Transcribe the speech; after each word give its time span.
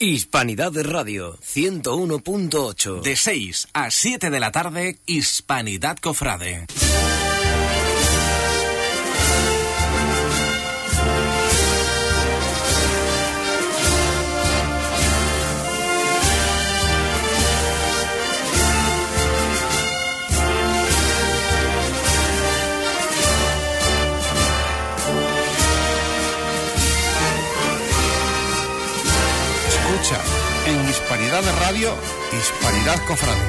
Hispanidad 0.00 0.70
de 0.70 0.84
Radio 0.84 1.36
101.8. 1.38 3.02
De 3.02 3.16
6 3.16 3.66
a 3.72 3.90
7 3.90 4.30
de 4.30 4.38
la 4.38 4.52
tarde, 4.52 5.00
Hispanidad 5.06 5.98
Cofrade. 5.98 6.68
Hispanidad 31.08 31.42
de 31.42 31.52
Radio, 31.52 31.94
Hispanidad 32.38 33.06
Cofrade. 33.06 33.40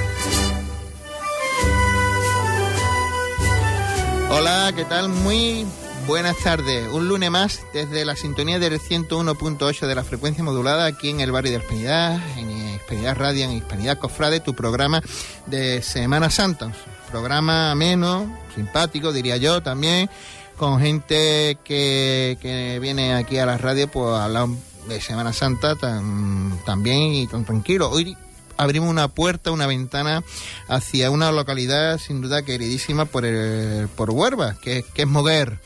Hola, 4.30 4.72
¿qué 4.74 4.86
tal? 4.86 5.10
Muy 5.10 5.66
buenas 6.08 6.38
tardes. 6.42 6.88
Un 6.90 7.10
lunes 7.10 7.30
más 7.30 7.60
desde 7.74 8.06
la 8.06 8.16
sintonía 8.16 8.60
del 8.60 8.80
101.8 8.80 9.88
de 9.88 9.94
la 9.94 10.06
frecuencia 10.06 10.42
modulada 10.42 10.86
aquí 10.86 11.10
en 11.10 11.20
el 11.20 11.34
barrio 11.34 11.52
de 11.52 11.58
Hispanidad, 11.58 12.22
en 12.38 12.76
Hispanidad 12.76 13.18
Radio, 13.18 13.44
en 13.44 13.52
Hispanidad 13.52 13.98
Cofrade, 13.98 14.40
tu 14.40 14.54
programa 14.54 15.02
de 15.46 15.82
Semana 15.82 16.30
Santa. 16.30 16.72
Programa 17.12 17.72
ameno, 17.72 18.40
simpático, 18.56 19.12
diría 19.12 19.36
yo 19.36 19.62
también, 19.62 20.10
con 20.56 20.80
gente 20.80 21.58
que, 21.66 22.38
que 22.42 22.80
viene 22.80 23.16
aquí 23.16 23.38
a 23.38 23.46
la 23.46 23.58
radio 23.58 23.92
pues 23.92 24.14
a 24.14 24.24
hablar 24.24 24.48
de 24.90 25.00
Semana 25.00 25.32
Santa 25.34 25.76
tan, 25.76 26.60
también 26.66 27.14
y 27.14 27.28
tan 27.28 27.46
tranquilo. 27.46 27.90
Hoy 27.90 28.18
abrimos 28.58 28.90
una 28.90 29.08
puerta, 29.08 29.52
una 29.52 29.68
ventana 29.68 30.24
hacia 30.68 31.12
una 31.12 31.32
localidad 31.32 32.00
sin 32.00 32.22
duda 32.22 32.42
queridísima 32.42 33.06
por, 33.06 33.24
el, 33.24 33.88
por 33.90 34.10
Huerva, 34.10 34.56
que, 34.62 34.84
que 34.94 35.04
es 35.04 35.08
Moguer. 35.08 35.60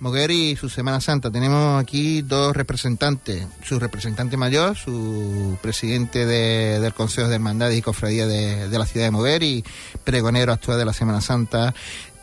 Moguer 0.00 0.30
y 0.30 0.56
su 0.56 0.70
Semana 0.70 1.02
Santa. 1.02 1.30
Tenemos 1.30 1.80
aquí 1.80 2.22
dos 2.22 2.56
representantes, 2.56 3.46
su 3.62 3.78
representante 3.78 4.38
mayor, 4.38 4.74
su 4.74 5.58
presidente 5.60 6.24
de, 6.24 6.80
del 6.80 6.94
Consejo 6.94 7.28
de 7.28 7.34
Hermandades 7.34 7.78
y 7.78 7.82
Cofradía 7.82 8.26
de, 8.26 8.70
de, 8.70 8.78
la 8.78 8.86
ciudad 8.86 9.06
de 9.06 9.10
Moguer 9.10 9.42
y 9.42 9.62
pregonero 10.02 10.54
actual 10.54 10.78
de 10.78 10.86
la 10.86 10.94
Semana 10.94 11.20
Santa 11.20 11.74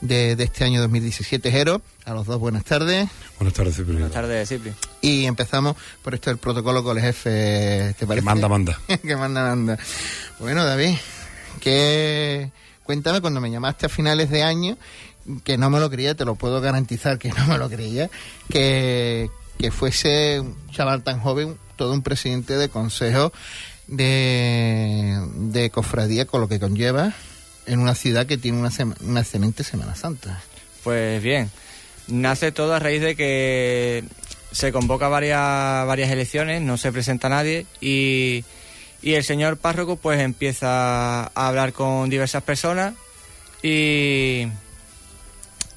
de, 0.01 0.35
de 0.35 0.43
este 0.43 0.63
año 0.63 0.81
2017. 0.81 1.51
Jero, 1.51 1.81
a 2.05 2.13
los 2.13 2.25
dos 2.25 2.39
buenas 2.39 2.63
tardes. 2.63 3.09
Buenas 3.39 3.53
tardes, 3.53 3.75
Cipri. 3.75 3.93
Buenas 3.93 4.11
tardes, 4.11 4.49
Cipri. 4.49 4.73
Y 5.01 5.25
empezamos 5.25 5.75
por 6.01 6.13
esto 6.13 6.31
el 6.31 6.37
protocolo 6.37 6.83
con 6.83 6.97
el 6.97 7.03
jefe, 7.03 7.95
¿te 7.97 8.05
parece? 8.05 8.21
Que 8.21 8.25
manda, 8.25 8.47
manda. 8.47 8.79
que 9.01 9.15
manda, 9.15 9.43
manda. 9.43 9.77
Bueno, 10.39 10.65
David, 10.65 10.95
que 11.59 12.51
cuéntame 12.83 13.21
cuando 13.21 13.41
me 13.41 13.51
llamaste 13.51 13.87
a 13.87 13.89
finales 13.89 14.29
de 14.29 14.43
año, 14.43 14.77
que 15.43 15.57
no 15.57 15.69
me 15.69 15.79
lo 15.79 15.89
creía, 15.89 16.15
te 16.15 16.25
lo 16.25 16.35
puedo 16.35 16.61
garantizar 16.61 17.17
que 17.17 17.29
no 17.29 17.47
me 17.47 17.57
lo 17.57 17.69
creía, 17.69 18.09
que, 18.49 19.29
que 19.57 19.71
fuese 19.71 20.39
un 20.39 20.55
chaval 20.71 21.03
tan 21.03 21.19
joven, 21.19 21.57
todo 21.75 21.93
un 21.93 22.01
presidente 22.01 22.57
de 22.57 22.69
consejo 22.69 23.33
de, 23.87 25.19
de 25.35 25.69
cofradía, 25.69 26.25
con 26.25 26.41
lo 26.41 26.47
que 26.47 26.59
conlleva 26.59 27.13
en 27.67 27.79
una 27.79 27.95
ciudad 27.95 28.25
que 28.25 28.37
tiene 28.37 28.57
una, 28.57 28.71
sema, 28.71 28.95
una 29.01 29.21
excelente 29.21 29.63
Semana 29.63 29.95
Santa. 29.95 30.41
Pues 30.83 31.21
bien, 31.21 31.51
nace 32.07 32.51
todo 32.51 32.73
a 32.73 32.79
raíz 32.79 33.01
de 33.01 33.15
que 33.15 34.03
se 34.51 34.71
convoca 34.71 35.07
varias, 35.09 36.09
elecciones, 36.09 36.61
no 36.61 36.77
se 36.77 36.91
presenta 36.91 37.29
nadie 37.29 37.65
y, 37.81 38.43
el 39.03 39.23
señor 39.23 39.57
párroco 39.57 39.95
pues 39.95 40.19
empieza 40.19 41.23
a 41.23 41.47
hablar 41.47 41.71
con 41.71 42.09
diversas 42.09 42.43
personas 42.43 42.93
y, 43.63 44.47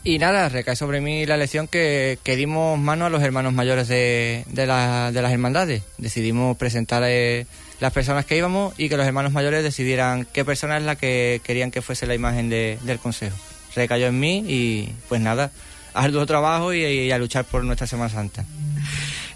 y 0.02 0.18
nada, 0.18 0.48
recae 0.48 0.74
sobre 0.74 1.00
mí 1.00 1.27
la 1.27 1.34
elección 1.34 1.68
que, 1.68 2.18
dimos 2.24 2.79
mano 2.79 3.06
a 3.06 3.11
los 3.11 3.23
hermanos 3.23 3.52
mayores 3.52 3.89
de, 3.89 4.45
de 4.48 4.67
las 4.67 5.33
hermandades. 5.33 5.83
Decidimos 5.98 6.56
presentar 6.56 7.02
eh, 7.06 7.46
las 7.80 7.92
personas 7.92 8.27
que 8.27 8.36
íbamos 8.36 8.74
y 8.79 8.89
que 8.89 8.96
los 8.96 9.07
hermanos 9.07 9.33
mayores 9.33 9.64
decidieran 9.64 10.27
qué 10.33 10.45
persona 10.45 10.77
es 10.77 10.85
la 10.85 10.96
que 10.96 11.41
querían 11.42 11.70
que 11.70 11.83
fuese 11.83 12.07
la 12.07 12.14
imagen 12.14 12.51
de, 12.51 12.79
del 12.83 12.98
consejo. 12.98 13.36
Recayó 13.74 14.07
en 14.07 14.20
mí 14.20 14.45
y 14.46 14.95
pues 15.08 15.20
nada, 15.20 15.51
arduo 15.95 16.27
trabajo 16.27 16.74
y, 16.74 17.11
a 17.11 17.18
luchar 17.18 17.45
por 17.45 17.64
nuestra 17.64 17.86
Semana 17.86 18.11
Santa. 18.11 18.45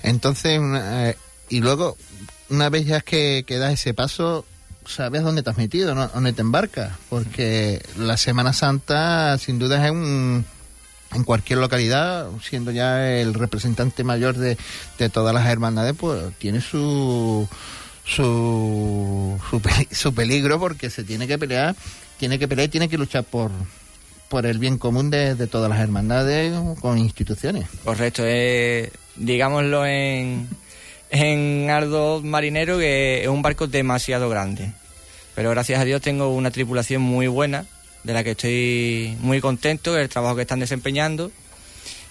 Entonces, 0.03 0.61
eh, 0.63 1.17
y 1.49 1.61
luego, 1.61 1.97
una 2.51 2.69
vez 2.69 2.85
ya 2.85 3.01
que, 3.01 3.45
que 3.47 3.59
das 3.59 3.73
ese 3.73 3.95
paso, 3.95 4.45
sabes 4.87 5.23
dónde 5.23 5.43
te 5.43 5.51
has 5.51 5.57
metido, 5.57 5.95
dónde 5.95 6.33
te 6.33 6.43
embarcas, 6.43 6.93
porque 7.09 7.83
la 7.97 8.19
Semana 8.19 8.53
Santa 8.53 9.39
sin 9.39 9.59
duda 9.59 9.83
es 9.85 9.91
un, 9.91 10.45
en 11.15 11.25
cualquier 11.25 11.61
localidad, 11.61 12.29
siendo 12.43 12.73
ya 12.73 13.09
el 13.19 13.33
representante 13.33 14.05
mayor 14.05 14.37
de, 14.37 14.59
de 14.99 15.09
todas 15.09 15.35
las 15.35 15.47
hermandades, 15.47 15.95
pues 15.99 16.35
tiene 16.39 16.61
su 16.61 17.49
su, 18.05 19.39
su, 19.51 19.63
su, 19.91 20.15
peligro 20.15 20.59
porque 20.59 20.91
se 20.91 21.05
tiene 21.05 21.27
que 21.27 21.39
pelear, 21.39 21.75
tiene 22.19 22.39
que 22.39 22.47
pelear 22.47 22.67
y 22.67 22.71
tiene 22.71 22.89
que 22.89 22.99
luchar 22.99 23.25
por, 23.25 23.51
por 24.29 24.47
el 24.47 24.59
bien 24.59 24.79
común 24.79 25.11
de, 25.11 25.35
de 25.35 25.47
todas 25.47 25.71
las 25.71 25.81
hermandades 25.81 26.53
con 26.81 26.99
instituciones. 26.99 27.67
Correcto, 27.85 28.23
eh, 28.27 28.91
digámoslo 29.17 29.87
en, 29.87 30.49
en 31.11 31.71
Ardo 31.71 32.21
Marinero 32.23 32.79
que 32.79 33.23
es 33.23 33.29
un 33.29 33.43
barco 33.43 33.67
demasiado 33.67 34.29
grande. 34.29 34.73
Pero 35.35 35.51
gracias 35.51 35.81
a 35.81 35.85
Dios 35.85 36.01
tengo 36.01 36.29
una 36.29 36.51
tripulación 36.51 37.03
muy 37.03 37.27
buena, 37.27 37.67
de 38.05 38.13
la 38.13 38.23
que 38.23 38.33
estoy 38.33 39.17
muy 39.21 39.41
contento, 39.41 39.99
el 39.99 40.09
trabajo 40.09 40.37
que 40.37 40.43
están 40.43 40.61
desempeñando. 40.61 41.33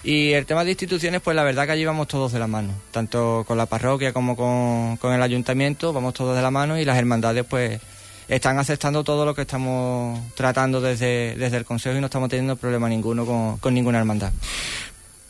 Y 0.04 0.32
el 0.32 0.44
tema 0.44 0.64
de 0.64 0.70
instituciones, 0.70 1.22
pues 1.22 1.34
la 1.34 1.42
verdad 1.42 1.64
que 1.64 1.72
allí 1.72 1.84
vamos 1.84 2.08
todos 2.08 2.30
de 2.30 2.38
la 2.38 2.46
mano, 2.46 2.74
tanto 2.90 3.44
con 3.48 3.56
la 3.56 3.64
parroquia 3.64 4.12
como 4.12 4.36
con, 4.36 4.98
con 4.98 5.14
el 5.14 5.22
ayuntamiento, 5.22 5.94
vamos 5.94 6.12
todos 6.12 6.36
de 6.36 6.42
la 6.42 6.50
mano 6.50 6.78
y 6.78 6.84
las 6.84 6.98
hermandades 6.98 7.44
pues 7.48 7.80
están 8.28 8.58
aceptando 8.58 9.02
todo 9.02 9.24
lo 9.24 9.34
que 9.34 9.42
estamos 9.42 10.20
tratando 10.34 10.82
desde, 10.82 11.36
desde 11.36 11.56
el 11.56 11.64
Consejo 11.64 11.96
y 11.96 12.00
no 12.00 12.06
estamos 12.06 12.28
teniendo 12.28 12.56
problema 12.56 12.88
ninguno 12.88 13.24
con, 13.24 13.56
con 13.56 13.72
ninguna 13.72 13.98
hermandad. 13.98 14.32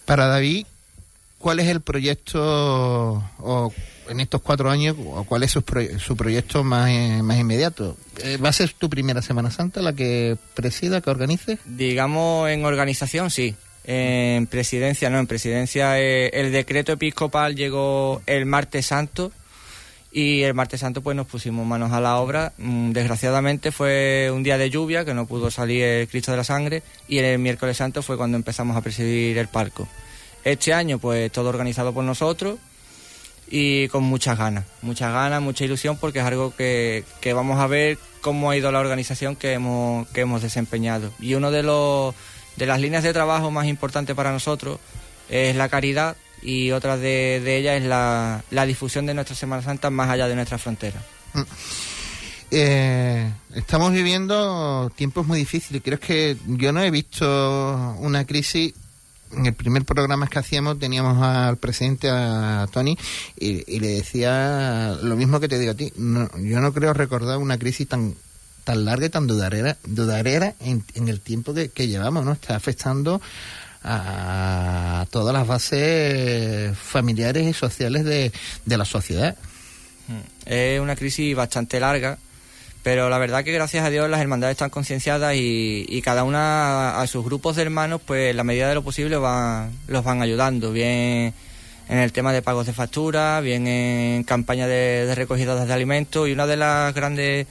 Para 0.06 0.26
David, 0.26 0.66
¿cuál 1.38 1.60
es 1.60 1.68
el 1.68 1.80
proyecto 1.80 3.22
o 3.38 3.72
en 4.08 4.20
estos 4.20 4.40
cuatro 4.42 4.70
años, 4.70 4.96
o 4.98 5.24
cuál 5.24 5.42
es 5.42 5.50
su, 5.50 5.64
su 5.98 6.16
proyecto 6.16 6.64
más, 6.64 6.90
eh, 6.90 7.20
más 7.22 7.38
inmediato? 7.38 7.96
Eh, 8.22 8.38
¿Va 8.38 8.48
a 8.48 8.52
ser 8.52 8.72
tu 8.72 8.90
primera 8.90 9.22
Semana 9.22 9.50
Santa 9.50 9.82
la 9.82 9.92
que 9.92 10.36
presida, 10.54 11.00
que 11.00 11.10
organice? 11.10 11.58
Digamos, 11.64 12.50
en 12.50 12.64
organización 12.64 13.30
sí. 13.30 13.54
En 13.84 14.46
presidencia 14.46 15.10
no, 15.10 15.18
en 15.18 15.26
presidencia 15.26 16.00
eh, 16.00 16.30
el 16.32 16.52
decreto 16.52 16.92
episcopal 16.92 17.54
llegó 17.54 18.22
el 18.26 18.46
martes 18.46 18.86
santo 18.86 19.30
y 20.10 20.42
el 20.42 20.54
martes 20.54 20.80
santo 20.80 21.02
pues 21.02 21.16
nos 21.16 21.26
pusimos 21.26 21.66
manos 21.66 21.92
a 21.92 22.00
la 22.00 22.16
obra. 22.16 22.54
Mm, 22.56 22.92
desgraciadamente 22.92 23.72
fue 23.72 24.30
un 24.32 24.42
día 24.42 24.56
de 24.56 24.70
lluvia 24.70 25.04
que 25.04 25.12
no 25.12 25.26
pudo 25.26 25.50
salir 25.50 25.82
el 25.82 26.08
Cristo 26.08 26.30
de 26.30 26.38
la 26.38 26.44
Sangre 26.44 26.82
y 27.08 27.18
el 27.18 27.38
miércoles 27.38 27.76
santo 27.76 28.00
fue 28.00 28.16
cuando 28.16 28.36
empezamos 28.36 28.76
a 28.76 28.80
presidir 28.80 29.36
el 29.36 29.48
palco. 29.48 29.86
Este 30.44 30.72
año 30.72 30.98
pues 30.98 31.30
todo 31.30 31.48
organizado 31.50 31.92
por 31.92 32.04
nosotros 32.04 32.58
y 33.50 33.88
con 33.88 34.04
muchas 34.04 34.38
ganas, 34.38 34.64
muchas 34.80 35.12
ganas, 35.12 35.42
mucha 35.42 35.64
ilusión 35.64 35.98
porque 35.98 36.20
es 36.20 36.24
algo 36.24 36.54
que, 36.56 37.04
que 37.20 37.34
vamos 37.34 37.60
a 37.60 37.66
ver 37.66 37.98
cómo 38.22 38.50
ha 38.50 38.56
ido 38.56 38.72
la 38.72 38.80
organización 38.80 39.36
que 39.36 39.52
hemos, 39.52 40.08
que 40.08 40.22
hemos 40.22 40.40
desempeñado. 40.40 41.12
Y 41.20 41.34
uno 41.34 41.50
de 41.50 41.62
los 41.62 42.14
de 42.56 42.66
las 42.66 42.80
líneas 42.80 43.02
de 43.02 43.12
trabajo 43.12 43.50
más 43.50 43.66
importantes 43.66 44.14
para 44.14 44.32
nosotros 44.32 44.78
es 45.28 45.56
la 45.56 45.68
caridad 45.68 46.16
y 46.42 46.70
otra 46.72 46.96
de, 46.96 47.42
ellas 47.56 47.80
es 47.80 47.86
la, 47.86 48.44
la, 48.50 48.66
difusión 48.66 49.06
de 49.06 49.14
nuestra 49.14 49.34
Semana 49.34 49.62
Santa 49.62 49.90
más 49.90 50.10
allá 50.10 50.28
de 50.28 50.34
nuestras 50.34 50.60
fronteras. 50.60 51.02
Eh, 52.50 53.32
estamos 53.54 53.92
viviendo 53.92 54.92
tiempos 54.94 55.26
muy 55.26 55.38
difíciles. 55.38 55.82
Creo 55.82 55.98
que 55.98 56.36
yo 56.46 56.72
no 56.72 56.82
he 56.82 56.90
visto 56.90 57.96
una 57.98 58.24
crisis. 58.24 58.74
En 59.32 59.46
el 59.46 59.54
primer 59.54 59.84
programa 59.84 60.28
que 60.28 60.38
hacíamos 60.38 60.78
teníamos 60.78 61.20
al 61.20 61.56
presidente, 61.56 62.08
a 62.08 62.68
Tony, 62.70 62.96
y, 63.36 63.64
y 63.74 63.80
le 63.80 63.88
decía 63.88 64.96
lo 65.02 65.16
mismo 65.16 65.40
que 65.40 65.48
te 65.48 65.58
digo 65.58 65.72
a 65.72 65.74
ti. 65.74 65.92
No, 65.96 66.30
yo 66.38 66.60
no 66.60 66.72
creo 66.72 66.92
recordar 66.92 67.38
una 67.38 67.58
crisis 67.58 67.88
tan 67.88 68.14
tan 68.64 68.84
larga 68.84 69.06
y 69.06 69.10
tan 69.10 69.26
dudadera, 69.26 69.76
dudadera 69.84 70.54
en, 70.60 70.82
el 71.08 71.20
tiempo 71.20 71.54
que, 71.54 71.86
llevamos, 71.86 72.24
¿no? 72.24 72.32
Está 72.32 72.56
afectando 72.56 73.20
a 73.84 75.06
todas 75.10 75.34
las 75.34 75.46
bases 75.46 76.76
familiares 76.76 77.46
y 77.46 77.52
sociales 77.52 78.04
de, 78.04 78.32
la 78.66 78.84
sociedad. 78.86 79.36
Es 80.46 80.80
una 80.80 80.96
crisis 80.96 81.36
bastante 81.36 81.78
larga, 81.78 82.18
pero 82.82 83.10
la 83.10 83.18
verdad 83.18 83.44
que 83.44 83.52
gracias 83.52 83.84
a 83.84 83.90
Dios 83.90 84.08
las 84.08 84.20
hermandades 84.20 84.54
están 84.54 84.70
concienciadas 84.70 85.34
y, 85.34 85.84
y, 85.88 86.02
cada 86.02 86.24
una 86.24 87.00
a 87.00 87.06
sus 87.06 87.24
grupos 87.24 87.56
de 87.56 87.62
hermanos, 87.62 88.00
pues 88.04 88.30
en 88.30 88.36
la 88.38 88.44
medida 88.44 88.68
de 88.68 88.74
lo 88.74 88.82
posible 88.82 89.16
van, 89.16 89.72
los 89.86 90.02
van 90.02 90.22
ayudando, 90.22 90.72
bien 90.72 91.34
en 91.88 91.98
el 91.98 92.12
tema 92.12 92.32
de 92.32 92.40
pagos 92.40 92.66
de 92.66 92.72
factura, 92.72 93.40
bien 93.40 93.66
en 93.66 94.24
campaña 94.24 94.66
de, 94.66 95.04
de 95.06 95.14
recogida 95.14 95.62
de 95.62 95.72
alimentos 95.72 96.26
y 96.28 96.32
una 96.32 96.46
de 96.46 96.56
las 96.56 96.94
grandes 96.94 97.46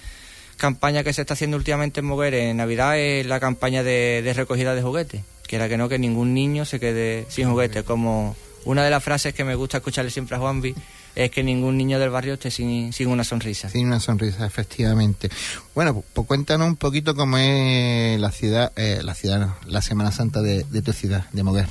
campañas 0.63 1.04
que 1.04 1.12
se 1.12 1.19
está 1.19 1.33
haciendo 1.33 1.57
últimamente 1.57 2.00
en 2.00 2.06
Moguer 2.06 2.33
en 2.36 2.56
Navidad 2.56 2.98
es 2.98 3.25
la 3.25 3.42
campaña 3.42 3.83
de, 3.83 4.21
de 4.24 4.33
recogida 4.33 4.74
de 4.74 4.81
juguetes. 4.81 5.21
Quiera 5.45 5.68
que 5.68 5.77
no, 5.77 5.89
que 5.89 6.00
ningún 6.00 6.33
niño 6.33 6.63
se 6.63 6.80
quede 6.80 7.25
sin 7.27 7.50
juguetes. 7.50 7.83
Como 7.83 8.38
una 8.63 8.81
de 8.81 8.89
las 8.89 9.04
frases 9.04 9.33
que 9.33 9.44
me 9.44 9.56
gusta 9.56 9.80
escucharle 9.80 10.10
siempre 10.10 10.38
a 10.38 10.39
Juanvi 10.39 10.74
es 11.15 11.31
que 11.31 11.44
ningún 11.44 11.75
niño 11.75 12.00
del 12.00 12.12
barrio 12.12 12.36
esté 12.36 12.50
sin, 12.50 12.94
sin 12.94 13.10
una 13.10 13.25
sonrisa. 13.25 13.68
Sin 13.69 13.88
una 13.88 14.00
sonrisa, 14.00 14.45
efectivamente. 14.45 15.30
Bueno, 15.75 15.95
pues, 15.95 16.06
pues 16.13 16.27
cuéntanos 16.27 16.65
un 16.65 16.77
poquito 16.77 17.13
cómo 17.13 17.38
es 17.38 18.18
la 18.18 18.31
ciudad, 18.31 18.71
eh, 18.77 19.01
la 19.04 19.15
ciudad, 19.15 19.39
no, 19.39 19.57
la 19.68 19.81
Semana 19.81 20.13
Santa 20.13 20.42
de, 20.42 20.63
de 20.63 20.81
tu 20.81 20.94
ciudad, 20.94 21.25
de 21.33 21.44
Moguer. 21.44 21.68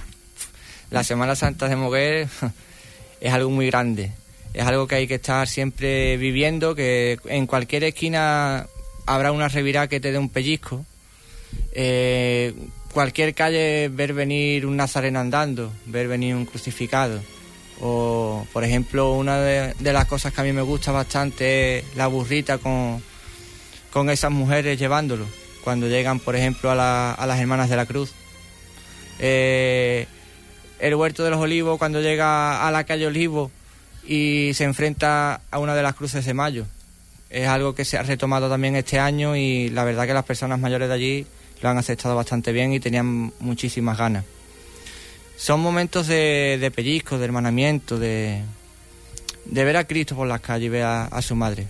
La 0.91 1.03
Semana 1.03 1.35
Santa 1.35 1.67
de 1.67 1.77
Moguer 1.77 2.29
es 3.23 3.33
algo 3.33 3.49
muy 3.49 3.69
grande. 3.69 4.13
Es 4.53 4.67
algo 4.67 4.87
que 4.87 4.97
hay 4.97 5.09
que 5.09 5.15
estar 5.15 5.49
siempre 5.49 6.19
viviendo, 6.19 6.75
que 6.75 7.19
en 7.25 7.47
cualquier 7.47 7.85
esquina 7.85 8.67
habrá 9.07 9.33
una 9.33 9.49
revirá 9.49 9.89
que 9.89 10.01
te 10.01 10.13
dé 10.13 10.19
un 10.19 10.29
pellizco. 10.29 10.85
Eh, 11.75 12.55
cualquier 12.93 13.35
calle 13.35 13.89
ver 13.89 14.13
venir 14.13 14.67
un 14.67 14.77
nazareno 14.77 15.21
andando, 15.21 15.73
ver 15.87 16.09
venir 16.09 16.35
un 16.35 16.47
crucificado. 16.47 17.21
O, 17.81 18.47
por 18.53 18.65
ejemplo, 18.65 19.13
una 19.15 19.39
de, 19.41 19.75
las 19.93 20.05
cosas 20.07 20.33
que 20.33 20.41
a 20.41 20.45
mí 20.45 20.53
me 20.53 20.63
gusta 20.63 20.93
bastante 20.93 21.79
es 21.79 21.85
la 21.97 22.07
burrita 22.07 22.59
con, 22.59 23.03
con 23.91 24.09
esas 24.11 24.31
mujeres 24.31 24.79
llevándolo. 24.79 25.27
Cuando 25.65 25.89
llegan, 25.89 26.21
por 26.21 26.37
ejemplo, 26.37 26.71
a, 26.71 26.75
la- 26.75 27.13
a 27.13 27.27
las 27.27 27.41
Hermanas 27.41 27.71
de 27.71 27.77
la 27.77 27.87
Cruz. 27.87 28.13
Eh, 29.19 30.07
el 30.81 30.95
Huerto 30.95 31.23
de 31.23 31.31
los 31.31 31.39
Olivos 31.41 31.79
cuando 31.79 32.01
llega 32.01 32.67
a 32.67 32.71
la 32.73 32.85
calle 32.85 33.07
Olivo 33.07 33.51
y 34.07 34.51
se 34.55 34.65
enfrenta 34.65 35.41
a 35.51 35.59
una 35.61 35.75
de 35.77 35.83
las 35.83 35.95
cruces 35.95 36.25
de 36.25 36.35
mayo. 36.35 36.67
Es 37.33 37.49
algo 37.49 37.75
que 37.75 37.87
se 37.87 37.97
ha 37.97 38.03
retomado 38.03 38.51
también 38.51 38.77
este 38.77 38.99
año 38.99 39.35
y 39.35 39.71
la 39.71 39.85
verdad 39.85 40.07
que 40.07 40.13
las 40.13 40.25
personas 40.27 40.61
mayores 40.61 40.89
de 40.89 40.95
allí 40.95 41.27
lo 41.63 41.71
han 41.71 41.79
aceptado 41.79 42.15
bastante 42.15 42.53
bien 42.53 42.75
y 42.75 42.79
tenían 42.79 43.33
muchísimas 43.41 43.97
ganas. 43.97 44.25
Son 45.35 45.59
momentos 45.59 46.09
de, 46.09 46.71
pellizco, 46.75 47.17
de 47.17 47.25
hermanamiento, 47.25 47.99
de, 47.99 48.43
de 49.47 49.65
ver 49.65 49.79
a 49.79 49.85
Cristo 49.85 50.15
por 50.15 50.29
las 50.29 50.43
calles 50.43 50.67
y 50.67 50.69
ver 50.69 50.83
a, 50.83 51.05
a 51.07 51.23
su 51.23 51.35
madre. 51.35 51.69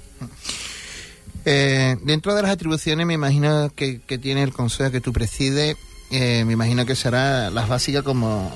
Eh, 1.45 1.97
dentro 2.03 2.35
de 2.35 2.43
las 2.43 2.51
atribuciones 2.51 3.07
me 3.07 3.15
imagino 3.15 3.71
que, 3.75 4.01
que 4.01 4.19
tiene 4.19 4.43
el 4.43 4.53
consejo 4.53 4.91
que 4.91 5.01
tú 5.01 5.13
presides, 5.13 5.77
eh, 6.11 6.45
me 6.45 6.55
imagino 6.55 6.85
que 6.85 6.97
será 6.97 7.51
las 7.51 7.69
básicas 7.69 8.03
como, 8.03 8.53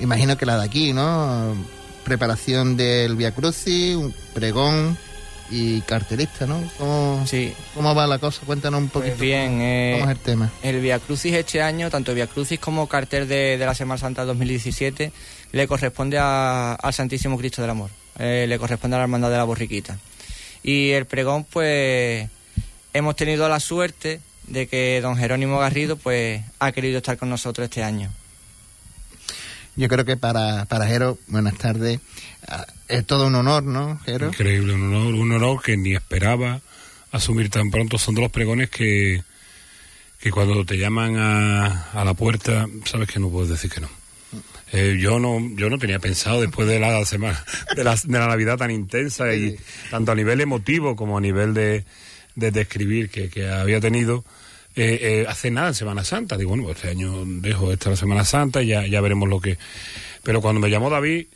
imagino 0.00 0.36
que 0.36 0.44
la 0.44 0.58
de 0.58 0.66
aquí, 0.66 0.92
¿no? 0.92 1.54
Preparación 2.04 2.76
del 2.76 3.16
Via 3.16 3.34
Crucis, 3.34 3.96
un 3.96 4.14
pregón 4.34 4.98
y 5.50 5.80
cartelista, 5.82 6.46
¿no? 6.46 6.62
¿Cómo, 6.78 7.24
Sí, 7.26 7.52
cómo 7.74 7.94
va 7.94 8.06
la 8.06 8.18
cosa? 8.18 8.42
Cuéntanos 8.46 8.80
un 8.80 8.88
poquito. 8.88 9.12
pues 9.12 9.20
bien. 9.20 9.60
eh, 9.60 9.96
¿Cómo 10.00 10.10
es 10.10 10.16
el 10.18 10.22
tema? 10.22 10.50
El 10.62 10.80
Via 10.80 10.98
Crucis 10.98 11.32
este 11.34 11.62
año, 11.62 11.90
tanto 11.90 12.14
Via 12.14 12.26
Crucis 12.26 12.58
como 12.58 12.88
cartel 12.88 13.28
de, 13.28 13.56
de 13.58 13.66
la 13.66 13.74
Semana 13.74 13.98
Santa 13.98 14.24
2017, 14.24 15.12
le 15.52 15.66
corresponde 15.68 16.18
a- 16.18 16.74
al 16.74 16.92
Santísimo 16.94 17.38
Cristo 17.38 17.62
del 17.62 17.70
Amor. 17.70 17.90
Eh, 18.18 18.46
le 18.48 18.58
corresponde 18.58 18.96
a 18.96 18.98
la 18.98 19.04
Hermandad 19.04 19.30
de 19.30 19.36
la 19.36 19.44
Borriquita. 19.44 19.98
Y 20.62 20.90
el 20.90 21.06
pregón, 21.06 21.44
pues, 21.44 22.28
hemos 22.92 23.14
tenido 23.16 23.48
la 23.48 23.60
suerte 23.60 24.20
de 24.48 24.66
que 24.66 25.00
don 25.02 25.16
Jerónimo 25.16 25.58
Garrido, 25.58 25.96
pues, 25.96 26.42
ha 26.58 26.72
querido 26.72 26.98
estar 26.98 27.16
con 27.18 27.28
nosotros 27.30 27.64
este 27.66 27.82
año. 27.84 28.10
Yo 29.78 29.88
creo 29.88 30.04
que 30.06 30.16
para, 30.16 30.64
para 30.64 30.86
Jero, 30.86 31.18
buenas 31.26 31.58
tardes, 31.58 32.00
es 32.88 33.06
todo 33.06 33.26
un 33.26 33.34
honor, 33.34 33.62
¿no, 33.64 33.98
Jero? 34.04 34.28
Increíble, 34.28 34.74
un 34.74 34.94
honor, 34.94 35.14
un 35.14 35.32
honor 35.32 35.62
que 35.62 35.76
ni 35.76 35.94
esperaba 35.94 36.60
asumir 37.12 37.50
tan 37.50 37.70
pronto. 37.70 37.98
Son 37.98 38.14
de 38.14 38.20
los 38.20 38.30
pregones 38.30 38.70
que, 38.70 39.22
que 40.20 40.30
cuando 40.30 40.64
te 40.64 40.78
llaman 40.78 41.16
a, 41.16 41.90
a 41.92 42.04
la 42.04 42.14
puerta, 42.14 42.66
sabes 42.84 43.08
que 43.08 43.20
no 43.20 43.30
puedes 43.30 43.50
decir 43.50 43.70
que 43.70 43.80
no. 43.80 43.88
Eh, 44.72 44.98
yo 45.00 45.20
no 45.20 45.40
yo 45.54 45.70
no 45.70 45.78
tenía 45.78 46.00
pensado 46.00 46.40
después 46.40 46.66
de 46.66 46.80
la 46.80 47.04
semana 47.04 47.42
de 47.76 47.84
la, 47.84 47.94
de 47.94 48.18
la 48.18 48.26
Navidad 48.26 48.56
tan 48.58 48.72
intensa 48.72 49.32
y 49.32 49.56
tanto 49.90 50.10
a 50.10 50.14
nivel 50.16 50.40
emotivo 50.40 50.96
como 50.96 51.16
a 51.16 51.20
nivel 51.20 51.54
de, 51.54 51.84
de, 52.34 52.50
de 52.50 52.60
escribir 52.62 53.08
que, 53.08 53.30
que 53.30 53.48
había 53.48 53.80
tenido 53.80 54.24
eh, 54.74 54.98
eh, 55.00 55.26
hace 55.28 55.52
nada 55.52 55.68
en 55.68 55.74
Semana 55.74 56.02
Santa 56.02 56.36
digo 56.36 56.50
bueno 56.50 56.64
pues 56.64 56.78
este 56.78 56.90
año 56.90 57.22
dejo 57.24 57.72
esta 57.72 57.90
la 57.90 57.96
Semana 57.96 58.24
Santa 58.24 58.60
y 58.60 58.66
ya, 58.66 58.84
ya 58.88 59.00
veremos 59.00 59.28
lo 59.28 59.40
que 59.40 59.56
pero 60.24 60.40
cuando 60.40 60.60
me 60.60 60.68
llamó 60.68 60.90
David 60.90 61.26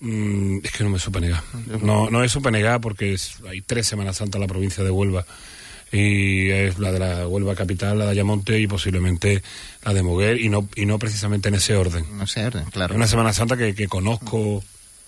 Mm, 0.00 0.58
es 0.62 0.72
que 0.72 0.84
no 0.84 0.90
me 0.90 0.98
supe 0.98 1.20
negar. 1.20 1.42
No, 1.82 2.10
no 2.10 2.18
me 2.20 2.28
supe 2.28 2.50
negar 2.50 2.80
porque 2.80 3.14
es- 3.14 3.36
hay 3.48 3.60
tres 3.62 3.86
Semanas 3.86 4.16
Santas 4.18 4.36
en 4.36 4.42
la 4.42 4.46
provincia 4.46 4.84
de 4.84 4.90
Huelva. 4.90 5.24
Y 5.92 6.50
es 6.50 6.78
la 6.80 6.90
de 6.92 6.98
la 6.98 7.28
Huelva 7.28 7.54
capital, 7.54 7.98
la 7.98 8.06
de 8.06 8.10
Ayamonte 8.10 8.58
y 8.60 8.66
posiblemente 8.66 9.42
la 9.84 9.94
de 9.94 10.02
Moguer 10.02 10.40
y 10.40 10.48
no, 10.48 10.68
y 10.74 10.84
no 10.84 10.98
precisamente 10.98 11.48
en 11.48 11.54
ese 11.54 11.76
orden. 11.76 12.04
No 12.18 12.26
sé, 12.26 12.50
claro. 12.72 12.92
Es 12.92 12.96
una 12.96 13.06
Semana 13.06 13.32
Santa 13.32 13.56
que, 13.56 13.74
que 13.74 13.86
conozco 13.86 14.62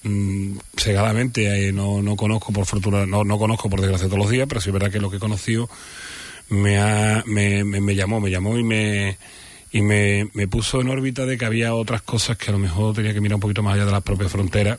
mm, 0.05 0.57
cegadamente, 0.77 1.69
eh, 1.69 1.73
no, 1.73 2.01
no 2.01 2.15
conozco 2.15 2.53
por 2.53 2.65
fortuna, 2.65 3.07
no, 3.07 3.25
no 3.25 3.39
conozco 3.39 3.69
por 3.69 3.81
desgracia 3.81 4.07
todos 4.07 4.21
los 4.21 4.31
días, 4.31 4.47
pero 4.49 4.61
sí 4.61 4.69
es 4.71 4.73
verdad 4.73 4.91
que 4.93 5.01
lo 5.01 5.11
que 5.11 5.17
he 5.17 5.21
conocido 5.21 5.69
me, 6.49 6.79
ha, 6.79 7.25
me, 7.27 7.65
me, 7.65 7.81
me 7.81 7.95
llamó, 7.97 8.21
me 8.21 8.31
llamó 8.31 8.57
y 8.57 8.63
me 8.63 9.19
y 9.73 9.83
me, 9.83 10.29
me 10.35 10.49
puso 10.49 10.81
en 10.81 10.89
órbita 10.89 11.27
de 11.27 11.37
que 11.39 11.45
había 11.45 11.75
otras 11.75 12.03
cosas 12.03 12.37
que 12.39 12.49
a 12.51 12.53
lo 12.53 12.59
mejor 12.59 12.95
tenía 12.95 13.13
que 13.13 13.21
mirar 13.21 13.35
un 13.37 13.41
poquito 13.41 13.63
más 13.63 13.75
allá 13.75 13.85
de 13.85 13.93
las 13.93 14.03
propias 14.03 14.33
fronteras 14.33 14.79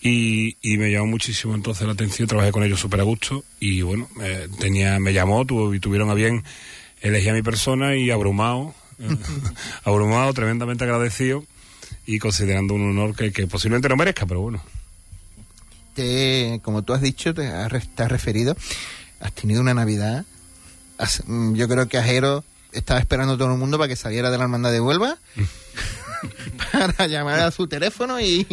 y, 0.00 0.56
y 0.62 0.78
me 0.78 0.90
llamó 0.90 1.06
muchísimo 1.08 1.54
entonces 1.54 1.86
la 1.86 1.92
atención, 1.92 2.26
trabajé 2.26 2.52
con 2.52 2.62
ellos 2.64 2.80
súper 2.80 3.00
a 3.00 3.02
gusto 3.02 3.44
y 3.60 3.82
bueno, 3.82 4.08
eh, 4.22 4.48
tenía, 4.58 4.98
me 4.98 5.12
llamó 5.12 5.44
tuvo, 5.44 5.74
y 5.74 5.80
tuvieron 5.80 6.08
a 6.10 6.14
bien 6.14 6.42
elegir 7.02 7.30
a 7.30 7.34
mi 7.34 7.42
persona 7.42 7.96
y 7.96 8.10
abrumado, 8.10 8.74
abrumado, 9.84 10.32
tremendamente 10.32 10.84
agradecido 10.84 11.44
y 12.06 12.18
considerando 12.18 12.74
un 12.74 12.88
honor 12.90 13.14
que, 13.14 13.32
que 13.32 13.46
posiblemente 13.46 13.88
no 13.88 13.96
merezca, 13.96 14.24
pero 14.26 14.40
bueno. 14.40 14.62
Te- 15.94 16.60
como 16.62 16.82
tú 16.82 16.92
has 16.94 17.02
dicho, 17.02 17.34
te 17.34 17.48
has, 17.48 17.70
te 17.94 18.02
has 18.02 18.10
referido, 18.10 18.56
has 19.20 19.32
tenido 19.34 19.60
una 19.60 19.74
Navidad. 19.74 20.24
mm, 21.26 21.54
yo 21.54 21.68
creo 21.68 21.88
que 21.88 21.98
Ajero 21.98 22.44
estaba 22.72 23.00
esperando 23.00 23.34
a 23.34 23.38
todo 23.38 23.52
el 23.52 23.58
mundo 23.58 23.78
para 23.78 23.88
que 23.88 23.96
saliera 23.96 24.30
de 24.30 24.38
la 24.38 24.44
hermandad 24.44 24.72
de 24.72 24.80
Huelva 24.80 25.16
para 26.72 27.06
llamar 27.06 27.40
a 27.40 27.50
su 27.50 27.66
teléfono 27.66 28.20
y, 28.20 28.46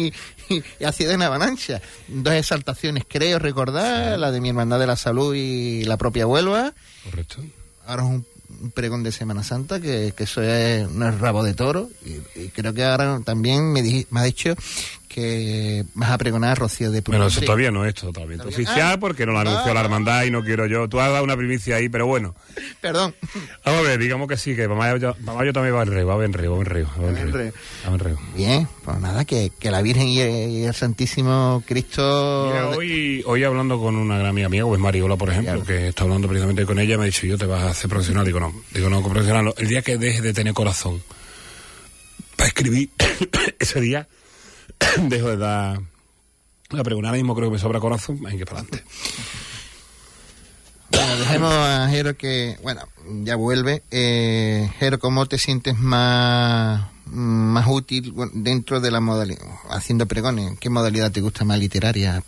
y, 0.48 0.62
y 0.80 0.84
así 0.84 1.04
de 1.04 1.14
una 1.14 1.26
avalancha. 1.26 1.80
Dos 2.08 2.34
exaltaciones, 2.34 3.04
creo 3.08 3.38
recordar, 3.38 4.18
la 4.18 4.30
de 4.30 4.40
mi 4.40 4.48
hermandad 4.48 4.78
de 4.78 4.86
la 4.86 4.96
salud 4.96 5.34
y 5.34 5.84
la 5.84 5.96
propia 5.96 6.26
Huelva. 6.26 6.72
Correcto. 7.04 7.44
Ahora 7.86 8.02
es 8.02 8.08
un, 8.08 8.26
un 8.62 8.70
pregón 8.70 9.02
de 9.02 9.12
Semana 9.12 9.42
Santa, 9.42 9.80
que, 9.80 10.12
que 10.16 10.24
eso 10.24 10.42
es, 10.42 10.88
no 10.90 11.08
es 11.08 11.18
rabo 11.20 11.42
de 11.42 11.54
toro. 11.54 11.88
Y, 12.04 12.40
y 12.40 12.48
creo 12.48 12.72
que 12.74 12.84
ahora 12.84 13.20
también 13.24 13.72
me, 13.72 13.82
di- 13.82 14.06
me 14.10 14.20
ha 14.20 14.24
dicho 14.24 14.54
que 15.08 15.84
vas 15.94 16.10
a 16.10 16.18
pregonar 16.18 16.50
a 16.50 16.54
Rocío 16.54 16.90
de 16.92 17.00
Bueno, 17.00 17.26
eso 17.26 17.40
todavía 17.40 17.70
no 17.70 17.84
es 17.84 17.94
totalmente 17.94 18.44
Todavía- 18.44 18.56
oficial 18.68 18.92
Ah. 18.94 19.00
porque 19.00 19.26
no 19.26 19.32
lo 19.32 19.40
anunció 19.40 19.74
la 19.74 19.80
hermandad 19.80 20.24
y 20.24 20.30
no 20.30 20.44
quiero 20.44 20.66
yo. 20.66 20.88
Tú 20.88 21.00
has 21.00 21.10
dado 21.10 21.24
una 21.24 21.36
primicia 21.36 21.76
ahí, 21.76 21.88
pero 21.88 22.06
bueno. 22.06 22.34
Perdón. 22.80 23.14
Vamos 23.64 23.80
a 23.80 23.88
ver, 23.88 23.98
digamos 23.98 24.28
que 24.28 24.36
sí, 24.36 24.54
que 24.54 24.68
mamá 24.68 24.96
yo, 24.98 25.16
mamá 25.20 25.44
yo 25.44 25.52
también 25.52 25.74
va 25.74 25.82
en 25.82 25.88
reo, 25.90 26.06
va 26.06 26.24
en 26.24 26.32
reo, 26.32 26.52
va 26.54 26.58
en 26.60 26.64
reo. 26.66 26.88
Va 27.02 27.08
en 27.08 27.32
reo. 27.32 27.52
reo. 27.98 28.18
Bien, 28.36 28.68
pues 28.84 28.98
nada, 29.00 29.24
que, 29.24 29.50
que 29.58 29.70
la 29.70 29.82
Virgen 29.82 30.08
y 30.08 30.20
el, 30.20 30.50
y 30.50 30.64
el 30.64 30.74
Santísimo 30.74 31.62
Cristo... 31.66 32.50
Mira, 32.52 32.68
hoy, 32.68 33.22
hoy 33.26 33.44
hablando 33.44 33.78
con 33.80 33.96
una 33.96 34.16
gran 34.18 34.28
amiga 34.30 34.48
mía, 34.48 34.64
pues 34.64 34.78
Mariola, 34.80 35.16
por 35.16 35.30
ejemplo, 35.30 35.64
que 35.64 35.88
está 35.88 36.04
hablando 36.04 36.28
precisamente 36.28 36.64
con 36.66 36.78
ella, 36.78 36.96
me 36.98 37.04
ha 37.04 37.06
dicho, 37.06 37.26
yo 37.26 37.38
te 37.38 37.46
vas 37.46 37.62
a 37.62 37.70
hacer 37.70 37.88
profesional. 37.88 38.24
Digo, 38.26 38.40
no, 38.40 38.52
digo, 38.72 38.88
no, 38.90 39.02
profesional, 39.02 39.52
el 39.56 39.68
día 39.68 39.82
que 39.82 39.96
dejes 39.96 40.22
de 40.22 40.32
tener 40.32 40.52
corazón 40.54 41.02
para 42.36 42.48
escribir, 42.48 42.90
ese 43.58 43.80
día 43.80 44.06
dejo 45.08 45.28
de 45.28 45.36
dar 45.36 45.80
la 46.70 46.84
pregunta. 46.84 47.08
Ahora 47.08 47.16
mismo 47.18 47.34
creo 47.34 47.48
que 47.48 47.54
me 47.54 47.58
sobra 47.58 47.80
corazón, 47.80 48.20
hay 48.26 48.34
que 48.34 48.40
ir 48.40 48.46
para 48.46 48.60
adelante. 48.60 48.84
Bueno, 50.90 51.16
dejemos 51.16 51.52
a 51.52 51.88
Jero 51.90 52.16
que, 52.16 52.58
bueno, 52.62 52.82
ya 53.22 53.36
vuelve. 53.36 53.82
Eh, 53.90 54.70
Jero, 54.78 54.98
¿cómo 54.98 55.26
te 55.26 55.38
sientes 55.38 55.78
más, 55.78 56.88
más 57.06 57.66
útil 57.68 58.14
dentro 58.32 58.80
de 58.80 58.90
la 58.90 59.00
modalidad, 59.00 59.44
haciendo 59.70 60.06
pregones? 60.06 60.58
¿Qué 60.58 60.70
modalidad 60.70 61.12
te 61.12 61.20
gusta 61.20 61.44
más 61.44 61.58
literaria? 61.58 62.22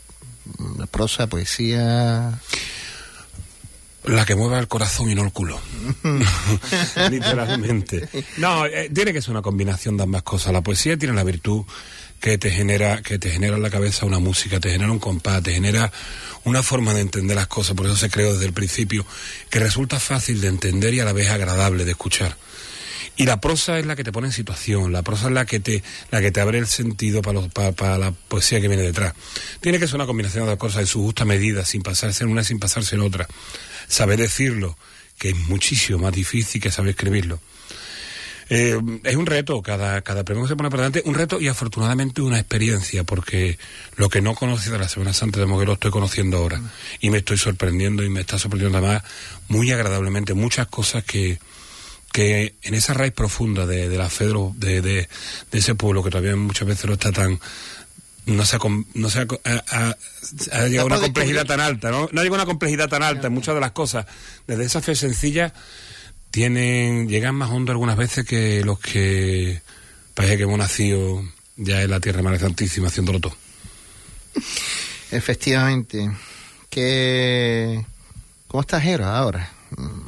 Mm, 0.59 0.85
¿Prosa, 0.91 1.27
poesía? 1.27 2.39
La 4.05 4.25
que 4.25 4.35
mueva 4.35 4.59
el 4.59 4.69
corazón 4.69 5.11
y 5.11 5.15
no 5.15 5.25
el 5.25 5.33
culo. 5.33 5.59
Literalmente. 7.11 8.09
No, 8.39 8.67
eh, 8.67 8.91
tiene 8.93 9.13
que 9.13 9.23
ser 9.23 9.33
una 9.33 9.43
combinación 9.43 9.97
de 9.97 10.05
ambas 10.05 10.23
cosas. 10.23 10.53
La 10.53 10.63
poesía 10.63 10.97
tiene 10.99 11.15
la 11.15 11.25
virtud 11.25 11.65
que 12.21 12.39
te 12.39 12.51
genera, 12.51 13.03
que 13.03 13.19
te 13.19 13.31
genera 13.31 13.57
en 13.57 13.63
la 13.63 13.71
cabeza 13.71 14.07
una 14.07 14.19
música, 14.19 14.61
te 14.61 14.71
genera 14.71 14.93
un 14.93 14.99
compás, 14.99 15.43
te 15.43 15.53
genera 15.53 15.91
una 16.45 16.63
forma 16.63 16.95
de 16.95 17.01
entender 17.01 17.37
las 17.37 17.47
cosas, 17.49 17.75
por 17.77 17.87
eso 17.87 17.97
se 17.97 18.11
creó 18.11 18.33
desde 18.35 18.47
el 18.47 18.53
principio, 18.53 19.05
que 19.51 19.59
resulta 19.59 19.99
fácil 19.99 20.41
de 20.41 20.49
entender 20.49 20.95
y 20.95 21.01
a 21.01 21.05
la 21.05 21.13
vez 21.13 21.31
agradable 21.31 21.85
de 21.85 21.93
escuchar. 21.93 22.37
Y 23.17 23.25
la 23.27 23.41
prosa 23.41 23.79
es 23.79 23.87
la 23.87 23.97
que 23.97 24.05
te 24.05 24.13
pone 24.13 24.29
en 24.29 24.33
situación, 24.33 24.93
la 24.93 25.03
prosa 25.03 25.27
es 25.27 25.33
la 25.33 25.45
que 25.45 25.61
te, 25.61 25.83
la 26.11 26.21
que 26.21 26.31
te 26.31 26.41
abre 26.41 26.59
el 26.59 26.67
sentido 26.67 27.21
para, 27.23 27.41
los- 27.41 27.49
para, 27.53 27.99
la 27.99 28.13
poesía 28.13 28.61
que 28.61 28.69
viene 28.69 28.83
detrás. 28.83 29.15
Tiene 29.61 29.79
que 29.79 29.87
ser 29.87 29.97
una 29.97 30.07
combinación 30.07 30.47
de 30.49 30.57
cosas 30.57 30.83
en 30.83 30.87
su 30.87 31.03
justa 31.03 31.25
medida, 31.25 31.65
sin 31.65 31.83
pasarse 31.83 32.25
en 32.25 32.31
una, 32.31 32.45
sin 32.45 32.59
pasarse 32.59 32.95
en 32.95 33.03
otra. 33.03 33.27
Saber 33.89 34.19
decirlo, 34.19 34.79
que 35.19 35.31
es 35.31 35.37
muchísimo 35.37 35.99
más 35.99 36.13
difícil 36.15 36.61
que 36.63 36.71
saber 36.71 36.91
escribirlo. 36.91 37.41
Eh, 38.53 38.77
es 39.05 39.15
un 39.15 39.27
reto, 39.27 39.63
cada, 39.63 40.03
cada 40.03 40.25
premio 40.25 40.43
que 40.43 40.49
se 40.49 40.57
pone 40.57 40.71
por 40.71 40.81
delante, 40.81 41.03
un 41.07 41.15
reto 41.15 41.41
y 41.41 41.47
afortunadamente 41.47 42.21
una 42.21 42.39
experiencia, 42.41 43.05
porque 43.05 43.59
lo 43.97 44.09
que 44.09 44.21
no 44.21 44.35
conocía 44.35 44.73
de 44.73 44.79
la 44.81 44.89
Semana 44.89 45.13
Santa 45.13 45.39
de 45.39 45.47
Moguero 45.47 45.75
estoy 45.75 45.93
conociendo 45.93 46.39
ahora. 46.39 46.61
Y 47.01 47.11
me 47.11 47.19
estoy 47.19 47.39
sorprendiendo 47.39 48.03
y 48.03 48.11
me 48.11 48.21
está 48.23 48.39
sorprendiendo 48.41 48.79
además 48.79 49.05
muy 49.49 49.71
agradablemente 49.71 50.35
muchas 50.35 50.67
cosas 50.67 51.05
que, 51.05 51.39
que 52.13 52.57
en 52.63 52.75
esa 52.75 52.93
raíz 52.93 53.13
profunda 53.13 53.67
de, 53.67 53.89
de 53.89 53.97
la 53.97 54.11
fe 54.11 54.27
de, 54.27 54.35
de, 54.57 54.83
de- 54.83 55.09
de 55.53 55.59
ese 55.59 55.77
pueblo 55.77 56.03
que 56.03 56.11
todavía 56.11 56.35
muchas 56.35 56.67
veces 56.67 56.87
no 56.87 56.95
está 56.95 57.13
tan 57.13 57.39
no 58.27 58.45
se 58.45 58.57
ha, 58.57 58.59
no 58.95 59.11
se 59.11 59.21
ha, 59.21 59.27
ha- 59.45 59.97
ha- 60.53 60.67
llegado 60.67 60.83
a 60.83 60.87
una 60.87 60.97
complejidad 61.01 61.47
tan 61.47 61.61
alta, 61.61 61.91
¿no? 61.91 62.09
No 62.13 62.21
ha 62.21 62.25
llegado 62.25 62.35
a 62.41 62.45
una 62.45 62.47
complejidad 62.47 62.89
tan 62.89 63.03
alta 63.05 63.29
en 63.29 63.33
muchas 63.33 63.55
de 63.55 63.61
las 63.61 63.71
cosas. 63.73 64.07
Desde 64.47 64.65
esa 64.65 64.81
fe 64.83 64.95
sencilla 64.95 65.53
tienen, 66.31 67.09
llegan 67.09 67.35
más 67.35 67.51
hondo 67.51 67.73
algunas 67.73 67.97
veces 67.97 68.25
que 68.27 68.65
los 68.65 68.79
que 68.79 69.63
parece 70.15 70.37
que 70.37 70.43
hemos 70.45 70.59
nacido 70.59 71.23
ya 71.57 71.83
en 71.83 71.91
la 71.91 72.01
Tierra 72.01 72.23
Madre 72.23 72.39
Santísima 72.39 72.89
haciéndolo 72.89 73.21
todo. 73.21 73.35
Efectivamente. 75.11 76.11
Que... 76.69 77.85
¿Cómo 78.47 78.61
está 78.63 78.81
Jero 78.81 79.07
ahora? 79.07 79.51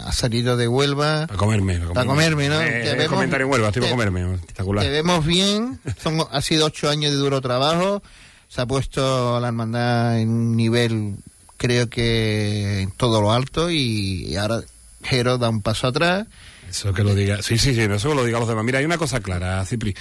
Ha 0.00 0.12
salido 0.12 0.56
de 0.56 0.66
Huelva. 0.66 1.26
Para 1.26 1.38
comerme. 1.38 1.78
Para 1.78 2.06
comerme, 2.06 2.48
¿no? 2.48 2.60
Eh, 2.60 2.82
Te 2.84 2.94
vemos- 2.96 3.08
comentario 3.14 3.46
en 3.46 3.52
Huelva, 3.52 3.68
estoy 3.68 3.82
para 3.82 3.92
comerme. 3.92 4.34
Espectacular. 4.34 4.84
Te 4.84 4.90
vemos 4.90 5.24
bien. 5.24 5.80
Son, 6.02 6.18
ha 6.30 6.40
sido 6.40 6.66
ocho 6.66 6.88
años 6.90 7.12
de 7.12 7.16
duro 7.18 7.40
trabajo. 7.40 8.02
Se 8.48 8.60
ha 8.60 8.66
puesto 8.66 9.38
la 9.40 9.48
hermandad 9.48 10.18
en 10.20 10.28
un 10.28 10.56
nivel, 10.56 11.16
creo 11.56 11.88
que 11.88 12.80
en 12.82 12.90
todo 12.90 13.20
lo 13.22 13.32
alto. 13.32 13.70
Y 13.70 14.36
ahora 14.36 14.62
Jero 15.02 15.38
da 15.38 15.48
un 15.48 15.62
paso 15.62 15.86
atrás. 15.86 16.26
Eso 16.68 16.94
que 16.94 17.04
lo 17.04 17.14
diga. 17.14 17.42
Sí, 17.42 17.58
sí, 17.58 17.74
sí, 17.74 17.80
eso 17.80 18.08
que 18.08 18.14
lo 18.14 18.24
diga 18.24 18.38
a 18.38 18.40
los 18.40 18.48
demás. 18.48 18.64
Mira, 18.64 18.78
hay 18.78 18.84
una 18.84 18.98
cosa 18.98 19.20
clara, 19.20 19.64
Cipri. 19.66 19.94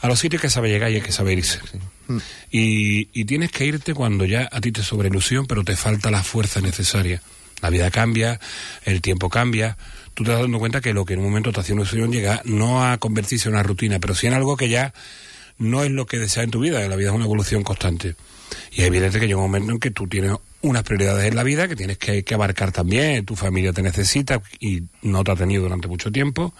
A 0.00 0.08
los 0.08 0.18
sitios 0.18 0.42
que 0.42 0.50
saber 0.50 0.70
llegar 0.70 0.90
y 0.90 0.96
hay 0.96 1.00
que 1.00 1.12
saber 1.12 1.38
irse. 1.38 1.60
Y, 2.50 3.08
y 3.12 3.24
tienes 3.24 3.50
que 3.50 3.66
irte 3.66 3.94
cuando 3.94 4.24
ya 4.24 4.48
a 4.50 4.60
ti 4.60 4.72
te 4.72 4.82
sobra 4.82 5.08
ilusión, 5.08 5.46
pero 5.46 5.64
te 5.64 5.76
falta 5.76 6.10
la 6.10 6.22
fuerza 6.22 6.60
necesaria. 6.60 7.20
La 7.60 7.70
vida 7.70 7.90
cambia, 7.90 8.40
el 8.84 9.00
tiempo 9.00 9.28
cambia. 9.28 9.76
Tú 10.14 10.24
te 10.24 10.30
das 10.30 10.40
dando 10.40 10.58
cuenta 10.58 10.80
que 10.80 10.92
lo 10.92 11.04
que 11.04 11.14
en 11.14 11.20
un 11.20 11.26
momento 11.26 11.52
te 11.52 11.60
hacía 11.60 11.74
una 11.74 11.82
ilusión 11.82 12.10
llega 12.10 12.42
no 12.44 12.84
a 12.84 12.98
convertirse 12.98 13.48
en 13.48 13.54
una 13.54 13.62
rutina, 13.62 13.98
pero 13.98 14.14
sí 14.14 14.26
en 14.26 14.34
algo 14.34 14.56
que 14.56 14.68
ya 14.68 14.92
no 15.58 15.82
es 15.82 15.90
lo 15.90 16.06
que 16.06 16.18
deseas 16.18 16.44
en 16.44 16.50
tu 16.50 16.60
vida. 16.60 16.86
La 16.88 16.96
vida 16.96 17.10
es 17.10 17.14
una 17.14 17.24
evolución 17.24 17.62
constante. 17.62 18.14
Y 18.72 18.82
es 18.82 18.86
evidente 18.86 19.20
que 19.20 19.26
llega 19.26 19.38
un 19.38 19.44
momento 19.44 19.72
en 19.72 19.78
que 19.78 19.90
tú 19.90 20.06
tienes 20.06 20.32
unas 20.60 20.82
prioridades 20.82 21.26
en 21.26 21.36
la 21.36 21.44
vida 21.44 21.68
que 21.68 21.76
tienes 21.76 21.98
que, 21.98 22.24
que 22.24 22.34
abarcar 22.34 22.72
también. 22.72 23.24
Tu 23.24 23.36
familia 23.36 23.72
te 23.72 23.82
necesita 23.82 24.40
y 24.58 24.82
no 25.02 25.22
te 25.22 25.30
ha 25.30 25.36
tenido 25.36 25.62
durante 25.62 25.88
mucho 25.88 26.10
tiempo. 26.10 26.52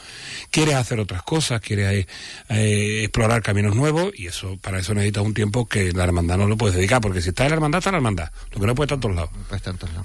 Quieres 0.50 0.76
hacer 0.76 1.00
otras 1.00 1.23
cosas, 1.23 1.61
quieres 1.61 2.07
eh, 2.49 3.00
explorar 3.02 3.43
caminos 3.43 3.75
nuevos 3.75 4.12
y 4.17 4.26
eso 4.26 4.57
para 4.59 4.78
eso 4.78 4.95
necesitas 4.95 5.25
un 5.25 5.35
tiempo 5.35 5.67
que 5.67 5.93
la 5.93 6.05
hermandad 6.05 6.38
no 6.38 6.47
lo 6.47 6.57
puedes 6.57 6.76
dedicar. 6.76 7.00
Porque 7.00 7.21
si 7.21 7.31
está 7.31 7.45
en 7.45 7.50
la 7.50 7.57
hermandad, 7.57 7.78
está 7.78 7.90
en 7.90 7.95
la 7.95 7.99
hermandad. 7.99 8.31
Lo 8.52 8.61
que 8.61 8.67
no 8.67 8.75
puede 8.75 8.87
estar 8.87 8.97
en 8.97 9.00
todos 9.00 9.17
lados. 9.17 9.31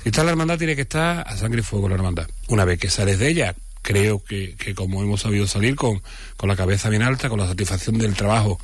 Si 0.04 0.10
está 0.10 0.22
en 0.22 0.26
la 0.26 0.32
hermandad, 0.32 0.58
tiene 0.58 0.76
que 0.76 0.82
estar 0.82 1.24
a 1.28 1.38
sangre 1.38 1.60
y 1.62 1.64
fuego 1.64 1.88
la 1.90 1.96
hermandad. 1.96 2.28
Una 2.48 2.66
vez 2.66 2.80
que 2.80 2.90
sales 2.90 3.20
de 3.20 3.30
ella, 3.30 3.56
creo 3.84 4.24
que, 4.24 4.56
que 4.56 4.74
como 4.74 5.04
hemos 5.04 5.22
sabido 5.22 5.46
salir 5.46 5.76
con, 5.76 6.02
con 6.38 6.50
la 6.50 6.56
cabeza 6.56 6.90
bien 6.90 7.04
alta, 7.04 7.30
con 7.30 7.40
la 7.40 7.48
satisfacción 7.48 8.00
del 8.00 8.16
trabajo, 8.16 8.60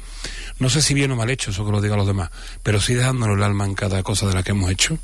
no 0.57 0.69
sé 0.69 0.81
si 0.81 0.93
bien 0.93 1.11
o 1.11 1.15
mal 1.15 1.29
hecho, 1.29 1.51
eso 1.51 1.65
que 1.65 1.71
lo 1.71 1.81
diga 1.81 1.95
los 1.95 2.07
demás, 2.07 2.31
pero 2.63 2.81
sí 2.81 2.95
dejándonos 2.95 3.37
el 3.37 3.43
alma 3.43 3.65
en 3.65 3.75
cada 3.75 4.01
cosa 4.01 4.27
de 4.27 4.33
la 4.33 4.43
que 4.43 4.51
hemos 4.51 4.71
hecho. 4.71 4.97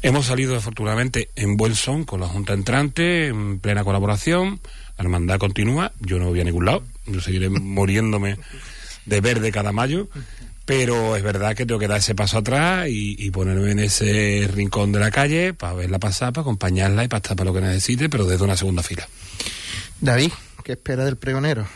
Hemos 0.00 0.26
salido 0.26 0.56
afortunadamente 0.56 1.28
en 1.36 1.56
buen 1.56 1.74
son 1.74 2.04
con 2.04 2.20
la 2.20 2.26
Junta 2.26 2.54
entrante, 2.54 3.26
en 3.26 3.58
plena 3.60 3.84
colaboración. 3.84 4.60
La 4.96 5.04
hermandad 5.04 5.38
continúa, 5.38 5.92
yo 6.00 6.18
no 6.18 6.28
voy 6.28 6.40
a 6.40 6.44
ningún 6.44 6.64
lado, 6.64 6.84
yo 7.06 7.20
seguiré 7.20 7.50
muriéndome 7.50 8.38
de 9.06 9.20
verde 9.20 9.52
cada 9.52 9.72
mayo. 9.72 10.08
Pero 10.64 11.16
es 11.16 11.22
verdad 11.22 11.56
que 11.56 11.66
tengo 11.66 11.80
que 11.80 11.88
dar 11.88 11.98
ese 11.98 12.14
paso 12.14 12.38
atrás 12.38 12.88
y, 12.88 13.16
y 13.18 13.30
ponerme 13.30 13.72
en 13.72 13.80
ese 13.80 14.48
rincón 14.52 14.92
de 14.92 15.00
la 15.00 15.10
calle 15.10 15.54
para 15.54 15.74
verla 15.74 15.98
pasar, 15.98 16.32
para 16.32 16.42
acompañarla 16.42 17.04
y 17.04 17.08
para 17.08 17.18
estar 17.18 17.36
para 17.36 17.50
lo 17.50 17.54
que 17.54 17.60
necesite, 17.60 18.08
pero 18.08 18.24
desde 18.24 18.44
una 18.44 18.56
segunda 18.56 18.82
fila. 18.82 19.08
David, 20.00 20.30
¿qué 20.64 20.72
espera 20.72 21.04
del 21.04 21.16
pregonero? 21.16 21.66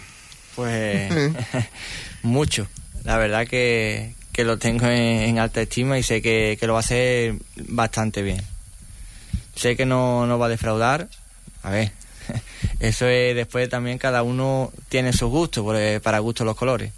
Pues 0.55 1.13
mucho. 2.23 2.69
La 3.05 3.19
verdad 3.19 3.47
que, 3.47 4.15
que 4.33 4.45
lo 4.45 4.59
tengo 4.59 4.87
en, 4.87 5.23
en 5.23 5.39
alta 5.39 5.61
estima 5.61 5.99
y 5.99 6.03
sé 6.03 6.23
que, 6.23 6.57
que 6.59 6.67
lo 6.67 6.75
va 6.75 6.81
a 6.81 6.81
hacer 6.81 7.35
bastante 7.57 8.23
bien. 8.23 8.43
Sé 9.55 9.77
que 9.77 9.87
no, 9.87 10.27
no 10.27 10.39
va 10.39 10.47
a 10.47 10.51
defraudar. 10.51 11.09
A 11.63 11.71
ver, 11.71 11.93
eso 12.81 13.07
es 13.07 13.35
después 13.35 13.69
también 13.69 13.99
cada 13.99 14.23
uno 14.23 14.73
tiene 14.89 15.13
sus 15.13 15.31
gustos, 15.31 15.65
porque 15.65 16.01
para 16.03 16.19
gusto 16.19 16.45
los 16.45 16.57
colores. 16.57 16.93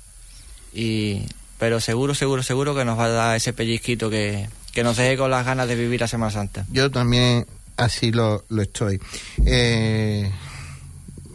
Y, 0.75 1.27
pero 1.59 1.81
seguro, 1.81 2.15
seguro, 2.15 2.43
seguro 2.43 2.75
que 2.75 2.85
nos 2.85 2.99
va 2.99 3.07
a 3.07 3.09
dar 3.09 3.37
ese 3.37 3.53
pellizquito 3.53 4.11
que, 4.11 4.49
que 4.73 4.83
nos 4.83 4.97
deje 4.97 5.17
con 5.17 5.31
las 5.31 5.45
ganas 5.45 5.69
de 5.69 5.75
vivir 5.75 6.01
la 6.01 6.09
Semana 6.09 6.31
Santa. 6.31 6.65
Yo 6.71 6.91
también 6.91 7.47
así 7.77 8.13
lo, 8.13 8.45
lo 8.49 8.63
estoy. 8.63 9.01
Eh, 9.45 10.31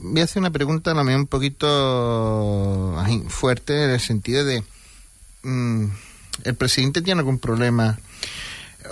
voy 0.02 0.22
a 0.22 0.24
hacer 0.24 0.40
una 0.40 0.52
pregunta 0.52 0.94
mejor 0.94 1.22
un 1.22 1.28
poquito 1.28 2.96
fuerte 3.28 3.86
en 3.86 3.90
el 3.92 4.00
sentido 4.00 4.46
de 4.46 4.64
mm, 5.44 5.86
el 6.44 6.56
presidente 6.56 7.02
tiene 7.02 7.20
algún 7.20 7.40
problema 7.40 7.98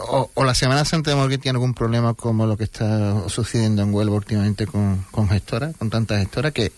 o, 0.07 0.43
la 0.43 0.55
Semana 0.55 0.85
Santa 0.85 1.11
de 1.11 1.17
Morgue 1.17 1.37
tiene 1.37 1.57
algún 1.57 1.73
problema 1.73 2.13
como 2.13 2.45
lo 2.45 2.57
que 2.57 2.63
está 2.63 3.27
sucediendo 3.29 3.81
en 3.81 3.93
Huelva 3.93 4.15
últimamente 4.15 4.65
con, 4.65 5.05
con 5.11 5.29
gestoras, 5.29 5.75
con 5.77 5.89
tantas 5.89 6.19
gestoras 6.19 6.53
que 6.53 6.71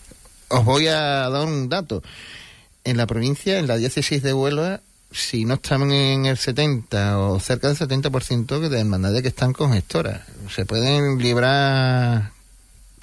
os 0.48 0.64
voy 0.64 0.88
a 0.88 1.28
dar 1.28 1.46
un 1.46 1.68
dato. 1.68 2.02
En 2.84 2.96
la 2.96 3.06
provincia, 3.06 3.58
en 3.58 3.66
la 3.66 3.76
diócesis 3.76 4.22
de 4.22 4.32
Huelva, 4.34 4.80
si 5.10 5.44
no 5.44 5.54
están 5.54 5.90
en 5.90 6.26
el 6.26 6.36
70 6.36 7.18
o 7.18 7.40
cerca 7.40 7.68
del 7.68 7.76
70% 7.78 8.68
de 8.68 8.80
hermandades 8.80 9.22
que 9.22 9.28
están 9.28 9.52
con 9.52 9.72
gestoras. 9.72 10.20
Se 10.54 10.66
pueden 10.66 11.18
librar 11.18 12.32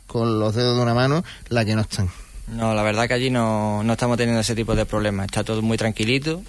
con 0.07 0.39
los 0.39 0.53
dedos 0.55 0.75
de 0.77 0.83
una 0.83 0.93
mano 0.93 1.23
la 1.49 1.63
que 1.65 1.73
no 1.75 1.81
están. 1.81 2.09
No, 2.49 2.73
la 2.75 2.83
verdad 2.83 3.07
que 3.07 3.13
allí 3.13 3.29
no, 3.29 3.81
no 3.83 3.93
estamos 3.93 4.17
teniendo 4.17 4.41
ese 4.41 4.55
tipo 4.55 4.75
de 4.75 4.85
problemas. 4.85 5.25
Está 5.27 5.43
todo 5.43 5.61
muy 5.61 5.77
tranquilito 5.77 6.43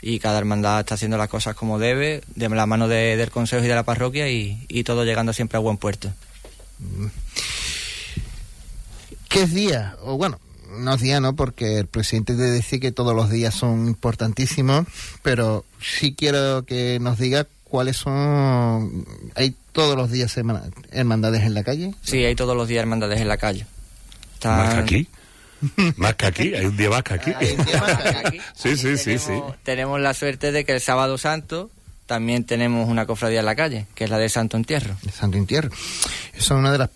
y 0.00 0.20
cada 0.20 0.38
hermandad 0.38 0.80
está 0.80 0.94
haciendo 0.94 1.18
las 1.18 1.28
cosas 1.28 1.56
como 1.56 1.78
debe, 1.80 2.22
de 2.36 2.48
la 2.48 2.66
mano 2.66 2.86
de- 2.86 3.16
del 3.16 3.30
consejo 3.32 3.64
y 3.64 3.68
de 3.68 3.74
la 3.74 3.82
parroquia 3.82 4.28
y, 4.30 4.64
y 4.68 4.84
todo 4.84 5.04
llegando 5.04 5.32
siempre 5.32 5.56
a 5.56 5.60
buen 5.60 5.76
puerto. 5.78 6.12
¿Qué 9.28 9.42
es 9.42 9.52
día? 9.52 9.96
O 10.02 10.16
bueno, 10.16 10.38
no 10.78 10.94
es 10.94 11.00
día, 11.00 11.20
¿no? 11.20 11.34
Porque 11.36 11.78
el 11.78 11.86
presidente 11.86 12.34
te 12.34 12.50
dice 12.52 12.80
que 12.80 12.92
todos 12.92 13.14
los 13.14 13.30
días 13.30 13.54
son 13.54 13.86
importantísimos, 13.88 14.86
pero 15.22 15.64
sí 15.80 16.14
quiero 16.14 16.64
que 16.64 16.98
nos 17.00 17.18
diga 17.18 17.46
cuáles 17.64 17.96
son... 17.96 19.04
¿Hay 19.34 19.54
todos 19.72 19.96
los 19.96 20.10
días 20.10 20.32
semana- 20.32 20.64
hermandades 20.90 21.42
en 21.42 21.54
la 21.54 21.62
calle? 21.64 21.94
Sí, 22.02 22.24
hay 22.24 22.34
todos 22.34 22.56
los 22.56 22.68
días 22.68 22.80
hermandades 22.82 23.20
en 23.20 23.28
la 23.28 23.36
calle. 23.36 23.66
Están- 24.34 24.56
Más 24.58 24.74
que 24.74 24.80
aquí. 24.80 25.08
Más 25.96 26.14
que 26.14 26.26
aquí, 26.26 26.54
hay 26.54 26.66
un 26.66 26.76
día 26.76 26.88
más 26.88 27.02
que 27.02 27.14
aquí. 27.14 27.32
Hay 27.38 27.52
un 27.58 27.64
día 27.66 27.80
más 27.80 27.96
que 28.02 28.08
aquí. 28.08 28.40
Sí, 28.54 28.76
sí, 28.76 28.96
sí, 28.96 29.18
sí. 29.18 29.32
tenemos, 29.64 30.00
la 30.00 30.14
suerte 30.14 30.52
de 30.52 30.64
que 30.64 30.72
el 30.72 30.80
sábado 30.80 31.18
santo 31.18 31.70
también 32.06 32.44
tenemos 32.44 32.88
una 32.88 33.06
cofradía 33.06 33.40
en 33.40 33.46
la 33.46 33.56
calle, 33.56 33.86
que 33.94 34.04
es 34.04 34.10
la 34.10 34.18
de 34.18 34.28
Santo 34.28 34.56
Entierro. 34.56 34.96
de 35.02 35.10
Santo 35.12 35.36
Entierro. 35.36 35.70
Eso 36.32 36.54
es 36.54 36.58
una 36.58 36.70
de 36.72 36.78
las... 36.78 36.90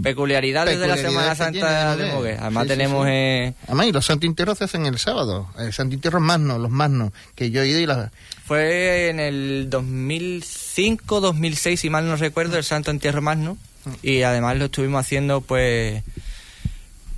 Peculiaridades, 0.00 0.78
de 0.78 0.86
la 0.86 0.96
Semana 0.96 1.34
Santa 1.34 1.96
de 1.96 2.08
¿no? 2.08 2.14
Moguer. 2.14 2.38
Además 2.40 2.62
Sí, 2.64 2.68
sí, 2.70 2.76
tenemos... 2.76 3.04
sí. 3.06 3.10
eh, 3.12 3.54
Además, 3.66 3.86
y 3.86 3.92
los 3.92 4.06
Santo 4.06 4.26
Entierros 4.26 4.58
se 4.58 4.64
hacen 4.64 4.86
el 4.86 4.98
sábado. 4.98 5.48
El 5.58 5.72
Santo 5.72 5.94
Entierro 5.94 6.20
magno, 6.20 6.58
los 6.58 6.70
magnos, 6.70 7.12
que 7.34 7.50
yo 7.50 7.62
he 7.62 7.68
ido 7.68 7.80
y 7.80 7.86
las... 7.86 8.10
Fue 8.46 9.08
en 9.10 9.20
el 9.20 9.66
2005, 9.70 11.20
2006, 11.20 11.80
si 11.80 11.90
mal 11.90 12.06
no 12.06 12.16
recuerdo, 12.16 12.56
el 12.56 12.64
Santo 12.64 12.90
Entierro 12.90 13.20
Magno. 13.22 13.56
Y 14.02 14.22
además 14.22 14.56
lo 14.58 14.66
estuvimos 14.66 15.00
haciendo, 15.00 15.40
pues, 15.40 16.02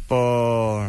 por, 0.09 0.89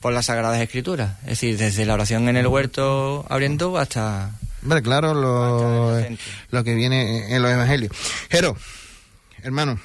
por 0.00 0.12
las 0.12 0.26
Sagradas 0.26 0.60
Escrituras. 0.60 1.16
Es 1.22 1.28
decir, 1.40 1.58
desde 1.58 1.84
la 1.86 1.94
oración 1.94 2.28
en 2.28 2.36
el 2.36 2.46
huerto 2.46 3.26
abriendo 3.28 3.76
hasta... 3.78 4.30
Hombre, 4.62 4.82
claro, 4.82 5.14
lo, 5.14 5.90
Hasta 5.96 6.14
lo 6.50 6.64
que 6.64 6.74
viene 6.74 7.34
en 7.34 7.42
los 7.42 7.50
evangelios. 7.52 7.92
Jero, 8.30 8.56
hermano, 9.42 9.78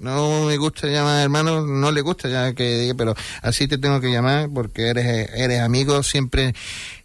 no 0.00 0.46
me 0.46 0.56
gusta 0.56 0.86
llamar 0.86 1.22
hermano, 1.22 1.66
no 1.66 1.90
le 1.90 2.00
gusta 2.00 2.28
ya 2.28 2.52
que 2.54 2.78
diga, 2.78 2.94
pero 2.94 3.14
así 3.42 3.68
te 3.68 3.78
tengo 3.78 4.00
que 4.00 4.10
llamar 4.10 4.48
porque 4.52 4.88
eres, 4.88 5.30
eres 5.34 5.60
amigo 5.60 6.02
siempre 6.02 6.54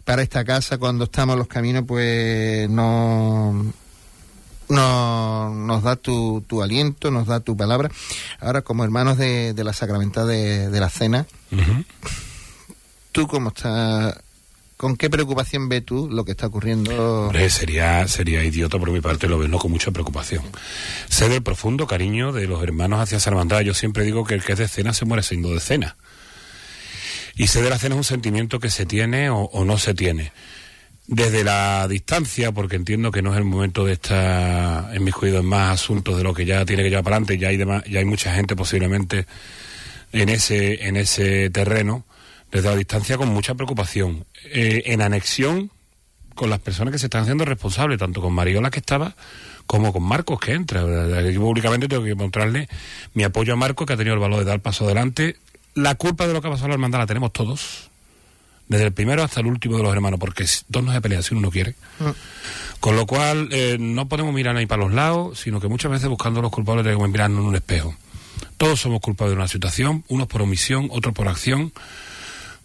para 0.04 0.22
esta 0.22 0.44
casa 0.44 0.78
cuando 0.78 1.04
estamos 1.04 1.34
en 1.34 1.38
los 1.38 1.48
caminos, 1.48 1.84
pues 1.86 2.68
no, 2.68 3.72
no, 4.68 5.50
nos 5.54 5.82
da 5.82 5.96
tu, 5.96 6.44
tu 6.46 6.62
aliento, 6.62 7.10
nos 7.10 7.26
da 7.26 7.40
tu 7.40 7.56
palabra. 7.56 7.90
Ahora, 8.40 8.62
como 8.62 8.84
hermanos 8.84 9.18
de, 9.18 9.54
de 9.54 9.64
la 9.64 9.72
sacramental 9.72 10.26
de, 10.28 10.68
de 10.70 10.80
la 10.80 10.90
cena. 10.90 11.26
¿tú 13.12 13.28
cómo 13.28 13.50
estás? 13.50 14.16
¿Con 14.84 14.98
qué 14.98 15.08
preocupación 15.08 15.70
ves 15.70 15.82
tú 15.82 16.10
lo 16.12 16.26
que 16.26 16.32
está 16.32 16.48
ocurriendo? 16.48 17.28
Hombre, 17.28 17.48
sería, 17.48 18.06
sería 18.06 18.44
idiota 18.44 18.78
por 18.78 18.90
mi 18.90 19.00
parte, 19.00 19.28
lo 19.28 19.38
veo 19.38 19.58
con 19.58 19.70
mucha 19.70 19.90
preocupación. 19.92 20.44
Sé 21.08 21.30
del 21.30 21.42
profundo 21.42 21.86
cariño 21.86 22.32
de 22.32 22.46
los 22.46 22.62
hermanos 22.62 23.00
hacia 23.00 23.16
esa 23.16 23.30
hermandad. 23.30 23.62
Yo 23.62 23.72
siempre 23.72 24.04
digo 24.04 24.26
que 24.26 24.34
el 24.34 24.44
que 24.44 24.52
es 24.52 24.58
de 24.58 24.68
cena 24.68 24.92
se 24.92 25.06
muere 25.06 25.22
siendo 25.22 25.54
de 25.54 25.60
cena. 25.60 25.96
Y 27.34 27.46
sé 27.46 27.62
de 27.62 27.70
la 27.70 27.78
cena 27.78 27.94
es 27.94 28.00
un 28.00 28.04
sentimiento 28.04 28.60
que 28.60 28.68
se 28.68 28.84
tiene 28.84 29.30
o, 29.30 29.64
no 29.64 29.78
se 29.78 29.94
tiene. 29.94 30.32
Desde 31.06 31.44
la 31.44 31.88
distancia, 31.88 32.52
porque 32.52 32.76
entiendo 32.76 33.10
que 33.10 33.22
no 33.22 33.32
es 33.32 33.38
el 33.38 33.44
momento 33.44 33.86
de 33.86 33.94
estar 33.94 34.94
inmiscuido 34.94 35.38
en 35.38 35.46
más 35.46 35.80
asuntos 35.80 36.18
de 36.18 36.24
lo 36.24 36.34
que 36.34 36.44
ya 36.44 36.66
tiene 36.66 36.82
que 36.82 36.90
llevar 36.90 37.04
para 37.04 37.16
adelante, 37.16 37.38
ya 37.38 37.48
hay, 37.48 37.56
demás, 37.56 37.84
ya 37.88 38.00
hay 38.00 38.04
mucha 38.04 38.34
gente 38.34 38.54
posiblemente 38.54 39.24
en 40.12 40.28
ese, 40.28 40.86
en 40.86 40.98
ese 40.98 41.48
terreno, 41.48 42.04
desde 42.54 42.68
la 42.68 42.76
distancia 42.76 43.18
con 43.18 43.28
mucha 43.30 43.54
preocupación. 43.56 44.24
Eh, 44.44 44.84
en 44.86 45.02
anexión 45.02 45.72
con 46.36 46.50
las 46.50 46.60
personas 46.60 46.92
que 46.92 46.98
se 47.00 47.06
están 47.06 47.22
haciendo 47.22 47.44
responsables, 47.44 47.98
tanto 47.98 48.22
con 48.22 48.32
Mariola 48.32 48.70
que 48.70 48.78
estaba, 48.78 49.16
como 49.66 49.92
con 49.92 50.04
Marcos 50.04 50.38
que 50.38 50.52
entra. 50.52 50.82
Aquí 51.18 51.36
públicamente 51.36 51.88
tengo 51.88 52.04
que 52.04 52.14
mostrarle 52.14 52.68
mi 53.12 53.24
apoyo 53.24 53.54
a 53.54 53.56
Marcos, 53.56 53.88
que 53.88 53.94
ha 53.94 53.96
tenido 53.96 54.14
el 54.14 54.20
valor 54.20 54.38
de 54.38 54.44
dar 54.44 54.60
paso 54.60 54.84
adelante. 54.84 55.36
La 55.74 55.96
culpa 55.96 56.28
de 56.28 56.32
lo 56.32 56.40
que 56.40 56.46
ha 56.46 56.50
pasado 56.52 56.66
en 56.66 56.70
la 56.70 56.74
hermandad 56.74 57.00
la 57.00 57.06
tenemos 57.06 57.32
todos, 57.32 57.90
desde 58.68 58.86
el 58.86 58.92
primero 58.92 59.24
hasta 59.24 59.40
el 59.40 59.46
último 59.46 59.76
de 59.76 59.82
los 59.82 59.92
hermanos, 59.92 60.20
porque 60.20 60.46
dos 60.68 60.84
no 60.84 60.92
se 60.92 61.00
pelean 61.00 61.24
si 61.24 61.34
uno 61.34 61.42
no 61.42 61.50
quiere. 61.50 61.74
Con 62.78 62.94
lo 62.94 63.04
cual, 63.04 63.48
eh, 63.50 63.78
no 63.80 64.06
podemos 64.06 64.32
mirar 64.32 64.56
ahí 64.56 64.66
para 64.66 64.84
los 64.84 64.92
lados, 64.92 65.40
sino 65.40 65.60
que 65.60 65.66
muchas 65.66 65.90
veces 65.90 66.08
buscando 66.08 66.38
a 66.38 66.42
los 66.44 66.52
culpables 66.52 66.84
tenemos 66.84 67.04
que 67.04 67.12
mirarnos 67.12 67.40
en 67.40 67.46
un 67.46 67.56
espejo. 67.56 67.96
Todos 68.56 68.80
somos 68.80 69.00
culpables 69.00 69.32
de 69.32 69.38
una 69.38 69.48
situación, 69.48 70.04
unos 70.06 70.28
por 70.28 70.42
omisión, 70.42 70.88
otros 70.92 71.12
por 71.14 71.26
acción, 71.26 71.72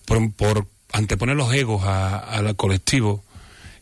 por, 0.09 0.33
por 0.33 0.67
anteponer 0.91 1.35
los 1.37 1.53
egos 1.53 1.83
al 1.85 2.55
colectivo 2.57 3.23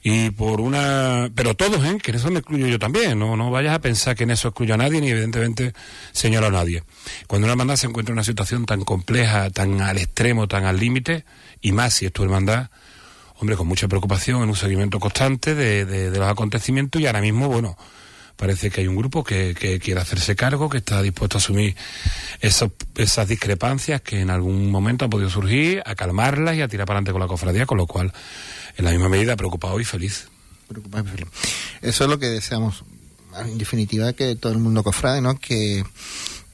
y 0.03 0.29
por 0.29 0.61
una 0.61 1.29
pero 1.33 1.55
todos 1.55 1.83
¿eh? 1.85 1.97
que 2.01 2.11
en 2.11 2.17
eso 2.17 2.29
me 2.29 2.39
incluyo 2.39 2.67
yo 2.67 2.77
también 2.79 3.17
no 3.17 3.35
no 3.35 3.49
vayas 3.49 3.73
a 3.73 3.79
pensar 3.79 4.15
que 4.15 4.23
en 4.25 4.31
eso 4.31 4.49
excluyo 4.49 4.75
a 4.75 4.77
nadie 4.77 5.01
ni 5.01 5.09
evidentemente 5.09 5.73
señalo 6.11 6.47
a 6.47 6.51
nadie 6.51 6.83
cuando 7.25 7.45
una 7.45 7.53
hermandad 7.53 7.77
se 7.77 7.87
encuentra 7.87 8.11
en 8.11 8.17
una 8.17 8.23
situación 8.23 8.65
tan 8.65 8.83
compleja 8.83 9.49
tan 9.49 9.81
al 9.81 9.97
extremo 9.97 10.47
tan 10.47 10.65
al 10.65 10.77
límite 10.79 11.25
y 11.61 11.71
más 11.71 11.95
si 11.95 12.05
es 12.05 12.13
tu 12.13 12.23
hermandad 12.23 12.69
hombre 13.39 13.55
con 13.57 13.67
mucha 13.67 13.87
preocupación 13.87 14.43
en 14.43 14.49
un 14.49 14.55
seguimiento 14.55 14.99
constante 14.99 15.55
de- 15.55 15.85
de 15.85 16.17
los 16.19 16.29
acontecimientos 16.29 17.01
y 17.01 17.07
ahora 17.07 17.21
mismo 17.21 17.47
bueno 17.49 17.75
parece 18.37 18.69
que 18.71 18.81
hay 18.81 18.87
un 18.87 18.95
grupo 18.95 19.23
que, 19.23 19.53
que 19.59 19.79
quiere 19.79 19.99
hacerse 19.99 20.35
cargo, 20.35 20.69
que 20.69 20.77
está 20.77 21.01
dispuesto 21.01 21.37
a 21.37 21.39
asumir 21.39 21.75
esos- 22.39 22.71
esas 22.95 23.27
discrepancias 23.27 23.99
que 24.01 24.21
en 24.21 24.29
algún 24.29 24.71
momento 24.71 25.03
han 25.05 25.09
podido 25.11 25.29
surgir, 25.29 25.83
a 25.85 25.95
calmarlas 25.95 26.55
y 26.55 26.61
a 26.61 26.67
tirar 26.69 26.85
para 26.87 26.99
adelante 26.99 27.11
con 27.11 27.21
la 27.21 27.27
cofradía, 27.27 27.65
con 27.65 27.77
lo 27.77 27.87
cual, 27.87 28.13
en 28.77 28.85
la 28.85 28.91
misma 28.91 29.09
medida, 29.09 29.35
preocupado 29.35 29.79
y 29.79 29.83
feliz. 29.85 30.27
Preocupado, 30.67 31.05
Felipe. 31.05 31.31
Eso 31.81 32.03
es 32.05 32.09
lo 32.09 32.19
que 32.19 32.27
deseamos. 32.27 32.83
En 33.39 33.57
definitiva, 33.57 34.13
que 34.13 34.35
todo 34.35 34.51
el 34.53 34.57
mundo 34.59 34.83
cofrade, 34.83 35.21
¿no? 35.21 35.37
Que, 35.39 35.83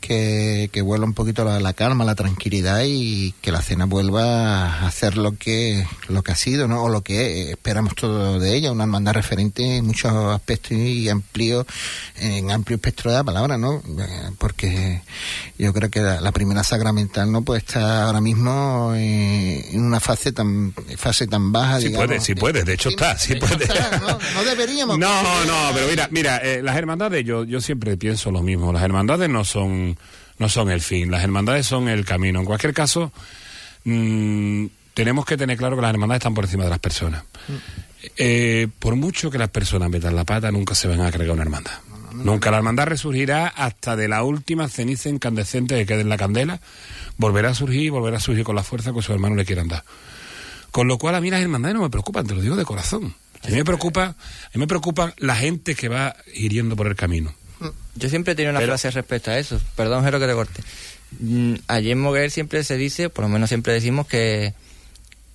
que, 0.05 0.69
que 0.73 0.81
vuelva 0.81 1.05
un 1.05 1.13
poquito 1.13 1.45
la, 1.45 1.61
la 1.61 1.71
calma, 1.71 2.03
la 2.03 2.13
tranquilidad 2.13 2.81
y 2.85 3.31
que 3.41 3.53
la 3.53 3.61
cena 3.61 3.85
vuelva 3.85 4.65
a 4.65 4.85
hacer 4.87 5.15
lo 5.15 5.37
que, 5.37 5.87
lo 6.09 6.23
que 6.23 6.33
ha 6.33 6.35
sido, 6.35 6.67
¿no? 6.67 6.83
O 6.83 6.89
lo 6.89 7.01
que 7.01 7.51
esperamos 7.51 7.95
todo 7.95 8.37
de 8.37 8.53
ella, 8.53 8.73
una 8.73 8.83
hermandad 8.83 9.13
referente 9.13 9.77
en 9.77 9.87
muchos 9.87 10.11
aspectos 10.11 10.73
y 10.73 11.07
amplio, 11.07 11.65
en 12.17 12.51
amplio 12.51 12.75
espectro 12.75 13.11
de 13.11 13.17
la 13.17 13.23
palabra, 13.23 13.57
¿no? 13.57 13.75
Eh, 13.97 14.31
Porque 14.37 15.01
yo 15.57 15.71
creo 15.71 15.89
que 15.89 16.01
la, 16.01 16.19
la 16.19 16.31
primera 16.33 16.63
sacramental 16.65 17.31
no 17.31 17.41
puede 17.43 17.59
estar 17.59 17.81
ahora 18.07 18.19
mismo 18.19 18.91
eh, 18.95 19.69
en 19.71 19.85
una 19.85 20.01
fase 20.01 20.33
tan, 20.33 20.73
fase 20.97 21.27
tan 21.27 21.53
baja, 21.53 21.79
Sí 21.79 21.87
digamos. 21.87 22.07
puede, 22.07 22.19
sí 22.19 22.35
puede, 22.35 22.63
de 22.65 22.73
hecho 22.73 22.89
está, 22.89 23.17
sí 23.17 23.29
de 23.35 23.37
hecho 23.37 23.47
puede. 23.47 23.63
está, 23.63 23.99
¿no? 23.99 24.19
No 24.35 24.43
deberíamos. 24.43 24.97
No, 25.03 25.45
no, 25.45 25.53
pero 25.73 25.87
mira, 25.87 26.07
mira, 26.11 26.37
eh, 26.37 26.61
las 26.61 26.75
hermandades, 26.75 27.23
yo, 27.25 27.45
yo 27.45 27.61
siempre 27.61 27.95
pienso 27.95 28.31
lo 28.31 28.41
mismo, 28.41 28.73
las 28.73 28.83
hermandades 28.83 29.29
no 29.29 29.43
son, 29.45 29.92
no 30.39 30.49
son 30.49 30.69
el 30.69 30.81
fin, 30.81 31.11
las 31.11 31.23
hermandades 31.23 31.65
son 31.65 31.87
el 31.87 32.05
camino. 32.05 32.39
En 32.39 32.45
cualquier 32.45 32.73
caso, 32.73 33.11
mm, 33.85 34.65
tenemos 34.93 35.25
que 35.25 35.37
tener 35.37 35.57
claro 35.57 35.75
que 35.75 35.81
las 35.81 35.91
hermandades 35.91 36.21
están 36.21 36.33
por 36.33 36.45
encima 36.45 36.63
de 36.63 36.69
las 36.69 36.79
personas. 36.79 37.23
Eh, 38.17 38.67
por 38.79 38.95
mucho 38.95 39.31
que 39.31 39.37
las 39.37 39.49
personas 39.49 39.89
metan 39.89 40.15
la 40.15 40.23
pata, 40.23 40.51
nunca 40.51 40.75
se 40.75 40.87
van 40.87 41.01
a 41.01 41.11
cargar 41.11 41.31
una 41.31 41.43
hermandad. 41.43 41.73
Nunca 42.13 42.51
la 42.51 42.57
hermandad 42.57 42.85
resurgirá 42.85 43.47
hasta 43.47 43.95
de 43.95 44.07
la 44.07 44.23
última 44.23 44.67
ceniza 44.67 45.09
incandescente 45.09 45.75
que 45.75 45.85
quede 45.85 46.01
en 46.01 46.09
la 46.09 46.17
candela. 46.17 46.59
Volverá 47.17 47.49
a 47.49 47.55
surgir 47.55 47.81
y 47.81 47.89
volverá 47.89 48.17
a 48.17 48.19
surgir 48.19 48.43
con 48.43 48.55
la 48.55 48.63
fuerza 48.63 48.93
que 48.93 49.01
sus 49.01 49.09
hermanos 49.09 49.37
le 49.37 49.45
quieran 49.45 49.67
dar. 49.67 49.83
Con 50.71 50.87
lo 50.87 50.97
cual 50.97 51.15
a 51.15 51.21
mí 51.21 51.31
las 51.31 51.41
hermandades 51.41 51.75
no 51.75 51.81
me 51.81 51.89
preocupan, 51.89 52.27
te 52.27 52.35
lo 52.35 52.41
digo 52.41 52.55
de 52.55 52.65
corazón. 52.65 53.15
A 53.43 53.47
mí 53.47 53.55
me 53.55 53.65
preocupa, 53.65 54.03
a 54.03 54.15
mí 54.53 54.59
me 54.59 54.67
preocupa 54.67 55.13
la 55.17 55.35
gente 55.35 55.75
que 55.75 55.89
va 55.89 56.15
hiriendo 56.33 56.75
por 56.75 56.87
el 56.87 56.95
camino. 56.95 57.33
Yo 57.95 58.09
siempre 58.09 58.33
he 58.33 58.35
tenido 58.35 58.51
una 58.51 58.59
Pero- 58.59 58.71
frase 58.73 58.91
respecto 58.91 59.31
a 59.31 59.37
eso. 59.37 59.59
Perdón, 59.75 60.03
Jero, 60.03 60.19
que 60.19 60.27
te 60.27 60.33
corte. 60.33 60.61
Mm, 61.19 61.55
Allí 61.67 61.91
en 61.91 61.99
Moguer 61.99 62.31
siempre 62.31 62.63
se 62.63 62.75
dice, 62.77 63.09
por 63.09 63.23
lo 63.23 63.29
menos 63.29 63.49
siempre 63.49 63.73
decimos 63.73 64.07
que, 64.07 64.53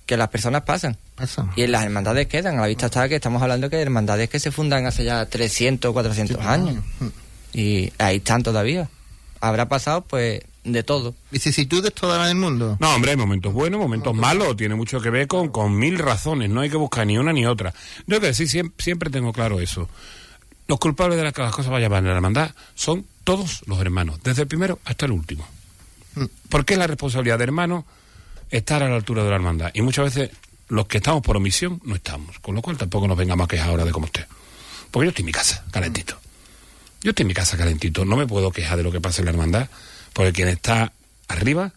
que 0.05 0.17
las 0.17 0.29
personas 0.29 0.63
pasan. 0.63 0.97
Pasa. 1.15 1.49
Y 1.55 1.63
en 1.63 1.71
las 1.71 1.83
hermandades 1.83 2.27
quedan. 2.27 2.57
A 2.57 2.61
la 2.61 2.67
vista 2.67 2.87
está 2.87 3.07
que 3.09 3.15
estamos 3.15 3.41
hablando 3.41 3.69
que 3.69 3.75
de 3.77 3.81
hermandades 3.83 4.29
que 4.29 4.39
se 4.39 4.51
fundan 4.51 4.85
hace 4.85 5.03
ya 5.03 5.25
300 5.25 5.89
o 5.89 5.93
400 5.93 6.37
años. 6.45 6.83
Y 7.53 7.91
ahí 7.97 8.17
están 8.17 8.43
todavía. 8.43 8.89
Habrá 9.41 9.67
pasado, 9.69 10.01
pues, 10.01 10.41
de 10.63 10.83
todo. 10.83 11.15
Vicisitudes 11.31 11.93
todas 11.93 12.19
las 12.19 12.27
del 12.27 12.37
mundo. 12.37 12.77
No, 12.79 12.93
hombre, 12.93 13.11
hay 13.11 13.17
momentos 13.17 13.53
buenos, 13.53 13.79
momentos 13.79 14.13
malos, 14.15 14.55
tiene 14.57 14.75
mucho 14.75 14.99
que 15.01 15.09
ver 15.09 15.27
con, 15.27 15.49
con 15.49 15.77
mil 15.77 15.97
razones, 15.97 16.49
no 16.49 16.61
hay 16.61 16.69
que 16.69 16.75
buscar 16.77 17.07
ni 17.07 17.17
una 17.17 17.31
ni 17.33 17.45
otra. 17.45 17.73
Yo 18.05 18.19
que 18.19 18.27
decir, 18.27 18.49
siempre, 18.49 18.83
siempre 18.83 19.09
tengo 19.09 19.31
claro 19.33 19.59
eso. 19.61 19.89
Los 20.69 20.79
culpables 20.79 21.17
de 21.17 21.23
las 21.25 21.33
que 21.33 21.41
las 21.41 21.51
cosas 21.53 21.71
vayan 21.71 21.89
mal 21.91 21.99
en 21.99 22.09
la 22.11 22.15
hermandad 22.15 22.51
son 22.75 23.03
todos 23.23 23.63
los 23.65 23.81
hermanos, 23.81 24.19
desde 24.23 24.43
el 24.43 24.47
primero 24.47 24.79
hasta 24.85 25.05
el 25.07 25.11
último. 25.11 25.45
Porque 26.47 26.73
es 26.73 26.79
la 26.79 26.85
responsabilidad 26.87 27.39
de 27.39 27.43
hermano 27.45 27.85
estar 28.51 28.81
a 28.83 28.87
la 28.87 28.95
altura 28.95 29.23
de 29.23 29.29
la 29.29 29.35
hermandad. 29.35 29.71
Y 29.73 29.81
muchas 29.81 30.05
veces 30.13 30.29
los 30.67 30.85
que 30.87 30.97
estamos 30.97 31.23
por 31.23 31.35
omisión 31.37 31.81
no 31.85 31.95
estamos. 31.95 32.37
Con 32.39 32.53
lo 32.53 32.61
cual 32.61 32.77
tampoco 32.77 33.07
nos 33.07 33.17
vengamos 33.17 33.45
a 33.45 33.47
quejar 33.47 33.69
ahora 33.69 33.83
de 33.83 33.91
cómo 33.91 34.05
esté. 34.05 34.25
Porque 34.91 35.07
yo 35.07 35.09
estoy 35.09 35.23
en 35.23 35.25
mi 35.27 35.31
casa, 35.31 35.65
calentito. 35.71 36.19
Yo 37.01 37.09
estoy 37.11 37.23
en 37.23 37.27
mi 37.29 37.33
casa 37.33 37.57
calentito. 37.57 38.05
No 38.05 38.15
me 38.15 38.27
puedo 38.27 38.51
quejar 38.51 38.77
de 38.77 38.83
lo 38.83 38.91
que 38.91 39.01
pasa 39.01 39.21
en 39.21 39.25
la 39.25 39.31
hermandad. 39.31 39.69
Porque 40.13 40.33
quien 40.33 40.49
está 40.49 40.93
arriba, 41.27 41.71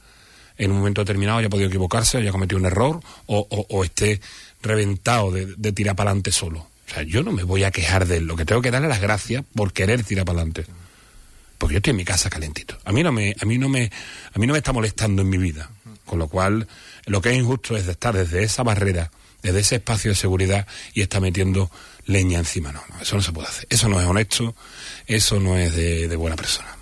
en 0.58 0.70
un 0.70 0.78
momento 0.78 1.00
determinado 1.02 1.38
haya 1.38 1.48
podido 1.48 1.68
equivocarse, 1.68 2.18
haya 2.18 2.30
cometido 2.32 2.58
un 2.58 2.66
error 2.66 3.00
o, 3.26 3.46
o- 3.48 3.66
o 3.70 3.84
esté 3.84 4.20
reventado 4.62 5.30
de, 5.30 5.46
de 5.56 5.72
tirar 5.72 5.96
para 5.96 6.10
adelante 6.10 6.30
solo. 6.32 6.66
O 6.88 6.94
sea, 6.94 7.02
yo 7.02 7.22
no 7.22 7.32
me 7.32 7.42
voy 7.42 7.64
a 7.64 7.70
quejar 7.70 8.06
de 8.06 8.18
él. 8.18 8.26
Lo 8.26 8.36
que 8.36 8.44
tengo 8.44 8.62
que 8.62 8.70
darle 8.70 8.88
las 8.88 9.00
gracias 9.00 9.44
por 9.54 9.72
querer 9.72 10.02
tirar 10.04 10.24
para 10.24 10.40
adelante. 10.40 10.66
Porque 11.58 11.74
yo 11.74 11.78
estoy 11.78 11.92
en 11.92 11.96
mi 11.96 12.04
casa 12.04 12.28
calentito. 12.28 12.76
A 12.84 12.92
mí 12.92 13.02
no 13.02 13.12
me, 13.12 13.34
a 13.40 13.44
mí 13.44 13.56
no 13.58 13.68
me, 13.68 13.90
a 14.32 14.38
mí 14.38 14.46
no 14.46 14.52
me 14.52 14.58
está 14.58 14.72
molestando 14.72 15.22
en 15.22 15.28
mi 15.28 15.38
vida. 15.38 15.70
Con 16.04 16.18
lo 16.18 16.28
cual, 16.28 16.66
lo 17.06 17.22
que 17.22 17.30
es 17.30 17.36
injusto 17.36 17.76
es 17.76 17.86
de 17.86 17.92
estar 17.92 18.14
desde 18.14 18.42
esa 18.42 18.62
barrera, 18.62 19.10
desde 19.42 19.60
ese 19.60 19.76
espacio 19.76 20.10
de 20.10 20.16
seguridad 20.16 20.66
y 20.92 21.02
está 21.02 21.20
metiendo 21.20 21.70
leña 22.06 22.38
encima. 22.38 22.72
No, 22.72 22.82
no, 22.92 23.00
eso 23.00 23.16
no 23.16 23.22
se 23.22 23.32
puede 23.32 23.48
hacer. 23.48 23.66
Eso 23.70 23.88
no 23.88 24.00
es 24.00 24.06
honesto, 24.06 24.54
eso 25.06 25.40
no 25.40 25.56
es 25.56 25.74
de, 25.74 26.08
de 26.08 26.16
buena 26.16 26.36
persona. 26.36 26.76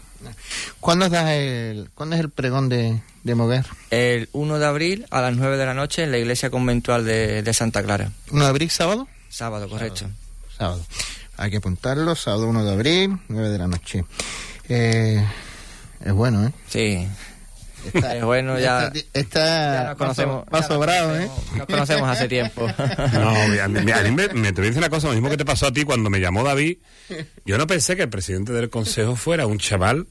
¿Cuándo, 0.81 1.09
das 1.09 1.31
el, 1.31 1.91
¿Cuándo 1.95 2.17
es 2.17 2.21
el 2.21 2.31
pregón 2.31 2.69
de, 2.69 3.01
de 3.23 3.35
Moguer? 3.35 3.67
El 3.91 4.29
1 4.33 4.59
de 4.59 4.67
abril 4.67 5.07
a 5.11 5.21
las 5.21 5.37
9 5.37 5.57
de 5.57 5.67
la 5.67 5.75
noche 5.75 6.03
en 6.03 6.11
la 6.11 6.19
iglesia 6.19 6.51
conventual 6.51 7.05
de, 7.05 7.43
de 7.43 7.55
Santa 7.55 7.83
Clara. 7.83 8.13
¿1 8.31 8.41
de 8.41 8.47
abril, 8.47 8.71
sábado? 8.71 9.09
Sábado, 9.31 9.69
correcto. 9.69 10.07
Sábado. 10.57 10.85
Hay 11.39 11.51
que 11.51 11.57
apuntarlo, 11.57 12.15
sábado 12.15 12.47
1 12.49 12.65
de 12.65 12.73
abril, 12.73 13.19
9 13.29 13.49
de 13.49 13.59
la 13.59 13.67
noche. 13.67 14.05
Eh, 14.69 15.25
es 16.05 16.13
bueno, 16.13 16.47
¿eh? 16.47 16.53
Sí. 16.69 17.09
Es 17.95 18.23
bueno, 18.23 18.59
ya, 18.59 18.89
Está, 18.89 19.09
está 19.15 19.83
ya 19.83 19.89
nos 19.89 19.97
conocemos. 19.97 20.45
va 20.45 20.49
ya 20.53 20.59
nos 20.59 20.67
sobrado, 20.67 21.17
¿eh? 21.19 21.27
conocemos- 21.31 21.57
Nos 21.57 21.67
conocemos 21.67 22.09
hace 22.11 22.29
tiempo. 22.29 22.67
No, 23.15 23.49
mira, 23.49 23.69
mira, 23.69 24.01
a 24.01 24.03
mí 24.03 24.11
me, 24.11 24.29
me 24.29 24.53
te 24.53 24.61
voy 24.61 24.67
a 24.67 24.71
decir 24.71 24.79
una 24.79 24.91
cosa, 24.91 25.07
lo 25.09 25.15
mismo 25.15 25.31
que 25.31 25.39
te 25.39 25.47
pasó 25.47 25.69
a 25.69 25.73
ti 25.73 25.85
cuando 25.85 26.11
me 26.11 26.21
llamó 26.21 26.45
David. 26.45 26.77
Yo 27.47 27.57
no 27.57 27.67
pensé 27.67 27.97
que 27.97 28.03
el 28.03 28.11
presidente 28.11 28.53
del 28.53 28.69
consejo 28.69 29.17
fuera 29.17 29.47
un 29.47 29.59
chaval 29.59 30.07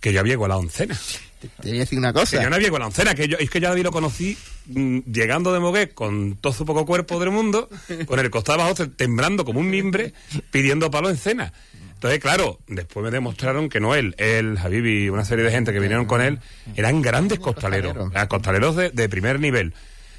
que 0.00 0.12
yo 0.12 0.18
había 0.18 0.36
con 0.36 0.48
la 0.48 0.56
oncena. 0.56 0.98
Te 1.40 1.68
voy 1.68 1.76
a 1.76 1.80
decir 1.80 1.98
una 1.98 2.12
Que 2.12 2.20
cosa. 2.20 2.42
yo 2.42 2.48
no 2.50 2.56
había 2.56 2.70
con 2.70 2.80
la 2.80 2.86
oncena, 2.86 3.14
que 3.14 3.28
yo, 3.28 3.36
es 3.38 3.50
que 3.50 3.60
yo 3.60 3.66
a 3.68 3.70
David 3.70 3.84
lo 3.84 3.92
conocí 3.92 4.36
mm, 4.66 4.98
llegando 5.12 5.52
de 5.52 5.60
Moguer 5.60 5.92
con 5.94 6.36
todo 6.36 6.52
su 6.52 6.64
poco 6.66 6.86
cuerpo 6.86 7.18
del 7.20 7.30
mundo, 7.30 7.68
con 8.06 8.18
el 8.20 8.30
costado 8.30 8.60
abajo 8.60 8.74
te- 8.74 8.86
temblando 8.88 9.44
como 9.44 9.60
un 9.60 9.68
mimbre, 9.70 10.12
pidiendo 10.50 10.90
palo 10.90 11.10
en 11.10 11.16
cena. 11.16 11.52
Entonces, 11.94 12.20
claro, 12.20 12.58
después 12.68 13.02
me 13.04 13.10
demostraron 13.10 13.68
que 13.70 13.80
no 13.80 13.94
él, 13.94 14.14
él, 14.18 14.58
Javibi 14.58 15.04
y 15.04 15.08
una 15.08 15.24
serie 15.24 15.44
de 15.46 15.50
gente 15.50 15.72
que 15.72 15.80
vinieron 15.80 16.04
con 16.04 16.20
él, 16.20 16.40
eran 16.74 17.00
grandes 17.00 17.38
costaleros, 17.38 17.94
costaleros 18.28 18.76
de, 18.76 18.90
de 18.90 19.08
primer 19.08 19.40
nivel. 19.40 19.72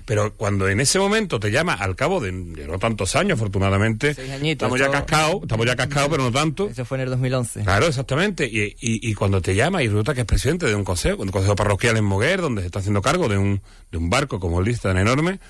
Pero 0.08 0.34
cuando 0.38 0.70
en 0.70 0.80
ese 0.80 1.00
momento 1.00 1.38
te 1.38 1.52
llama, 1.52 1.74
al 1.74 1.98
cabo 1.98 2.22
de, 2.22 2.32
de 2.32 2.66
no 2.66 2.80
tantos 2.80 3.18
años, 3.18 3.38
afortunadamente, 3.38 4.16
añitos, 4.32 4.68
estamos 4.68 4.80
ya 4.80 4.90
cascados, 4.90 5.42
estamos 5.42 5.66
ya 5.66 5.76
cascados, 5.76 6.08
pero 6.10 6.24
no 6.24 6.32
tanto. 6.32 6.70
Eso 6.70 6.86
fue 6.86 6.98
en 6.98 7.04
el 7.04 7.10
2011. 7.10 7.64
Claro, 7.64 7.88
exactamente. 7.88 8.46
Y, 8.46 8.68
y, 8.80 9.10
y 9.10 9.14
cuando 9.16 9.42
te 9.42 9.54
llama 9.54 9.84
y 9.84 9.90
resulta 9.90 10.14
que 10.14 10.22
es 10.22 10.26
presidente 10.26 10.66
de 10.66 10.76
un 10.76 10.86
consejo, 10.86 11.22
un 11.22 11.28
consejo 11.28 11.58
parroquial 11.58 11.98
en 11.98 12.06
Moguer, 12.06 12.40
donde 12.40 12.62
se 12.62 12.68
está 12.68 12.80
haciendo 12.80 13.02
cargo 13.02 13.28
de 13.28 13.38
un, 13.38 13.62
de 13.92 13.98
un 13.98 14.10
barco 14.10 14.40
como 14.40 14.62
el 14.62 14.66
lista 14.66 14.88
tan 14.94 14.98
enorme, 14.98 15.42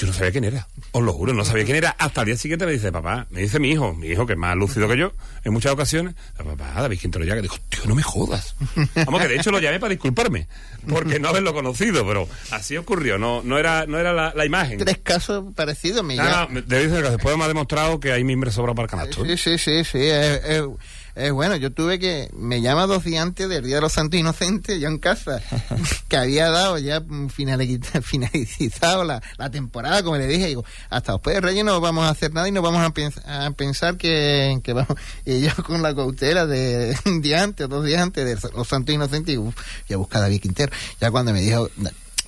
yo 0.00 0.06
no 0.06 0.12
sabía 0.14 0.30
quién 0.32 0.44
era. 0.44 0.66
Os 0.92 1.02
lo 1.02 1.12
juro, 1.12 1.32
no 1.34 1.44
sabía 1.44 1.64
quién 1.64 1.76
era. 1.76 1.90
Hasta 1.98 2.22
el 2.22 2.26
día 2.28 2.36
siguiente 2.36 2.64
me 2.64 2.72
dice, 2.72 2.90
papá, 2.90 3.26
me 3.30 3.42
dice 3.42 3.58
mi 3.58 3.70
hijo, 3.70 3.92
mi 3.94 4.06
hijo 4.08 4.26
que 4.26 4.32
es 4.32 4.38
más 4.38 4.56
lúcido 4.56 4.88
que 4.88 4.96
yo, 4.96 5.12
en 5.44 5.52
muchas 5.52 5.72
ocasiones, 5.72 6.14
papá, 6.36 6.72
David 6.80 6.98
Quintero 6.98 7.24
que 7.26 7.42
dijo, 7.42 7.56
tío, 7.68 7.80
no 7.86 7.94
me 7.94 8.02
jodas. 8.02 8.54
Vamos, 8.94 9.20
que 9.20 9.28
de 9.28 9.36
hecho 9.36 9.50
lo 9.50 9.58
llamé 9.60 9.78
para 9.78 9.90
disculparme, 9.90 10.48
porque 10.88 11.20
no 11.20 11.28
haberlo 11.28 11.52
conocido, 11.52 12.06
pero 12.06 12.26
así 12.50 12.76
ocurrió, 12.76 13.18
no, 13.18 13.42
no 13.42 13.58
era, 13.58 13.84
no 13.86 13.98
era 13.98 14.12
la, 14.12 14.32
la 14.34 14.44
imagen. 14.46 14.78
Tres 14.78 14.98
casos 15.02 15.44
parecidos 15.54 16.02
No, 16.02 16.10
llaman. 16.14 16.54
no, 16.54 16.62
que 16.66 17.10
después 17.10 17.36
me 17.36 17.44
ha 17.44 17.48
demostrado 17.48 18.00
que 18.00 18.12
hay 18.12 18.24
mimbre 18.24 18.50
sobra 18.50 18.74
para 18.74 18.84
el 18.86 18.90
canasto. 18.90 19.24
Sí, 19.24 19.36
sí, 19.36 19.58
sí, 19.58 19.84
sí. 19.84 19.98
Es, 20.02 20.40
es- 20.44 20.64
es 21.14 21.32
bueno, 21.32 21.56
yo 21.56 21.72
tuve 21.72 21.98
que. 21.98 22.28
Me 22.32 22.60
llama 22.60 22.86
dos 22.86 23.04
días 23.04 23.22
antes 23.22 23.48
del 23.48 23.64
Día 23.64 23.76
de 23.76 23.80
los 23.80 23.92
Santos 23.92 24.18
Inocentes, 24.18 24.80
yo 24.80 24.88
en 24.88 24.98
casa, 24.98 25.40
que 26.08 26.16
había 26.16 26.50
dado 26.50 26.78
ya 26.78 27.00
finali- 27.00 27.80
finalizado 28.02 29.04
la, 29.04 29.22
la 29.36 29.50
temporada, 29.50 30.02
como 30.02 30.16
le 30.16 30.26
dije. 30.26 30.46
Digo, 30.46 30.64
hasta 30.88 31.12
después 31.12 31.34
de 31.36 31.40
Reyes 31.40 31.64
no 31.64 31.80
vamos 31.80 32.04
a 32.04 32.10
hacer 32.10 32.32
nada 32.32 32.48
y 32.48 32.52
no 32.52 32.62
vamos 32.62 32.80
a, 32.82 32.90
pens- 32.92 33.20
a 33.26 33.50
pensar 33.52 33.96
que, 33.96 34.60
que 34.62 34.72
vamos. 34.72 34.96
Y 35.24 35.40
yo 35.40 35.50
con 35.66 35.82
la 35.82 35.94
cautela 35.94 36.46
de 36.46 36.96
un 37.06 37.20
día 37.22 37.42
antes, 37.42 37.68
dos 37.68 37.84
días 37.84 38.00
antes 38.02 38.24
de 38.24 38.48
los 38.56 38.68
Santos 38.68 38.94
Inocentes, 38.94 39.26
digo, 39.26 39.44
uf, 39.44 39.54
voy 39.88 39.94
a 39.94 39.98
buscar 39.98 40.18
a 40.18 40.22
David 40.22 40.40
Quintero. 40.42 40.72
Ya 41.00 41.10
cuando 41.10 41.32
me 41.32 41.40
dijo. 41.40 41.68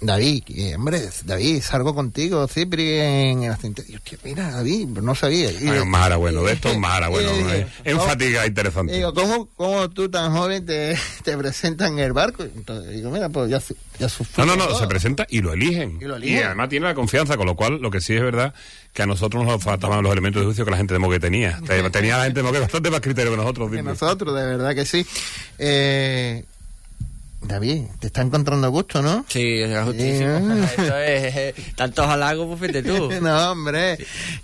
"Da- 0.02 0.12
David, 0.12 0.42
hombre, 0.76 1.00
David, 1.24 1.62
salgo 1.62 1.94
contigo, 1.94 2.46
Cipri, 2.48 2.98
en 2.98 3.42
el 3.44 3.52
ascendente. 3.52 3.82
Digo, 3.84 3.98
hostia, 4.02 4.18
mira, 4.24 4.50
David, 4.50 4.86
no 4.88 5.14
sabía. 5.14 5.50
Y- 5.50 5.68
Ay, 5.68 6.16
bueno, 6.16 6.42
de 6.42 6.52
estos 6.52 6.76
Mara 6.76 7.08
bueno, 7.08 7.30
y- 7.36 7.42
¿no? 7.42 7.50
en 7.52 7.96
¿cómo- 7.96 8.08
fatiga 8.08 8.46
interesante. 8.46 8.92
Digo, 8.94 9.14
¿cómo, 9.14 9.48
cómo 9.56 9.88
tú 9.90 10.08
tan 10.10 10.32
joven 10.32 10.66
te, 10.66 10.96
te 11.24 11.36
presentas 11.38 11.88
en 11.90 11.98
el 11.98 12.12
barco? 12.12 12.42
Entonces, 12.42 12.92
digo, 12.94 13.10
mira, 13.10 13.28
pues 13.28 13.50
ya, 13.50 13.60
ya 13.98 14.08
No, 14.38 14.44
no, 14.46 14.56
no, 14.56 14.66
todo. 14.68 14.78
se 14.80 14.86
presenta 14.86 15.26
y 15.30 15.40
lo 15.40 15.52
eligen. 15.52 15.98
Y 16.00 16.04
lo 16.04 16.16
eligen. 16.16 16.44
además 16.44 16.68
tiene 16.68 16.86
la 16.86 16.94
confianza, 16.94 17.36
con 17.36 17.46
lo 17.46 17.54
cual 17.56 17.80
lo 17.80 17.90
que 17.90 18.00
sí 18.00 18.14
es 18.14 18.20
verdad 18.22 18.52
que 18.92 19.02
a 19.02 19.06
nosotros 19.06 19.44
nos 19.46 19.62
faltaban 19.62 20.02
los 20.02 20.12
elementos 20.12 20.42
de 20.42 20.46
juicio 20.46 20.64
que 20.66 20.70
la 20.70 20.76
gente 20.76 20.92
de 20.92 20.98
Mogue 20.98 21.18
tenía. 21.18 21.58
Te- 21.66 21.88
Tenía 21.88 22.18
la 22.18 22.24
gente 22.24 22.40
de 22.40 22.44
Mogue 22.44 22.60
bastante 22.60 22.90
más 22.90 23.00
criterio 23.00 23.30
que 23.30 23.38
nosotros. 23.38 23.70
Que 23.70 23.82
nosotros, 23.82 24.34
de 24.34 24.44
verdad 24.44 24.74
que 24.74 24.84
sí. 24.84 25.06
Eh, 25.58 26.44
David, 27.44 27.83
te 27.98 28.07
está 28.07 28.22
encontrando 28.22 28.70
gusto, 28.70 29.02
¿no? 29.02 29.24
Sí, 29.28 29.59
es 29.59 29.85
justísimo. 29.85 30.38
Sí. 30.38 30.61
Esto 30.83 30.98
es, 30.98 31.37
eh, 31.37 31.55
tantos 31.74 32.07
halagos, 32.07 32.46
pues 32.46 32.61
fíjate 32.61 32.83
tú. 32.83 33.11
No, 33.22 33.52
hombre, 33.52 33.98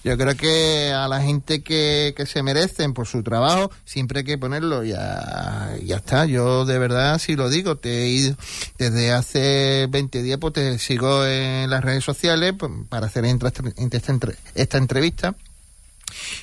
yo 0.05 0.17
creo 0.17 0.37
que 0.37 0.93
a 0.93 1.09
la 1.09 1.21
gente 1.21 1.63
que, 1.63 2.15
que 2.17 2.27
se 2.27 2.43
merecen 2.43 2.95
por 2.95 3.07
su 3.07 3.23
trabajo, 3.23 3.71
siempre 3.85 4.21
hay 4.21 4.25
que 4.25 4.39
ponerlo, 4.39 4.85
ya, 4.85 5.75
ya 5.83 5.97
está. 5.97 6.27
Yo 6.27 6.65
de 6.65 6.79
verdad, 6.79 7.19
si 7.19 7.37
lo 7.37 7.49
digo, 7.49 7.77
te 7.77 8.03
he 8.05 8.09
ido 8.09 8.37
desde 8.79 9.13
hace 9.13 9.87
20 9.91 10.23
días, 10.23 10.39
pues 10.39 10.55
te 10.55 10.79
sigo 10.79 11.25
en 11.25 11.71
las 11.71 11.83
redes 11.85 12.05
sociales 12.05 12.55
pues, 12.59 12.71
para 12.89 13.07
hacer 13.07 13.25
esta, 13.25 13.63
esta 14.55 14.79
entrevista. 14.79 15.35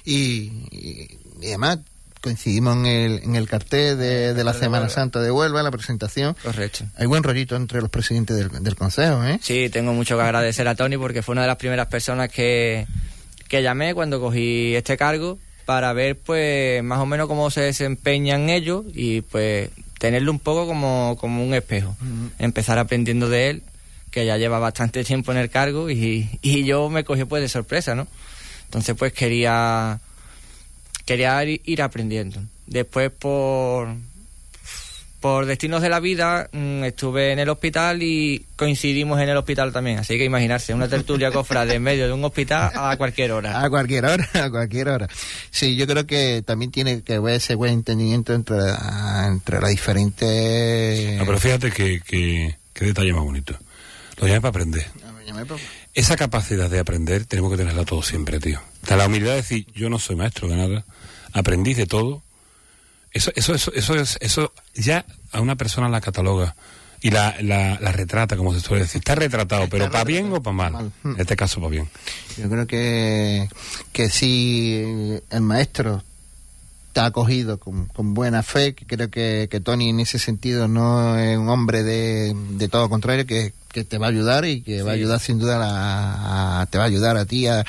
Y, 0.04 0.52
y, 0.72 1.20
y 1.42 1.48
además 1.48 1.80
coincidimos 2.26 2.76
en 2.76 2.88
el, 2.88 3.24
en 3.24 3.36
el 3.36 3.48
cartel 3.48 4.00
de, 4.00 4.34
de 4.34 4.44
la 4.44 4.56
Semana 4.56 4.90
Santa 4.90 5.22
de 5.22 5.30
Huelva, 5.30 5.62
la 5.62 5.70
presentación. 5.70 6.36
Correcto. 6.42 6.84
Hay 6.98 7.06
buen 7.06 7.22
rollito 7.22 7.56
entre 7.56 7.82
los 7.82 7.92
presidentes 7.92 8.36
del, 8.36 8.50
del 8.64 8.76
Consejo, 8.76 9.24
¿eh? 9.24 9.38
Sí, 9.44 9.70
tengo 9.70 9.94
mucho 9.94 10.18
que 10.18 10.24
agradecer 10.24 10.68
a 10.68 10.74
Tony 10.74 10.98
porque 10.98 11.22
fue 11.22 11.34
una 11.34 11.44
de 11.44 11.48
las 11.50 11.58
primeras 11.58 11.86
personas 11.86 12.30
que, 12.30 12.88
que 13.48 13.62
llamé 13.62 13.94
cuando 13.94 14.20
cogí 14.20 14.74
este 14.76 14.98
cargo 14.98 15.38
para 15.68 15.94
ver 15.94 16.18
pues 16.18 16.84
más 16.84 16.98
o 16.98 17.06
menos 17.06 17.28
cómo 17.28 17.52
se 17.52 17.62
desempeñan 17.62 18.50
ellos 18.50 18.86
y 18.96 19.22
pues 19.22 19.70
tenerlo 20.00 20.32
un 20.32 20.40
poco 20.40 20.66
como, 20.66 21.18
como 21.22 21.46
un 21.46 21.54
espejo. 21.54 21.96
Empezar 22.40 22.80
aprendiendo 22.80 23.30
de 23.30 23.52
él, 23.52 23.64
que 24.10 24.26
ya 24.26 24.38
lleva 24.38 24.58
bastante 24.58 25.04
tiempo 25.04 25.32
en 25.32 25.38
el 25.38 25.52
cargo 25.52 25.92
y, 25.92 26.40
y 26.42 26.64
yo 26.64 26.90
me 26.90 27.04
cogí 27.04 27.26
pues 27.26 27.44
de 27.44 27.50
sorpresa, 27.50 27.94
¿no? 27.94 28.08
Entonces 28.64 28.96
pues 28.98 29.14
quería 29.14 30.00
quería 31.06 31.44
ir, 31.44 31.62
ir 31.66 31.82
aprendiendo. 31.82 32.42
Después 32.68 33.12
por 33.12 33.90
por 35.26 35.48
destinos 35.48 35.82
de 35.82 35.90
la 35.90 36.00
vida 36.00 36.50
mm, 36.52 36.84
estuve 36.84 37.32
en 37.32 37.40
el 37.40 37.50
hospital 37.50 38.04
y 38.04 38.46
coincidimos 38.56 39.20
en 39.20 39.30
el 39.30 39.36
hospital 39.36 39.74
también. 39.74 39.98
Así 39.98 40.20
que 40.20 40.24
imaginarse, 40.24 40.72
una 40.72 40.88
tertulia 40.88 41.32
cofra 41.32 41.66
de 41.66 41.74
en 41.74 41.82
medio 41.82 42.06
de 42.06 42.14
un 42.14 42.24
hospital 42.24 42.70
a 42.76 42.96
cualquier 42.96 43.32
hora. 43.32 43.64
A 43.64 43.68
cualquier 43.72 44.06
hora, 44.06 44.30
a 44.36 44.52
cualquier 44.52 44.88
hora. 44.88 45.08
Sí, 45.50 45.76
yo 45.76 45.88
creo 45.88 46.06
que 46.06 46.44
también 46.46 46.70
tiene 46.70 47.02
que 47.02 47.16
haber 47.16 47.38
ese 47.38 47.56
buen 47.56 47.74
entendimiento 47.74 48.36
entre, 48.36 48.56
entre 49.26 49.62
las 49.62 49.72
diferentes... 49.72 51.18
No, 51.18 51.26
pero 51.26 51.40
fíjate 51.40 51.72
que, 51.72 52.02
que, 52.02 52.56
qué 52.72 52.86
detalle 52.86 53.12
más 53.12 53.24
bonito. 53.24 53.58
Lo 54.18 54.28
llamé 54.28 54.42
para 54.42 54.50
aprender. 54.50 54.86
Esa 55.96 56.18
capacidad 56.18 56.70
de 56.70 56.78
aprender 56.78 57.26
tenemos 57.26 57.50
que 57.50 57.58
tenerla 57.58 57.84
todos 57.84 58.06
siempre, 58.06 58.40
tío. 58.40 58.62
O 58.84 58.86
sea, 58.86 58.96
la 58.96 59.08
humildad 59.08 59.32
de 59.32 59.38
decir, 59.38 59.66
yo 59.74 59.90
no 59.90 59.98
soy 59.98 60.16
maestro 60.16 60.48
de 60.48 60.56
nada, 60.56 60.86
aprendí 61.36 61.74
de 61.74 61.86
todo. 61.86 62.24
Eso, 63.12 63.32
eso, 63.36 63.54
eso, 63.54 63.72
eso, 63.74 63.96
es, 63.96 64.18
eso 64.22 64.52
ya 64.74 65.06
a 65.32 65.40
una 65.42 65.56
persona 65.56 65.88
la 65.90 66.02
cataloga 66.02 66.56
y 67.02 67.12
la, 67.12 67.36
la, 67.42 67.78
la 67.80 67.92
retrata, 67.92 68.36
como 68.36 68.54
se 68.54 68.60
suele 68.62 68.84
decir. 68.84 69.00
Está 69.00 69.16
retratado, 69.16 69.68
pero 69.70 69.90
para 69.92 70.04
bien 70.04 70.32
o 70.34 70.42
para 70.42 70.56
mal. 70.56 70.74
mal. 70.74 70.92
En 71.04 71.20
este 71.20 71.36
caso, 71.36 71.60
para 71.62 71.70
bien. 71.70 71.88
Yo 72.38 72.50
creo 72.50 72.66
que, 72.68 73.48
que 73.94 74.10
si 74.10 75.18
el 75.30 75.42
maestro 75.42 76.04
ha 76.96 77.06
acogido 77.06 77.58
con, 77.60 77.86
con 77.88 78.14
buena 78.14 78.42
fe, 78.42 78.74
que 78.74 78.86
creo 78.86 79.10
que, 79.10 79.48
que 79.52 79.60
Tony 79.60 79.90
en 79.90 80.00
ese 80.00 80.18
sentido 80.18 80.68
no 80.70 81.18
es 81.20 81.38
un 81.38 81.50
hombre 81.50 81.84
de, 81.84 82.34
de 82.52 82.68
todo 82.70 82.90
contrario, 82.90 83.26
que, 83.26 83.54
que 83.72 83.84
te 83.84 83.98
va 83.98 84.08
a 84.08 84.10
ayudar 84.10 84.46
y 84.46 84.62
que 84.62 84.82
va 84.82 84.92
a 84.92 84.94
ayudar 84.96 85.20
sin 85.20 85.38
duda 85.38 85.58
a, 85.62 86.62
a- 86.62 86.66
te 86.68 86.78
va 86.78 86.86
a 86.86 86.88
ayudar 86.88 87.18
a 87.18 87.26
ti 87.26 87.48
a, 87.48 87.64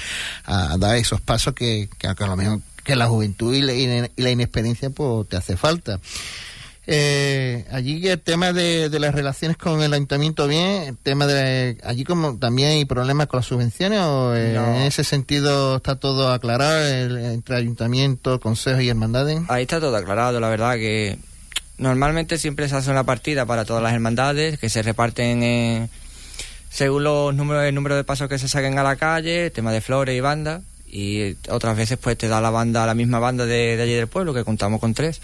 a 0.45 0.77
dar 0.79 0.97
esos 0.97 1.21
pasos 1.21 1.55
que, 1.55 1.89
que 1.99 2.07
a 2.07 2.15
lo 2.27 2.37
mejor 2.37 2.61
que 2.87 2.97
la 2.97 3.09
juventud 3.09 3.53
y 3.55 3.61
la, 3.63 3.75
y 3.75 4.09
la 4.17 4.31
inexperiencia 4.31 4.89
pues 4.91 5.29
te 5.29 5.37
hace 5.37 5.57
falta. 5.57 6.01
Eh, 6.89 7.65
allí 7.73 8.07
el 8.07 8.21
tema 8.21 8.53
de, 8.53 8.89
de 8.89 9.01
las 9.01 9.13
relaciones 9.13 9.57
con 9.57 9.83
el 9.83 9.93
ayuntamiento 9.93 10.47
bien, 10.47 10.83
el 10.85 10.97
tema 10.97 11.27
de 11.27 11.79
allí 11.83 12.05
como 12.05 12.37
también 12.39 12.69
hay 12.71 12.85
problemas 12.85 13.27
con 13.27 13.39
las 13.39 13.47
subvenciones 13.47 13.99
o 14.03 14.37
eh, 14.37 14.53
No. 14.55 14.65
en 14.77 14.83
ese 14.83 15.03
sentido 15.03 15.77
está 15.79 15.97
todo 15.97 16.33
aclarado 16.33 16.87
el- 16.87 17.17
entre 17.19 17.57
ayuntamiento, 17.57 18.39
consejos 18.39 18.83
y 18.83 18.89
hermandades. 18.89 19.41
Ahí 19.49 19.63
está 19.63 19.81
todo 19.81 19.97
aclarado, 19.97 20.39
la 20.39 20.49
verdad 20.49 20.75
que 20.77 21.19
normalmente 21.79 22.39
siempre 22.39 22.69
se 22.69 22.77
hace 22.77 22.93
una 22.93 23.03
partida 23.03 23.47
para 23.47 23.65
todas 23.65 23.83
las 23.83 23.93
hermandades 23.93 24.57
que 24.61 24.69
se 24.69 24.83
reparten 24.83 25.43
eh, 25.43 25.89
según 26.71 27.03
los 27.03 27.35
números, 27.35 27.65
el 27.65 27.75
número 27.75 27.97
de 27.97 28.05
pasos 28.05 28.29
que 28.29 28.39
se 28.39 28.47
saquen 28.47 28.79
a 28.79 28.85
la 28.85 28.95
calle, 28.95 29.51
tema 29.51 29.73
de 29.73 29.81
flores 29.81 30.17
y 30.17 30.21
bandas. 30.21 30.63
Y 30.99 31.37
otras 31.51 31.77
veces 31.77 31.99
pues 32.01 32.17
te 32.17 32.27
da 32.27 32.41
la 32.41 32.49
banda, 32.49 32.87
la 32.87 32.95
misma 32.95 33.19
banda 33.19 33.45
de, 33.45 33.77
de 33.77 33.83
allí 33.83 33.93
del 33.93 34.07
pueblo, 34.07 34.33
que 34.33 34.45
contamos 34.45 34.81
con 34.81 34.95
tres. 34.95 35.21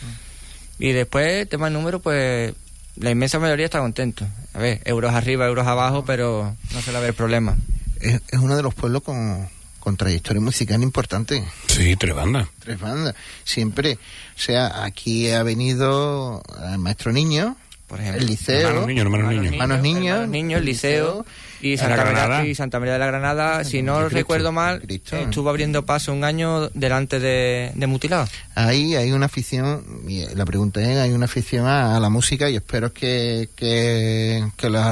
Y 0.79 0.93
después, 0.93 1.49
tema 1.49 1.69
de 1.69 1.73
número, 1.73 2.01
pues 2.01 2.53
la 2.97 3.11
inmensa 3.11 3.39
mayoría 3.39 3.65
está 3.65 3.79
contento. 3.79 4.27
A 4.53 4.59
ver, 4.59 4.83
euros 4.85 5.15
arriba, 5.15 5.47
euros 5.47 5.67
abajo, 5.67 6.05
pero 6.05 6.55
no 6.75 6.83
suele 6.83 6.99
haber 6.99 7.15
problema. 7.15 7.57
Es, 8.01 8.21
es 8.29 8.39
uno 8.39 8.55
de 8.55 8.63
los 8.63 8.75
pueblos 8.75 9.03
con, 9.03 9.49
con 9.81 9.97
trayectoria 9.97 10.43
musical 10.43 10.83
importante. 10.83 11.43
Sí, 11.69 11.97
tres 11.97 12.15
bandas. 12.15 12.49
Tres 12.59 12.79
bandas. 12.79 13.15
Siempre. 13.45 13.95
O 14.37 14.41
sea, 14.41 14.85
aquí 14.85 15.31
ha 15.31 15.43
venido 15.43 16.43
el 16.71 16.79
maestro 16.81 17.13
niño, 17.13 17.57
Por 17.87 17.99
ejemplo. 18.01 18.21
el 18.21 18.27
liceo. 18.27 18.69
Hermanos 18.69 18.87
niños, 18.89 19.05
hermanos 19.07 19.31
niños. 19.31 19.53
Hermanos 19.53 19.81
niños. 19.81 20.05
hermanos 20.17 20.29
niños, 20.29 20.59
el 20.59 20.65
liceo 20.67 21.27
y 21.63 21.77
La 21.77 21.83
Santa, 21.83 21.97
Granada. 22.05 22.29
María, 22.39 22.51
y 22.51 22.55
Santa 22.55 22.79
María 22.81 22.93
de 22.95 22.99
la 22.99 23.07
Granada, 23.07 23.65
si 23.65 23.83
no 23.83 23.99
Cristo, 24.01 24.15
recuerdo 24.17 24.53
mal, 24.53 24.81
Cristo. 24.83 25.17
estuvo 25.17 25.49
abriendo 25.49 25.87
paso 25.87 26.13
un 26.13 26.25
año 26.25 26.69
delante 26.71 27.21
de, 27.21 27.71
de 27.75 27.87
Mutilado. 27.87 28.27
Ahí 28.55 28.95
hay 28.97 29.13
una 29.13 29.27
afición, 29.27 29.85
y 30.09 30.25
la 30.35 30.45
pregunta 30.45 30.81
es, 30.83 30.99
hay 30.99 31.13
una 31.13 31.27
afición 31.27 31.67
a, 31.67 31.97
a 31.97 32.01
la 32.01 32.09
música 32.11 32.51
y 32.51 32.57
espero 32.57 32.93
que, 32.93 33.49
que, 33.57 34.45
que 34.57 34.69
los 34.69 34.85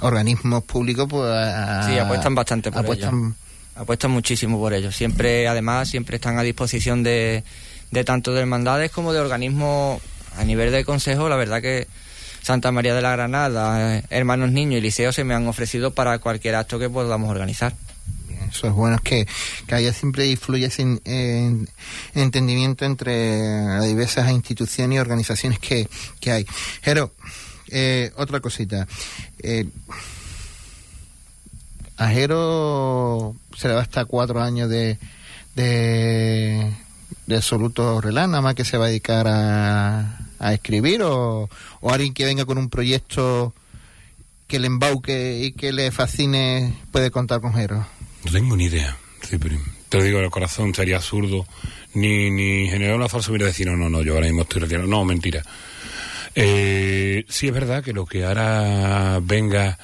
organismos 0.00 0.64
públicos 0.64 1.06
pues 1.08 1.30
a- 1.30 1.86
Sí, 1.88 1.98
apuestan 1.98 2.34
bastante 2.34 2.70
por 2.72 2.84
apuestan- 2.84 3.34
Apuestan 3.74 4.10
muchísimo 4.10 4.58
por 4.58 4.74
ello. 4.74 4.92
Siempre, 4.92 5.48
además, 5.48 5.88
siempre 5.88 6.16
están 6.16 6.38
a 6.38 6.42
disposición 6.42 7.02
de, 7.02 7.42
de 7.90 8.04
tanto 8.04 8.34
de 8.34 8.40
hermandades 8.40 8.90
como 8.90 9.14
de 9.14 9.20
organismos 9.20 10.00
a 10.36 10.44
nivel 10.44 10.70
de 10.72 10.84
consejo. 10.84 11.28
La 11.30 11.36
verdad 11.36 11.62
que 11.62 11.86
Santa 12.42 12.72
María 12.72 12.94
de 12.94 13.02
la 13.02 13.12
Granada, 13.12 13.98
eh, 13.98 14.04
Hermanos 14.10 14.50
Niños 14.50 14.78
y 14.78 14.80
Liceo 14.80 15.12
se 15.12 15.24
me 15.24 15.34
han 15.34 15.46
ofrecido 15.46 15.92
para 15.92 16.18
cualquier 16.18 16.56
acto 16.56 16.78
que 16.78 16.90
podamos 16.90 17.30
organizar. 17.30 17.74
Eso 18.50 18.66
es 18.66 18.72
bueno, 18.74 18.96
es 18.96 19.02
que, 19.02 19.26
que 19.66 19.74
haya 19.74 19.92
siempre 19.94 20.26
y 20.26 20.36
fluya 20.36 20.66
ese 20.66 20.82
en- 20.82 21.68
entendimiento 22.14 22.84
entre 22.84 23.64
las 23.64 23.86
diversas 23.86 24.30
instituciones 24.30 24.96
y 24.96 24.98
organizaciones 24.98 25.58
que, 25.58 25.88
que 26.20 26.32
hay. 26.32 26.46
Jero, 26.82 27.12
eh, 27.68 28.12
otra 28.16 28.40
cosita. 28.40 28.86
Eh, 29.38 29.66
a 31.96 32.08
Jero 32.08 33.34
se 33.56 33.68
le 33.68 33.74
va 33.74 33.80
hasta 33.82 34.04
cuatro 34.04 34.42
años 34.42 34.68
de, 34.68 34.98
de, 35.54 36.72
de 37.26 37.36
absoluto 37.36 38.00
relax, 38.00 38.28
nada 38.28 38.42
más 38.42 38.54
que 38.54 38.64
se 38.64 38.76
va 38.76 38.86
a 38.86 38.88
dedicar 38.88 39.26
a, 39.28 40.18
a 40.42 40.52
escribir 40.52 41.02
o, 41.02 41.48
alguien 41.88 42.12
que 42.12 42.24
venga 42.24 42.44
con 42.44 42.58
un 42.58 42.68
proyecto 42.68 43.54
que 44.46 44.58
le 44.58 44.66
embauque 44.66 45.40
y 45.44 45.52
que 45.52 45.72
le 45.72 45.90
fascine 45.90 46.74
puede 46.90 47.10
contar 47.10 47.40
con 47.40 47.54
Jero. 47.54 47.86
No 48.24 48.32
tengo 48.32 48.56
ni 48.56 48.64
idea, 48.64 48.96
Cipri. 49.24 49.58
Te 49.88 49.98
lo 49.98 50.04
digo, 50.04 50.18
el 50.20 50.30
corazón 50.30 50.74
sería 50.74 50.96
absurdo. 50.96 51.46
Ni, 51.94 52.30
ni 52.30 52.68
generar 52.68 52.96
una 52.96 53.08
falsa 53.08 53.30
hubiera 53.30 53.46
decir, 53.46 53.66
no, 53.66 53.76
no, 53.76 53.88
no, 53.88 54.02
yo 54.02 54.14
ahora 54.14 54.26
mismo 54.26 54.42
estoy 54.42 54.62
retirado. 54.62 54.86
No, 54.86 55.04
mentira. 55.04 55.42
Eh, 56.34 57.24
sí 57.28 57.46
es 57.46 57.52
verdad 57.52 57.84
que 57.84 57.92
lo 57.92 58.06
que 58.06 58.24
ahora 58.24 59.20
venga 59.22 59.78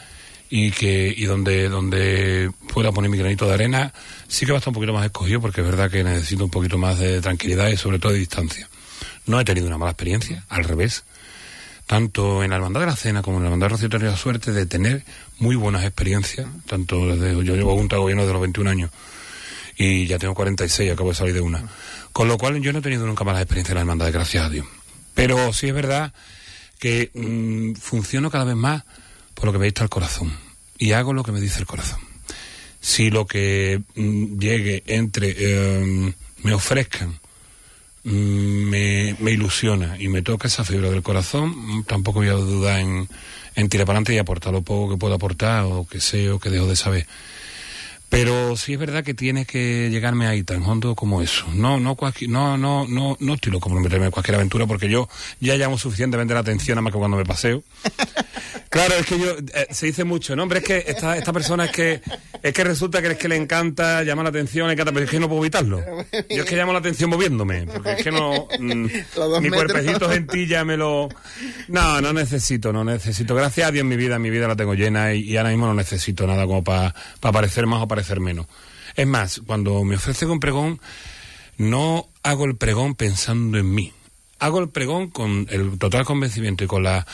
y 0.50 0.70
que 0.70 1.12
y 1.14 1.24
donde 1.24 1.68
donde 1.68 2.50
pueda 2.72 2.90
poner 2.90 3.10
mi 3.10 3.18
granito 3.18 3.46
de 3.46 3.52
arena 3.52 3.92
sí 4.28 4.46
que 4.46 4.52
va 4.52 4.56
a 4.56 4.60
estar 4.60 4.70
un 4.70 4.76
poquito 4.76 4.94
más 4.94 5.04
escogido 5.04 5.42
porque 5.42 5.60
es 5.60 5.66
verdad 5.66 5.90
que 5.90 6.02
necesito 6.02 6.42
un 6.44 6.50
poquito 6.50 6.78
más 6.78 6.98
de 6.98 7.20
tranquilidad 7.20 7.68
y 7.68 7.76
sobre 7.76 7.98
todo 7.98 8.12
de 8.12 8.20
distancia. 8.20 8.66
No 9.26 9.40
he 9.40 9.44
tenido 9.44 9.66
una 9.66 9.78
mala 9.78 9.92
experiencia, 9.92 10.44
al 10.48 10.64
revés. 10.64 11.04
Tanto 11.86 12.42
en 12.44 12.50
la 12.50 12.56
Hermandad 12.56 12.80
de 12.80 12.86
la 12.86 12.96
Cena 12.96 13.22
como 13.22 13.38
en 13.38 13.44
la 13.44 13.50
Hermandad 13.50 13.78
de 13.78 13.98
la 13.98 14.16
suerte 14.16 14.52
de 14.52 14.66
tener 14.66 15.04
muy 15.38 15.56
buenas 15.56 15.84
experiencias, 15.84 16.46
tanto 16.66 17.16
desde 17.16 17.32
yo 17.44 17.56
llevo 17.56 17.74
junta 17.74 17.96
de 17.96 18.02
gobierno 18.02 18.22
desde 18.22 18.34
los 18.34 18.42
21 18.42 18.70
años 18.70 18.90
y 19.78 20.06
ya 20.06 20.18
tengo 20.18 20.34
46, 20.34 20.92
acabo 20.92 21.10
de 21.10 21.14
salir 21.14 21.34
de 21.34 21.40
una. 21.40 21.62
Con 22.12 22.26
lo 22.26 22.36
cual 22.36 22.60
yo 22.60 22.72
no 22.72 22.80
he 22.80 22.82
tenido 22.82 23.06
nunca 23.06 23.24
malas 23.24 23.42
experiencias 23.42 23.70
en 23.70 23.76
la 23.76 23.80
Hermandad, 23.82 24.12
gracias 24.12 24.44
a 24.44 24.50
Dios. 24.50 24.66
Pero 25.14 25.52
sí 25.52 25.68
es 25.68 25.74
verdad 25.74 26.12
que 26.80 27.10
mm, 27.14 27.74
funciono 27.74 28.30
cada 28.30 28.44
vez 28.44 28.56
más 28.56 28.82
por 29.34 29.46
lo 29.46 29.52
que 29.52 29.58
me 29.58 29.66
dicta 29.66 29.84
el 29.84 29.88
corazón 29.88 30.36
y 30.78 30.92
hago 30.92 31.12
lo 31.12 31.22
que 31.22 31.32
me 31.32 31.40
dice 31.40 31.60
el 31.60 31.66
corazón. 31.66 32.00
Si 32.80 33.10
lo 33.10 33.26
que 33.26 33.80
mm, 33.94 34.38
llegue 34.38 34.82
entre 34.86 35.34
eh, 35.38 36.14
me 36.42 36.52
ofrezcan 36.52 37.20
me, 38.08 39.14
me 39.20 39.32
ilusiona 39.32 39.96
y 39.98 40.08
me 40.08 40.22
toca 40.22 40.48
esa 40.48 40.64
fibra 40.64 40.90
del 40.90 41.02
corazón, 41.02 41.54
mm, 41.54 41.84
tampoco 41.84 42.20
voy 42.20 42.28
a 42.28 42.32
dudar 42.32 42.80
en, 42.80 43.08
tirar 43.68 43.86
para 43.86 43.98
adelante 43.98 44.14
y 44.14 44.18
aportar 44.18 44.52
lo 44.52 44.62
poco 44.62 44.90
que 44.92 44.96
puedo 44.98 45.14
aportar 45.14 45.64
o 45.64 45.86
que 45.86 46.00
sé 46.00 46.30
o 46.30 46.38
que 46.38 46.48
dejo 46.48 46.66
de 46.66 46.76
saber. 46.76 47.06
Pero 48.08 48.56
sí 48.56 48.72
es 48.72 48.78
verdad 48.78 49.04
que 49.04 49.12
tiene 49.12 49.44
que 49.44 49.90
llegarme 49.90 50.26
ahí 50.26 50.42
tan 50.42 50.62
hondo 50.62 50.94
como 50.94 51.20
eso. 51.20 51.44
No, 51.52 51.78
no, 51.78 51.94
no, 52.28 52.56
no, 52.56 52.86
no, 52.88 53.16
no 53.20 53.34
estoy 53.34 53.52
loco 53.52 53.68
por 53.68 53.80
meterme 53.80 54.06
en 54.06 54.10
cualquier 54.10 54.36
aventura 54.36 54.66
porque 54.66 54.88
yo 54.88 55.08
ya 55.40 55.56
llamo 55.56 55.76
suficientemente 55.76 56.32
la 56.32 56.40
atención 56.40 56.76
nada 56.76 56.82
más 56.82 56.92
que 56.94 56.98
cuando 56.98 57.18
me 57.18 57.26
paseo. 57.26 57.62
Claro, 58.70 58.94
es 58.94 59.06
que 59.06 59.18
yo, 59.18 59.36
eh, 59.54 59.66
se 59.70 59.86
dice 59.86 60.04
mucho, 60.04 60.36
¿no? 60.36 60.42
Hombre, 60.42 60.58
es 60.58 60.64
que 60.64 60.84
esta, 60.86 61.16
esta 61.16 61.32
persona 61.32 61.66
es 61.66 61.70
que, 61.72 62.02
es 62.42 62.52
que 62.52 62.64
resulta 62.64 63.00
que 63.00 63.08
es 63.08 63.16
que 63.16 63.28
le 63.28 63.36
encanta, 63.36 64.02
llama 64.02 64.22
la 64.22 64.28
atención, 64.28 64.70
encanta, 64.70 64.92
pero 64.92 65.04
es 65.04 65.10
que 65.10 65.18
no 65.18 65.28
puedo 65.28 65.40
evitarlo. 65.40 65.80
Yo 66.30 66.42
es 66.42 66.44
que 66.44 66.56
llamo 66.56 66.72
la 66.72 66.80
atención 66.80 67.08
moviéndome, 67.08 67.66
porque 67.66 67.92
es 67.92 68.02
que 68.02 68.10
no, 68.10 68.46
mm, 68.58 68.86
mi 69.40 69.50
cuerpecito 69.50 70.10
gentilla 70.10 70.64
me 70.64 70.76
lo, 70.76 71.08
no, 71.68 72.00
no 72.00 72.12
necesito, 72.12 72.72
no 72.72 72.84
necesito. 72.84 73.34
Gracias 73.34 73.68
a 73.68 73.72
Dios 73.72 73.86
mi 73.86 73.96
vida, 73.96 74.18
mi 74.18 74.30
vida 74.30 74.46
la 74.46 74.56
tengo 74.56 74.74
llena 74.74 75.14
y, 75.14 75.20
y 75.22 75.36
ahora 75.38 75.50
mismo 75.50 75.66
no 75.66 75.74
necesito 75.74 76.26
nada 76.26 76.46
como 76.46 76.62
para 76.62 76.94
parecer 77.20 77.66
más 77.66 77.82
o 77.82 77.88
parecer 77.88 78.20
menos. 78.20 78.46
Es 78.96 79.06
más, 79.06 79.40
cuando 79.46 79.84
me 79.84 79.96
ofrecen 79.96 80.28
un 80.30 80.40
pregón, 80.40 80.80
no 81.56 82.08
hago 82.22 82.44
el 82.44 82.56
pregón 82.56 82.94
pensando 82.94 83.56
en 83.58 83.72
mí. 83.72 83.92
Hago 84.40 84.60
el 84.60 84.68
pregón 84.68 85.08
con 85.08 85.46
el 85.50 85.78
total 85.78 86.04
convencimiento 86.04 86.64
y 86.64 86.66
con 86.66 86.82
la 86.82 87.06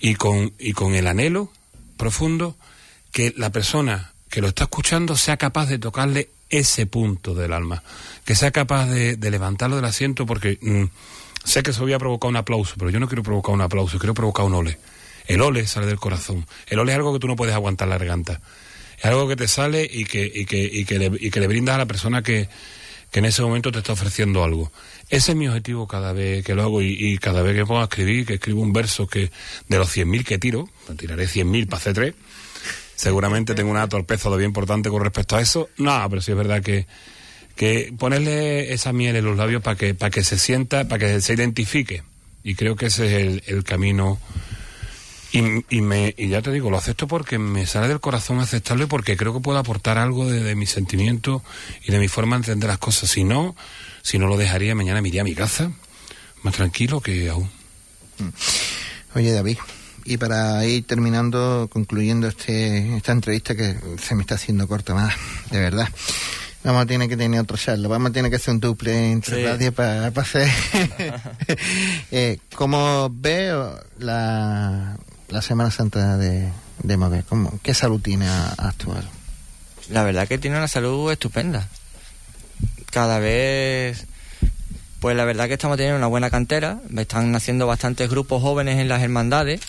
y 0.00 0.14
con 0.14 0.52
y 0.58 0.72
con 0.72 0.94
el 0.94 1.06
anhelo 1.06 1.50
profundo 1.96 2.56
que 3.12 3.32
la 3.36 3.50
persona 3.50 4.12
que 4.28 4.40
lo 4.40 4.48
está 4.48 4.64
escuchando 4.64 5.16
sea 5.16 5.36
capaz 5.36 5.66
de 5.66 5.78
tocarle 5.78 6.30
ese 6.50 6.86
punto 6.86 7.34
del 7.34 7.52
alma, 7.52 7.82
que 8.24 8.34
sea 8.34 8.50
capaz 8.50 8.86
de, 8.86 9.16
de 9.16 9.30
levantarlo 9.30 9.76
del 9.76 9.84
asiento 9.84 10.26
porque 10.26 10.58
mm, 10.60 10.84
sé 11.44 11.62
que 11.62 11.70
eso 11.70 11.82
voy 11.82 11.92
a 11.92 11.98
provocar 11.98 12.28
un 12.28 12.36
aplauso, 12.36 12.74
pero 12.78 12.90
yo 12.90 13.00
no 13.00 13.08
quiero 13.08 13.22
provocar 13.22 13.54
un 13.54 13.60
aplauso, 13.60 13.98
quiero 13.98 14.14
provocar 14.14 14.44
un 14.44 14.54
ole. 14.54 14.78
El 15.26 15.40
ole 15.40 15.66
sale 15.66 15.86
del 15.86 15.98
corazón. 15.98 16.46
El 16.66 16.78
ole 16.78 16.92
es 16.92 16.96
algo 16.96 17.12
que 17.12 17.18
tú 17.18 17.26
no 17.26 17.36
puedes 17.36 17.54
aguantar 17.54 17.88
la 17.88 17.98
garganta. 17.98 18.40
Es 18.98 19.06
algo 19.06 19.26
que 19.28 19.36
te 19.36 19.48
sale 19.48 19.88
y 19.90 20.04
que, 20.04 20.30
y 20.32 20.44
que, 20.44 20.62
y 20.62 20.84
que, 20.84 20.98
le, 20.98 21.10
y 21.18 21.30
que 21.30 21.40
le 21.40 21.46
brindas 21.46 21.76
a 21.76 21.78
la 21.78 21.86
persona 21.86 22.22
que, 22.22 22.48
que 23.10 23.18
en 23.20 23.24
ese 23.26 23.42
momento 23.42 23.72
te 23.72 23.78
está 23.78 23.92
ofreciendo 23.92 24.44
algo. 24.44 24.70
Ese 25.10 25.32
es 25.32 25.36
mi 25.36 25.48
objetivo 25.48 25.86
cada 25.86 26.12
vez 26.12 26.44
que 26.44 26.54
lo 26.54 26.62
hago 26.62 26.82
y, 26.82 27.18
cada 27.18 27.42
vez 27.42 27.54
que 27.54 27.66
pongo 27.66 27.80
a 27.80 27.84
escribir, 27.84 28.26
que 28.26 28.34
escribo 28.34 28.62
un 28.62 28.72
verso 28.72 29.06
que 29.06 29.30
de 29.68 29.78
los 29.78 29.94
100.000 29.94 30.24
que 30.24 30.38
tiro, 30.38 30.68
tiraré 30.96 31.26
100.000 31.26 31.66
para 31.66 31.76
hacer 31.78 31.94
tres, 31.94 32.14
seguramente 32.96 33.54
tengo 33.54 33.70
una 33.70 33.88
torpeza 33.88 34.24
todavía 34.24 34.46
importante 34.46 34.88
con 34.88 35.02
respecto 35.02 35.36
a 35.36 35.40
eso. 35.40 35.68
No, 35.76 36.06
pero 36.08 36.22
sí 36.22 36.30
es 36.30 36.36
verdad 36.36 36.62
que, 36.62 36.86
que 37.54 37.92
ponerle 37.98 38.72
esa 38.72 38.92
miel 38.92 39.16
en 39.16 39.24
los 39.24 39.36
labios 39.36 39.62
para 39.62 39.76
que, 39.76 39.94
para 39.94 40.10
que 40.10 40.24
se 40.24 40.38
sienta, 40.38 40.88
para 40.88 41.06
que 41.06 41.20
se 41.20 41.34
identifique. 41.34 42.02
Y 42.42 42.54
creo 42.54 42.76
que 42.76 42.86
ese 42.86 43.06
es 43.06 43.12
el, 43.12 43.42
el 43.46 43.64
camino. 43.64 44.18
Y, 45.32 45.64
y, 45.68 45.80
me, 45.80 46.14
y 46.16 46.28
ya 46.28 46.42
te 46.42 46.52
digo, 46.52 46.70
lo 46.70 46.78
acepto 46.78 47.08
porque 47.08 47.38
me 47.38 47.66
sale 47.66 47.88
del 47.88 48.00
corazón 48.00 48.38
aceptarlo 48.38 48.84
y 48.84 48.86
porque 48.86 49.16
creo 49.16 49.34
que 49.34 49.40
puedo 49.40 49.58
aportar 49.58 49.98
algo 49.98 50.26
de 50.30 50.54
mi 50.54 50.66
sentimiento 50.66 51.42
y 51.84 51.90
de 51.90 51.98
mi 51.98 52.06
forma 52.06 52.36
de 52.36 52.42
entender 52.42 52.68
las 52.68 52.78
cosas. 52.78 53.10
Si 53.10 53.24
no, 53.24 53.56
si 54.04 54.18
no 54.18 54.26
lo 54.28 54.36
dejaría, 54.36 54.74
mañana 54.76 55.00
me 55.02 55.08
iría 55.08 55.22
a 55.22 55.24
mi 55.24 55.34
casa, 55.34 55.72
más 56.42 56.54
tranquilo 56.54 57.00
que 57.00 57.28
aún. 57.30 57.50
Oye, 59.14 59.32
David, 59.32 59.58
y 60.04 60.16
para 60.18 60.64
ir 60.66 60.86
terminando, 60.86 61.68
concluyendo 61.72 62.28
este, 62.28 62.96
esta 62.96 63.12
entrevista 63.12 63.54
que 63.56 63.76
se 64.00 64.14
me 64.14 64.20
está 64.22 64.34
haciendo 64.34 64.68
corta 64.68 64.94
más, 64.94 65.14
de 65.50 65.58
verdad. 65.60 65.88
Vamos 66.62 66.82
a 66.82 66.86
tener 66.86 67.08
que 67.08 67.16
tener 67.16 67.40
otra 67.40 67.58
charla, 67.58 67.88
vamos 67.88 68.10
a 68.10 68.12
tener 68.12 68.30
que 68.30 68.36
hacer 68.36 68.54
un 68.54 68.60
duple 68.60 69.12
entre 69.12 69.36
Sí. 69.36 69.44
radio 69.44 69.72
para 69.72 70.06
hacer. 70.06 70.48
eh, 72.10 72.38
¿Cómo 72.54 73.10
veo 73.12 73.78
la, 73.98 74.96
la 75.28 75.42
Semana 75.42 75.70
Santa 75.70 76.16
de, 76.16 76.48
de 76.82 76.96
Mover? 76.96 77.24
¿Cómo, 77.24 77.58
¿Qué 77.62 77.74
salud 77.74 78.00
tiene 78.00 78.26
a- 78.28 78.54
actual? 78.58 79.08
La 79.90 80.02
verdad 80.04 80.26
que 80.26 80.38
tiene 80.38 80.56
una 80.56 80.68
salud 80.68 81.10
estupenda. 81.12 81.68
Cada 82.94 83.18
vez, 83.18 84.06
pues 85.00 85.16
la 85.16 85.24
verdad 85.24 85.48
que 85.48 85.54
estamos 85.54 85.76
teniendo 85.76 85.98
una 85.98 86.06
buena 86.06 86.30
cantera. 86.30 86.78
Están 86.96 87.32
naciendo 87.32 87.66
bastantes 87.66 88.08
grupos 88.08 88.40
jóvenes 88.40 88.78
en 88.78 88.86
las 88.86 89.02
hermandades. 89.02 89.60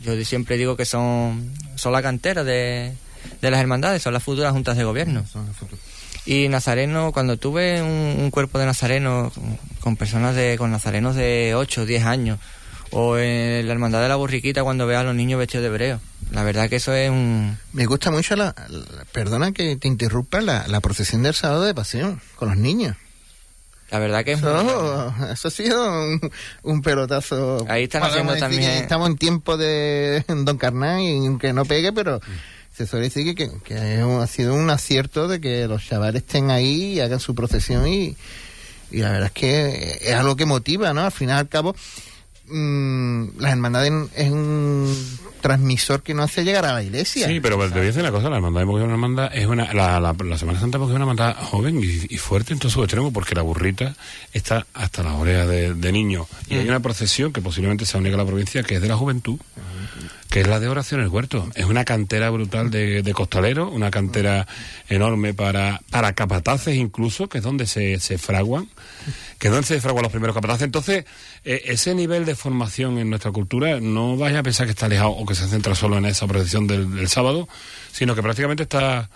Yo 0.00 0.14
siempre 0.24 0.56
digo 0.56 0.76
que 0.76 0.84
son, 0.84 1.52
son 1.74 1.90
la 1.92 2.00
cantera 2.00 2.44
de, 2.44 2.92
de 3.42 3.50
las 3.50 3.58
hermandades, 3.58 4.02
son 4.02 4.12
las 4.12 4.22
futuras 4.22 4.52
juntas 4.52 4.76
de 4.76 4.84
gobierno. 4.84 5.24
Y 6.26 6.46
nazareno, 6.48 7.10
cuando 7.10 7.38
tuve 7.38 7.82
un, 7.82 8.20
un 8.20 8.30
cuerpo 8.30 8.60
de 8.60 8.66
nazareno 8.66 9.32
con, 9.34 9.58
con 9.80 9.96
personas 9.96 10.36
de, 10.36 10.54
con 10.56 10.70
nazarenos 10.70 11.16
de 11.16 11.54
8 11.56 11.82
o 11.82 11.86
10 11.86 12.04
años, 12.04 12.38
o 12.94 13.18
en 13.18 13.66
la 13.66 13.72
hermandad 13.72 14.00
de 14.02 14.08
la 14.08 14.16
borriquita 14.16 14.62
cuando 14.62 14.86
veo 14.86 14.98
a 14.98 15.02
los 15.04 15.14
niños 15.14 15.38
vestidos 15.38 15.62
de 15.62 15.68
hebreo. 15.68 16.00
La 16.30 16.42
verdad 16.42 16.68
que 16.70 16.76
eso 16.76 16.94
es 16.94 17.10
un, 17.10 17.58
Me 17.72 17.86
gusta 17.86 18.10
mucho 18.10 18.34
la, 18.36 18.54
la- 18.68 19.04
perdona 19.12 19.52
que 19.52 19.76
te 19.76 19.88
interrumpa, 19.88 20.40
la, 20.40 20.66
la 20.68 20.80
procesión 20.80 21.22
del 21.22 21.34
sábado 21.34 21.62
de 21.64 21.74
pasión 21.74 22.20
con 22.36 22.48
los 22.48 22.56
niños. 22.56 22.96
la 23.90 23.98
verdad 23.98 24.24
que 24.24 24.32
es 24.32 24.40
muy 24.42 24.50
Eso, 24.50 25.14
eso 25.32 25.48
ha 25.48 25.50
sido 25.50 26.02
un, 26.02 26.30
un 26.62 26.82
pelotazo. 26.82 27.64
Ahí 27.68 27.84
están 27.84 28.02
haciendo 28.04 28.32
decir 28.32 28.48
también- 28.48 28.70
Estamos 28.70 29.08
en 29.10 29.16
tiempo 29.18 29.56
de 29.56 30.24
Don 30.28 30.56
Carnán 30.56 31.00
y 31.00 31.18
aunque 31.26 31.52
no 31.52 31.64
pegue, 31.64 31.92
pero 31.92 32.20
se 32.74 32.86
suele 32.86 33.04
decir 33.04 33.34
que, 33.36 33.50
que, 33.64 33.76
ha 33.78 34.26
sido 34.26 34.54
un 34.54 34.68
acierto 34.70 35.28
de 35.28 35.40
que 35.40 35.68
los 35.68 35.84
chavales 35.86 36.22
estén 36.22 36.50
ahí 36.50 36.94
y 36.94 37.00
hagan 37.00 37.20
su 37.20 37.34
procesión 37.34 37.86
y, 37.86 38.16
y 38.90 38.98
la 38.98 39.10
verdad 39.12 39.26
es 39.26 39.32
que 39.32 39.98
es 40.00 40.14
algo 40.14 40.34
que 40.34 40.46
motiva, 40.46 40.92
¿no? 40.92 41.02
Al 41.04 41.12
final 41.12 41.36
y 41.36 41.40
al 41.40 41.48
cabo, 41.48 41.76
mm, 42.48 43.38
las 43.38 43.52
hermandades 43.52 43.92
es 44.14 44.30
un 44.30 44.94
transmisor 45.40 46.02
que 46.02 46.14
no 46.14 46.22
hace 46.22 46.42
llegar 46.42 46.64
a 46.64 46.72
la 46.72 46.82
iglesia. 46.82 47.28
Sí, 47.28 47.38
pero 47.38 47.58
te 47.58 47.68
voy 47.68 47.80
a 47.80 47.82
decir 47.82 48.00
una 48.00 48.10
cosa, 48.10 48.30
la 48.30 48.36
hermandad 48.36 48.60
de 48.60 48.64
Mogollón 48.64 48.90
hermandad, 48.90 49.30
es 49.34 49.46
una, 49.46 49.74
la, 49.74 50.00
la, 50.00 50.14
la 50.18 50.38
Semana 50.38 50.58
Santa 50.58 50.78
porque 50.78 50.92
es 50.92 50.96
una 50.96 51.04
hermandad 51.04 51.36
joven 51.36 51.78
y, 51.82 52.14
y 52.14 52.16
fuerte 52.16 52.54
en 52.54 52.58
todo 52.58 52.70
su 52.70 52.82
extremo, 52.82 53.12
porque 53.12 53.34
la 53.34 53.42
burrita 53.42 53.94
está 54.32 54.66
hasta 54.72 55.02
las 55.02 55.12
orejas 55.14 55.46
de, 55.46 55.74
de 55.74 55.92
niños. 55.92 56.26
Y 56.48 56.54
hay 56.54 56.66
una 56.66 56.80
procesión 56.80 57.30
que 57.30 57.42
posiblemente 57.42 57.84
sea 57.84 58.00
única 58.00 58.14
en 58.14 58.20
la 58.20 58.26
provincia, 58.26 58.62
que 58.62 58.76
es 58.76 58.80
de 58.80 58.88
la 58.88 58.96
juventud, 58.96 59.38
que 60.34 60.40
es 60.40 60.48
la 60.48 60.58
de 60.58 60.66
Oración 60.66 61.00
el 61.00 61.06
Huerto. 61.06 61.48
Es 61.54 61.66
una 61.66 61.84
cantera 61.84 62.28
brutal 62.28 62.68
de, 62.68 63.04
de 63.04 63.12
costaleros, 63.12 63.72
una 63.72 63.92
cantera 63.92 64.48
enorme 64.88 65.32
para, 65.32 65.80
para 65.90 66.12
capataces 66.14 66.74
incluso, 66.74 67.28
que 67.28 67.38
es 67.38 67.44
donde 67.44 67.68
se, 67.68 68.00
se 68.00 68.18
fraguan, 68.18 68.68
que 69.38 69.46
es 69.46 69.52
donde 69.52 69.64
se 69.64 69.80
fraguan 69.80 70.02
los 70.02 70.10
primeros 70.10 70.34
capataces. 70.34 70.64
Entonces, 70.64 71.04
eh, 71.44 71.62
ese 71.66 71.94
nivel 71.94 72.24
de 72.24 72.34
formación 72.34 72.98
en 72.98 73.10
nuestra 73.10 73.30
cultura 73.30 73.78
no 73.78 74.16
vaya 74.16 74.40
a 74.40 74.42
pensar 74.42 74.66
que 74.66 74.72
está 74.72 74.86
alejado 74.86 75.10
o 75.10 75.24
que 75.24 75.36
se 75.36 75.46
centra 75.46 75.76
solo 75.76 75.98
en 75.98 76.06
esa 76.06 76.26
procesión 76.26 76.66
del, 76.66 76.92
del 76.92 77.08
sábado, 77.08 77.48
sino 77.92 78.16
que 78.16 78.22
prácticamente 78.22 78.64
está 78.64 79.08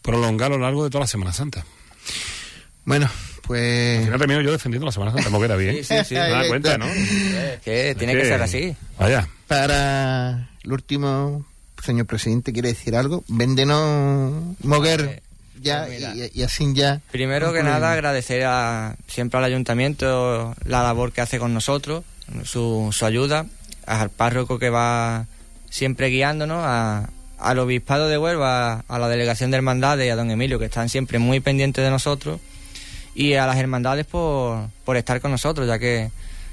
prolongado 0.00 0.54
a 0.54 0.56
lo 0.56 0.64
largo 0.64 0.82
de 0.82 0.88
toda 0.88 1.00
la 1.02 1.08
Semana 1.08 1.34
Santa. 1.34 1.62
Bueno, 2.86 3.04
Al 3.04 3.40
pues 3.42 4.02
final 4.02 4.18
termino 4.18 4.40
yo 4.40 4.50
defendiendo 4.50 4.86
la 4.86 4.92
Semana 4.92 5.12
Santa, 5.12 5.26
como 5.26 5.42
queda 5.42 5.56
bien. 5.56 5.84
Sí, 5.84 5.84
sí, 5.84 6.04
sí. 6.04 6.14
¿Te 6.14 6.20
das 6.30 6.46
cuenta, 6.48 6.78
no? 6.78 6.86
Que 7.62 7.94
tiene 7.98 8.14
que 8.14 8.24
ser 8.24 8.40
así. 8.40 8.74
Vaya. 8.98 9.28
para 9.46 10.53
el 10.64 10.72
último 10.72 11.44
señor 11.82 12.06
presidente, 12.06 12.52
quiere 12.52 12.68
decir 12.68 12.96
algo. 12.96 13.24
Véndenos, 13.28 14.56
Moguer, 14.62 15.22
ya, 15.60 15.84
pues 15.86 15.98
mira. 16.00 16.14
y, 16.14 16.40
y 16.40 16.42
así 16.42 16.72
ya. 16.74 17.00
Primero 17.10 17.52
que 17.52 17.62
nada, 17.62 17.92
agradecer 17.92 18.44
a, 18.46 18.96
siempre 19.06 19.38
al 19.38 19.44
ayuntamiento 19.44 20.54
la 20.64 20.82
labor 20.82 21.12
que 21.12 21.20
hace 21.20 21.38
con 21.38 21.52
nosotros, 21.54 22.04
su, 22.44 22.88
su 22.92 23.04
ayuda, 23.06 23.46
al 23.86 24.10
párroco 24.10 24.58
que 24.58 24.70
va 24.70 25.26
siempre 25.70 26.08
guiándonos, 26.08 26.62
a- 26.64 27.10
al 27.38 27.58
obispado 27.58 28.08
de 28.08 28.16
Huelva, 28.16 28.84
a 28.88 28.98
la 28.98 29.08
delegación 29.08 29.50
de 29.50 29.56
hermandades 29.58 30.06
y 30.06 30.10
a 30.10 30.16
don 30.16 30.30
Emilio, 30.30 30.58
que 30.58 30.64
están 30.66 30.88
siempre 30.88 31.18
muy 31.18 31.40
pendientes 31.40 31.84
de 31.84 31.90
nosotros, 31.90 32.40
y 33.14 33.34
a 33.34 33.46
las 33.46 33.58
hermandades 33.58 34.06
por, 34.06 34.68
por 34.84 34.96
estar 34.96 35.20
con 35.20 35.30
nosotros, 35.32 35.66
ya 35.66 35.78
que 35.78 36.10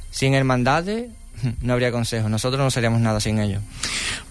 sin 0.10 0.34
hermandades 0.34 1.10
no 1.62 1.74
habría 1.74 1.92
consejo, 1.92 2.30
nosotros 2.30 2.62
no 2.62 2.72
seríamos 2.72 3.02
nada 3.02 3.20
sin 3.20 3.40
ellos. 3.40 3.62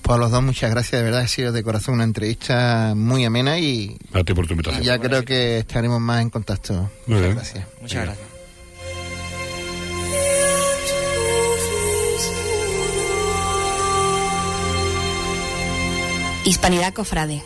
Pues 0.02 0.16
a 0.16 0.18
los 0.18 0.30
dos, 0.30 0.42
muchas 0.42 0.70
gracias, 0.70 1.00
de 1.00 1.04
verdad, 1.04 1.20
ha 1.22 1.28
sido 1.28 1.52
de 1.52 1.62
corazón 1.62 1.94
una 1.94 2.04
entrevista 2.04 2.94
muy 2.96 3.24
amena 3.24 3.58
y, 3.58 3.96
A 4.12 4.24
ti 4.24 4.34
por 4.34 4.46
tu 4.46 4.52
y 4.52 4.54
invitación. 4.54 4.82
ya 4.82 4.98
creo 4.98 5.24
que 5.24 5.58
estaremos 5.58 6.00
más 6.00 6.22
en 6.22 6.30
contacto. 6.30 6.72
Muy 6.74 7.16
Muchas 7.16 7.22
bien. 7.22 7.34
gracias. 7.34 7.66
Muchas 7.80 8.04
gracias. 8.04 8.26
Hispanidad 16.44 16.92
Cofrade. 16.94 17.42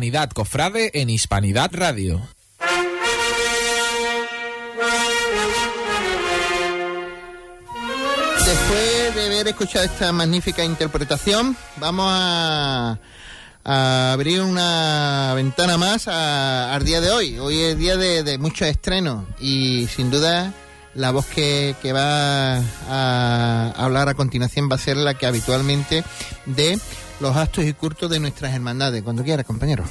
Hispanidad 0.00 0.30
Cofrade 0.30 0.90
en 0.94 1.10
Hispanidad 1.10 1.70
Radio. 1.74 2.22
Después 8.44 9.14
de 9.14 9.26
haber 9.26 9.48
escuchado 9.48 9.84
esta 9.84 10.12
magnífica 10.12 10.64
interpretación, 10.64 11.56
vamos 11.76 12.06
a, 12.08 12.98
abrir 13.64 14.40
una 14.40 15.32
ventana 15.34 15.76
más 15.76 16.08
a- 16.08 16.74
al 16.74 16.84
día 16.84 17.00
de 17.00 17.10
hoy. 17.10 17.38
Hoy 17.38 17.60
es 17.60 17.78
día 17.78 17.96
de, 17.96 18.22
de 18.22 18.38
muchos 18.38 18.66
estrenos 18.68 19.24
y 19.38 19.86
sin 19.94 20.10
duda 20.10 20.52
la 20.94 21.10
voz 21.12 21.26
que 21.26 21.74
va 21.92 22.56
a 22.88 23.72
hablar 23.76 24.08
a 24.08 24.14
continuación 24.14 24.68
va 24.70 24.74
a 24.76 24.78
ser 24.78 24.96
la 24.96 25.14
que 25.14 25.26
habitualmente 25.26 26.02
de 26.46 26.80
los 27.20 27.36
actos 27.36 27.64
y 27.64 27.72
cultos 27.74 28.10
de 28.10 28.18
nuestras 28.18 28.54
hermandades. 28.54 29.02
Cuando 29.02 29.22
quiera, 29.22 29.44
compañero. 29.44 29.84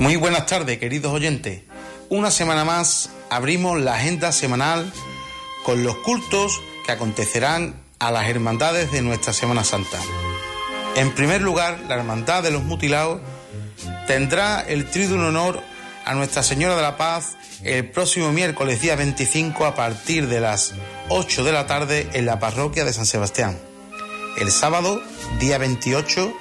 Muy 0.00 0.16
buenas 0.16 0.46
tardes, 0.46 0.78
queridos 0.78 1.12
oyentes. 1.12 1.62
Una 2.08 2.30
semana 2.30 2.64
más 2.64 3.10
abrimos 3.30 3.80
la 3.80 3.94
agenda 3.94 4.30
semanal 4.30 4.92
con 5.64 5.82
los 5.82 5.96
cultos 5.96 6.60
que 6.84 6.92
acontecerán 6.92 7.74
a 7.98 8.12
las 8.12 8.28
hermandades 8.28 8.92
de 8.92 9.02
nuestra 9.02 9.32
Semana 9.32 9.64
Santa. 9.64 9.98
En 10.94 11.12
primer 11.12 11.42
lugar, 11.42 11.80
la 11.88 11.96
Hermandad 11.96 12.42
de 12.42 12.50
los 12.50 12.62
Mutilados 12.62 13.20
tendrá 14.06 14.60
el 14.60 14.88
triduno 14.88 15.28
honor 15.28 15.62
a 16.04 16.14
Nuestra 16.14 16.42
Señora 16.42 16.76
de 16.76 16.82
la 16.82 16.96
Paz 16.96 17.36
el 17.64 17.90
próximo 17.90 18.30
miércoles 18.32 18.80
día 18.80 18.94
25 18.94 19.64
a 19.64 19.74
partir 19.74 20.28
de 20.28 20.40
las 20.40 20.74
8 21.08 21.42
de 21.42 21.52
la 21.52 21.66
tarde 21.66 22.08
en 22.12 22.26
la 22.26 22.38
parroquia 22.38 22.84
de 22.84 22.92
San 22.92 23.06
Sebastián. 23.06 23.58
El 24.38 24.52
sábado, 24.52 25.02
día 25.40 25.58
28, 25.58 26.32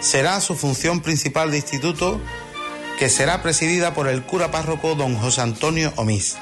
será 0.00 0.40
su 0.40 0.54
función 0.54 1.00
principal 1.00 1.50
de 1.50 1.56
instituto 1.56 2.20
que 2.98 3.08
será 3.08 3.42
presidida 3.42 3.94
por 3.94 4.06
el 4.06 4.22
cura 4.22 4.50
párroco 4.50 4.94
don 4.94 5.16
José 5.16 5.40
Antonio 5.40 5.92
Omís. 5.96 6.36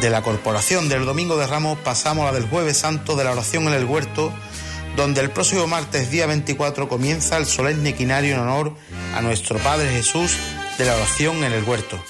De 0.00 0.08
la 0.08 0.22
corporación 0.22 0.88
del 0.88 1.04
Domingo 1.04 1.36
de 1.36 1.46
Ramos 1.46 1.78
pasamos 1.80 2.22
a 2.22 2.32
la 2.32 2.38
del 2.38 2.48
Jueves 2.48 2.78
Santo 2.78 3.16
de 3.16 3.24
la 3.24 3.32
oración 3.32 3.66
en 3.66 3.74
el 3.74 3.84
huerto, 3.84 4.32
donde 4.96 5.20
el 5.20 5.30
próximo 5.30 5.66
martes 5.66 6.10
día 6.10 6.26
24 6.26 6.88
comienza 6.88 7.36
el 7.36 7.46
solemne 7.46 7.94
quinario 7.94 8.34
en 8.34 8.40
honor 8.40 8.74
nuestro 9.20 9.58
Padre 9.58 9.90
Jesús 9.90 10.36
de 10.78 10.84
la 10.84 10.94
oración 10.96 11.44
en 11.44 11.52
el 11.52 11.64
huerto, 11.64 12.02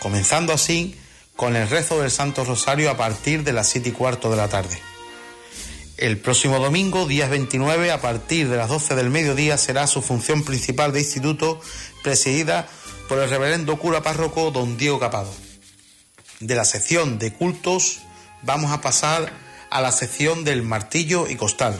comenzando 0.00 0.52
así 0.52 0.96
con 1.36 1.56
el 1.56 1.68
rezo 1.68 2.00
del 2.00 2.10
Santo 2.10 2.44
Rosario 2.44 2.90
a 2.90 2.96
partir 2.96 3.44
de 3.44 3.52
las 3.52 3.68
siete 3.68 3.90
y 3.90 3.92
cuarto 3.92 4.30
de 4.30 4.36
la 4.36 4.48
tarde. 4.48 4.80
El 5.96 6.18
próximo 6.18 6.58
domingo, 6.58 7.06
día 7.06 7.28
29, 7.28 7.92
a 7.92 8.00
partir 8.00 8.48
de 8.48 8.56
las 8.56 8.68
12 8.68 8.94
del 8.94 9.10
mediodía, 9.10 9.58
será 9.58 9.86
su 9.86 10.02
función 10.02 10.44
principal 10.44 10.92
de 10.92 11.00
instituto, 11.00 11.60
presidida 12.02 12.66
por 13.08 13.18
el 13.18 13.28
reverendo 13.28 13.78
cura 13.78 14.02
párroco 14.02 14.50
don 14.50 14.76
Diego 14.76 14.98
Capado. 14.98 15.32
De 16.40 16.54
la 16.54 16.64
sección 16.64 17.18
de 17.18 17.32
cultos 17.32 18.00
vamos 18.42 18.72
a 18.72 18.80
pasar 18.80 19.30
a 19.70 19.80
la 19.80 19.92
sección 19.92 20.42
del 20.44 20.62
martillo 20.62 21.28
y 21.28 21.36
costal. 21.36 21.78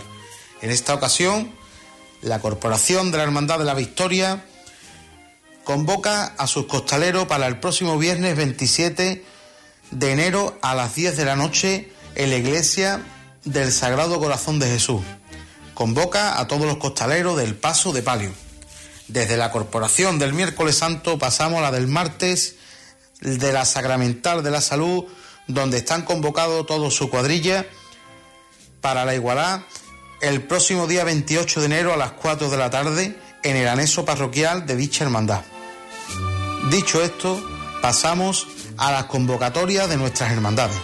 En 0.61 0.71
esta 0.71 0.95
ocasión, 0.95 1.51
la 2.23 2.41
Corporación 2.41 3.11
de 3.11 3.19
la 3.19 3.25
Hermandad 3.25 3.59
de 3.59 3.65
la 3.65 3.75
Victoria 3.75 4.45
convoca 5.71 6.35
a 6.37 6.49
sus 6.49 6.67
costaleros 6.67 7.27
para 7.27 7.47
el 7.47 7.61
próximo 7.61 7.97
viernes 7.97 8.35
27 8.35 9.25
de 9.93 10.13
enero 10.13 10.59
a 10.63 10.75
las 10.75 10.97
10 10.97 11.17
de 11.17 11.25
la 11.25 11.37
noche 11.37 11.93
en 12.17 12.31
la 12.31 12.39
iglesia 12.39 13.01
del 13.45 13.71
Sagrado 13.71 14.19
Corazón 14.19 14.59
de 14.59 14.67
Jesús. 14.67 15.01
Convoca 15.73 16.41
a 16.41 16.49
todos 16.49 16.67
los 16.67 16.79
costaleros 16.79 17.37
del 17.37 17.55
Paso 17.55 17.93
de 17.93 18.03
Palio. 18.03 18.33
Desde 19.07 19.37
la 19.37 19.53
corporación 19.53 20.19
del 20.19 20.33
miércoles 20.33 20.75
santo 20.75 21.21
pasamos 21.21 21.61
a 21.61 21.63
la 21.63 21.71
del 21.71 21.87
martes 21.87 22.57
de 23.21 23.53
la 23.53 23.65
Sacramental 23.65 24.43
de 24.43 24.51
la 24.51 24.63
Salud, 24.63 25.05
donde 25.47 25.79
están 25.79 26.03
convocados 26.03 26.67
todos 26.67 26.97
su 26.97 27.09
cuadrilla 27.11 27.65
para 28.81 29.05
la 29.05 29.15
igualdad 29.15 29.61
el 30.21 30.43
próximo 30.43 30.89
día 30.89 31.05
28 31.05 31.61
de 31.61 31.67
enero 31.67 31.93
a 31.93 31.97
las 31.97 32.11
4 32.11 32.51
de 32.51 32.57
la 32.57 32.71
tarde 32.71 33.17
en 33.45 33.55
el 33.55 33.69
anexo 33.69 34.05
parroquial 34.05 34.67
de 34.67 34.75
dicha 34.75 35.05
hermandad. 35.05 35.43
Dicho 36.69 37.03
esto, 37.03 37.43
pasamos 37.81 38.47
a 38.77 38.93
las 38.93 39.05
convocatorias 39.05 39.89
de 39.89 39.97
nuestras 39.97 40.31
hermandades. 40.31 40.77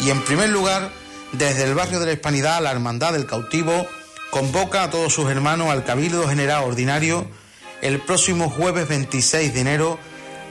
Y 0.00 0.10
en 0.10 0.22
primer 0.22 0.48
lugar, 0.48 0.90
desde 1.32 1.64
el 1.64 1.74
barrio 1.74 2.00
de 2.00 2.06
la 2.06 2.12
Hispanidad, 2.12 2.62
la 2.62 2.70
Hermandad 2.70 3.12
del 3.12 3.26
Cautivo 3.26 3.86
convoca 4.30 4.84
a 4.84 4.90
todos 4.90 5.12
sus 5.12 5.30
hermanos 5.30 5.68
al 5.68 5.84
Cabildo 5.84 6.26
General 6.26 6.64
Ordinario 6.64 7.26
el 7.82 8.00
próximo 8.00 8.48
jueves 8.48 8.88
26 8.88 9.52
de 9.52 9.60
enero 9.60 9.98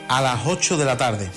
a 0.08 0.22
las 0.22 0.46
8 0.46 0.78
de 0.78 0.86
la 0.86 0.98
tarde. 0.98 1.30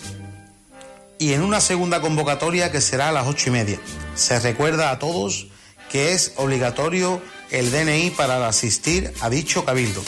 Y 1.18 1.32
en 1.32 1.42
una 1.42 1.61
segunda 1.61 2.01
convocatoria 2.01 2.70
que 2.70 2.80
será 2.80 3.09
a 3.09 3.12
las 3.12 3.26
8 3.26 3.48
y 3.48 3.53
media. 3.53 3.80
Se 4.14 4.38
recuerda 4.40 4.90
a 4.90 4.98
todos 4.98 5.48
que 5.90 6.12
es 6.12 6.34
obligatorio 6.36 7.20
el 7.51 7.70
DNI 7.72 8.11
para 8.11 8.46
asistir 8.46 9.12
a 9.20 9.28
dicho 9.30 9.64
cabildo. 9.64 10.03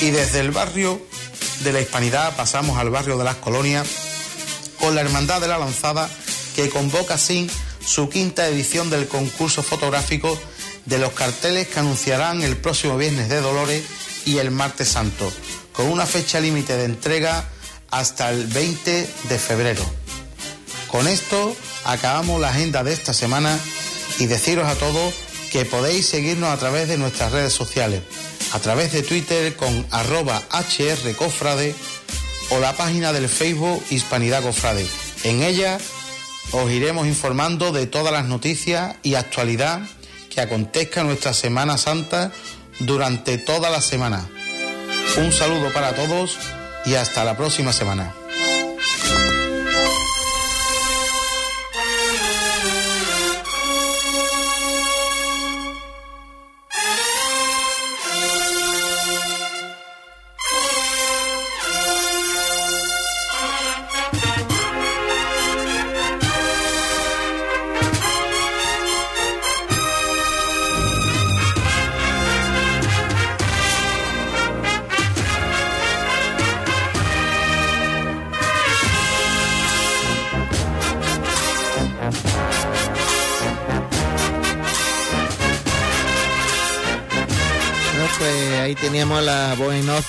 Y 0.00 0.10
desde 0.10 0.40
el 0.40 0.52
barrio 0.52 1.00
de 1.60 1.72
la 1.72 1.80
Hispanidad 1.80 2.36
pasamos 2.36 2.78
al 2.78 2.90
barrio 2.90 3.18
de 3.18 3.24
las 3.24 3.36
Colonias 3.36 3.86
con 4.78 4.94
la 4.94 5.00
Hermandad 5.00 5.40
de 5.40 5.48
la 5.48 5.58
Lanzada 5.58 6.08
que 6.54 6.68
convoca 6.68 7.14
así 7.14 7.50
su 7.84 8.08
quinta 8.08 8.46
edición 8.46 8.90
del 8.90 9.08
concurso 9.08 9.62
fotográfico 9.62 10.38
de 10.84 10.98
los 10.98 11.12
carteles 11.12 11.68
que 11.68 11.80
anunciarán 11.80 12.42
el 12.42 12.56
próximo 12.56 12.96
viernes 12.96 13.28
de 13.28 13.40
Dolores 13.40 13.84
y 14.24 14.38
el 14.38 14.50
martes 14.50 14.88
santo, 14.88 15.32
con 15.72 15.86
una 15.86 16.06
fecha 16.06 16.40
límite 16.40 16.76
de 16.76 16.84
entrega 16.84 17.48
hasta 17.90 18.30
el 18.30 18.46
20 18.46 19.08
de 19.28 19.38
febrero. 19.38 19.84
Con 20.88 21.06
esto 21.06 21.54
acabamos 21.84 22.40
la 22.40 22.48
agenda 22.50 22.84
de 22.84 22.92
esta 22.92 23.12
semana 23.12 23.58
y 24.18 24.26
deciros 24.26 24.66
a 24.66 24.74
todos 24.74 25.14
que 25.50 25.64
podéis 25.64 26.06
seguirnos 26.06 26.50
a 26.50 26.58
través 26.58 26.88
de 26.88 26.98
nuestras 26.98 27.32
redes 27.32 27.52
sociales, 27.52 28.02
a 28.52 28.58
través 28.60 28.92
de 28.92 29.02
Twitter 29.02 29.56
con 29.56 29.86
arroba 29.90 30.42
hrcofrade 30.50 31.74
o 32.50 32.60
la 32.60 32.74
página 32.76 33.12
del 33.12 33.28
Facebook 33.28 33.82
Hispanidad 33.90 34.42
Cofrade. 34.42 34.86
En 35.24 35.42
ella 35.42 35.78
os 36.52 36.70
iremos 36.70 37.06
informando 37.06 37.72
de 37.72 37.86
todas 37.86 38.12
las 38.12 38.24
noticias 38.24 38.96
y 39.02 39.14
actualidad 39.14 39.82
que 40.30 40.40
acontezca 40.40 41.04
nuestra 41.04 41.34
Semana 41.34 41.78
Santa 41.78 42.32
durante 42.80 43.38
toda 43.38 43.70
la 43.70 43.80
semana. 43.80 44.28
Un 45.16 45.32
saludo 45.32 45.72
para 45.72 45.94
todos 45.94 46.38
y 46.86 46.94
hasta 46.94 47.24
la 47.24 47.36
próxima 47.36 47.72
semana. 47.72 48.14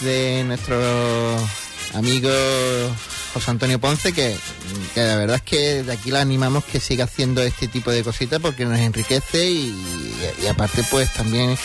De 0.01 0.43
nuestro 0.45 0.77
amigo 1.93 2.29
José 3.33 3.51
Antonio 3.51 3.79
Ponce, 3.79 4.13
que, 4.13 4.35
que 4.93 5.01
la 5.01 5.15
verdad 5.15 5.37
es 5.37 5.41
que 5.43 5.83
de 5.83 5.91
aquí 5.93 6.11
la 6.11 6.21
animamos 6.21 6.63
que 6.65 6.79
siga 6.79 7.05
haciendo 7.05 7.41
este 7.41 7.67
tipo 7.67 7.91
de 7.91 8.03
cositas 8.03 8.39
porque 8.39 8.65
nos 8.65 8.79
enriquece 8.79 9.45
y, 9.49 9.75
y 10.43 10.47
aparte 10.47 10.83
pues 10.89 11.11
también 11.13 11.57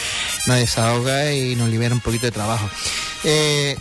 nos 0.47 0.57
desahoga 0.57 1.33
y 1.33 1.55
nos 1.57 1.69
libera 1.69 1.95
un 1.95 2.01
poquito 2.01 2.27
de 2.27 2.33
trabajo. 2.33 2.69
Eh, 3.25 3.77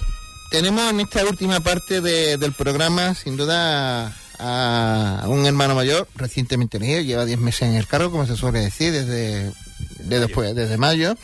tenemos 0.52 0.90
en 0.90 1.00
esta 1.02 1.24
última 1.26 1.60
parte 1.62 2.00
de- 2.02 2.38
del 2.38 2.54
programa, 2.54 3.16
sin 3.16 3.36
duda, 3.38 4.14
a 4.40 5.24
un 5.28 5.46
hermano 5.46 5.74
mayor 5.76 6.08
recientemente 6.16 6.78
elegido, 6.78 7.02
lleva 7.02 7.26
10 7.26 7.40
meses 7.40 7.64
en 7.64 7.76
el 7.76 7.88
cargo, 7.88 8.12
como 8.12 8.26
se 8.28 8.36
suele 8.36 8.60
decir, 8.60 8.92
desde, 8.92 9.52
de 10.00 10.20
después, 10.20 10.54
desde 10.56 10.78
mayo. 10.78 11.16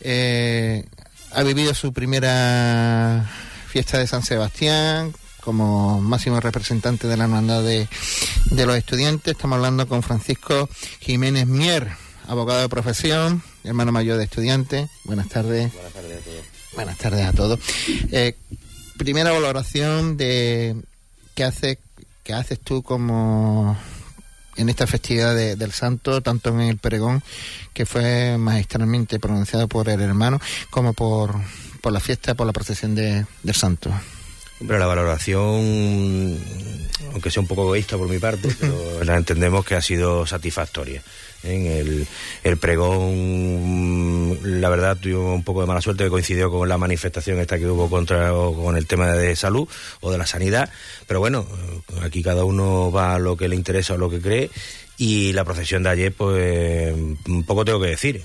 Eh, 0.00 0.84
ha 1.34 1.42
vivido 1.42 1.74
su 1.74 1.92
primera 1.92 3.28
fiesta 3.68 3.98
de 3.98 4.06
San 4.06 4.22
Sebastián 4.22 5.12
como 5.40 6.00
máximo 6.00 6.40
representante 6.40 7.08
de 7.08 7.16
la 7.16 7.24
hermandad 7.24 7.62
de, 7.62 7.88
de 8.50 8.66
los 8.66 8.76
estudiantes. 8.76 9.32
Estamos 9.32 9.56
hablando 9.56 9.88
con 9.88 10.02
Francisco 10.02 10.68
Jiménez 11.00 11.46
Mier, 11.46 11.88
abogado 12.28 12.60
de 12.60 12.68
profesión, 12.68 13.42
hermano 13.64 13.92
mayor 13.92 14.18
de 14.18 14.24
estudiantes. 14.24 14.88
Buenas 15.04 15.28
tardes. 15.28 15.72
Buenas 15.72 15.92
tardes 15.92 16.18
a 16.18 16.22
todos. 16.22 16.44
Buenas 16.74 16.98
tardes 16.98 17.26
a 17.26 17.32
todos. 17.32 17.60
Eh, 18.12 18.36
primera 18.96 19.32
valoración 19.32 20.16
de 20.16 20.76
qué 21.34 21.44
hace 21.44 21.78
qué 22.22 22.34
haces 22.34 22.60
tú 22.60 22.82
como 22.82 23.76
en 24.56 24.68
esta 24.68 24.86
festividad 24.86 25.34
de- 25.34 25.56
del 25.56 25.72
Santo, 25.72 26.20
tanto 26.20 26.50
en 26.50 26.60
el 26.60 26.78
pregón 26.78 27.22
que 27.72 27.86
fue 27.86 28.36
magistralmente 28.38 29.18
pronunciado 29.18 29.68
por 29.68 29.88
el 29.88 30.00
hermano, 30.00 30.40
como 30.70 30.92
por, 30.92 31.34
por 31.80 31.92
la 31.92 32.00
fiesta, 32.00 32.34
por 32.34 32.46
la 32.46 32.52
procesión 32.52 32.94
de, 32.94 33.24
del 33.42 33.54
Santo. 33.54 33.90
Hombre, 34.60 34.78
la 34.78 34.86
valoración, 34.86 36.38
aunque 37.12 37.30
sea 37.30 37.40
un 37.42 37.48
poco 37.48 37.62
egoísta 37.62 37.96
por 37.96 38.08
mi 38.08 38.18
parte, 38.18 38.54
pero 38.60 39.02
la 39.04 39.16
entendemos 39.16 39.64
que 39.64 39.74
ha 39.74 39.82
sido 39.82 40.26
satisfactoria. 40.26 41.02
En 41.44 41.66
el, 41.66 42.06
el 42.44 42.56
pregón, 42.56 44.38
la 44.60 44.68
verdad, 44.68 44.96
tuvimos 44.96 45.34
un 45.34 45.42
poco 45.42 45.60
de 45.60 45.66
mala 45.66 45.80
suerte 45.80 46.04
que 46.04 46.10
coincidió 46.10 46.50
con 46.50 46.68
la 46.68 46.78
manifestación 46.78 47.40
esta 47.40 47.58
que 47.58 47.66
hubo 47.66 47.90
contra 47.90 48.30
con 48.30 48.76
el 48.76 48.86
tema 48.86 49.08
de 49.12 49.34
salud 49.34 49.68
o 50.00 50.12
de 50.12 50.18
la 50.18 50.26
sanidad. 50.26 50.70
Pero 51.06 51.20
bueno, 51.20 51.46
aquí 52.02 52.22
cada 52.22 52.44
uno 52.44 52.92
va 52.92 53.14
a 53.14 53.18
lo 53.18 53.36
que 53.36 53.48
le 53.48 53.56
interesa 53.56 53.94
o 53.94 53.98
lo 53.98 54.08
que 54.08 54.20
cree. 54.20 54.50
Y 54.98 55.32
la 55.32 55.44
procesión 55.44 55.82
de 55.82 55.90
ayer, 55.90 56.12
pues, 56.12 56.94
un 56.94 57.44
poco 57.44 57.64
tengo 57.64 57.80
que 57.80 57.88
decir. 57.88 58.22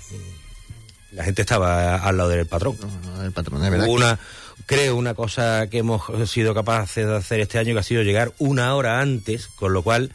La 1.12 1.24
gente 1.24 1.42
estaba 1.42 1.96
al 1.96 2.18
lado 2.18 2.30
del 2.30 2.46
patrón. 2.46 2.78
El 3.24 3.32
patrón, 3.32 3.62
de 3.64 3.72
verdad. 3.72 3.88
Hubo 3.88 3.96
una, 3.96 4.20
creo, 4.68 4.96
una 4.96 5.16
cosa 5.16 5.68
que 5.72 5.80
hemos 5.80 6.04
sido 6.30 6.54
capaces 6.54 7.08
de 7.08 7.16
hacer 7.16 7.40
este 7.40 7.58
año 7.58 7.74
que 7.74 7.80
ha 7.80 7.84
sido 7.84 8.04
llegar 8.04 8.34
una 8.38 8.76
hora 8.76 9.00
antes, 9.00 9.48
con 9.48 9.74
lo 9.74 9.82
cual 9.82 10.12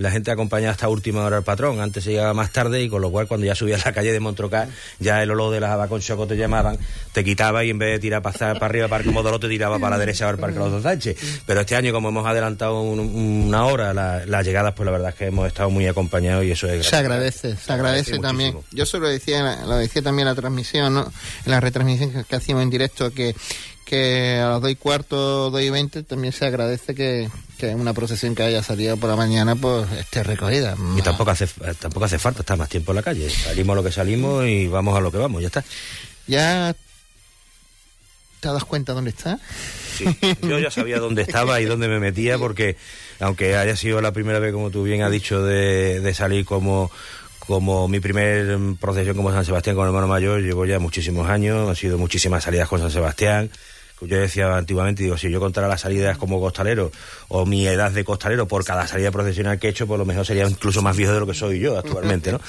la 0.00 0.10
gente 0.10 0.30
acompañaba 0.30 0.72
hasta 0.72 0.88
última 0.88 1.22
hora 1.24 1.36
al 1.36 1.42
patrón. 1.44 1.80
Antes 1.80 2.04
se 2.04 2.10
llegaba 2.10 2.32
más 2.34 2.50
tarde 2.52 2.82
y 2.82 2.88
con 2.88 3.02
lo 3.02 3.10
cual 3.10 3.28
cuando 3.28 3.46
ya 3.46 3.54
subías 3.54 3.84
a 3.84 3.90
la 3.90 3.94
calle 3.94 4.12
de 4.12 4.20
Montrocar, 4.20 4.68
ya 4.98 5.22
el 5.22 5.30
olor 5.30 5.52
de 5.52 5.60
las 5.60 5.70
habas 5.70 5.88
con 5.88 6.00
choco 6.00 6.26
te 6.26 6.36
llamaban, 6.36 6.78
te 7.12 7.22
quitaba 7.22 7.64
y 7.64 7.70
en 7.70 7.78
vez 7.78 7.92
de 7.92 7.98
tirar 7.98 8.22
para, 8.22 8.54
para 8.54 8.66
arriba 8.66 8.88
para 8.88 9.02
el 9.02 9.06
Comodoro 9.06 9.38
te 9.38 9.48
tiraba 9.48 9.78
para 9.78 9.96
la 9.96 9.98
derecha 9.98 10.28
al 10.28 10.38
Parque 10.38 10.58
Los 10.58 10.70
Dos 10.72 10.82
Sánchez. 10.82 11.42
Pero 11.46 11.60
este 11.60 11.76
año, 11.76 11.92
como 11.92 12.08
hemos 12.08 12.26
adelantado 12.26 12.80
un- 12.82 12.98
una 13.46 13.66
hora 13.66 13.92
la- 13.92 14.24
las 14.26 14.44
llegadas, 14.46 14.72
pues 14.74 14.84
la 14.86 14.92
verdad 14.92 15.10
es 15.10 15.14
que 15.16 15.26
hemos 15.26 15.46
estado 15.46 15.68
muy 15.70 15.86
acompañados 15.86 16.44
y 16.44 16.50
eso 16.52 16.66
es 16.66 16.86
Se 16.86 16.96
agradece, 16.96 17.56
se 17.56 17.72
agradece 17.72 18.18
también. 18.18 18.56
Yo 18.72 18.86
se 18.86 18.98
lo 18.98 19.06
decía, 19.08 19.64
lo 19.66 19.76
decía 19.76 20.02
también 20.02 20.26
en 20.28 20.34
la 20.34 20.40
transmisión, 20.40 20.94
¿no? 20.94 21.12
En 21.44 21.50
la 21.50 21.60
retransmisión 21.60 22.10
que, 22.12 22.24
que 22.24 22.36
hacíamos 22.36 22.62
en 22.62 22.70
directo, 22.70 23.12
que, 23.12 23.34
que 23.90 24.38
a 24.38 24.50
las 24.50 24.60
dos 24.60 24.70
y 24.70 24.76
cuarto, 24.76 25.50
dos 25.50 25.60
y 25.60 25.68
veinte 25.68 26.04
también 26.04 26.32
se 26.32 26.46
agradece 26.46 26.94
que, 26.94 27.28
que 27.58 27.74
una 27.74 27.92
procesión 27.92 28.36
que 28.36 28.44
haya 28.44 28.62
salido 28.62 28.96
por 28.96 29.10
la 29.10 29.16
mañana 29.16 29.56
pues 29.56 29.90
esté 29.98 30.22
recogida. 30.22 30.76
Y 30.96 31.02
tampoco 31.02 31.32
hace, 31.32 31.48
tampoco 31.80 32.04
hace 32.04 32.20
falta 32.20 32.40
estar 32.40 32.56
más 32.56 32.68
tiempo 32.68 32.92
en 32.92 32.96
la 32.96 33.02
calle. 33.02 33.28
Salimos 33.28 33.74
a 33.74 33.76
lo 33.76 33.82
que 33.82 33.90
salimos 33.90 34.46
y 34.46 34.68
vamos 34.68 34.96
a 34.96 35.00
lo 35.00 35.10
que 35.10 35.18
vamos, 35.18 35.42
ya 35.42 35.48
está. 35.48 35.64
¿Ya 36.28 36.72
te 38.38 38.48
das 38.48 38.64
cuenta 38.64 38.92
dónde 38.92 39.10
está? 39.10 39.40
Sí, 39.96 40.04
yo 40.42 40.60
ya 40.60 40.70
sabía 40.70 41.00
dónde 41.00 41.22
estaba 41.22 41.60
y 41.60 41.64
dónde 41.64 41.88
me 41.88 41.98
metía 41.98 42.38
porque 42.38 42.76
aunque 43.18 43.56
haya 43.56 43.74
sido 43.74 44.00
la 44.00 44.12
primera 44.12 44.38
vez, 44.38 44.52
como 44.52 44.70
tú 44.70 44.84
bien 44.84 45.02
has 45.02 45.10
dicho, 45.10 45.42
de, 45.42 45.98
de 45.98 46.14
salir 46.14 46.44
como 46.44 46.92
como 47.40 47.88
mi 47.88 47.98
primer 47.98 48.56
procesión 48.80 49.16
como 49.16 49.32
San 49.32 49.44
Sebastián 49.44 49.74
con 49.74 49.84
el 49.84 49.88
hermano 49.88 50.06
mayor, 50.06 50.40
llevo 50.40 50.64
ya 50.64 50.78
muchísimos 50.78 51.28
años, 51.28 51.68
han 51.68 51.74
sido 51.74 51.98
muchísimas 51.98 52.44
salidas 52.44 52.68
con 52.68 52.78
San 52.78 52.92
Sebastián. 52.92 53.50
Yo 54.02 54.18
decía 54.18 54.56
antiguamente, 54.56 55.02
digo, 55.02 55.16
si 55.18 55.30
yo 55.30 55.40
contara 55.40 55.68
las 55.68 55.82
salidas 55.82 56.16
como 56.16 56.40
costalero 56.40 56.90
o 57.28 57.44
mi 57.46 57.66
edad 57.66 57.90
de 57.90 58.02
costalero 58.04 58.48
por 58.48 58.64
cada 58.64 58.86
salida 58.86 59.10
procesional 59.10 59.58
que 59.58 59.66
he 59.66 59.70
hecho, 59.70 59.86
pues 59.86 59.98
lo 59.98 60.04
mejor 60.04 60.24
sería 60.24 60.48
incluso 60.48 60.80
más 60.82 60.96
viejo 60.96 61.12
de 61.12 61.20
lo 61.20 61.26
que 61.26 61.34
soy 61.34 61.58
yo 61.58 61.78
actualmente, 61.78 62.32
¿no? 62.32 62.40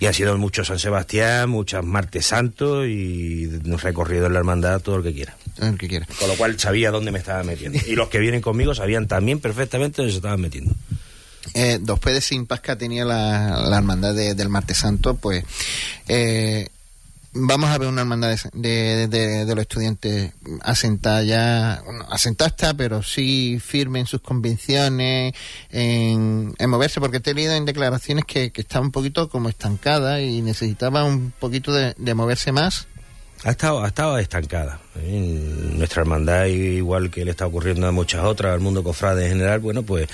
Y 0.00 0.06
han 0.06 0.14
sido 0.14 0.36
muchos 0.38 0.66
San 0.66 0.78
Sebastián, 0.78 1.48
muchas 1.48 1.84
Martes 1.84 2.26
Santos 2.26 2.86
y 2.88 3.46
recorrido 3.78 4.26
en 4.26 4.32
la 4.32 4.40
hermandad, 4.40 4.80
todo 4.80 4.98
lo 4.98 5.02
que 5.02 5.12
quiera. 5.14 5.36
El 5.60 5.78
que 5.78 5.88
quiera. 5.88 6.06
Con 6.18 6.28
lo 6.28 6.34
cual 6.36 6.58
sabía 6.58 6.90
dónde 6.90 7.12
me 7.12 7.18
estaba 7.18 7.42
metiendo. 7.44 7.78
Y 7.86 7.94
los 7.94 8.08
que 8.08 8.18
vienen 8.18 8.40
conmigo 8.40 8.74
sabían 8.74 9.06
también 9.06 9.38
perfectamente 9.40 9.98
dónde 9.98 10.12
se 10.12 10.16
estaban 10.18 10.40
metiendo. 10.40 10.74
Eh, 11.54 11.78
de 12.12 12.18
ese 12.18 12.34
impasse 12.34 12.62
que 12.62 12.76
tenía 12.76 13.04
la, 13.04 13.60
la 13.68 13.76
hermandad 13.78 14.12
de- 14.14 14.34
del 14.34 14.48
Martes 14.48 14.78
Santo, 14.78 15.14
pues 15.14 15.44
eh, 16.08 16.68
vamos 17.38 17.70
a 17.70 17.78
ver 17.78 17.88
una 17.88 18.02
hermandad 18.02 18.36
de, 18.52 19.08
de- 19.08 19.44
los 19.46 19.58
estudiantes 19.62 20.32
asentada 20.62 21.22
ya, 21.22 21.82
bueno, 21.84 22.04
asentada 22.10 22.74
pero 22.74 23.02
sí 23.02 23.58
firme 23.60 24.00
en 24.00 24.06
sus 24.06 24.20
convicciones, 24.20 25.34
en, 25.70 26.54
moverse, 26.68 27.00
porque 27.00 27.20
te 27.20 27.30
he 27.30 27.34
leído 27.34 27.54
en 27.54 27.64
declaraciones 27.64 28.24
que, 28.24 28.50
que 28.50 28.62
estaba 28.62 28.84
un 28.84 28.92
poquito 28.92 29.28
como 29.28 29.48
estancada 29.48 30.20
y 30.20 30.42
necesitaba 30.42 31.04
un 31.04 31.32
poquito 31.38 31.72
de 31.72 32.14
moverse 32.14 32.52
más. 32.52 32.88
Ha 33.44 33.50
estado, 33.50 33.84
ha 33.84 33.88
estado 33.88 34.18
estancada. 34.18 34.80
¿eh? 34.96 35.20
Nuestra 35.76 36.02
hermandad, 36.02 36.46
igual 36.46 37.10
que 37.10 37.24
le 37.24 37.32
está 37.32 37.46
ocurriendo 37.46 37.86
a 37.86 37.92
muchas 37.92 38.24
otras, 38.24 38.54
al 38.54 38.60
mundo 38.60 38.82
cofrade 38.82 39.24
en 39.24 39.32
general, 39.32 39.60
bueno, 39.60 39.82
pues 39.82 40.08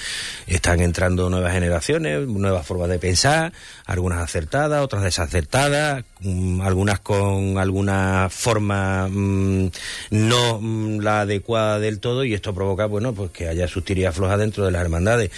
están 0.47 0.81
entrando 0.81 1.31
nuevas 1.31 1.53
generaciones, 1.53 2.27
nuevas 2.27 2.67
formas 2.67 2.89
de 2.89 2.99
pensar, 2.99 3.53
algunas 3.87 4.21
acertadas, 4.21 4.83
otras 4.83 5.05
desacertadas, 5.05 6.05
mm, 6.21 6.63
algunas 6.63 6.99
con 6.99 7.59
alguna 7.59 8.29
forma 8.29 9.07
mm, 9.09 9.71
no 10.11 10.61
mm, 10.61 10.99
la 10.99 11.21
adecuada 11.21 11.79
del 11.79 12.01
todo, 12.01 12.25
y 12.25 12.35
esto 12.35 12.53
provoca, 12.53 12.87
bueno, 12.87 13.15
pues 13.15 13.31
que 13.31 13.49
haya 13.49 13.69
sustiría 13.69 14.11
floja 14.11 14.37
dentro 14.37 14.65
de 14.65 14.73
las 14.73 14.83
hermandades. 14.83 15.31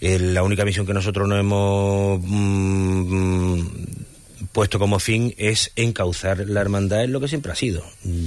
Eh, 0.00 0.20
la 0.20 0.44
única 0.44 0.64
misión 0.64 0.86
que 0.86 0.94
nosotros 0.94 1.28
no 1.28 1.36
hemos 1.36 2.20
puesto 4.52 4.78
como 4.78 4.98
fin 4.98 5.34
es 5.38 5.72
encauzar 5.76 6.38
la 6.48 6.60
hermandad 6.60 7.04
en 7.04 7.12
lo 7.12 7.20
que 7.20 7.28
siempre 7.28 7.52
ha 7.52 7.54
sido. 7.54 7.84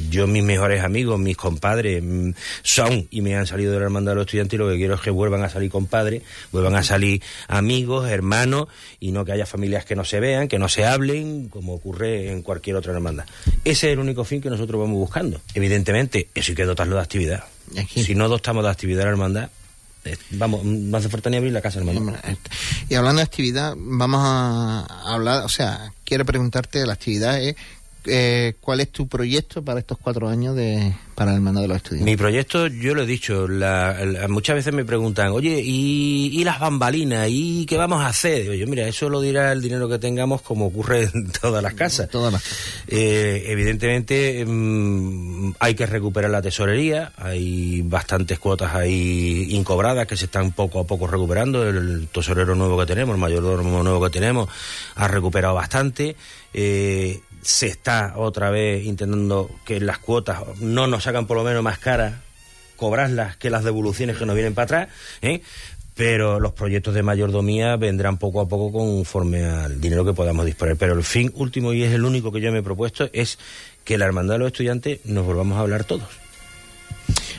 Yo, 0.10 0.28
mis 0.28 0.44
mejores 0.44 0.84
amigos, 0.84 1.20
mis 1.20 1.38
compadres, 1.38 2.04
mm, 2.04 2.32
son 2.64 3.08
y 3.10 3.22
me 3.22 3.36
han 3.36 3.48
salido 3.48 3.74
de 3.74 3.80
la 3.80 3.86
hermandad 3.86 4.12
de 4.12 4.16
los 4.16 4.26
estudiantes 4.26 4.54
y 4.56 4.58
lo 4.58 4.70
que 4.70 4.78
quiero 4.78 4.96
es 4.96 5.02
que 5.02 5.10
vuelvan 5.10 5.44
a 5.44 5.50
salir 5.50 5.70
compadres, 5.70 6.24
vuelvan 6.52 6.76
a 6.76 6.84
salir 6.84 7.22
amigos, 7.48 8.10
hermanos 8.10 8.68
y 9.00 9.12
no 9.12 9.26
que 9.26 9.32
haya 9.32 9.46
familias 9.46 9.86
que 9.86 9.96
no 9.96 10.04
se 10.04 10.20
vean, 10.20 10.48
que 10.48 10.60
no 10.60 10.70
se 10.70 10.86
hablen, 10.86 11.50
como 11.50 11.74
ocurre 11.74 12.32
en 12.32 12.42
cualquier 12.42 12.76
otra 12.76 12.94
hermandad. 12.94 13.26
Ese 13.64 13.88
es 13.88 13.94
el 13.94 14.00
único 14.00 14.24
fin 14.24 14.42
que 14.42 14.50
nosotros 14.50 14.80
vamos 14.80 14.98
buscando. 14.98 15.42
Evidentemente, 15.54 16.30
eso 16.34 16.52
hay 16.52 16.56
que 16.56 16.66
dotarlo 16.66 16.96
de 16.96 17.02
actividad. 17.02 17.44
Si 17.88 18.16
no 18.16 18.30
dotamos 18.30 18.64
de 18.64 18.70
actividad 18.70 19.02
a 19.02 19.06
la 19.06 19.12
hermandad, 19.12 19.50
eh, 20.06 20.18
vamos, 20.32 20.64
no 20.64 20.98
hace 20.98 21.10
falta 21.10 21.30
ni 21.30 21.38
abrir 21.38 21.52
la 21.52 21.62
casa, 21.62 21.80
hermano. 21.80 22.14
Y 22.90 22.96
hablando 22.96 23.20
de 23.20 23.24
actividad, 23.24 23.76
vamos 23.78 24.22
a 24.24 24.86
hablar, 25.14 25.44
o 25.44 25.50
sea, 25.50 25.92
quiero 26.08 26.24
preguntarte 26.24 26.86
la 26.86 26.94
actividad, 26.94 27.40
eh, 27.42 27.58
eh, 28.08 28.56
¿cuál 28.62 28.80
es 28.80 28.92
tu 28.92 29.08
proyecto 29.08 29.64
para 29.64 29.80
estos 29.80 29.98
cuatro 29.98 30.28
años 30.30 30.56
de 30.56 30.94
para 31.16 31.32
la 31.32 31.38
hermandad 31.38 31.62
de 31.64 31.68
los 31.68 31.78
estudiantes? 31.78 32.06
Mi 32.12 32.16
proyecto, 32.18 32.68
yo 32.68 32.94
lo 32.94 33.02
he 33.04 33.06
dicho, 33.08 33.48
la- 33.48 34.06
la- 34.06 34.28
muchas 34.28 34.56
veces 34.56 34.72
me 34.74 34.86
preguntan, 34.86 35.30
oye, 35.32 35.62
¿y, 35.64 36.30
y 36.40 36.44
las 36.44 36.60
bambalinas? 36.60 37.28
¿Y 37.32 37.66
qué 37.66 37.76
vamos 37.78 38.02
a 38.04 38.08
hacer? 38.08 38.44
Digo 38.44 38.54
yo, 38.54 38.68
mira, 38.68 38.88
eso 38.88 39.10
lo 39.10 39.20
dirá 39.22 39.52
el 39.52 39.62
dinero 39.62 39.90
que 39.90 39.98
tengamos, 39.98 40.42
como 40.44 40.68
ocurre 40.68 41.10
en 41.14 41.32
todas 41.42 41.64
las 41.64 41.74
casas. 41.74 42.10
Todas 42.10 42.34
las 42.34 42.44
Eh, 42.88 43.46
evidentemente 43.48 44.46
mm, 44.46 45.54
hay 45.60 45.74
que 45.76 45.86
recuperar 45.86 46.30
la 46.32 46.42
tesorería, 46.42 47.12
hay 47.18 47.82
bastantes 47.82 48.38
cuotas 48.40 48.76
ahí 48.76 49.48
incobradas 49.52 50.06
que 50.08 50.16
se 50.18 50.26
están 50.26 50.52
poco 50.52 50.80
a 50.80 50.84
poco 50.88 51.08
recuperando. 51.08 51.68
El 51.68 52.08
tesorero 52.12 52.54
nuevo 52.56 52.78
que 52.80 52.86
tenemos, 52.86 53.16
el 53.16 53.22
mayordomo 53.22 53.82
nuevo 53.84 54.04
que 54.04 54.12
tenemos, 54.12 54.50
ha 54.96 55.08
recuperado 55.08 55.56
bastante. 55.56 56.16
Eh, 56.54 57.20
se 57.48 57.68
está 57.68 58.16
otra 58.18 58.50
vez 58.50 58.84
intentando 58.84 59.50
que 59.64 59.80
las 59.80 60.00
cuotas 60.00 60.42
no 60.60 60.86
nos 60.86 61.04
sacan 61.06 61.28
por 61.28 61.38
lo 61.38 61.46
menos 61.46 61.64
más 61.64 61.80
caras 61.80 62.16
cobrarlas 62.76 63.38
que 63.38 63.50
las 63.50 63.64
devoluciones 63.64 64.18
que 64.18 64.26
nos 64.26 64.36
vienen 64.36 64.54
para 64.54 64.66
atrás, 64.66 64.90
¿eh? 65.22 65.42
pero 65.96 66.42
los 66.42 66.52
proyectos 66.52 66.94
de 66.94 67.04
mayordomía 67.04 67.78
vendrán 67.78 68.18
poco 68.18 68.42
a 68.42 68.50
poco 68.50 68.78
conforme 68.78 69.46
al 69.46 69.80
dinero 69.80 70.04
que 70.04 70.12
podamos 70.12 70.46
disponer. 70.46 70.76
Pero 70.76 70.94
el 70.94 71.04
fin 71.04 71.32
último, 71.36 71.72
y 71.72 71.84
es 71.84 71.94
el 71.94 72.04
único 72.04 72.34
que 72.34 72.42
yo 72.42 72.52
me 72.52 72.60
he 72.60 72.64
propuesto, 72.64 73.10
es 73.14 73.40
que 73.86 73.98
la 73.98 74.04
hermandad 74.04 74.36
de 74.36 74.40
los 74.40 74.48
estudiantes 74.48 75.00
nos 75.06 75.26
volvamos 75.26 75.58
a 75.58 75.62
hablar 75.62 75.86
todos. 75.86 76.27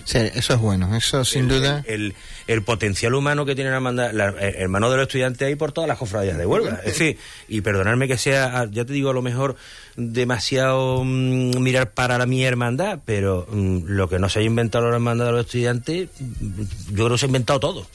Sí, 0.09 0.17
eso 0.35 0.55
es 0.55 0.61
bueno, 0.61 0.97
eso 0.97 1.23
sin 1.23 1.49
duda. 1.49 1.85
El, 1.87 2.15
el 2.47 2.63
potencial 2.63 3.13
humano 3.13 3.45
que 3.45 3.55
tiene 3.55 3.69
la 3.69 3.77
hermandad, 3.77 4.11
la, 4.15 4.29
el 4.29 4.55
hermano 4.55 4.91
de 4.91 4.97
los 4.97 5.03
estudiantes 5.03 5.47
ahí 5.47 5.55
por 5.55 5.73
todas 5.73 5.87
las 5.87 5.99
cofradías 5.99 6.39
de 6.39 6.47
Huelva. 6.47 6.79
Es 6.83 6.99
decir, 6.99 7.19
y 7.47 7.61
perdonarme 7.61 8.09
que 8.09 8.17
sea, 8.17 8.67
ya 8.71 8.87
te 8.87 8.95
digo, 8.95 9.11
a 9.11 9.13
lo 9.13 9.21
mejor 9.21 9.57
demasiado 9.97 11.05
mm, 11.05 11.59
mirar 11.59 11.91
para 11.91 12.17
la 12.17 12.25
mi 12.25 12.43
hermandad, 12.43 13.01
pero 13.05 13.47
mm, 13.51 13.81
lo 13.85 14.09
que 14.09 14.19
no 14.19 14.31
se 14.31 14.39
haya 14.39 14.47
inventado 14.47 14.89
la 14.89 14.95
hermandad 14.95 15.27
de 15.27 15.33
los 15.33 15.45
estudiantes, 15.45 16.09
mm, 16.19 16.63
yo 16.93 17.05
creo 17.05 17.11
que 17.11 17.19
se 17.19 17.27
ha 17.27 17.29
inventado 17.29 17.61
todo. 17.61 17.87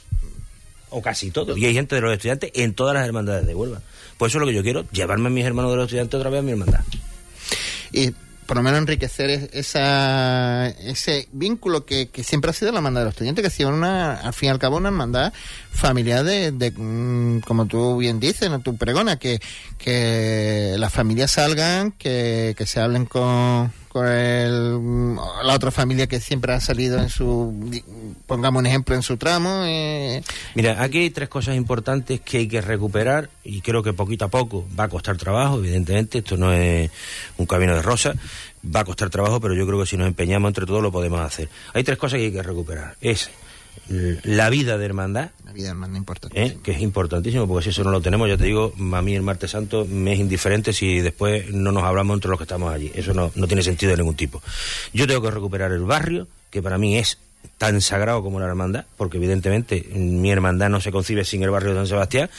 O 0.91 1.01
casi 1.01 1.31
todo. 1.31 1.57
Y 1.57 1.65
hay 1.65 1.73
gente 1.73 1.95
de 1.95 2.01
los 2.01 2.13
estudiantes 2.13 2.51
en 2.53 2.75
todas 2.75 2.93
las 2.93 3.07
hermandades 3.07 3.47
de 3.47 3.55
Huelva. 3.55 3.81
Pues 4.19 4.31
eso 4.31 4.37
es 4.37 4.41
lo 4.41 4.47
que 4.47 4.53
yo 4.53 4.61
quiero, 4.61 4.85
llevarme 4.91 5.29
a 5.29 5.31
mis 5.31 5.45
hermanos 5.45 5.71
de 5.71 5.77
los 5.77 5.85
estudiantes 5.85 6.15
otra 6.15 6.29
vez 6.29 6.41
a 6.41 6.43
mi 6.43 6.51
hermandad. 6.51 6.81
Y 7.91 8.13
por 8.45 8.57
lo 8.57 8.63
menos 8.63 8.79
enriquecer 8.79 9.29
es- 9.29 9.49
esa, 9.53 10.67
ese 10.69 11.27
vínculo 11.31 11.85
que, 11.85 12.09
que 12.09 12.23
siempre 12.23 12.51
ha 12.51 12.53
sido 12.53 12.71
la 12.71 12.77
hermandad 12.79 13.01
de 13.01 13.05
los 13.05 13.13
estudiantes, 13.13 13.41
que 13.43 13.47
ha 13.47 13.51
sido 13.51 13.69
una, 13.69 14.15
al 14.15 14.33
fin 14.33 14.47
y 14.47 14.51
al 14.51 14.59
cabo 14.59 14.77
una 14.77 14.89
hermandad 14.89 15.33
familiar 15.71 16.23
de, 16.23 16.51
de, 16.51 16.71
mm, 16.71 17.39
como 17.41 17.65
tú 17.65 17.97
bien 17.97 18.19
dices, 18.19 18.49
¿no? 18.49 18.59
tu 18.59 18.77
pregona, 18.77 19.17
que, 19.17 19.39
que 19.77 20.75
las 20.77 20.93
familias 20.93 21.31
salgan, 21.31 21.91
que, 21.91 22.53
que 22.57 22.65
se 22.65 22.79
hablen 22.79 23.05
con, 23.05 23.71
con 23.93 24.07
el, 24.07 25.15
la 25.15 25.53
otra 25.53 25.71
familia 25.71 26.07
que 26.07 26.19
siempre 26.19 26.51
ha 26.51 26.59
salido 26.59 26.99
en 26.99 27.09
su, 27.09 27.53
pongamos 28.25 28.59
un 28.59 28.65
ejemplo, 28.65 28.95
en 28.95 29.03
su 29.03 29.15
tramo. 29.17 29.63
eh, 29.65 30.21
Mira, 30.55 30.81
aquí 30.83 30.97
hay 30.97 31.09
tres 31.11 31.29
cosas 31.29 31.55
importantes 31.55 32.19
que 32.19 32.39
hay 32.39 32.47
que 32.47 32.59
recuperar 32.59 33.29
y 33.43 33.61
creo 33.61 33.83
que 33.83 33.93
poquito 33.93 34.25
a 34.25 34.29
poco 34.29 34.65
va 34.77 34.85
a 34.85 34.89
costar 34.89 35.15
trabajo, 35.17 35.59
evidentemente, 35.59 36.17
esto 36.17 36.35
no 36.35 36.51
es 36.51 36.89
un 37.37 37.45
camino 37.45 37.75
de 37.75 37.81
rosa, 37.81 38.15
va 38.75 38.79
a 38.81 38.85
costar 38.85 39.09
trabajo, 39.09 39.39
pero 39.39 39.53
yo 39.53 39.65
creo 39.67 39.79
que 39.79 39.85
si 39.85 39.95
nos 39.95 40.07
empeñamos 40.07 40.49
entre 40.49 40.65
todos 40.65 40.81
lo 40.81 40.91
podemos 40.91 41.21
hacer. 41.21 41.47
Hay 41.73 41.83
tres 41.83 41.97
cosas 41.97 42.17
que 42.17 42.25
hay 42.25 42.31
que 42.31 42.43
recuperar. 42.43 42.95
Es 42.99 43.29
la 43.87 44.49
vida 44.49 44.77
de 44.77 44.85
hermandad, 44.85 45.31
la 45.45 45.51
vida 45.51 45.69
hermana 45.69 45.97
importante. 45.97 46.43
¿eh? 46.43 46.57
que 46.63 46.71
es 46.71 46.81
importantísimo, 46.81 47.47
porque 47.47 47.65
si 47.65 47.69
eso 47.69 47.83
no 47.83 47.91
lo 47.91 48.01
tenemos, 48.01 48.27
ya 48.27 48.37
te 48.37 48.45
digo, 48.45 48.73
a 48.93 49.01
mí 49.01 49.15
el 49.15 49.21
martes 49.21 49.51
santo 49.51 49.85
me 49.85 50.13
es 50.13 50.19
indiferente 50.19 50.73
si 50.73 50.99
después 50.99 51.51
no 51.51 51.71
nos 51.71 51.83
hablamos 51.83 52.15
entre 52.15 52.29
los 52.29 52.37
que 52.37 52.43
estamos 52.43 52.73
allí. 52.73 52.91
Eso 52.95 53.13
no, 53.13 53.31
no 53.35 53.47
tiene 53.47 53.63
sentido 53.63 53.91
de 53.91 53.97
ningún 53.97 54.15
tipo. 54.15 54.41
Yo 54.93 55.07
tengo 55.07 55.21
que 55.21 55.31
recuperar 55.31 55.71
el 55.71 55.83
barrio, 55.83 56.27
que 56.49 56.61
para 56.61 56.77
mí 56.77 56.97
es 56.97 57.17
tan 57.57 57.81
sagrado 57.81 58.23
como 58.23 58.39
la 58.39 58.47
hermandad, 58.47 58.85
porque 58.97 59.17
evidentemente 59.17 59.83
mi 59.93 60.31
hermandad 60.31 60.69
no 60.69 60.81
se 60.81 60.91
concibe 60.91 61.23
sin 61.25 61.43
el 61.43 61.49
barrio 61.49 61.71
de 61.71 61.77
San 61.77 61.87
Sebastián, 61.87 62.29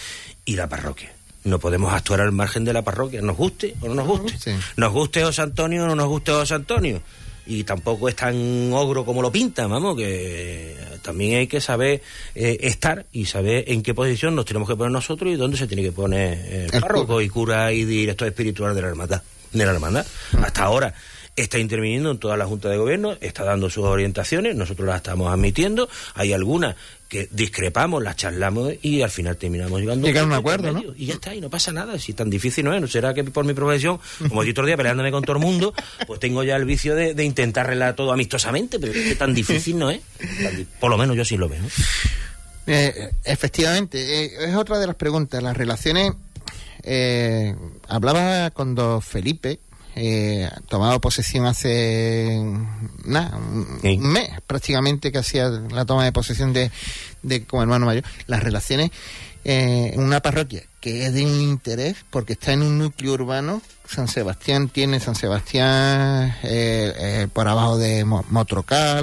y 0.44 0.56
la 0.56 0.68
parroquia. 0.68 1.12
No 1.44 1.58
podemos 1.58 1.92
actuar 1.92 2.22
al 2.22 2.32
margen 2.32 2.64
de 2.64 2.72
la 2.72 2.82
parroquia, 2.82 3.20
nos 3.20 3.36
guste 3.36 3.74
o 3.80 3.88
no 3.88 3.94
nos 3.94 4.06
guste. 4.06 4.38
Sí. 4.38 4.52
Nos 4.76 4.92
guste 4.92 5.22
José 5.22 5.42
Antonio 5.42 5.84
o 5.84 5.86
no 5.86 5.94
nos 5.94 6.08
guste 6.08 6.32
José 6.32 6.54
Antonio. 6.54 7.02
Y 7.46 7.64
tampoco 7.64 8.08
es 8.08 8.16
tan 8.16 8.72
ogro 8.72 9.04
como 9.04 9.20
lo 9.20 9.30
pintan, 9.30 9.70
vamos, 9.70 9.96
que 9.96 10.76
también 11.02 11.38
hay 11.38 11.46
que 11.46 11.60
saber 11.60 12.02
eh, 12.34 12.58
estar 12.62 13.04
y 13.12 13.26
saber 13.26 13.64
en 13.68 13.82
qué 13.82 13.92
posición 13.92 14.34
nos 14.34 14.46
tenemos 14.46 14.68
que 14.68 14.76
poner 14.76 14.92
nosotros 14.92 15.32
y 15.32 15.36
dónde 15.36 15.58
se 15.58 15.66
tiene 15.66 15.82
que 15.82 15.92
poner 15.92 16.38
eh, 16.40 16.68
El 16.72 16.80
párroco 16.80 17.20
y 17.20 17.28
cura 17.28 17.72
y 17.72 17.84
director 17.84 18.26
espiritual 18.26 18.74
de 18.74 18.82
la 18.82 18.88
hermandad. 18.88 19.22
De 19.52 19.64
la 19.64 19.72
hermandad. 19.72 20.06
Hasta 20.42 20.64
ahora 20.64 20.94
está 21.36 21.58
interviniendo 21.58 22.10
en 22.10 22.18
toda 22.18 22.36
la 22.36 22.46
Junta 22.46 22.68
de 22.68 22.76
Gobierno, 22.76 23.16
está 23.20 23.44
dando 23.44 23.68
sus 23.68 23.84
orientaciones, 23.84 24.54
nosotros 24.54 24.86
las 24.86 24.96
estamos 24.96 25.32
admitiendo, 25.32 25.88
hay 26.14 26.32
algunas 26.32 26.76
que 27.14 27.28
discrepamos, 27.30 28.02
las 28.02 28.16
charlamos 28.16 28.72
y 28.82 29.00
al 29.00 29.08
final 29.08 29.36
terminamos 29.36 29.80
llegando 29.80 30.04
Llegar 30.04 30.24
a 30.24 30.26
un 30.26 30.32
acuerdo, 30.32 30.72
¿no? 30.72 30.82
Y 30.96 31.06
ya 31.06 31.14
está, 31.14 31.32
y 31.32 31.40
no 31.40 31.48
pasa 31.48 31.70
nada, 31.70 31.96
si 31.96 32.12
tan 32.12 32.28
difícil 32.28 32.64
no 32.64 32.74
es, 32.74 32.80
no 32.80 32.88
será 32.88 33.14
que 33.14 33.22
por 33.22 33.44
mi 33.44 33.54
profesión, 33.54 34.00
como 34.28 34.42
todo 34.42 34.62
el 34.62 34.66
día 34.66 34.76
peleándome 34.76 35.12
con 35.12 35.22
todo 35.22 35.36
el 35.36 35.42
mundo, 35.42 35.72
pues 36.08 36.18
tengo 36.18 36.42
ya 36.42 36.56
el 36.56 36.64
vicio 36.64 36.96
de, 36.96 37.14
de 37.14 37.22
intentar 37.22 37.66
arreglar 37.66 37.94
todo 37.94 38.12
amistosamente, 38.12 38.80
pero 38.80 38.90
es 38.92 38.98
que 39.10 39.14
tan 39.14 39.32
difícil 39.32 39.78
no 39.78 39.90
es, 39.90 40.00
Tan 40.42 40.66
por 40.80 40.90
lo 40.90 40.98
menos 40.98 41.16
yo 41.16 41.24
sí 41.24 41.36
lo 41.36 41.48
veo. 41.48 41.62
Eh, 42.66 43.12
efectivamente, 43.22 44.24
eh, 44.24 44.48
es 44.48 44.56
otra 44.56 44.80
de 44.80 44.88
las 44.88 44.96
preguntas. 44.96 45.40
Las 45.40 45.56
relaciones. 45.56 46.14
eh, 46.82 47.54
hablaba 47.86 48.50
cuando 48.50 49.00
Felipe 49.00 49.60
eh, 49.96 50.50
tomaba 50.68 50.98
posesión 51.00 51.46
hace 51.46 52.40
nada, 53.04 53.36
un 53.36 53.78
Sí. 53.82 53.96
un 53.96 54.12
mes 54.12 54.30
prácticamente 54.46 55.10
que 55.12 55.18
hacía 55.18 55.48
la 55.48 55.84
toma 55.84 56.04
de 56.04 56.12
posesión 56.12 56.52
de, 56.52 56.70
de 57.22 57.44
como 57.44 57.62
hermano 57.62 57.86
mayor. 57.86 58.04
Las 58.26 58.42
relaciones 58.42 58.90
eh, 59.44 59.90
en 59.94 60.00
una 60.02 60.20
parroquia 60.20 60.62
que 60.80 61.06
es 61.06 61.12
de 61.14 61.24
un 61.24 61.40
interés 61.40 61.96
porque 62.10 62.34
está 62.34 62.52
en 62.52 62.62
un 62.62 62.78
núcleo 62.78 63.12
urbano. 63.14 63.62
San 63.88 64.08
Sebastián 64.08 64.68
tiene 64.68 65.00
San 65.00 65.14
Sebastián 65.14 66.34
eh, 66.42 66.92
eh, 66.98 67.28
por 67.32 67.46
abajo 67.48 67.76
de 67.78 68.04
Mo- 68.04 68.24
Motrocal, 68.30 69.02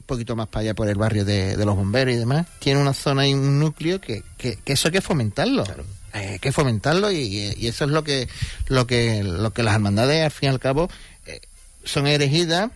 un 0.00 0.06
poquito 0.06 0.34
más 0.36 0.48
para 0.48 0.62
allá 0.62 0.74
por 0.74 0.88
el 0.88 0.96
barrio 0.96 1.24
de, 1.24 1.56
de 1.56 1.64
los 1.64 1.76
bomberos 1.76 2.14
y 2.14 2.18
demás, 2.18 2.46
tiene 2.58 2.80
una 2.80 2.94
zona 2.94 3.26
y 3.28 3.34
un 3.34 3.58
núcleo 3.60 4.00
que, 4.00 4.22
que, 4.36 4.56
que 4.56 4.72
eso 4.72 4.88
hay 4.88 4.92
que 4.92 5.00
fomentarlo. 5.00 5.64
Eh, 6.14 6.28
hay 6.32 6.38
que 6.38 6.52
fomentarlo 6.52 7.10
y, 7.12 7.54
y 7.56 7.66
eso 7.66 7.84
es 7.84 7.90
lo 7.90 8.02
que, 8.04 8.28
lo 8.68 8.86
que, 8.86 9.22
lo 9.22 9.52
que 9.52 9.62
las 9.62 9.74
hermandades 9.74 10.24
al 10.24 10.30
fin 10.30 10.48
y 10.48 10.52
al 10.52 10.58
cabo 10.60 10.88
eh, 11.26 11.40
son 11.84 12.06
erigidas, 12.06 12.70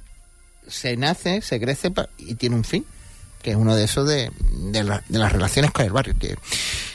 se 0.68 0.96
nace, 0.96 1.40
se 1.42 1.58
crece 1.60 1.90
pa- 1.90 2.08
y 2.18 2.34
tiene 2.34 2.56
un 2.56 2.64
fin, 2.64 2.84
que 3.42 3.50
es 3.50 3.56
uno 3.56 3.74
de 3.74 3.84
esos 3.84 4.06
de, 4.08 4.30
de, 4.70 4.84
la- 4.84 5.02
de 5.08 5.18
las 5.18 5.32
relaciones 5.32 5.70
con 5.70 5.84
el 5.86 5.92
barrio. 5.92 6.14
Que, 6.18 6.36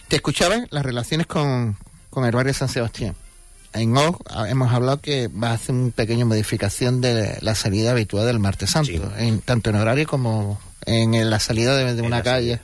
te 0.08 0.16
escuchaba 0.16 0.56
las 0.70 0.86
relaciones 0.86 1.28
con, 1.28 1.76
con 2.10 2.24
el 2.26 2.32
barrio 2.32 2.54
de 2.54 2.58
San 2.60 2.70
Sebastián. 2.70 3.16
En 3.74 3.96
OG 3.98 4.22
hemos 4.48 4.72
hablado 4.72 5.02
que 5.02 5.28
va 5.28 5.50
a 5.50 5.54
hacer 5.56 5.76
una 5.76 5.92
pequeña 5.92 6.24
modificación 6.26 7.02
de 7.02 7.38
la 7.42 7.54
salida 7.56 7.92
habitual 7.92 8.26
del 8.26 8.40
martes 8.40 8.70
santo, 8.72 8.90
Sí. 8.92 9.02
en, 9.18 9.42
tanto 9.42 9.70
en 9.70 9.76
horario 9.76 10.08
como 10.08 10.60
en, 10.86 11.30
la 11.30 11.40
salida 11.40 11.76
de, 11.76 12.02
una 12.02 12.24
calle. 12.24 12.58
salida. 12.58 12.62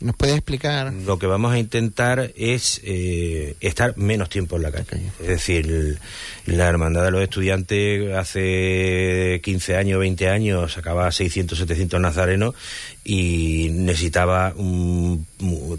¿Nos 0.00 0.14
puedes 0.14 0.36
explicar? 0.36 0.92
Lo 0.92 1.18
que 1.18 1.26
vamos 1.26 1.52
a 1.52 1.58
intentar 1.58 2.30
es 2.36 2.80
eh, 2.84 3.56
estar 3.60 3.96
menos 3.96 4.28
tiempo 4.28 4.54
en 4.54 4.62
la 4.62 4.70
calle. 4.70 5.10
Es 5.20 5.26
decir, 5.26 5.66
el- 5.66 5.98
la 6.46 6.68
Hermandad 6.68 7.02
de 7.04 7.10
los 7.10 7.20
Estudiantes 7.22 8.14
hace 8.14 9.40
15 9.42 9.76
años, 9.76 9.98
20 9.98 10.28
años 10.28 10.72
sacaba 10.74 11.10
600, 11.10 11.58
700 11.58 12.00
nazarenos 12.00 12.54
y 13.02 13.70
necesitaba 13.72 14.52
un- 14.56 15.26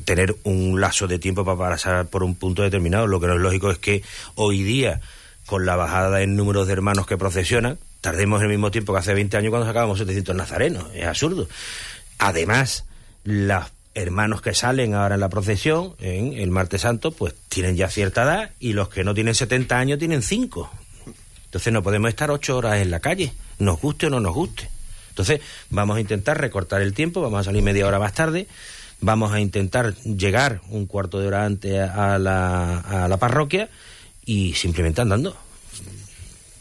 tener 0.04 0.36
un 0.44 0.82
lazo 0.82 1.08
de 1.08 1.18
tiempo 1.18 1.46
para 1.46 1.58
pasar 1.58 2.08
por 2.08 2.24
un 2.24 2.36
punto 2.36 2.62
determinado. 2.64 3.08
Lo 3.08 3.22
que 3.22 3.28
no 3.28 3.36
es 3.36 3.42
lógico 3.42 3.72
es 3.72 3.78
que 3.78 4.04
hoy 4.36 4.64
día, 4.64 5.00
con 5.46 5.66
la 5.66 5.78
bajada 5.78 6.22
en 6.24 6.36
números 6.36 6.68
de 6.68 6.74
hermanos 6.74 7.08
que 7.08 7.18
procesionan, 7.18 7.80
tardemos 8.02 8.42
el 8.42 8.50
mismo 8.50 8.70
tiempo 8.70 8.92
que 8.92 9.00
hace 9.00 9.14
20 9.14 9.38
años 9.38 9.50
cuando 9.50 9.66
sacábamos 9.66 9.98
700 9.98 10.36
nazarenos. 10.36 10.88
Es 10.94 11.06
absurdo. 11.06 11.48
Además, 12.18 12.86
los 13.24 13.64
hermanos 14.00 14.42
que 14.42 14.54
salen 14.54 14.94
ahora 14.94 15.16
en 15.16 15.22
la 15.22 15.30
procesión, 15.30 15.96
en 16.00 16.34
el 16.34 16.52
martes 16.52 16.82
santo, 16.82 17.12
pues 17.12 17.34
tienen 17.50 17.76
ya 17.76 17.90
cierta 17.90 18.24
edad 18.24 18.52
y 18.60 18.74
los 18.74 18.90
que 18.90 19.04
no 19.04 19.14
tienen 19.14 19.36
70 19.36 19.78
años 19.78 20.00
tienen 20.00 20.22
5. 20.22 20.70
Entonces 21.46 21.74
no 21.74 21.84
podemos 21.84 22.10
estar 22.10 22.32
ocho 22.32 22.58
horas 22.58 22.78
en 22.78 22.92
la 22.92 23.00
calle, 23.00 23.34
nos 23.58 23.82
guste 23.82 24.08
o 24.08 24.10
no 24.10 24.20
nos 24.20 24.34
guste. 24.34 24.70
Entonces 25.10 25.42
vamos 25.70 25.98
a 25.98 26.00
intentar 26.00 26.40
recortar 26.40 26.82
el 26.82 26.94
tiempo, 26.94 27.22
vamos 27.22 27.42
a 27.42 27.44
salir 27.44 27.62
media 27.62 27.88
hora 27.88 28.00
más 28.00 28.14
tarde, 28.14 28.48
vamos 29.02 29.34
a 29.34 29.40
intentar 29.40 29.96
llegar 29.96 30.62
un 30.70 30.86
cuarto 30.86 31.20
de 31.20 31.28
hora 31.28 31.46
antes 31.46 31.80
a 31.90 32.18
la, 32.20 32.80
a 32.80 33.08
la 33.08 33.18
parroquia 33.18 33.70
y 34.26 34.54
simplemente 34.54 35.02
andando. 35.02 35.36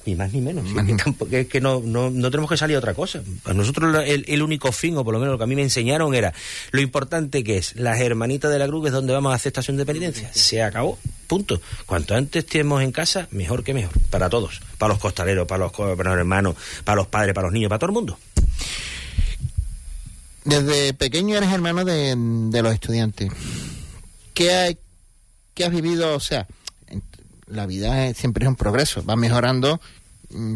Ni 0.09 0.15
más 0.17 0.33
ni 0.33 0.41
menos. 0.41 0.67
sí, 0.67 0.75
que 0.87 0.95
tampoco- 0.95 1.37
es 1.37 1.47
que 1.49 1.61
no, 1.61 1.83
no, 1.85 2.09
no 2.09 2.31
tenemos 2.31 2.49
que 2.51 2.57
salir 2.57 2.77
a 2.77 2.79
otra 2.79 2.95
cosa. 2.95 3.21
A 3.45 3.53
nosotros 3.53 4.03
el, 4.07 4.25
el 4.27 4.43
único 4.43 4.73
fin, 4.73 4.97
o 4.97 5.05
por 5.05 5.13
lo 5.13 5.21
menos 5.21 5.33
lo 5.35 5.39
que 5.39 5.45
a 5.45 5.47
mí 5.47 5.55
me 5.55 5.63
enseñaron, 5.63 6.15
era 6.15 6.33
lo 6.71 6.81
importante 6.81 7.45
que 7.45 7.59
es 7.59 7.77
las 7.77 8.01
hermanitas 8.01 8.51
de 8.51 8.59
la 8.59 8.67
cruz, 8.67 8.83
que 8.85 8.89
es 8.89 8.95
donde 8.95 9.13
vamos 9.13 9.33
a 9.33 9.35
hacer 9.35 9.51
estación 9.51 9.77
de 9.77 9.85
penitencia. 9.85 10.31
Se 10.33 10.63
acabó. 10.63 10.99
Punto. 11.27 11.61
Cuanto 11.85 12.15
antes 12.15 12.45
estemos 12.45 12.83
en 12.83 12.91
casa, 12.91 13.29
mejor 13.33 13.63
que 13.65 13.75
mejor. 13.75 13.93
Para 14.09 14.31
todos. 14.31 14.63
Para 14.79 14.95
los 14.95 14.99
costaleros, 14.99 15.47
para 15.47 15.65
los, 15.65 15.73
co- 15.73 15.95
para 15.95 16.11
los 16.13 16.19
hermanos, 16.21 16.57
para 16.85 16.97
los 16.97 17.09
padres, 17.09 17.35
para 17.35 17.49
los 17.49 17.53
niños, 17.53 17.69
para 17.69 17.79
todo 17.81 17.91
el 17.91 17.95
mundo. 17.95 18.19
Desde 20.45 20.95
pequeño 20.95 21.37
eres 21.37 21.53
hermano 21.53 21.85
de, 21.85 22.15
de 22.17 22.63
los 22.63 22.73
estudiantes. 22.73 23.31
¿Qué, 24.33 24.53
hay, 24.53 24.79
¿Qué 25.55 25.65
has 25.67 25.71
vivido? 25.71 26.15
O 26.15 26.21
sea, 26.21 26.47
en- 26.87 27.03
la 27.47 27.67
vida 27.67 28.07
es- 28.07 28.17
siempre 28.17 28.45
es 28.45 28.49
un 28.49 28.57
progreso, 28.57 29.05
va 29.05 29.17
mejorando 29.17 29.81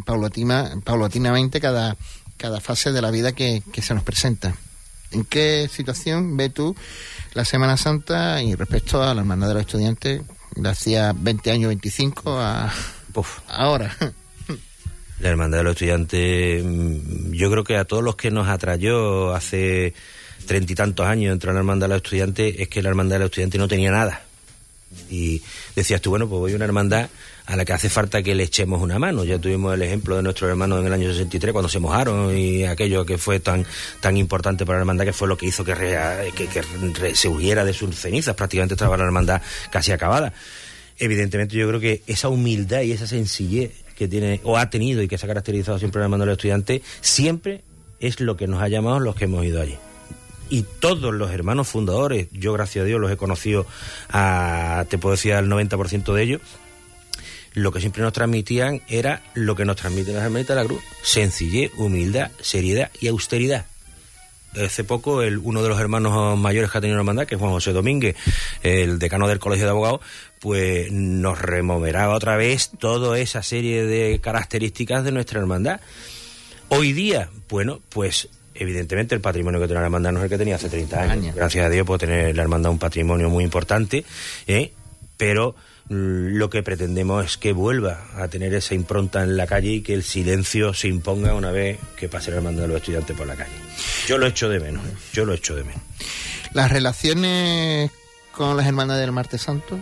paulatina, 0.04 0.80
paulatinamente 0.84 1.60
cada, 1.60 1.96
cada 2.36 2.60
fase 2.60 2.92
de 2.92 3.02
la 3.02 3.10
vida 3.10 3.32
que, 3.32 3.62
que 3.72 3.82
se 3.82 3.94
nos 3.94 4.04
presenta. 4.04 4.54
¿En 5.10 5.24
qué 5.24 5.68
situación 5.70 6.36
ves 6.36 6.54
tú 6.54 6.74
la 7.34 7.44
Semana 7.44 7.76
Santa 7.76 8.42
y 8.42 8.54
respecto 8.54 9.02
a 9.02 9.14
la 9.14 9.20
hermandad 9.20 9.48
de 9.48 9.54
los 9.54 9.62
estudiantes 9.62 10.22
de 10.56 10.68
hacía 10.68 11.12
20 11.14 11.50
años, 11.50 11.68
25 11.68 12.40
a 12.40 12.72
ahora? 13.48 13.94
La 15.20 15.28
Hermandad 15.28 15.58
de 15.58 15.64
los 15.64 15.72
Estudiantes, 15.72 16.64
mm, 16.64 17.32
yo 17.32 17.50
creo 17.50 17.62
que 17.62 17.76
a 17.76 17.84
todos 17.84 18.02
los 18.02 18.16
que 18.16 18.30
nos 18.30 18.48
atrayó 18.48 19.34
hace 19.34 19.94
treinta 20.46 20.72
y 20.72 20.74
tantos 20.74 21.06
años 21.06 21.32
entrar 21.32 21.52
en 21.52 21.56
la 21.56 21.60
Hermandad 21.60 21.86
de 21.86 21.94
los 21.94 22.02
Estudiantes, 22.02 22.56
es 22.58 22.68
que 22.68 22.82
la 22.82 22.88
Hermandad 22.88 23.16
de 23.16 23.20
los 23.20 23.26
Estudiantes 23.26 23.60
no 23.60 23.68
tenía 23.68 23.92
nada. 23.92 24.22
Y 25.10 25.42
decías 25.76 26.00
tú, 26.00 26.10
bueno, 26.10 26.28
pues 26.28 26.40
voy 26.40 26.52
a 26.52 26.56
una 26.56 26.64
hermandad 26.66 27.08
a 27.46 27.56
la 27.56 27.64
que 27.64 27.72
hace 27.72 27.88
falta 27.88 28.22
que 28.22 28.34
le 28.34 28.44
echemos 28.44 28.80
una 28.80 28.98
mano. 28.98 29.24
Ya 29.24 29.38
tuvimos 29.38 29.74
el 29.74 29.82
ejemplo 29.82 30.16
de 30.16 30.22
nuestros 30.22 30.50
hermanos 30.50 30.80
en 30.80 30.86
el 30.86 30.92
año 30.92 31.08
63 31.10 31.52
cuando 31.52 31.68
se 31.68 31.78
mojaron 31.78 32.36
y 32.36 32.64
aquello 32.64 33.04
que 33.04 33.18
fue 33.18 33.40
tan 33.40 33.66
tan 34.00 34.16
importante 34.16 34.64
para 34.64 34.78
la 34.78 34.82
hermandad 34.82 35.04
que 35.04 35.12
fue 35.12 35.28
lo 35.28 35.36
que 35.36 35.46
hizo 35.46 35.64
que, 35.64 35.74
que, 36.34 37.14
se 37.14 37.28
huyera 37.28 37.64
de 37.64 37.72
sus 37.72 37.94
cenizas. 37.96 38.34
Prácticamente 38.34 38.74
estaba 38.74 38.96
la 38.96 39.04
hermandad 39.04 39.42
casi 39.70 39.92
acabada. 39.92 40.32
Evidentemente 40.98 41.56
yo 41.56 41.66
creo 41.68 41.80
que 41.80 42.02
esa 42.06 42.28
humildad 42.28 42.82
y 42.82 42.92
esa 42.92 43.06
sencillez 43.06 43.72
que 43.96 44.08
tiene 44.08 44.40
o 44.44 44.56
ha 44.56 44.70
tenido 44.70 45.02
y 45.02 45.08
que 45.08 45.18
se 45.18 45.26
ha 45.26 45.28
caracterizado 45.28 45.78
siempre 45.78 46.00
la 46.00 46.06
hermandad 46.06 46.26
de 46.26 46.30
los 46.32 46.38
estudiantes 46.38 46.82
siempre 47.00 47.62
es 48.00 48.20
lo 48.20 48.36
que 48.36 48.46
nos 48.46 48.62
ha 48.62 48.68
llamado 48.68 49.00
los 49.00 49.14
que 49.14 49.24
hemos 49.24 49.44
ido 49.44 49.60
allí 49.60 49.76
y 50.52 50.66
todos 50.80 51.14
los 51.14 51.30
hermanos 51.30 51.66
fundadores, 51.66 52.28
yo 52.30 52.52
gracias 52.52 52.82
a 52.82 52.86
Dios 52.86 53.00
los 53.00 53.10
he 53.10 53.16
conocido, 53.16 53.64
a, 54.10 54.84
te 54.90 54.98
puedo 54.98 55.12
decir 55.12 55.32
al 55.32 55.48
90% 55.48 56.12
de 56.12 56.22
ellos, 56.22 56.42
lo 57.54 57.72
que 57.72 57.80
siempre 57.80 58.02
nos 58.02 58.12
transmitían 58.12 58.82
era 58.88 59.22
lo 59.34 59.54
que 59.54 59.64
nos 59.64 59.76
transmiten 59.76 60.14
las 60.14 60.24
hermanitas 60.24 60.56
de 60.56 60.62
la 60.62 60.68
cruz, 60.68 60.82
sencillez, 61.02 61.70
humildad, 61.76 62.30
seriedad 62.40 62.90
y 63.00 63.08
austeridad. 63.08 63.66
Hace 64.54 64.84
poco 64.84 65.22
el, 65.22 65.38
uno 65.38 65.62
de 65.62 65.70
los 65.70 65.80
hermanos 65.80 66.38
mayores 66.38 66.70
que 66.70 66.78
ha 66.78 66.80
tenido 66.80 66.96
la 66.96 67.00
hermandad, 67.00 67.26
que 67.26 67.36
es 67.36 67.40
Juan 67.40 67.52
José 67.52 67.72
Domínguez, 67.72 68.16
el 68.62 68.98
decano 68.98 69.26
del 69.26 69.38
Colegio 69.38 69.64
de 69.64 69.70
Abogados, 69.70 70.00
pues 70.40 70.92
nos 70.92 71.40
removeraba 71.40 72.14
otra 72.14 72.36
vez 72.36 72.70
toda 72.78 73.18
esa 73.18 73.42
serie 73.42 73.86
de 73.86 74.20
características 74.20 75.04
de 75.04 75.12
nuestra 75.12 75.40
hermandad. 75.40 75.80
Hoy 76.68 76.92
día, 76.92 77.30
bueno, 77.48 77.80
pues 77.88 78.28
evidentemente 78.54 79.14
el 79.14 79.20
patrimonio 79.20 79.60
que 79.60 79.66
tiene 79.66 79.80
la 79.80 79.86
hermandad 79.86 80.12
no 80.12 80.18
es 80.18 80.24
el 80.24 80.30
que 80.30 80.38
tenía 80.38 80.56
hace 80.56 80.68
30 80.68 81.00
años. 81.00 81.34
Gracias 81.34 81.64
a 81.64 81.70
Dios 81.70 81.86
puede 81.86 82.00
tener 82.00 82.36
la 82.36 82.42
hermandad 82.42 82.72
un 82.72 82.78
patrimonio 82.78 83.30
muy 83.30 83.44
importante, 83.44 84.04
¿eh? 84.46 84.72
pero 85.16 85.54
lo 85.88 86.48
que 86.50 86.62
pretendemos 86.62 87.24
es 87.24 87.36
que 87.36 87.52
vuelva 87.52 88.06
a 88.16 88.28
tener 88.28 88.54
esa 88.54 88.74
impronta 88.74 89.22
en 89.22 89.36
la 89.36 89.46
calle 89.46 89.70
y 89.70 89.82
que 89.82 89.94
el 89.94 90.02
silencio 90.02 90.74
se 90.74 90.88
imponga 90.88 91.34
una 91.34 91.50
vez 91.50 91.78
que 91.96 92.08
pase 92.08 92.30
la 92.30 92.38
hermandad 92.38 92.62
de 92.62 92.68
los 92.68 92.76
estudiantes 92.78 93.16
por 93.16 93.26
la 93.26 93.36
calle. 93.36 93.52
Yo 94.06 94.18
lo 94.18 94.26
echo 94.26 94.48
de 94.48 94.60
menos, 94.60 94.84
¿eh? 94.86 94.94
yo 95.12 95.24
lo 95.24 95.34
echo 95.34 95.54
de 95.54 95.64
menos. 95.64 95.82
Las 96.52 96.70
relaciones 96.70 97.90
con 98.32 98.56
las 98.56 98.66
hermanas 98.66 98.98
del 98.98 99.12
Martes 99.12 99.42
Santo. 99.42 99.78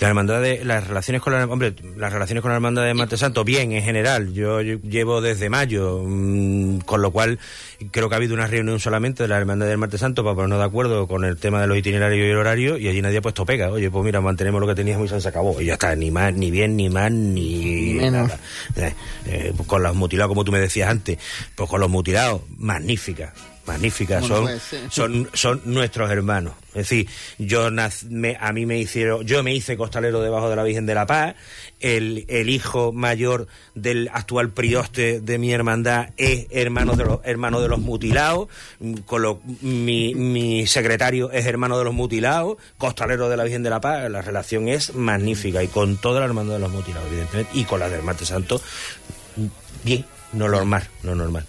La 0.00 0.08
hermandad 0.08 0.42
de, 0.42 0.64
las 0.64 0.86
relaciones 0.86 1.22
con 1.22 1.32
la, 1.32 1.44
hombre, 1.44 1.74
las 1.96 2.12
relaciones 2.12 2.42
con 2.42 2.50
la 2.50 2.56
hermandad 2.56 2.84
de 2.84 2.94
Martes 2.94 3.20
Santo, 3.20 3.44
bien, 3.44 3.72
en 3.72 3.82
general. 3.82 4.32
Yo, 4.32 4.60
yo 4.60 4.78
llevo 4.80 5.20
desde 5.20 5.48
mayo, 5.48 6.02
mm, 6.04 6.80
con 6.80 7.02
lo 7.02 7.12
cual 7.12 7.38
creo 7.90 8.08
que 8.08 8.14
ha 8.14 8.18
habido 8.18 8.34
una 8.34 8.46
reunión 8.46 8.80
solamente 8.80 9.22
de 9.22 9.28
la 9.28 9.38
hermandad 9.38 9.66
del 9.66 9.78
Martes 9.78 10.00
Santo 10.00 10.24
para 10.24 10.34
ponernos 10.34 10.58
de 10.58 10.64
acuerdo 10.64 11.06
con 11.06 11.24
el 11.24 11.36
tema 11.36 11.60
de 11.60 11.66
los 11.66 11.76
itinerarios 11.76 12.26
y 12.26 12.30
el 12.30 12.36
horario 12.36 12.78
y 12.78 12.88
allí 12.88 13.00
nadie 13.02 13.18
ha 13.18 13.22
puesto 13.22 13.46
pega. 13.46 13.70
Oye, 13.70 13.90
pues 13.90 14.04
mira, 14.04 14.20
mantenemos 14.20 14.60
lo 14.60 14.66
que 14.66 14.74
teníamos 14.74 15.12
y 15.12 15.20
se 15.20 15.28
acabó. 15.28 15.60
Y 15.60 15.66
ya 15.66 15.74
está, 15.74 15.94
ni 15.94 16.10
más, 16.10 16.32
ni 16.34 16.50
bien, 16.50 16.76
ni 16.76 16.88
más, 16.88 17.10
ni, 17.12 17.94
menos. 17.94 18.28
nada. 18.28 18.40
Eh, 18.76 18.94
eh, 19.26 19.52
con 19.66 19.82
los 19.82 19.94
mutilados, 19.94 20.28
como 20.28 20.44
tú 20.44 20.52
me 20.52 20.60
decías 20.60 20.90
antes, 20.90 21.18
pues 21.54 21.68
con 21.68 21.80
los 21.80 21.90
mutilados, 21.90 22.42
magnífica. 22.56 23.32
Magníficas, 23.64 24.26
son, 24.26 24.44
son, 24.90 25.30
son 25.34 25.62
nuestros 25.66 26.10
hermanos. 26.10 26.54
Es 26.70 26.88
decir, 26.88 27.06
yo 27.38 27.70
nac- 27.70 28.02
me- 28.08 28.36
a 28.40 28.52
mí 28.52 28.66
me 28.66 28.78
hicieron, 28.78 29.24
yo 29.24 29.42
me 29.44 29.54
hice 29.54 29.76
costalero 29.76 30.20
debajo 30.20 30.50
de 30.50 30.56
la 30.56 30.64
Virgen 30.64 30.84
de 30.86 30.94
la 30.96 31.06
Paz, 31.06 31.36
el, 31.78 32.24
el 32.28 32.50
hijo 32.50 32.92
mayor 32.92 33.46
del 33.76 34.10
actual 34.12 34.50
prioste 34.50 35.20
de 35.20 35.38
mi 35.38 35.52
hermandad 35.52 36.08
es 36.16 36.46
hermano 36.50 36.96
de 36.96 37.04
los, 37.04 37.20
hermano 37.24 37.60
de 37.60 37.68
los 37.68 37.78
mutilados, 37.78 38.48
con 39.06 39.22
lo, 39.22 39.40
mi, 39.60 40.14
mi 40.16 40.66
secretario 40.66 41.30
es 41.30 41.46
hermano 41.46 41.78
de 41.78 41.84
los 41.84 41.94
mutilados, 41.94 42.56
costalero 42.78 43.28
de 43.28 43.36
la 43.36 43.44
Virgen 43.44 43.62
de 43.62 43.70
la 43.70 43.80
Paz, 43.80 44.10
la 44.10 44.22
relación 44.22 44.68
es 44.68 44.94
magnífica 44.94 45.62
y 45.62 45.68
con 45.68 45.98
toda 45.98 46.18
la 46.20 46.26
hermandad 46.26 46.54
de 46.54 46.60
los 46.60 46.72
mutilados, 46.72 47.06
evidentemente, 47.08 47.50
y 47.56 47.64
con 47.64 47.78
la 47.78 47.88
del 47.88 48.02
Martes 48.02 48.26
Santo, 48.28 48.60
bien, 49.84 50.04
no 50.32 50.48
normal, 50.48 50.88
no 51.04 51.14
normal. 51.14 51.46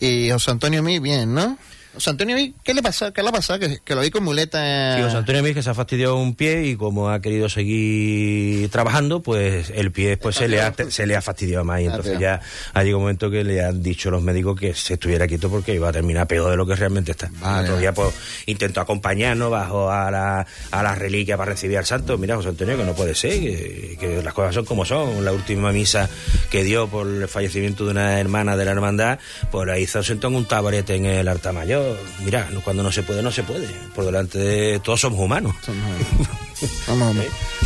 Y 0.00 0.30
José 0.30 0.50
Antonio 0.50 0.82
Mí, 0.82 0.98
bien, 0.98 1.34
¿no? 1.34 1.58
José 1.94 2.10
Antonio 2.10 2.36
Mí, 2.36 2.54
¿qué 2.64 2.74
le 2.74 2.82
pasó? 2.82 3.12
¿Qué 3.12 3.22
le 3.22 3.28
ha 3.28 3.32
pasado? 3.32 3.60
Que, 3.60 3.78
que 3.84 3.94
lo 3.94 4.00
vi 4.00 4.10
con 4.10 4.24
muleta. 4.24 4.96
Sí, 4.96 5.02
José 5.02 5.16
Antonio 5.16 5.42
Mí 5.42 5.54
que 5.54 5.62
se 5.62 5.70
ha 5.70 5.74
fastidiado 5.74 6.16
un 6.16 6.34
pie 6.34 6.66
y 6.66 6.76
como 6.76 7.08
ha 7.08 7.20
querido 7.20 7.48
seguir 7.48 8.68
trabajando, 8.70 9.22
pues 9.22 9.70
el 9.70 9.92
pie 9.92 10.16
pues 10.16 10.36
se 10.36 10.48
le 10.48 10.60
ha, 10.60 10.74
se 10.88 11.06
le 11.06 11.16
ha 11.16 11.22
fastidiado 11.22 11.64
más 11.64 11.80
y 11.80 11.84
entonces 11.84 12.18
ya 12.18 12.40
ha 12.72 12.82
llegado 12.82 12.98
un 12.98 13.04
momento 13.04 13.30
que 13.30 13.44
le 13.44 13.64
han 13.64 13.82
dicho 13.82 14.10
los 14.10 14.22
médicos 14.22 14.58
que 14.58 14.74
se 14.74 14.94
estuviera 14.94 15.26
quieto 15.26 15.48
porque 15.48 15.74
iba 15.74 15.88
a 15.88 15.92
terminar 15.92 16.26
peor 16.26 16.50
de 16.50 16.56
lo 16.56 16.66
que 16.66 16.74
realmente 16.74 17.12
está. 17.12 17.30
Vale. 17.40 17.68
Otro 17.68 17.78
día 17.78 17.92
pues 17.92 18.14
intentó 18.46 18.80
acompañarnos 18.80 19.50
bajo 19.50 19.90
a 19.90 20.10
la, 20.10 20.46
a 20.70 20.82
la 20.82 20.94
reliquia 20.94 21.36
para 21.36 21.52
recibir 21.52 21.78
al 21.78 21.86
santo. 21.86 22.18
Mira, 22.18 22.36
José 22.36 22.48
Antonio, 22.48 22.76
que 22.76 22.84
no 22.84 22.94
puede 22.94 23.14
ser, 23.14 23.40
que, 23.40 23.96
que 23.98 24.22
las 24.22 24.34
cosas 24.34 24.54
son 24.54 24.64
como 24.64 24.84
son. 24.84 25.24
La 25.24 25.32
última 25.32 25.72
misa 25.72 26.08
que 26.50 26.64
dio 26.64 26.88
por 26.88 27.06
el 27.06 27.28
fallecimiento 27.28 27.84
de 27.84 27.92
una 27.92 28.18
hermana 28.18 28.56
de 28.56 28.64
la 28.64 28.72
hermandad, 28.72 29.18
pues 29.50 29.66
la 29.66 29.78
hizo 29.78 30.02
sentó 30.02 30.28
en 30.28 30.36
un 30.36 30.44
taburete 30.44 30.96
en 30.96 31.06
el 31.06 31.28
altar 31.28 31.52
mayor. 31.52 31.83
Mira, 32.24 32.48
cuando 32.64 32.82
no 32.82 32.92
se 32.92 33.02
puede, 33.02 33.22
no 33.22 33.30
se 33.30 33.42
puede. 33.42 33.68
Por 33.94 34.04
delante 34.04 34.38
de 34.38 34.78
todos 34.80 35.00
somos 35.00 35.20
humanos. 35.20 35.54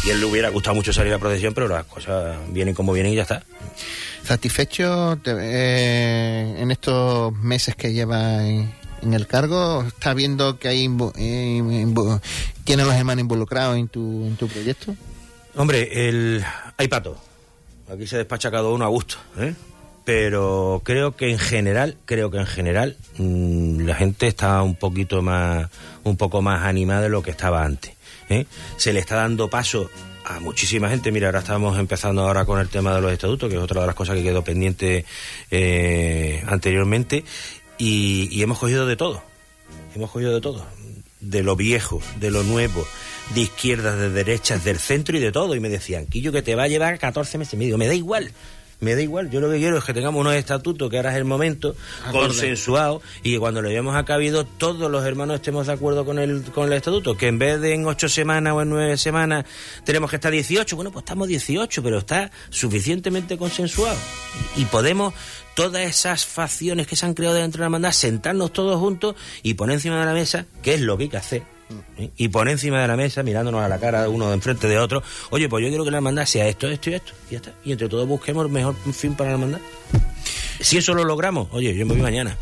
Y 0.04 0.10
él 0.10 0.20
le 0.20 0.26
hubiera 0.26 0.48
gustado 0.48 0.74
mucho 0.74 0.92
salir 0.92 1.12
a 1.12 1.18
procesión, 1.18 1.54
pero 1.54 1.68
las 1.68 1.84
cosas 1.84 2.36
vienen 2.48 2.74
como 2.74 2.92
vienen 2.92 3.12
y 3.12 3.16
ya 3.16 3.22
está. 3.22 3.42
¿Satisfecho 4.24 5.18
eh, 5.24 6.56
en 6.58 6.70
estos 6.70 7.32
meses 7.34 7.76
que 7.76 7.92
lleva 7.92 8.46
en, 8.46 8.72
en 9.02 9.14
el 9.14 9.26
cargo? 9.26 9.84
¿Estás 9.86 10.14
viendo 10.14 10.58
que 10.58 10.68
hay 10.68 10.86
eh, 11.16 11.86
tienen 12.64 12.86
los 12.86 12.94
hermanos 12.94 13.22
involucrados 13.22 13.76
en 13.76 13.88
tu, 13.88 14.26
en 14.26 14.36
tu 14.36 14.48
proyecto? 14.48 14.94
Hombre, 15.56 16.08
el... 16.08 16.44
hay 16.76 16.88
pato. 16.88 17.16
Aquí 17.92 18.06
se 18.06 18.18
despacha 18.18 18.50
cada 18.50 18.68
uno 18.68 18.84
a 18.84 18.88
gusto, 18.88 19.16
¿eh? 19.38 19.54
Pero 20.08 20.80
creo 20.86 21.16
que 21.16 21.30
en 21.30 21.38
general, 21.38 21.98
creo 22.06 22.30
que 22.30 22.38
en 22.38 22.46
general 22.46 22.96
mm, 23.18 23.80
la 23.80 23.94
gente 23.94 24.26
está 24.26 24.62
un 24.62 24.74
poquito 24.74 25.20
más, 25.20 25.68
un 26.02 26.16
poco 26.16 26.40
más 26.40 26.64
animada 26.64 27.02
de 27.02 27.08
lo 27.10 27.22
que 27.22 27.30
estaba 27.30 27.62
antes. 27.62 27.92
¿eh? 28.30 28.46
Se 28.78 28.94
le 28.94 29.00
está 29.00 29.16
dando 29.16 29.50
paso 29.50 29.90
a 30.24 30.40
muchísima 30.40 30.88
gente. 30.88 31.12
Mira, 31.12 31.28
ahora 31.28 31.40
estamos 31.40 31.78
empezando 31.78 32.22
ahora 32.22 32.46
con 32.46 32.58
el 32.58 32.70
tema 32.70 32.94
de 32.94 33.02
los 33.02 33.12
estatutos, 33.12 33.50
que 33.50 33.56
es 33.56 33.62
otra 33.62 33.82
de 33.82 33.86
las 33.86 33.94
cosas 33.94 34.16
que 34.16 34.22
quedó 34.22 34.42
pendiente 34.42 35.04
eh, 35.50 36.42
anteriormente, 36.46 37.22
y, 37.76 38.30
y 38.32 38.42
hemos 38.42 38.58
cogido 38.58 38.86
de 38.86 38.96
todo. 38.96 39.22
Hemos 39.94 40.10
cogido 40.10 40.32
de 40.32 40.40
todo. 40.40 40.64
De 41.20 41.42
lo 41.42 41.54
viejo, 41.54 42.00
de 42.18 42.30
lo 42.30 42.44
nuevo, 42.44 42.82
de 43.34 43.42
izquierdas, 43.42 43.98
de 43.98 44.08
derechas, 44.08 44.64
del 44.64 44.78
centro 44.78 45.18
y 45.18 45.20
de 45.20 45.32
todo. 45.32 45.54
Y 45.54 45.60
me 45.60 45.68
decían, 45.68 46.06
Quillo, 46.06 46.32
que 46.32 46.40
te 46.40 46.54
va 46.54 46.62
a 46.62 46.68
llevar 46.68 46.98
14 46.98 47.36
meses. 47.36 47.58
Me 47.58 47.66
digo, 47.66 47.76
me 47.76 47.86
da 47.86 47.94
igual. 47.94 48.32
Me 48.80 48.94
da 48.94 49.02
igual, 49.02 49.28
yo 49.28 49.40
lo 49.40 49.50
que 49.50 49.58
quiero 49.58 49.76
es 49.76 49.84
que 49.84 49.92
tengamos 49.92 50.20
unos 50.20 50.34
estatutos 50.34 50.88
que 50.88 50.98
ahora 50.98 51.10
es 51.10 51.16
el 51.16 51.24
momento, 51.24 51.74
consensuados, 52.12 53.02
y 53.24 53.32
que 53.32 53.38
cuando 53.40 53.60
lo 53.60 53.68
hayamos 53.68 53.96
acabido, 53.96 54.44
todos 54.44 54.88
los 54.88 55.04
hermanos 55.04 55.36
estemos 55.36 55.66
de 55.66 55.72
acuerdo 55.72 56.04
con 56.04 56.20
el, 56.20 56.44
con 56.44 56.68
el 56.68 56.74
estatuto. 56.74 57.16
Que 57.16 57.26
en 57.26 57.40
vez 57.40 57.60
de 57.60 57.74
en 57.74 57.84
ocho 57.86 58.08
semanas 58.08 58.52
o 58.54 58.62
en 58.62 58.70
nueve 58.70 58.96
semanas 58.96 59.46
tenemos 59.84 60.10
que 60.10 60.16
estar 60.16 60.30
18, 60.30 60.76
bueno, 60.76 60.92
pues 60.92 61.02
estamos 61.02 61.26
18, 61.26 61.82
pero 61.82 61.98
está 61.98 62.30
suficientemente 62.50 63.36
consensuado. 63.36 63.98
Y 64.56 64.64
podemos, 64.66 65.12
todas 65.54 65.82
esas 65.82 66.24
facciones 66.24 66.86
que 66.86 66.94
se 66.94 67.04
han 67.04 67.14
creado 67.14 67.34
dentro 67.34 67.58
de 67.58 67.62
la 67.62 67.66
hermandad, 67.66 67.90
sentarnos 67.90 68.52
todos 68.52 68.78
juntos 68.78 69.16
y 69.42 69.54
poner 69.54 69.74
encima 69.74 69.98
de 69.98 70.06
la 70.06 70.14
mesa 70.14 70.46
qué 70.62 70.74
es 70.74 70.80
lo 70.80 70.96
que 70.96 71.04
hay 71.04 71.08
que 71.08 71.16
hacer. 71.16 71.57
¿Eh? 71.98 72.10
Y 72.16 72.28
poner 72.28 72.52
encima 72.52 72.80
de 72.80 72.88
la 72.88 72.96
mesa, 72.96 73.22
mirándonos 73.22 73.62
a 73.62 73.68
la 73.68 73.78
cara 73.78 74.08
uno 74.08 74.28
de 74.28 74.34
enfrente 74.34 74.66
de 74.68 74.78
otro, 74.78 75.02
oye, 75.30 75.48
pues 75.48 75.62
yo 75.62 75.68
quiero 75.68 75.84
que 75.84 75.90
la 75.90 75.98
hermandad 75.98 76.24
sea 76.26 76.46
esto, 76.48 76.68
esto 76.68 76.90
y 76.90 76.94
esto, 76.94 77.12
y 77.28 77.32
ya 77.32 77.36
está. 77.38 77.52
Y 77.64 77.72
entre 77.72 77.88
todos 77.88 78.06
busquemos 78.08 78.46
el 78.46 78.52
mejor 78.52 78.74
fin 78.92 79.14
para 79.14 79.30
la 79.30 79.34
hermandad. 79.34 79.60
Si 80.60 80.76
eso 80.78 80.94
lo 80.94 81.04
logramos, 81.04 81.48
oye, 81.52 81.74
yo 81.76 81.86
me 81.86 81.92
voy 81.94 82.02
mañana. 82.02 82.36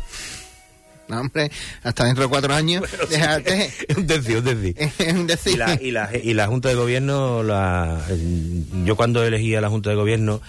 No, 1.07 1.21
hombre, 1.21 1.49
hasta 1.83 2.03
dentro 2.03 2.23
de 2.25 2.29
cuatro 2.29 2.53
años, 2.53 2.83
déjate. 3.09 3.71
Es 3.87 3.95
un 3.97 4.07
decir, 4.07 4.37
un 4.37 4.43
decir. 4.43 4.75
Un 5.15 5.27
decir. 5.27 5.53
Y 5.53 5.57
la, 5.57 5.73
y, 5.81 5.91
la, 5.91 6.09
y 6.21 6.33
la 6.33 6.47
Junta 6.47 6.67
de 6.67 6.75
Gobierno, 6.75 7.43
la, 7.43 8.01
yo 8.83 8.95
cuando 8.97 9.23
elegí 9.23 9.55
a 9.55 9.61
la 9.61 9.69
Junta 9.69 9.89
de 9.89 9.95
Gobierno... 9.95 10.41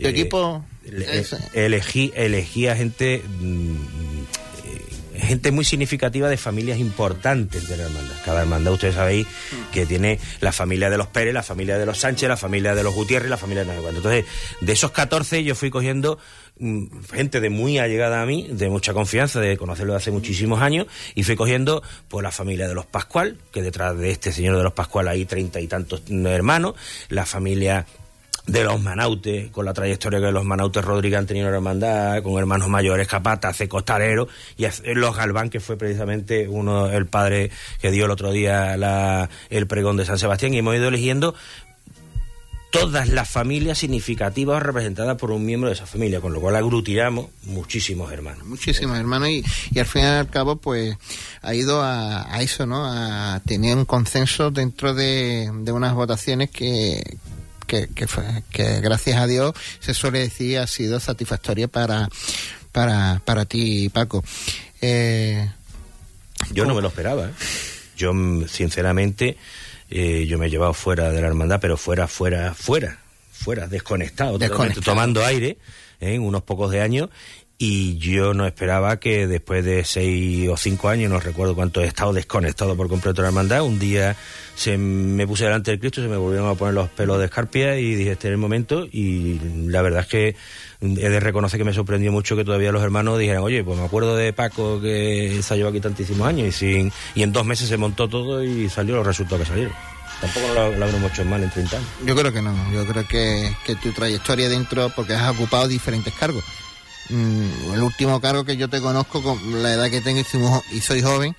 ¿Tu 0.00 0.06
equipo? 0.06 0.64
le- 0.90 1.18
es- 1.18 1.36
elegí, 1.52 2.10
elegí 2.14 2.68
a 2.68 2.76
gente... 2.76 3.22
mm, 3.40 3.74
eh, 3.74 4.24
gente 5.18 5.52
muy 5.52 5.64
significativa 5.64 6.28
de 6.28 6.36
familias 6.36 6.78
importantes 6.78 7.68
de 7.68 7.76
la 7.76 7.84
hermandad. 7.84 8.14
Cada 8.24 8.42
hermandad, 8.42 8.72
ustedes 8.72 8.94
sabéis 8.94 9.26
que 9.72 9.86
tiene 9.86 10.18
la 10.40 10.52
familia 10.52 10.90
de 10.90 10.98
los 10.98 11.08
Pérez, 11.08 11.34
la 11.34 11.42
familia 11.42 11.78
de 11.78 11.86
los 11.86 11.98
Sánchez, 11.98 12.28
la 12.28 12.36
familia 12.36 12.74
de 12.74 12.82
los 12.82 12.94
Gutiérrez, 12.94 13.30
la 13.30 13.36
familia 13.36 13.64
de 13.64 13.72
cuánto. 13.74 13.98
Entonces, 13.98 14.24
de 14.60 14.72
esos 14.72 14.90
14 14.90 15.44
yo 15.44 15.54
fui 15.54 15.70
cogiendo 15.70 16.18
mm, 16.58 16.86
gente 17.12 17.40
de 17.40 17.50
muy 17.50 17.78
allegada 17.78 18.22
a 18.22 18.26
mí, 18.26 18.48
de 18.50 18.70
mucha 18.70 18.94
confianza, 18.94 19.40
de 19.40 19.56
conocerlo 19.56 19.92
de 19.92 19.98
hace 19.98 20.10
muchísimos 20.10 20.60
años, 20.62 20.86
y 21.14 21.22
fui 21.22 21.36
cogiendo 21.36 21.82
pues 22.08 22.22
la 22.22 22.30
familia 22.30 22.68
de 22.68 22.74
los 22.74 22.86
Pascual, 22.86 23.36
que 23.52 23.62
detrás 23.62 23.98
de 23.98 24.10
este 24.10 24.32
señor 24.32 24.56
de 24.56 24.62
los 24.62 24.72
Pascual 24.72 25.08
hay 25.08 25.24
treinta 25.24 25.60
y 25.60 25.66
tantos 25.66 26.02
mm, 26.08 26.26
hermanos, 26.26 26.74
la 27.08 27.26
familia 27.26 27.86
de 28.48 28.64
los 28.64 28.80
Manautes, 28.80 29.50
con 29.50 29.64
la 29.66 29.72
trayectoria 29.74 30.18
que 30.20 30.32
los 30.32 30.44
Manautes 30.44 30.84
Rodríguez 30.84 31.18
han 31.18 31.26
tenido 31.26 31.46
en 31.46 31.52
la 31.52 31.58
hermandad, 31.58 32.22
con 32.22 32.38
hermanos 32.38 32.68
mayores, 32.68 33.06
Capata, 33.06 33.48
hace 33.48 33.68
Costalero, 33.68 34.26
y 34.56 34.66
los 34.94 35.14
Galván, 35.16 35.50
que 35.50 35.60
fue 35.60 35.76
precisamente 35.76 36.48
uno, 36.48 36.88
el 36.90 37.06
padre 37.06 37.50
que 37.80 37.90
dio 37.90 38.06
el 38.06 38.10
otro 38.10 38.32
día 38.32 38.76
la- 38.76 39.28
el 39.50 39.66
pregón 39.66 39.96
de 39.98 40.04
San 40.06 40.18
Sebastián, 40.18 40.54
y 40.54 40.58
hemos 40.58 40.74
ido 40.74 40.88
eligiendo 40.88 41.34
todas 42.70 43.08
las 43.08 43.28
familias 43.30 43.78
significativas 43.78 44.62
representadas 44.62 45.16
por 45.16 45.30
un 45.30 45.44
miembro 45.44 45.68
de 45.70 45.74
esa 45.74 45.86
familia, 45.86 46.20
con 46.20 46.32
lo 46.34 46.40
cual 46.40 46.54
aglutinamos 46.56 47.26
muchísimos 47.44 48.12
hermanos. 48.12 48.44
Muchísimos 48.46 48.98
hermanos 48.98 49.28
y, 49.30 49.42
y 49.72 49.78
al 49.78 49.86
fin 49.86 50.02
y 50.02 50.04
al 50.06 50.28
cabo 50.28 50.56
pues 50.56 50.96
ha 51.40 51.54
ido 51.54 51.82
a, 51.82 52.34
a 52.34 52.42
eso, 52.42 52.66
¿no? 52.66 52.84
A 52.84 53.40
tener 53.46 53.74
un 53.76 53.86
consenso 53.86 54.50
dentro 54.50 54.92
de, 54.92 55.50
de 55.62 55.72
unas 55.72 55.94
votaciones 55.94 56.50
que, 56.50 57.16
que, 57.68 57.86
que, 57.94 58.08
fue- 58.08 58.42
que 58.50 58.80
gracias 58.80 59.16
a 59.20 59.28
Dios 59.28 59.54
se 59.78 59.94
suele 59.94 60.18
decir 60.18 60.58
ha 60.58 60.66
sido 60.66 60.98
satisfactoria 60.98 61.68
para, 61.68 62.08
para, 62.72 63.22
para 63.24 63.44
ti, 63.44 63.88
Paco. 63.90 64.24
Eh, 64.80 65.48
Yo 66.52 66.64
no 66.64 66.74
me 66.74 66.82
lo 66.82 66.88
esperaba. 66.88 67.26
¿eh? 67.26 67.32
Yo, 67.96 68.12
mm, 68.14 68.48
sinceramente, 68.48 69.36
eh, 69.90 70.26
yo 70.28 70.38
me 70.38 70.46
he 70.46 70.50
llevado 70.50 70.74
fuera 70.74 71.10
de 71.10 71.20
la 71.20 71.28
hermandad, 71.28 71.60
pero 71.60 71.76
fuera, 71.76 72.06
fuera, 72.08 72.54
fuera. 72.54 72.98
fuera, 73.32 73.66
desconectado, 73.68 74.38
Desconectado. 74.38 74.82
tomando 74.84 75.24
aire 75.24 75.58
en 76.00 76.22
unos 76.22 76.42
pocos 76.42 76.70
de 76.70 76.80
años. 76.80 77.08
Y 77.60 77.98
yo 77.98 78.34
no 78.34 78.46
esperaba 78.46 79.00
que 79.00 79.26
después 79.26 79.64
de 79.64 79.82
seis 79.82 80.48
o 80.48 80.56
cinco 80.56 80.88
años, 80.90 81.10
no 81.10 81.18
recuerdo 81.18 81.56
cuánto 81.56 81.80
he 81.80 81.86
estado 81.86 82.12
desconectado 82.12 82.76
por 82.76 82.88
completo 82.88 83.16
de 83.16 83.22
la 83.22 83.28
hermandad, 83.30 83.62
un 83.62 83.80
día 83.80 84.14
se 84.54 84.78
me 84.78 85.26
puse 85.26 85.42
delante 85.42 85.72
del 85.72 85.80
Cristo, 85.80 86.00
se 86.00 86.06
me 86.06 86.16
volvieron 86.16 86.48
a 86.48 86.54
poner 86.54 86.74
los 86.74 86.88
pelos 86.88 87.18
de 87.18 87.24
escarpia 87.24 87.76
y 87.76 87.96
dije, 87.96 88.12
este 88.12 88.28
es 88.28 88.32
el 88.32 88.38
momento. 88.38 88.86
Y 88.86 89.40
la 89.66 89.82
verdad 89.82 90.02
es 90.02 90.06
que 90.06 90.36
he 90.80 91.08
de 91.08 91.18
reconocer 91.18 91.58
que 91.58 91.64
me 91.64 91.72
sorprendió 91.72 92.12
mucho 92.12 92.36
que 92.36 92.44
todavía 92.44 92.70
los 92.70 92.80
hermanos 92.80 93.18
dijeran, 93.18 93.42
oye, 93.42 93.64
pues 93.64 93.76
me 93.76 93.86
acuerdo 93.86 94.14
de 94.14 94.32
Paco 94.32 94.80
que 94.80 95.40
se 95.42 95.54
ha 95.54 95.56
llevado 95.56 95.70
aquí 95.70 95.80
tantísimos 95.80 96.28
años 96.28 96.46
y, 96.46 96.52
sin, 96.52 96.92
y 97.16 97.24
en 97.24 97.32
dos 97.32 97.44
meses 97.44 97.68
se 97.68 97.76
montó 97.76 98.08
todo 98.08 98.44
y 98.44 98.68
salió 98.68 98.94
los 98.94 99.06
resultados 99.06 99.40
que 99.40 99.48
salieron. 99.48 99.74
Tampoco 100.20 100.46
lo, 100.54 100.76
lo 100.76 100.84
habremos 100.84 101.10
hecho 101.10 101.24
mal 101.24 101.42
en 101.42 101.50
30 101.50 101.76
años. 101.76 101.88
Yo 102.06 102.14
creo 102.14 102.32
que 102.32 102.42
no, 102.42 102.72
yo 102.72 102.86
creo 102.86 103.06
que, 103.08 103.52
que 103.64 103.74
tu 103.74 103.90
trayectoria 103.90 104.48
dentro, 104.48 104.92
porque 104.94 105.14
has 105.14 105.28
ocupado 105.30 105.66
diferentes 105.66 106.14
cargos. 106.14 106.44
Mm, 107.08 107.72
el 107.74 107.82
último 107.82 108.20
cargo 108.20 108.44
que 108.44 108.56
yo 108.56 108.68
te 108.68 108.80
conozco 108.80 109.22
con 109.22 109.62
la 109.62 109.72
edad 109.74 109.90
que 109.90 110.00
tengo 110.00 110.20
y, 110.20 110.80
soy- 110.80 111.02
joven 111.02 111.34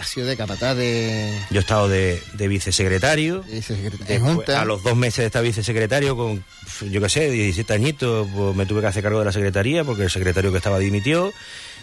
ha 0.00 0.02
sido 0.04 0.26
de 0.26 0.36
capataz 0.36 0.74
de, 0.76 1.38
Yo 1.50 1.58
he 1.58 1.60
estado 1.60 1.88
de, 1.88 2.20
de 2.32 2.48
vicesecretario. 2.48 3.42
de 3.42 4.18
junta. 4.18 4.62
a 4.62 4.64
los 4.64 4.82
dos 4.82 4.96
meses 4.96 5.18
de 5.18 5.26
estar 5.26 5.42
vicesecretario, 5.42 6.16
con, 6.16 6.42
yo 6.90 7.00
qué 7.02 7.08
sé, 7.10 7.30
17 7.30 7.72
añitos, 7.74 8.26
pues 8.34 8.56
me 8.56 8.64
tuve 8.66 8.80
que 8.80 8.86
hacer 8.86 9.02
cargo 9.02 9.18
de 9.18 9.26
la 9.26 9.32
secretaría 9.32 9.84
porque 9.84 10.04
el 10.04 10.10
secretario 10.10 10.50
que 10.50 10.56
estaba 10.58 10.78
dimitió. 10.78 11.32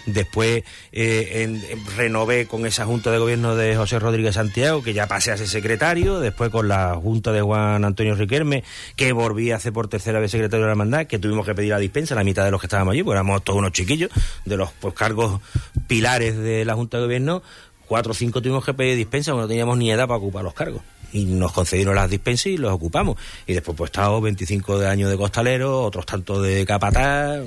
Después 0.05 0.63
eh, 0.91 1.43
en- 1.43 1.63
en- 1.69 1.85
renové 1.97 2.47
con 2.47 2.65
esa 2.65 2.85
junta 2.85 3.11
de 3.11 3.17
gobierno 3.19 3.55
de 3.55 3.75
José 3.75 3.99
Rodríguez 3.99 4.35
Santiago, 4.35 4.81
que 4.83 4.93
ya 4.93 5.07
pasé 5.07 5.31
a 5.31 5.37
ser 5.37 5.47
secretario. 5.47 6.19
Después 6.19 6.49
con 6.49 6.67
la 6.67 6.95
junta 6.95 7.31
de 7.31 7.41
Juan 7.41 7.85
Antonio 7.85 8.15
Riquelme, 8.15 8.63
que 8.95 9.11
volví 9.13 9.51
a 9.51 9.57
hacer 9.57 9.73
por 9.73 9.87
tercera 9.87 10.19
vez 10.19 10.31
secretario 10.31 10.63
de 10.63 10.67
la 10.67 10.71
hermandad, 10.71 11.05
que 11.07 11.19
tuvimos 11.19 11.45
que 11.45 11.53
pedir 11.55 11.69
la 11.71 11.79
dispensa, 11.79 12.15
la 12.15 12.23
mitad 12.23 12.43
de 12.45 12.51
los 12.51 12.59
que 12.61 12.67
estábamos 12.67 12.93
allí, 12.93 13.03
porque 13.03 13.15
éramos 13.17 13.43
todos 13.43 13.59
unos 13.59 13.71
chiquillos, 13.71 14.09
de 14.45 14.57
los 14.57 14.71
pues, 14.79 14.93
cargos 14.93 15.41
pilares 15.87 16.37
de 16.37 16.65
la 16.65 16.73
junta 16.75 16.97
de 16.97 17.03
gobierno. 17.03 17.43
Cuatro 17.87 18.11
o 18.11 18.15
cinco 18.15 18.41
tuvimos 18.41 18.63
que 18.63 18.73
pedir 18.73 18.95
dispensa, 18.95 19.31
porque 19.31 19.41
no 19.43 19.47
teníamos 19.49 19.77
ni 19.77 19.91
edad 19.91 20.07
para 20.07 20.17
ocupar 20.17 20.43
los 20.43 20.53
cargos 20.53 20.81
y 21.13 21.25
nos 21.25 21.51
concedieron 21.51 21.93
las 21.95 22.09
dispensas 22.09 22.45
y 22.47 22.57
los 22.57 22.71
ocupamos. 22.71 23.17
Y 23.45 23.53
después 23.53 23.77
pues 23.77 23.89
estado 23.89 24.21
25 24.21 24.79
de 24.79 24.87
años 24.87 25.09
de 25.09 25.17
costalero, 25.17 25.81
otros 25.83 26.05
tantos 26.05 26.41
de 26.41 26.65
capataz. 26.65 27.41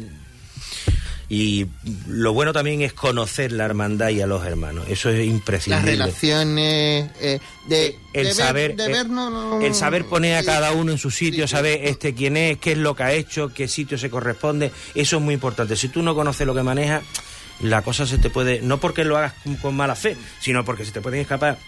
Y 1.37 1.67
lo 2.07 2.33
bueno 2.33 2.53
también 2.53 2.81
es 2.83 2.93
conocer 2.93 3.51
la 3.51 3.65
hermandad 3.65 4.11
y 4.11 4.21
a 4.21 4.27
los 4.27 4.47
hermanos. 4.47 4.87
Eso 4.89 5.11
es 5.11 5.19
las 5.19 5.27
imprescindible. 5.27 5.91
relaciones 5.93 7.11
eh, 7.21 7.41
de, 7.69 7.99
el 8.13 8.23
de 8.23 8.23
ver- 8.23 8.35
saber 8.35 8.77
de 8.77 8.85
el- 8.87 8.93
ver, 8.93 9.09
no, 9.11 9.31
no, 9.31 9.61
el 9.61 9.75
saber 9.75 10.05
poner 10.05 10.37
a 10.37 10.41
sí, 10.41 10.47
cada 10.47 10.71
uno 10.73 10.93
en 10.93 10.99
su 10.99 11.11
sitio 11.11 11.49
sí, 11.49 11.53
saber 11.53 11.81
este 11.85 12.15
quién 12.15 12.37
es 12.37 12.59
qué 12.59 12.73
es 12.73 12.79
lo 12.79 12.95
que 12.95 13.03
ha 13.03 13.13
hecho 13.13 13.53
qué 13.53 13.67
sitio 13.67 13.99
se 13.99 14.11
corresponde 14.11 14.71
eso 14.95 15.17
es 15.17 15.23
muy 15.23 15.35
importante 15.35 15.75
si 15.77 15.89
tú 15.89 16.03
no 16.03 16.15
conoces 16.15 16.47
lo 16.47 16.55
que 16.55 16.63
manejas 16.63 17.03
la 17.61 17.83
cosa 17.83 18.07
se 18.07 18.19
te 18.19 18.31
puede 18.31 18.61
no 18.63 18.79
porque 18.79 19.05
lo 19.05 19.17
hagas 19.17 19.33
con, 19.43 19.57
con 19.57 19.75
mala 19.75 19.95
fe 19.97 20.17
sino 20.41 20.65
porque 20.65 20.85
se 20.85 20.93
te 20.93 21.01
pueden 21.01 21.21
escapar 21.21 21.59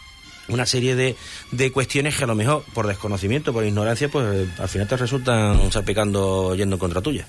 una 0.49 0.65
serie 0.67 0.95
de, 0.95 1.17
de 1.51 1.73
cuestiones 1.73 2.17
que 2.17 2.25
a 2.25 2.27
lo 2.29 2.35
mejor 2.37 2.65
por 2.75 2.87
desconocimiento 2.87 3.53
por 3.53 3.65
ignorancia 3.65 4.09
pues 4.09 4.27
eh, 4.33 4.47
al 4.59 4.69
final 4.69 4.87
te 4.87 4.97
resultan 4.97 5.73
salpicando 5.73 6.55
yendo 6.55 6.77
en 6.77 6.81
contra 6.81 7.01
tuya 7.01 7.27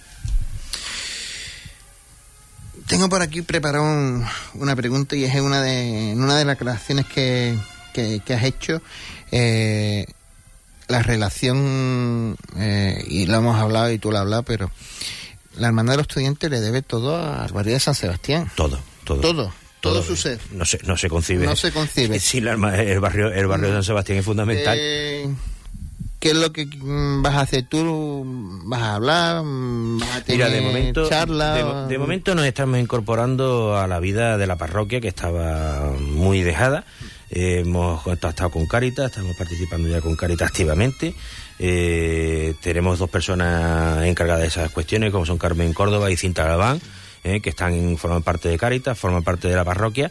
Tengo 2.88 3.10
por 3.10 3.22
aquí 3.22 3.42
preparado 3.42 3.84
un- 3.84 4.26
una 4.56 4.76
pregunta 4.76 5.16
y 5.16 5.24
es 5.26 5.36
en 5.36 5.44
una 5.44 5.62
de, 5.62 6.14
una 6.16 6.38
de 6.38 6.46
las 6.46 6.56
aclaraciones 6.56 7.06
que, 7.06 7.58
que, 7.94 8.22
que 8.26 8.34
has 8.34 8.44
hecho. 8.44 8.82
eh, 9.32 10.06
la 10.88 11.04
relación, 11.04 12.38
eh, 12.58 13.04
y 13.10 13.26
lo 13.26 13.36
hemos 13.40 13.60
hablado 13.60 13.92
y 13.92 14.00
tú 14.00 14.10
lo 14.10 14.16
has 14.18 14.22
hablado, 14.22 14.44
pero 14.44 14.72
la 15.58 15.68
hermandad 15.68 15.94
de 15.94 15.98
los 15.98 16.08
estudiantes 16.08 16.50
le 16.50 16.62
debe 16.62 16.82
todo 16.82 17.18
al 17.18 17.52
barrio 17.52 17.74
de 17.74 17.82
San 17.82 17.94
Sebastián. 17.94 18.50
todo 18.56 18.80
todo 19.04 19.20
Todo, 19.20 19.54
todo 19.82 20.02
su 20.02 20.16
ser. 20.16 20.40
no 20.54 20.64
se 20.64 20.80
no 20.86 20.96
se 20.96 21.10
concibe 21.10 21.46
No 21.46 21.58
se 21.58 21.74
concibe. 21.74 22.20
Sí, 22.22 22.40
herma- 22.40 22.74
el 22.80 23.02
barrio 23.02 23.34
el 23.34 23.48
barrio 23.48 23.68
de 23.68 23.74
San 23.74 23.84
Sebastián 23.84 24.20
es 24.20 24.24
fundamental 24.26 24.78
Eh, 24.80 25.28
¿Qué 26.20 26.30
es 26.32 26.36
lo 26.36 26.52
que 26.52 26.66
mm, 26.66 27.22
vas 27.22 27.36
a 27.36 27.42
hacer 27.42 27.66
tú? 27.70 28.24
¿Vas 28.66 28.82
a 28.82 28.96
hablar? 28.96 29.44
Mm, 29.44 30.00
¿Vas 30.00 30.16
a 30.18 30.24
tener 30.24 30.48
Mira, 30.48 30.50
de 30.50 30.62
momento, 30.62 31.08
charla? 31.08 31.54
de, 31.54 31.64
mo- 31.64 31.88
de 31.88 31.98
momento 32.00 32.34
nos 32.36 32.46
estamos 32.46 32.80
incorporando 32.80 33.78
a 33.78 33.86
la 33.88 34.00
vida 34.00 34.38
de 34.38 34.48
la 34.48 34.56
parroquia 34.56 35.00
que 35.00 35.08
estaba 35.10 35.92
muy 36.00 36.42
dejada. 36.42 36.86
Eh, 37.30 37.60
hemos 37.66 38.02
contactado 38.02 38.50
con 38.50 38.66
Caritas, 38.66 39.12
estamos 39.12 39.36
participando 39.36 39.88
ya 39.90 40.02
con 40.02 40.16
Caritas 40.16 40.48
activamente. 40.48 41.14
Eh, 41.60 42.56
tenemos 42.62 42.98
dos 43.00 43.10
personas 43.10 44.04
encargadas 44.06 44.42
de 44.42 44.48
esas 44.48 44.72
cuestiones, 44.72 45.12
como 45.12 45.26
son 45.26 45.38
Carmen 45.38 45.74
Córdoba 45.74 46.10
y 46.10 46.18
Cinta 46.18 46.46
Galván, 46.46 46.80
eh, 47.24 47.42
que 47.42 47.50
están 47.52 47.98
forman 47.98 48.24
parte 48.24 48.50
de 48.50 48.58
Caritas, 48.58 48.98
forman 48.98 49.24
parte 49.24 49.48
de 49.50 49.56
la 49.56 49.64
parroquia 49.66 50.10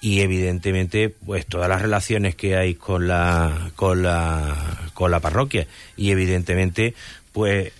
y 0.00 0.20
evidentemente 0.20 1.08
pues 1.08 1.46
todas 1.46 1.68
las 1.68 1.82
relaciones 1.82 2.34
que 2.34 2.56
hay 2.56 2.74
con 2.74 3.08
la 3.08 3.70
con 3.74 4.02
la 4.02 4.90
con 4.94 5.10
la 5.10 5.20
parroquia 5.20 5.66
y 5.96 6.10
evidentemente 6.10 6.94
pues 7.32 7.72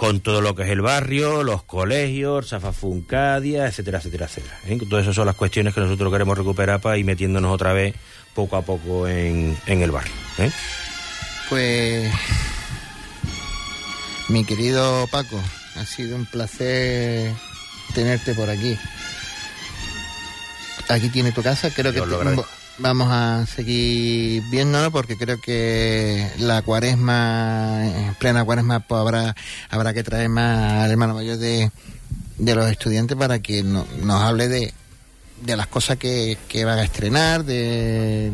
con 0.00 0.20
todo 0.20 0.40
lo 0.40 0.54
que 0.54 0.62
es 0.62 0.70
el 0.70 0.80
barrio, 0.80 1.42
los 1.42 1.62
colegios, 1.62 2.48
Safafuncadia, 2.48 3.66
etcétera, 3.66 3.98
etcétera, 3.98 4.24
etcétera. 4.24 4.58
¿eh? 4.66 4.78
Todas 4.88 5.02
esas 5.02 5.14
son 5.14 5.26
las 5.26 5.36
cuestiones 5.36 5.74
que 5.74 5.82
nosotros 5.82 6.10
queremos 6.10 6.38
recuperar 6.38 6.80
para 6.80 6.96
ir 6.96 7.04
metiéndonos 7.04 7.52
otra 7.52 7.74
vez 7.74 7.94
poco 8.34 8.56
a 8.56 8.62
poco 8.62 9.06
en, 9.06 9.58
en 9.66 9.82
el 9.82 9.90
barrio. 9.90 10.14
¿eh? 10.38 10.50
Pues, 11.50 12.10
mi 14.28 14.42
querido 14.46 15.06
Paco, 15.08 15.38
ha 15.76 15.84
sido 15.84 16.16
un 16.16 16.24
placer 16.24 17.34
tenerte 17.94 18.32
por 18.34 18.48
aquí. 18.48 18.78
Aquí 20.90 21.08
tiene 21.08 21.32
tu 21.32 21.42
casa, 21.42 21.70
creo 21.70 21.92
que 21.92 21.98
Yo 21.98 22.04
te- 22.04 22.10
vamos 22.78 23.08
a 23.10 23.44
seguir 23.46 24.42
viéndonos 24.50 24.90
porque 24.90 25.16
creo 25.16 25.40
que 25.40 26.28
la 26.38 26.62
cuaresma, 26.62 27.82
en 27.84 28.14
plena 28.14 28.44
cuaresma, 28.44 28.80
pues 28.80 29.00
habrá, 29.00 29.34
habrá 29.68 29.92
que 29.94 30.02
traer 30.02 30.28
más 30.28 30.84
al 30.84 30.90
hermano 30.90 31.14
mayor 31.14 31.36
de, 31.38 31.70
de 32.38 32.54
los 32.54 32.70
estudiantes 32.70 33.16
para 33.16 33.38
que 33.40 33.62
no- 33.62 33.86
nos 34.02 34.20
hable 34.22 34.48
de, 34.48 34.72
de 35.40 35.56
las 35.56 35.66
cosas 35.66 35.96
que, 35.96 36.36
que 36.48 36.64
van 36.64 36.78
a 36.78 36.84
estrenar, 36.84 37.44
de... 37.44 38.30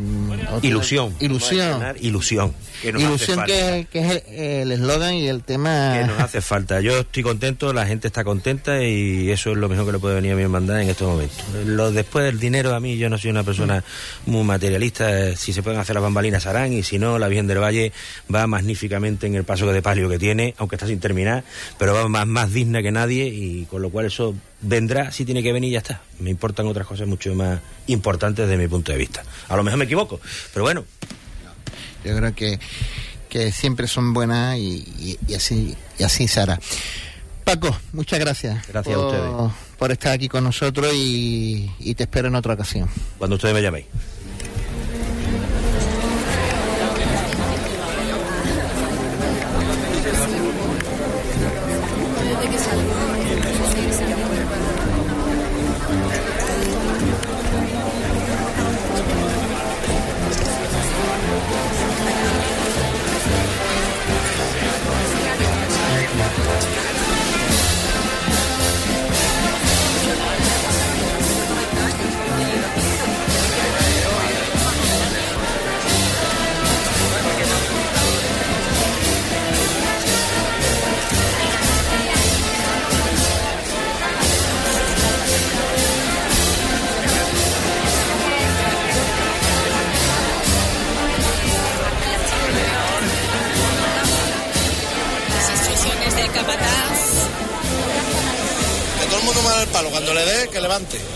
Ilusión. 0.61 1.13
Ilusión. 1.19 1.83
Ilusión. 2.01 2.53
Que 2.81 2.91
nos 2.93 3.01
hace 3.01 3.09
Ilusión 3.09 3.37
falta. 3.37 3.53
que, 3.53 3.87
que 3.91 3.99
es 3.99 4.23
el- 4.27 4.67
el 4.67 4.71
eslogan 4.73 5.13
y 5.15 5.27
el 5.27 5.43
tema... 5.43 5.95
que 5.99 6.05
nos 6.07 6.19
hace 6.19 6.41
falta. 6.41 6.81
Yo 6.81 6.99
estoy 6.99 7.23
contento, 7.23 7.73
la 7.73 7.85
gente 7.87 8.07
está 8.07 8.23
contenta 8.23 8.83
y 8.83 9.31
eso 9.31 9.51
es 9.51 9.57
lo 9.57 9.69
mejor 9.69 9.85
que 9.85 9.91
le 9.93 9.99
puede 9.99 10.15
venir 10.15 10.33
a 10.33 10.35
mi 10.35 10.43
hermandad 10.43 10.81
en 10.81 10.89
estos 10.89 11.07
momentos. 11.07 11.37
Lo 11.65 11.91
después 11.91 12.25
del 12.25 12.39
dinero, 12.39 12.75
a 12.75 12.79
mí 12.79 12.97
yo 12.97 13.09
no 13.09 13.17
soy 13.17 13.31
una 13.31 13.43
persona 13.43 13.83
muy 14.25 14.43
materialista. 14.43 15.35
Si 15.35 15.53
se 15.53 15.63
pueden 15.63 15.79
hacer 15.79 15.95
las 15.95 16.03
bambalinas 16.03 16.45
harán 16.45 16.73
y 16.73 16.83
si 16.83 16.99
no, 16.99 17.17
la 17.17 17.27
Virgen 17.29 17.47
del 17.47 17.59
Valle 17.59 17.91
va 18.33 18.45
magníficamente 18.47 19.27
en 19.27 19.35
el 19.35 19.43
paso 19.43 19.65
de 19.71 19.81
palio 19.81 20.09
que 20.09 20.19
tiene, 20.19 20.53
aunque 20.57 20.75
está 20.75 20.87
sin 20.87 20.99
terminar, 20.99 21.43
pero 21.79 21.93
va 21.93 22.07
más, 22.09 22.27
más 22.27 22.51
digna 22.53 22.81
que 22.81 22.91
nadie 22.91 23.25
y 23.27 23.65
con 23.65 23.81
lo 23.81 23.89
cual 23.89 24.05
eso 24.07 24.35
vendrá, 24.61 25.11
si 25.11 25.23
tiene 25.25 25.43
que 25.43 25.51
venir 25.53 25.71
ya 25.71 25.79
está. 25.79 26.01
Me 26.19 26.29
importan 26.29 26.67
otras 26.67 26.87
cosas 26.87 27.07
mucho 27.07 27.33
más 27.35 27.59
importantes 27.87 28.47
desde 28.47 28.61
mi 28.61 28.67
punto 28.67 28.91
de 28.91 28.97
vista. 28.97 29.23
A 29.49 29.55
lo 29.55 29.63
mejor 29.63 29.77
me 29.79 29.85
equivoco, 29.85 30.19
pero 30.53 30.63
bueno, 30.65 30.83
Yo 32.03 32.15
creo 32.15 32.33
que, 32.35 32.59
que 33.29 33.51
siempre 33.51 33.87
son 33.87 34.13
buenas 34.13 34.57
y, 34.57 34.85
y- 34.99 35.19
y 35.27 35.33
así 35.35 35.75
y 35.99 36.03
así 36.03 36.27
se 36.27 36.39
hará. 36.39 36.59
Paco, 37.43 37.75
muchas 37.93 38.19
gracias. 38.19 38.67
Gracias 38.67 38.95
a 38.95 38.99
ustedes. 38.99 39.51
Por 39.77 39.91
estar 39.91 40.11
aquí 40.11 40.27
con 40.27 40.43
nosotros 40.43 40.93
y, 40.93 41.71
y 41.79 41.95
te 41.95 42.03
espero 42.03 42.27
en 42.27 42.35
otra 42.35 42.53
ocasión. 42.53 42.89
cuando 43.17 43.35
ustedes 43.35 43.53
me 43.55 43.61
llaméis. 43.61 43.85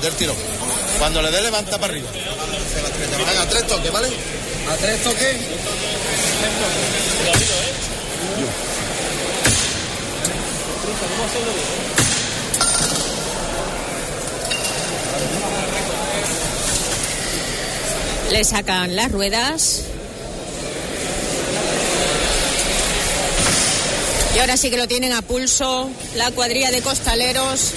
Del 0.02 0.14
tirón. 0.16 0.36
Cuando 0.98 1.22
le 1.22 1.32
dé, 1.32 1.42
levanta 1.42 1.78
para 1.78 1.94
arriba. 1.94 2.10
Venga, 2.12 3.50
tres 3.50 3.68
toques, 3.68 3.92
¿vale? 3.92 4.08
A 4.72 4.78
tres 4.78 5.04
toques. 5.04 5.38
Le 18.32 18.44
sacan 18.44 18.96
las 18.96 19.12
ruedas. 19.12 19.82
Y 24.36 24.40
ahora 24.40 24.56
sí 24.56 24.70
que 24.70 24.78
lo 24.78 24.88
tienen 24.88 25.12
a 25.12 25.22
pulso 25.22 25.90
la 26.16 26.32
cuadrilla 26.32 26.72
de 26.72 26.82
costaleros 26.82 27.74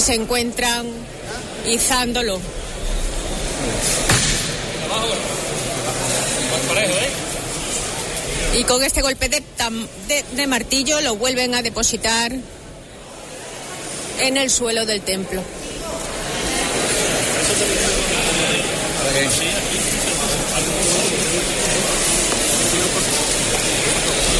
se 0.00 0.14
encuentran 0.14 0.86
izándolo. 1.66 2.40
Y 8.54 8.64
con 8.64 8.82
este 8.82 9.02
golpe 9.02 9.28
de, 9.28 9.42
de- 10.34 10.46
martillo 10.46 11.00
lo 11.02 11.16
vuelven 11.16 11.54
a 11.54 11.62
depositar 11.62 12.32
en 14.20 14.36
el 14.36 14.50
suelo 14.50 14.86
del 14.86 15.02
templo. 15.02 15.42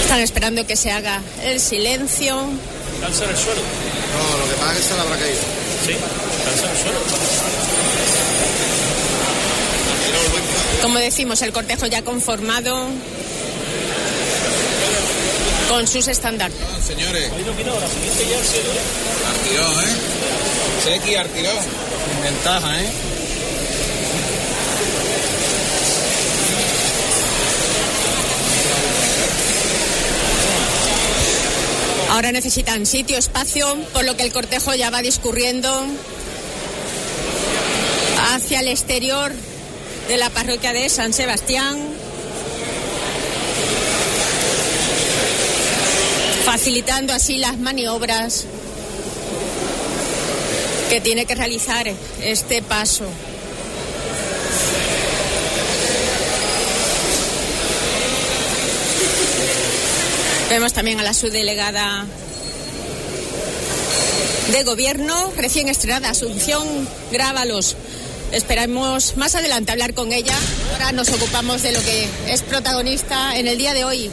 Están 0.03 0.21
esperando 0.21 0.67
que 0.67 0.77
se 0.77 0.91
haga 0.93 1.21
el 1.43 1.61
silencio. 1.61 2.37
El 3.07 3.15
suelo. 3.15 3.63
No, 4.17 4.39
lo 4.39 4.49
que 4.49 4.55
pasa 4.55 4.73
es 4.73 4.79
que 4.79 4.83
se 4.85 4.95
le 4.95 5.01
habrá 5.01 5.17
caído. 5.17 5.41
Sí, 5.85 5.93
cansa 6.45 6.65
en 6.65 6.71
el 6.71 6.83
suelo. 6.83 7.01
Como 10.83 10.99
decimos, 10.99 11.43
el 11.43 11.53
cortejo 11.53 11.87
ya 11.87 12.03
conformado 12.03 12.89
con 15.69 15.87
sus 15.87 16.09
estandartes. 16.09 16.61
Señores. 16.87 17.31
Artirón, 19.29 19.73
¿eh? 19.73 19.97
Sequi, 20.85 21.15
artirón. 21.17 21.57
Ventaja, 22.23 22.81
¿eh? 22.83 22.91
Ahora 32.17 32.33
necesitan 32.33 32.87
sitio, 32.87 33.19
espacio, 33.19 33.77
por 33.93 34.07
lo 34.07 34.17
que 34.17 34.23
el 34.23 34.33
cortejo 34.33 34.75
ya 34.75 34.89
va 34.89 35.03
discurriendo 35.03 35.85
hacia 38.33 38.61
el 38.61 38.69
exterior 38.69 39.33
de 40.09 40.17
la 40.17 40.31
parroquia 40.31 40.73
de 40.73 40.89
San 40.89 41.13
Sebastián. 41.13 41.77
Facilitando 46.47 47.13
así 47.13 47.37
las 47.37 47.59
maniobras 47.59 48.47
que 50.89 51.03
tiene 51.03 51.27
que 51.27 51.35
realizar 51.35 51.87
este 52.23 52.63
paso. 52.63 53.05
Vemos 60.49 60.73
también 60.73 61.01
a 61.01 61.03
la 61.03 61.13
subdelegada 61.13 62.07
de 64.53 64.63
gobierno 64.63 65.33
recién 65.37 65.69
estrenada, 65.69 66.11
Asunción 66.11 66.89
Grábalos. 67.11 67.77
Esperamos 68.31 69.17
más 69.17 69.35
adelante 69.35 69.73
hablar 69.73 69.93
con 69.93 70.13
ella. 70.13 70.37
Ahora 70.73 70.93
nos 70.93 71.09
ocupamos 71.09 71.63
de 71.63 71.73
lo 71.73 71.83
que 71.83 72.09
es 72.29 72.43
protagonista 72.43 73.37
en 73.37 73.49
el 73.49 73.59
día 73.59 73.75
de 73.75 73.85
hoy. 73.85 74.11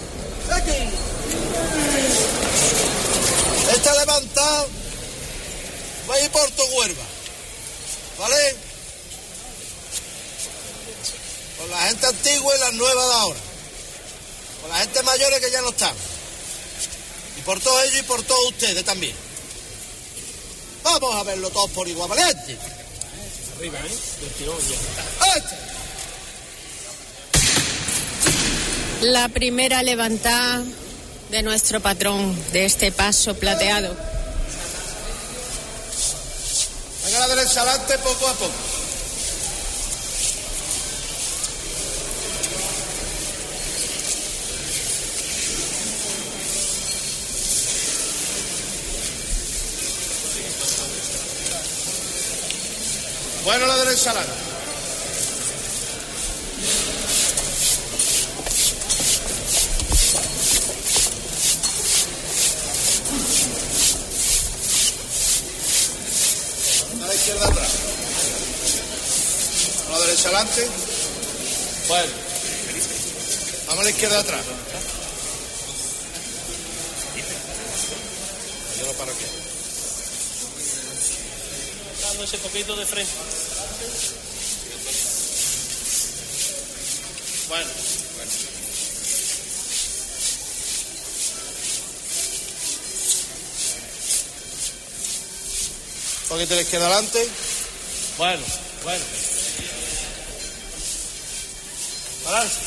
Está 3.75 3.93
levantado. 3.93 4.67
Va 6.09 6.15
a 6.15 6.19
ir 6.19 6.31
por 6.31 6.49
tu 6.51 6.63
huerva. 6.63 7.03
¿Vale? 8.17 8.55
Con 11.59 11.69
la 11.69 11.77
gente 11.88 12.07
antigua 12.07 12.55
y 12.55 12.59
las 12.59 12.73
nuevas 12.73 13.07
de 13.07 13.13
ahora. 13.13 13.39
Con 14.61 14.71
la 14.71 14.77
gente 14.77 15.03
mayores 15.03 15.39
que 15.39 15.51
ya 15.51 15.61
no 15.61 15.69
están. 15.69 16.12
Por 17.46 17.60
todos 17.60 17.84
ellos 17.84 18.00
y 18.00 18.04
por 18.04 18.24
todos 18.24 18.52
ustedes 18.52 18.84
también. 18.86 19.16
Vamos 20.84 21.16
a 21.16 21.24
verlo 21.24 21.50
todos 21.50 21.72
por 21.72 21.88
igual, 21.88 22.10
¿valiente? 22.10 22.58
Arriba, 23.58 23.80
¿eh? 23.80 23.98
Ya. 29.02 29.08
La 29.08 29.30
primera 29.30 29.84
levantada 29.84 30.64
de 31.30 31.41
nuestro 31.41 31.82
patrón 31.82 32.38
de 32.52 32.66
este 32.66 32.91
paso 32.91 33.36
plateado. 33.36 33.96
Venga 37.06 37.20
la 37.20 37.28
derecha 37.36 37.62
adelante 37.62 37.98
poco 37.98 38.28
a 38.28 38.34
poco. 38.34 38.82
Bueno, 53.44 53.66
la 53.66 53.76
derecha 53.76 54.12
adelante. 54.12 54.34
A 67.02 67.06
la 67.06 67.14
izquierda 67.14 67.48
atrás. 67.48 67.70
A 69.88 69.91
la 69.91 70.00
derecha 70.00 70.30
adelante. 70.30 70.70
Bueno. 71.89 72.14
Vamos 73.68 73.82
a 73.82 73.84
la 73.84 73.89
izquierda 73.89 74.20
atrás. 74.20 74.41
Ese 82.24 82.38
poquito 82.38 82.76
de 82.76 82.86
frente. 82.86 83.11
Bueno. 87.49 87.69
Un 96.21 96.30
poquito 96.30 96.55
la 96.55 96.61
izquierda 96.61 96.88
adelante. 96.88 97.28
Bueno, 98.17 98.43
bueno. 98.84 99.05
Balance. 102.24 102.59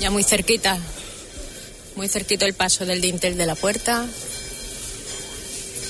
Ya 0.00 0.10
muy 0.10 0.24
cerquita, 0.24 0.78
muy 2.00 2.08
cerquito 2.08 2.46
el 2.46 2.54
paso 2.54 2.86
del 2.86 3.02
dintel 3.02 3.36
de 3.36 3.44
la 3.44 3.54
puerta. 3.54 4.06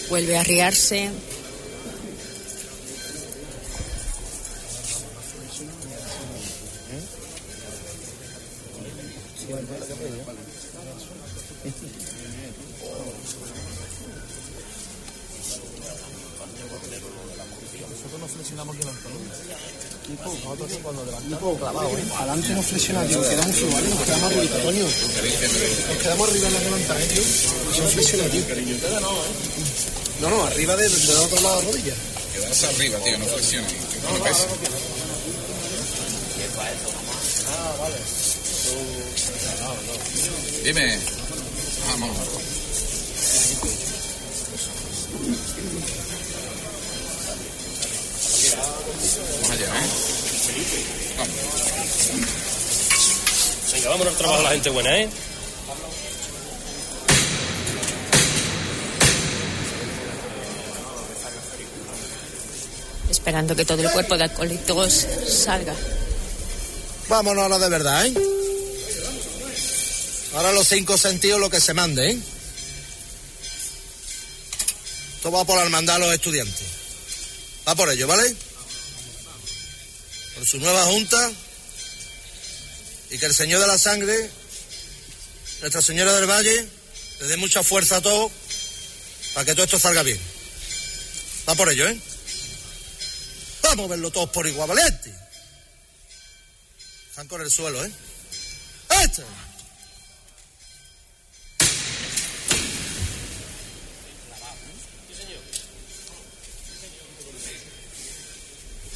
Vuelve 0.08 0.36
a 0.36 0.40
arriarse. 0.40 1.08
Nosotros 17.88 18.20
no 18.20 18.26
flexionamos 18.26 18.74
aquí 18.74 18.82
en 18.82 18.88
Antonio. 18.88 19.18
Tipo, 20.08 20.24
nosotros 20.24 20.78
cuando 20.82 21.04
levantamos 21.04 21.58
clavado, 21.58 21.88
¿eh? 21.90 22.04
Adelante 22.18 22.48
no 22.54 22.62
flexiona, 22.62 23.04
Antonio. 24.70 24.86
Nos 25.88 25.98
quedamos 25.98 26.28
arriba 26.30 26.46
en 26.46 26.54
la 26.54 26.60
levantada, 26.60 27.02
¿eh, 27.02 27.06
tío. 27.06 27.22
No 27.22 27.88
tío. 28.30 28.44
No, 30.20 30.30
no, 30.30 30.44
arriba 30.44 30.76
de- 30.76 30.88
del 30.88 31.16
otro 31.16 31.40
lado 31.40 31.56
de 31.60 31.66
la 31.66 31.70
rodilla. 31.72 31.94
Quedarse 32.34 32.66
arriba, 32.68 32.98
tío, 33.00 33.18
no 33.18 33.26
flexiona. 33.26 33.66
No 34.04 34.12
me 34.12 34.20
pesa. 34.20 34.46
Ah, 37.48 37.74
vale. 37.80 37.96
Dime. 40.64 40.98
Vamos. 41.88 42.10
Vamos 49.32 49.50
allá, 49.50 49.66
¿eh? 49.66 49.88
Venga, 53.80 53.92
vámonos 53.92 54.12
al 54.12 54.18
trabajo 54.18 54.42
la 54.42 54.50
gente 54.50 54.68
buena, 54.68 54.98
¿eh? 54.98 55.08
Esperando 63.10 63.56
que 63.56 63.64
todo 63.64 63.80
el 63.80 63.90
cuerpo 63.90 64.18
de 64.18 64.24
alcohólicos 64.24 65.06
salga. 65.26 65.74
Vámonos 67.08 67.42
ahora 67.42 67.58
de 67.58 67.68
verdad, 67.70 68.06
¿eh? 68.06 68.14
Ahora 70.34 70.52
los 70.52 70.68
cinco 70.68 70.98
sentidos 70.98 71.40
lo 71.40 71.48
que 71.48 71.60
se 71.60 71.72
mande, 71.72 72.10
¿eh? 72.10 72.18
Esto 75.16 75.32
va 75.32 75.44
por 75.46 75.56
la 75.56 75.62
hermandad 75.62 75.94
de 75.94 76.00
los 76.00 76.12
estudiantes. 76.12 76.66
Va 77.66 77.74
por 77.74 77.90
ello, 77.90 78.06
¿vale? 78.06 78.36
Por 80.34 80.44
su 80.44 80.58
nueva 80.58 80.84
junta. 80.84 81.32
Y 83.10 83.18
que 83.18 83.26
el 83.26 83.34
Señor 83.34 83.60
de 83.60 83.66
la 83.66 83.78
Sangre, 83.78 84.30
Nuestra 85.60 85.82
Señora 85.82 86.14
del 86.14 86.30
Valle, 86.30 86.68
le 87.20 87.26
dé 87.26 87.36
mucha 87.36 87.62
fuerza 87.62 87.96
a 87.96 88.00
todos 88.00 88.30
para 89.34 89.44
que 89.44 89.52
todo 89.52 89.64
esto 89.64 89.78
salga 89.78 90.02
bien. 90.02 90.18
Va 91.48 91.54
por 91.54 91.70
ello, 91.70 91.88
¿eh? 91.88 92.00
Vamos 93.62 93.86
a 93.86 93.88
verlo 93.88 94.10
todos 94.10 94.30
por 94.30 94.46
igual, 94.46 94.68
valiente. 94.68 95.12
Están 97.08 97.26
con 97.28 97.40
el 97.42 97.50
suelo, 97.50 97.84
¿eh? 97.84 97.92
¡Este! 99.02 99.22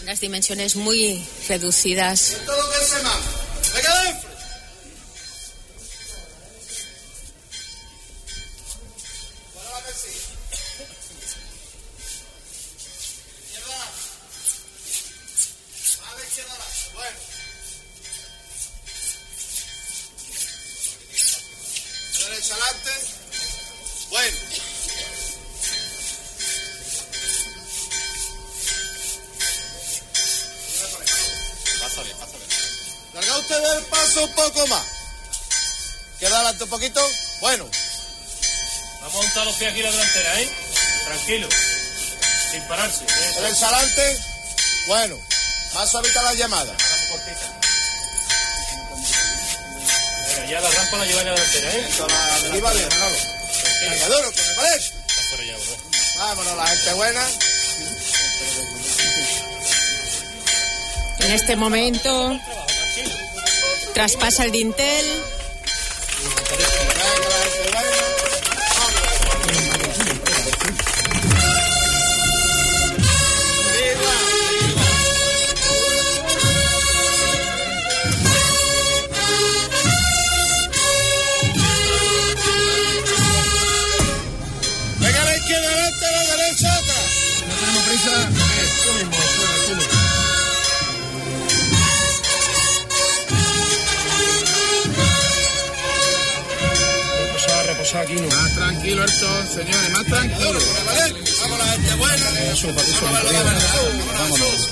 Unas 0.02 0.20
dimensiones 0.20 0.76
muy 0.76 1.26
reducidas. 1.48 2.36
Todo 2.44 2.62
lo 2.62 2.70
que 2.70 2.84
se 2.84 3.02
manda. 3.02 3.43
¡Venga, 3.74 4.23
la 40.22 40.40
¿eh? 40.40 40.48
Tranquilo. 41.04 41.48
Sin 42.50 42.62
pararse. 42.62 43.04
Eso. 43.04 43.40
Derecha 43.40 43.68
adelante. 43.68 44.18
Bueno. 44.86 45.18
Más 45.74 45.90
suavita 45.90 46.22
la 46.22 46.34
llamada. 46.34 46.74
Venga, 50.26 50.50
ya 50.50 50.60
la 50.60 50.70
rampa 50.70 50.98
la 50.98 51.06
lleva 51.06 51.20
en 51.20 51.26
la 51.26 51.34
delantera, 51.34 51.72
¿eh? 51.72 51.88
Arriba 52.48 52.72
bien, 52.72 52.88
Manolo. 52.88 53.16
Venga, 53.80 54.08
duro, 54.08 54.32
que 54.32 54.42
me 54.42 54.54
parece. 54.54 54.92
¿verdad? 55.36 55.76
Vámonos, 56.16 56.56
la 56.56 56.66
gente 56.66 56.92
buena. 56.92 57.26
En 61.20 61.32
este 61.32 61.56
momento 61.56 62.40
traspasa 63.94 64.44
el 64.44 64.52
dintel. 64.52 65.24
Tranquilo 99.14 99.26
esto, 99.38 99.54
señores, 99.54 99.90
más 99.90 100.04
tranquilo. 100.06 100.58
Vamos 101.40 101.58
la 101.58 101.64
gente 101.66 101.94
buena. 101.94 102.40
Eso, 102.52 102.68
Vamos 102.74 103.02
a 103.06 103.12
verdad. 103.12 103.44
Vámonos. 104.18 104.70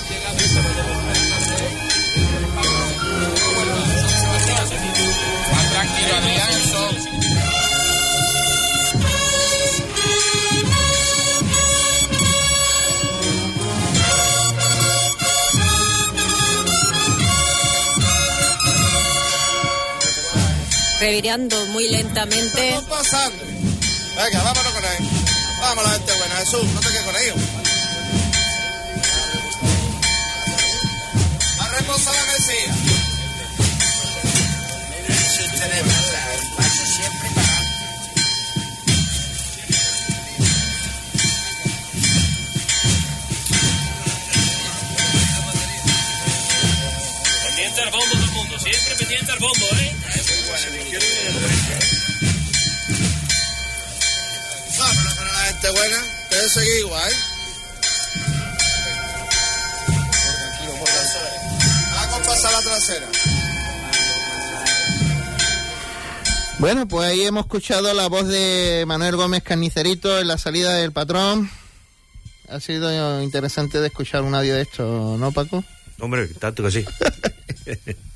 Más 5.53 5.71
tranquilo, 5.71 6.17
Adrián. 6.17 6.51
Eso. 6.51 6.89
revirando 21.01 21.67
muy 21.67 21.89
lentamente. 21.89 22.69
Estamos 22.69 22.85
pasando. 22.85 23.52
Venga, 24.25 24.41
vámonos 24.45 24.73
con 24.73 24.85
él. 24.85 25.09
La 25.83 25.91
gente 25.91 26.13
buena. 26.13 26.37
Jesús, 26.37 26.65
no 26.75 26.81
te 26.81 26.89
quedes 26.91 27.03
con 27.03 27.17
ellos. 27.17 27.37
A 31.59 31.71
la 31.73 32.25
mesilla. 32.33 32.75
Pendiente 47.43 47.81
al 47.81 47.91
bombo 47.91 48.07
todo 48.13 48.25
el 48.25 48.31
mundo. 48.31 48.59
Siempre 48.61 48.95
pendiente 48.97 49.33
al 49.33 49.39
bombo, 49.41 49.67
buena. 55.83 56.05
Ustedes 56.25 56.53
seguir 56.53 56.79
igual. 56.79 57.13
Vamos 61.95 62.15
a 62.15 62.23
pasar 62.23 62.53
la 62.53 62.63
trasera. 62.63 63.07
Bueno, 66.59 66.87
pues 66.87 67.09
ahí 67.09 67.23
hemos 67.23 67.47
escuchado 67.47 67.93
la 67.95 68.07
voz 68.09 68.29
de 68.29 68.85
Manuel 68.87 69.17
Gómez 69.17 69.43
Carnicerito 69.43 70.21
en 70.21 70.29
la 70.29 70.39
salida 70.39 70.75
del 70.75 70.93
patrón. 70.93 71.51
Ha 72.49 72.61
sido 72.61 73.23
interesante 73.23 73.81
de 73.81 73.89
escuchar 73.89 74.23
un 74.23 74.35
audio 74.35 74.55
de 74.55 74.63
esto, 74.63 75.17
¿no, 75.19 75.33
Paco? 75.33 75.65
Hombre, 75.99 76.29
tanto 76.29 76.63
que 76.63 76.71
sí. 76.71 76.85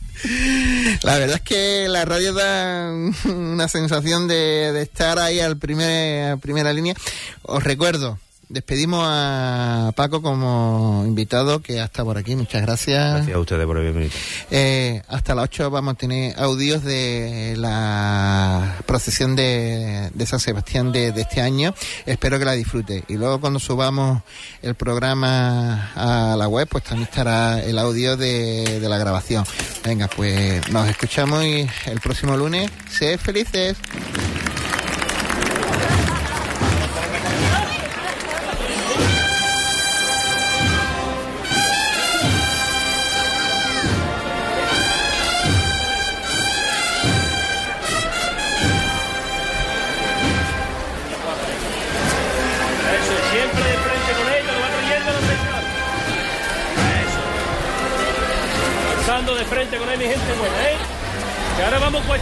La 1.02 1.18
verdad 1.18 1.36
es 1.36 1.42
que 1.42 1.88
la 1.88 2.04
radio 2.04 2.32
da 2.32 2.92
una 3.24 3.68
sensación 3.68 4.28
de, 4.28 4.80
estar 4.80 5.18
ahí 5.18 5.40
al 5.40 5.56
primer, 5.56 6.38
primera 6.38 6.72
línea. 6.72 6.94
Os 7.42 7.62
recuerdo, 7.62 8.18
despedimos 8.48 9.02
a 9.04 9.92
Paco 9.96 10.22
como 10.22 11.04
invitado 11.06 11.60
que 11.60 11.80
hasta 11.80 12.04
por 12.04 12.18
aquí. 12.18 12.36
Muchas 12.36 12.62
gracias. 12.62 13.14
Gracias 13.14 13.36
a 13.36 13.40
ustedes 13.40 13.66
por 13.66 13.76
haber 13.76 13.92
venido. 13.92 14.12
Eh, 14.50 15.02
hasta 15.08 15.34
las 15.34 15.44
8 15.44 15.70
vamos 15.70 15.94
a 15.94 15.96
tener 15.96 16.38
audios 16.38 16.82
de 16.84 17.54
la 17.56 18.76
procesión 18.86 19.36
de, 19.36 20.10
de 20.12 20.26
San 20.26 20.40
Sebastián 20.40 20.92
de, 20.92 21.12
de 21.12 21.22
este 21.22 21.40
año. 21.40 21.74
Espero 22.04 22.38
que 22.38 22.44
la 22.44 22.52
disfrute. 22.52 23.04
Y 23.08 23.14
luego 23.14 23.40
cuando 23.40 23.58
subamos 23.58 24.22
el 24.62 24.74
programa 24.74 25.92
a 25.94 26.36
la 26.36 26.48
web, 26.48 26.68
pues 26.68 26.84
también 26.84 27.08
estará 27.08 27.62
el 27.62 27.78
audio 27.78 28.16
de, 28.16 28.80
de 28.80 28.88
la 28.88 28.98
grabación. 28.98 29.44
Venga, 29.84 30.08
pues 30.08 30.68
nos 30.70 30.88
escuchamos 30.88 31.44
y 31.44 31.68
el 31.86 32.00
próximo 32.00 32.36
lunes. 32.36 32.70
Sed 32.90 33.18
felices. 33.18 33.76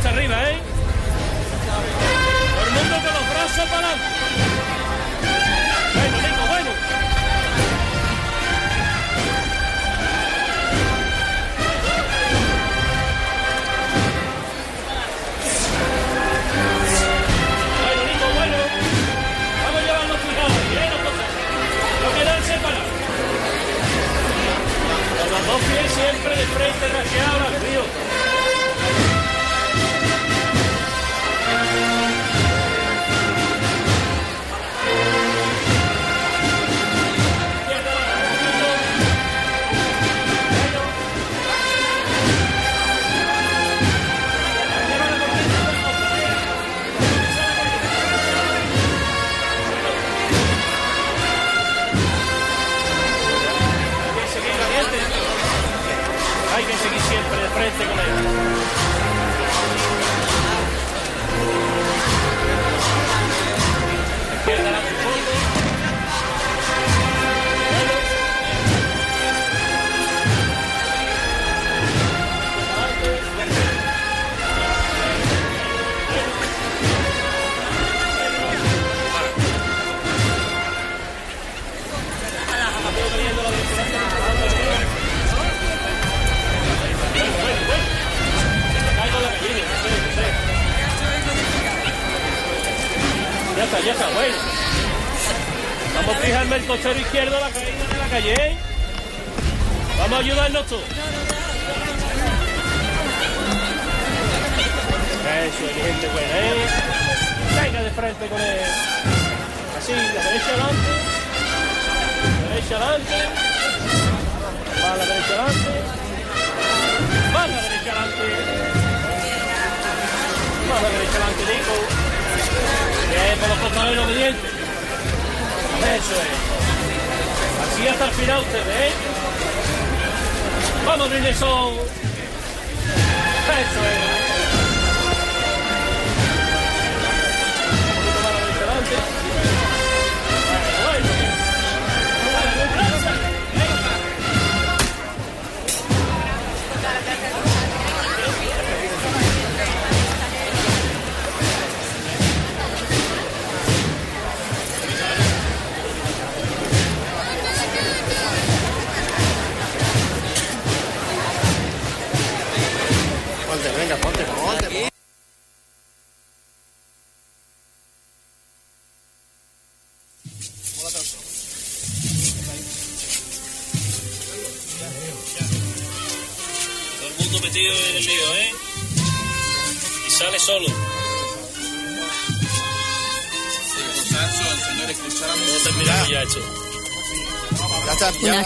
Arriba, 0.07 0.51
¿eh? 0.51 0.64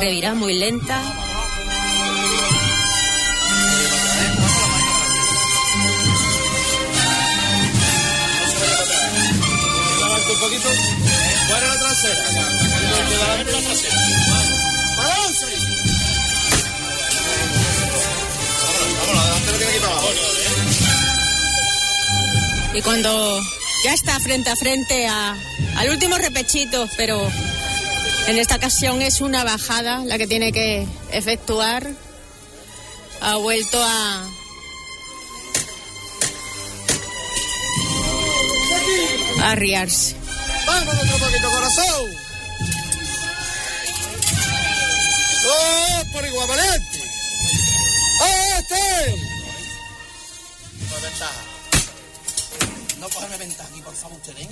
Revirada 0.08 0.34
muy 0.34 0.54
lenta. 0.54 1.02
Y 22.74 22.82
cuando 22.82 23.40
ya 23.84 23.92
está 23.94 24.18
frente 24.20 24.50
a 24.50 24.56
frente 24.56 25.06
a- 25.08 25.36
al 25.76 25.90
último 25.90 26.16
repechito, 26.18 26.88
pero 26.96 27.30
en 28.28 28.36
esta 28.36 28.56
ocasión 28.56 29.00
es 29.00 29.22
una 29.22 29.42
bajada 29.42 30.04
la 30.04 30.18
que 30.18 30.26
tiene 30.26 30.52
que 30.52 30.86
efectuar, 31.12 31.90
ha 33.22 33.36
vuelto 33.36 33.82
a... 33.82 34.28
a 39.40 39.50
arriarse. 39.50 40.14
Vámonos 40.66 40.94
otro 41.04 41.18
poquito, 41.18 41.50
corazón. 41.50 42.10
¡Oh, 45.50 46.02
por 46.12 46.26
igual 46.26 46.48
valiente! 46.48 47.10
¡Oh, 48.20 48.58
este! 48.58 49.16
Por 50.90 51.00
ventaja. 51.00 51.44
No 52.98 53.08
cogerme 53.08 53.36
ventaja 53.38 53.70
aquí, 53.70 53.80
por 53.80 53.94
favor, 53.94 54.18
usted, 54.18 54.38
¿eh? 54.38 54.48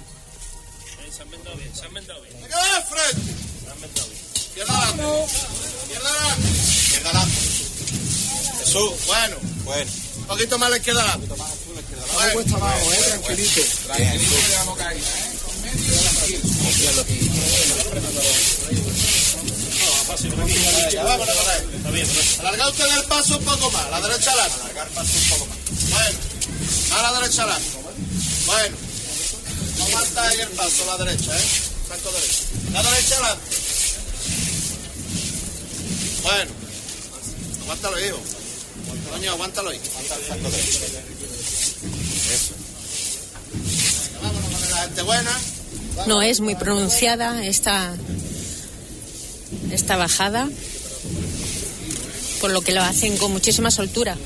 Se 1.11 1.23
han 1.23 1.31
vendado 1.31 1.57
bien, 1.57 1.75
se 1.75 1.85
han 1.85 1.93
vendado 1.93 2.23
bien. 2.23 2.41
¡Venga, 2.41 2.57
de 2.57 2.83
frente! 2.83 3.46
Izquierda 6.07 7.11
adelante. 7.11 7.39
Jesús, 8.59 8.93
bueno. 9.07 9.37
Bueno. 9.65 9.91
Un 10.17 10.27
poquito 10.27 10.59
más 10.59 10.67
a 10.67 10.71
la 10.71 10.77
izquierda 10.77 11.03
adelante. 11.03 11.37
Más 11.37 11.41
adelante. 11.41 12.33
cuesta 12.35 12.57
abajo, 12.57 12.93
eh, 12.93 12.97
tranquilito. 12.97 13.63
Tranquilito 13.87 14.35
vamos 14.59 14.75
a 14.75 14.85
caer, 14.85 14.97
¿eh? 14.97 15.37
Usted 22.69 22.99
el 22.99 23.05
paso 23.05 23.39
un 23.39 23.45
poco 23.45 23.71
más, 23.71 23.91
la 23.91 24.01
derecha 24.01 24.33
adelante. 24.33 24.61
Alargar 24.61 24.87
el 24.89 24.93
paso 24.93 25.11
un 25.17 25.29
poco 25.31 25.47
más. 25.47 25.57
Bueno, 25.91 26.19
a 26.93 27.03
la 27.03 27.21
derecha 27.21 27.43
adelante. 27.43 27.69
Bueno, 28.47 28.77
no 29.79 29.85
aguanta 29.85 30.29
ahí 30.29 30.41
el 30.41 30.49
paso, 30.49 30.85
la 30.87 31.05
derecha, 31.05 31.37
¿eh? 31.39 31.45
Franco 31.87 32.11
derecho. 32.11 32.43
La 32.73 32.83
derecha 32.83 33.15
adelante. 33.15 33.56
Bueno, 36.27 36.51
aguántalo, 37.63 38.05
hijo. 38.05 38.19
Coño, 39.13 39.31
aguántalo 39.31 39.71
ahí. 39.71 39.81
Vámonos 44.21 44.51
con 44.51 44.71
la 44.71 44.77
gente 44.83 45.03
buena. 45.03 45.31
No 46.09 46.23
es 46.23 46.41
muy 46.41 46.57
pronunciada 46.57 47.45
esta, 47.47 47.95
esta 49.71 49.97
bajada. 49.97 50.49
por 52.41 52.51
lo 52.51 52.61
que 52.61 52.73
lo 52.73 52.83
hacen 52.83 53.17
con 53.19 53.31
muchísima 53.33 53.71
soltura. 53.71 54.17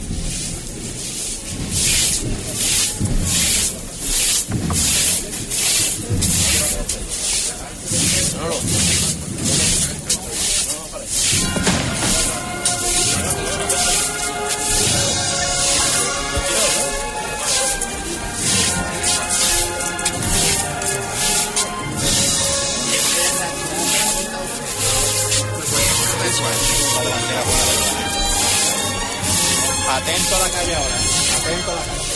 Atento 30.11 30.35
a 30.35 30.39
la 30.41 30.49
calle 30.51 30.74
ahora. 30.74 30.97
Atento 31.39 31.70
a 31.70 31.74
la 31.77 31.82
calle. 31.85 32.11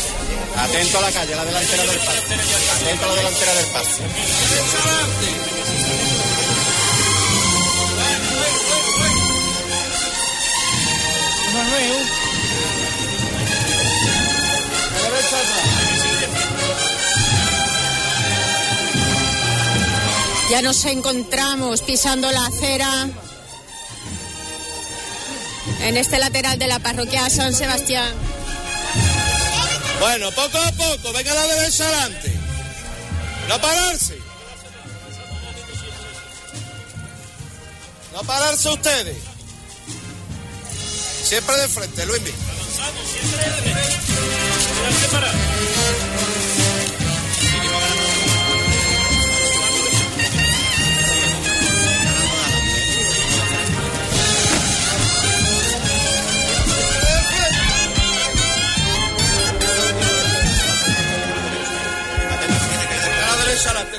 Atento 0.57 0.99
a 0.99 1.01
la 1.01 1.13
calle, 1.13 1.37
la 1.37 1.45
delantera 1.45 1.83
del 1.85 1.99
paso. 2.01 2.23
Atento 2.75 3.05
a 3.05 3.07
la 3.07 3.15
delantera 3.15 3.55
del 3.55 3.67
paso. 3.67 4.03
Ya 20.51 20.63
nos 20.63 20.85
encontramos 20.85 21.83
pisando 21.83 22.31
la 22.33 22.47
acera 22.47 23.09
en 25.85 25.97
este 25.99 26.19
lateral 26.19 26.59
de 26.59 26.67
la 26.67 26.79
parroquia 26.79 27.29
San 27.29 27.53
Sebastián. 27.55 28.13
Bueno, 30.01 30.31
poco 30.33 30.59
a 30.59 30.73
poco, 30.73 31.13
venga 31.13 31.35
la 31.35 31.47
derecha 31.47 31.85
adelante. 31.85 32.33
No 33.49 33.61
pararse. 33.61 34.19
No 38.13 38.23
pararse 38.23 38.69
ustedes. 38.71 39.17
Siempre 41.25 41.57
de 41.57 41.69
frente, 41.69 42.07
Luis. 42.07 42.23
A 42.23 42.87
la 42.87 43.53
derecha 43.61 45.19
adelante, 45.19 46.44
correcto. 63.65 63.91
Bueno 63.91 63.94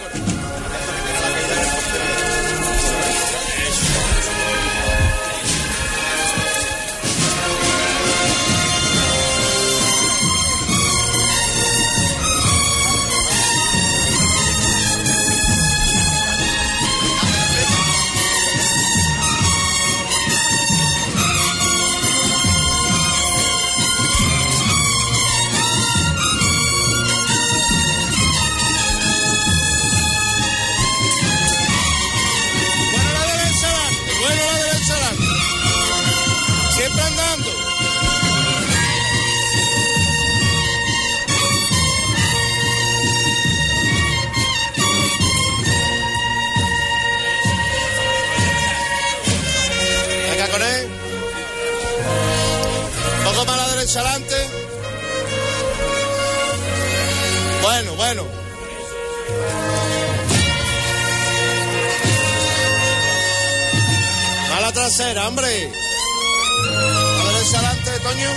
A 64.56 64.60
la 64.62 64.72
trasera, 64.72 65.28
hombre. 65.28 65.48
A 65.48 67.34
derecha 67.34 67.58
adelante, 67.58 67.92
Toño. 68.02 68.30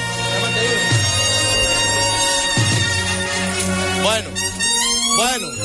Bueno, 4.03 4.31
bueno. 5.17 5.58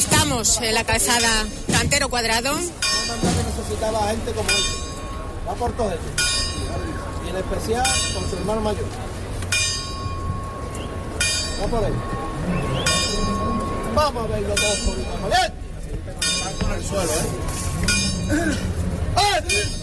Estamos 0.00 0.58
en 0.62 0.74
la 0.74 0.82
calzada 0.82 1.28
Cantero 1.70 2.08
Cuadrado. 2.08 2.56
necesitaba 2.56 4.08
gente 4.08 4.32
como 4.32 4.48
él. 4.48 4.64
Va 5.46 5.54
por 5.54 5.72
todo 5.72 5.90
esto. 5.90 6.06
Y 7.26 7.28
en 7.28 7.36
especial 7.36 7.86
con 8.14 8.30
su 8.30 8.36
hermano 8.36 8.62
mayor. 8.62 8.86
Va 11.62 11.66
por 11.66 11.84
él. 11.84 11.92
Vamos 13.94 14.24
a 14.24 14.26
verlo 14.28 14.54
todos 14.54 14.78
por 14.78 14.96
el 16.72 16.84
suelo, 16.84 17.12
¿eh? 18.32 18.56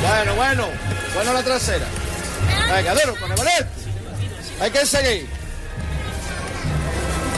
Bueno, 0.00 0.34
bueno, 0.34 0.68
bueno 1.14 1.32
la 1.32 1.42
trasera. 1.42 1.86
Venga, 2.70 2.94
duro, 2.94 3.16
con 3.20 3.30
el. 3.32 3.66
Hay 4.60 4.70
que 4.70 4.84
seguir. 4.86 5.28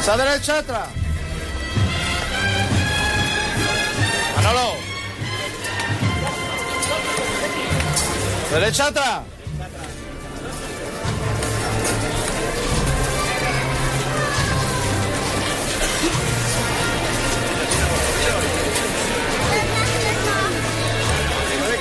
Esa 0.00 0.16
derecha 0.16 0.58
atrás. 0.58 0.88
Manolo. 4.36 4.74
Derecha 8.52 8.86
atrás. 8.86 9.20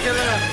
A 0.09 0.11
la 0.11 0.48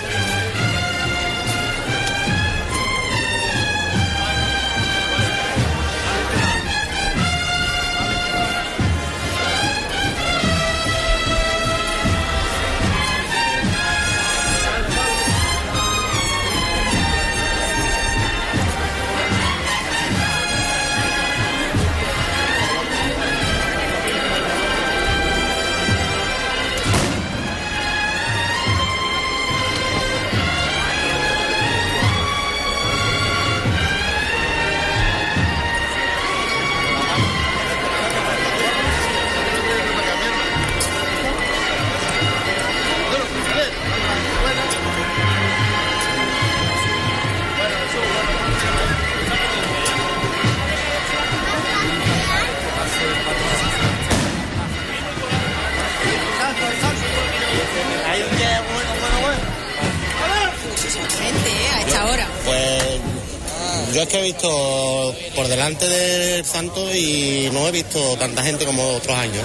yo 63.97 64.03
es 64.03 64.09
que 64.09 64.19
he 64.19 64.23
visto 64.23 65.15
por 65.35 65.49
delante 65.49 65.89
del 65.89 66.45
santo 66.45 66.95
y 66.95 67.49
no 67.51 67.67
he 67.67 67.71
visto 67.73 68.15
tanta 68.19 68.43
gente 68.43 68.67
como 68.67 68.87
otros 68.97 69.17
años. 69.17 69.43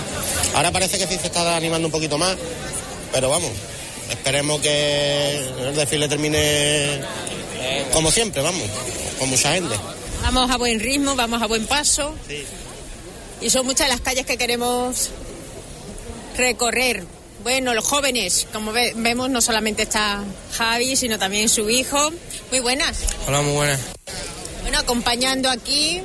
Ahora 0.53 0.71
parece 0.71 0.97
que 0.97 1.07
sí 1.07 1.17
se 1.17 1.27
está 1.27 1.55
animando 1.55 1.87
un 1.87 1.91
poquito 1.93 2.17
más, 2.17 2.35
pero 3.13 3.29
vamos, 3.29 3.49
esperemos 4.09 4.59
que 4.59 5.37
el 5.67 5.73
desfile 5.73 6.09
termine 6.09 6.99
como 7.93 8.11
siempre, 8.11 8.41
vamos, 8.41 8.63
con 9.19 9.29
mucha 9.29 9.53
gente. 9.53 9.73
Vamos 10.21 10.51
a 10.51 10.57
buen 10.57 10.81
ritmo, 10.81 11.15
vamos 11.15 11.41
a 11.41 11.47
buen 11.47 11.65
paso. 11.65 12.13
Y 13.39 13.49
son 13.49 13.65
muchas 13.65 13.87
las 13.87 14.01
calles 14.01 14.25
que 14.25 14.35
queremos 14.37 15.11
recorrer. 16.37 17.05
Bueno, 17.43 17.73
los 17.73 17.85
jóvenes, 17.85 18.47
como 18.53 18.71
ve- 18.71 18.93
vemos, 18.97 19.29
no 19.29 19.41
solamente 19.41 19.83
está 19.83 20.23
Javi, 20.57 20.95
sino 20.95 21.17
también 21.17 21.49
su 21.49 21.69
hijo. 21.69 22.11
Muy 22.51 22.59
buenas. 22.59 22.97
Hola, 23.27 23.41
muy 23.41 23.53
buenas. 23.53 23.79
Bueno, 24.71 24.83
acompañando 24.83 25.49
aquí, 25.49 26.01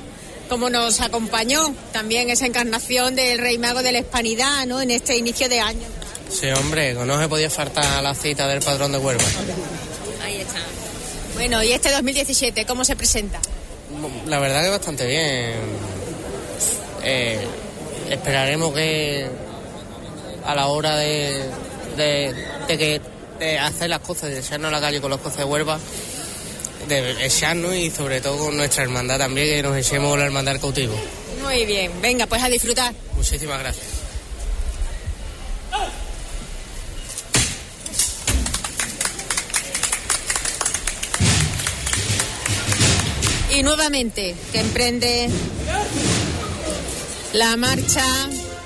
como 0.49 0.69
nos 0.71 1.01
acompañó 1.01 1.73
también 1.93 2.31
esa 2.31 2.47
encarnación 2.47 3.15
del 3.15 3.39
Rey 3.39 3.59
Mago 3.59 3.81
de 3.81 3.93
la 3.93 4.01
Hispanidad, 4.01 4.67
¿no? 4.67 4.83
En 4.83 4.91
este 4.91 5.17
inicio 5.17 5.49
de 5.49 5.61
año. 5.61 5.87
Sí, 6.29 6.49
hombre, 6.49 6.93
no 6.95 7.21
se 7.21 7.29
podía 7.29 7.49
faltar 7.49 8.03
la 8.03 8.13
cita 8.13 8.49
del 8.49 8.61
patrón 8.63 8.91
de 8.91 8.99
Huelva. 8.99 9.23
Ahí 10.25 10.39
está. 10.41 10.59
Bueno, 11.35 11.63
y 11.63 11.71
este 11.71 11.93
2017, 11.93 12.67
¿cómo 12.67 12.85
se 12.85 12.97
presenta? 12.97 13.39
La 14.27 14.41
verdad 14.41 14.65
que 14.65 14.71
bastante 14.71 15.07
bien. 15.07 15.61
Eh, 17.05 17.47
esperaremos 18.11 18.75
que 18.75 19.29
a 20.45 20.57
la 20.57 20.67
hora 20.67 20.97
de, 20.97 21.41
de, 21.97 22.35
de 22.67 22.79
que 22.79 23.01
de 23.39 23.59
hacer 23.61 23.91
las 23.91 24.01
cosas, 24.01 24.31
de 24.31 24.41
echarnos 24.41 24.71
a 24.71 24.73
la 24.73 24.81
calle 24.81 25.01
con 25.01 25.13
las 25.13 25.21
cosas 25.21 25.39
de 25.39 25.45
Huelva, 25.45 25.79
de 26.89 27.27
echarnos 27.27 27.75
y 27.75 27.91
sobre 27.91 28.21
todo 28.21 28.39
con 28.39 28.57
nuestra 28.57 28.85
hermandad 28.85 29.19
también, 29.19 29.49
que 29.49 29.63
nos 29.63 29.77
echemos 29.77 30.19
la 30.19 30.25
hermandad 30.25 30.61
cautivo. 30.61 30.95
Muy 31.43 31.65
bien, 31.65 31.93
venga, 32.01 32.27
pues 32.27 32.43
a 32.43 32.49
disfrutar. 32.49 32.95
Muchísimas 33.15 33.59
gracias. 33.59 33.87
Y 43.51 43.63
nuevamente, 43.63 44.35
que 44.53 44.61
emprende 44.61 45.29
la 47.33 47.57
marcha 47.57 48.05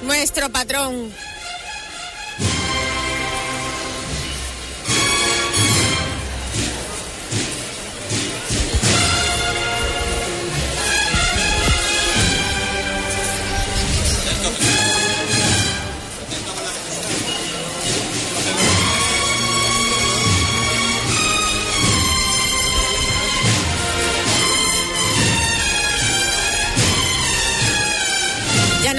nuestro 0.03 0.51
patrón. 0.51 1.13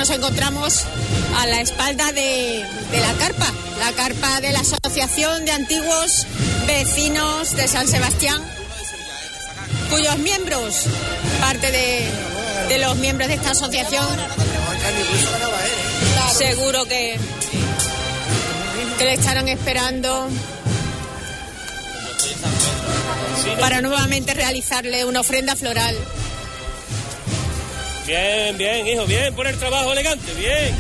Nos 0.02 0.10
encontramos 0.10 0.84
a 1.38 1.46
la 1.46 1.62
espalda 1.62 2.12
de, 2.12 2.66
la 2.92 3.14
carpa, 3.20 3.46
la 3.78 3.92
carpa 3.92 4.42
de 4.42 4.52
la 4.52 4.62
Asociación 4.62 5.46
de 5.46 5.52
Antiguos 5.52 6.26
Vecinos 6.66 7.56
de 7.56 7.68
San 7.68 7.88
Sebastián, 7.88 8.42
cuyos 9.92 10.18
miembros, 10.18 10.86
parte 11.40 11.72
de, 11.72 12.10
de 12.70 12.80
los 12.80 12.96
miembros 12.96 13.28
de 13.28 13.36
esta 13.36 13.52
asociación, 13.52 14.08
seguro 16.36 16.86
que, 16.86 17.20
que 18.98 19.06
le 19.06 19.14
estarán 19.14 19.50
esperando 19.50 20.30
para 23.60 23.82
nuevamente 23.82 24.34
realizarle 24.34 25.06
una 25.06 25.20
ofrenda 25.20 25.56
floral. 25.56 25.96
Bien, 28.12 28.58
bien, 28.58 28.88
hijo, 28.88 29.06
bien, 29.06 29.34
por 29.34 29.48
el 29.48 29.58
trabajo 29.58 29.94
elegante, 29.94 30.34
bien. 30.34 30.76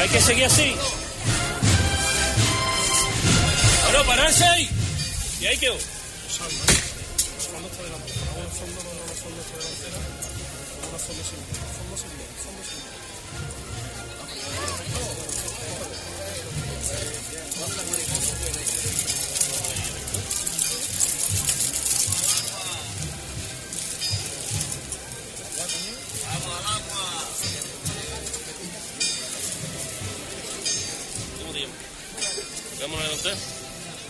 Hay 0.00 0.08
que 0.08 0.18
seguir 0.18 0.46
así. 0.46 0.74
Bueno, 3.84 4.06
pararse 4.06 4.44
ahí. 4.44 4.70
Y 5.42 5.46
ahí 5.46 5.58
quedó. 5.58 5.76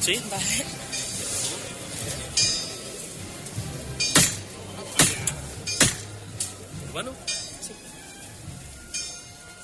¿Sí? 0.00 0.20
¿Urbano? 6.88 7.12
Sí. 7.60 7.72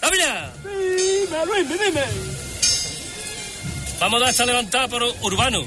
¡Dávila! 0.01 0.53
Dime, 0.63 1.47
Luis, 1.47 1.69
dime. 1.69 2.05
Vamos 4.01 4.21
a 4.21 4.25
dar 4.25 4.31
esta 4.31 4.47
levantada 4.47 4.89
por 4.89 5.03
Urbano, 5.23 5.65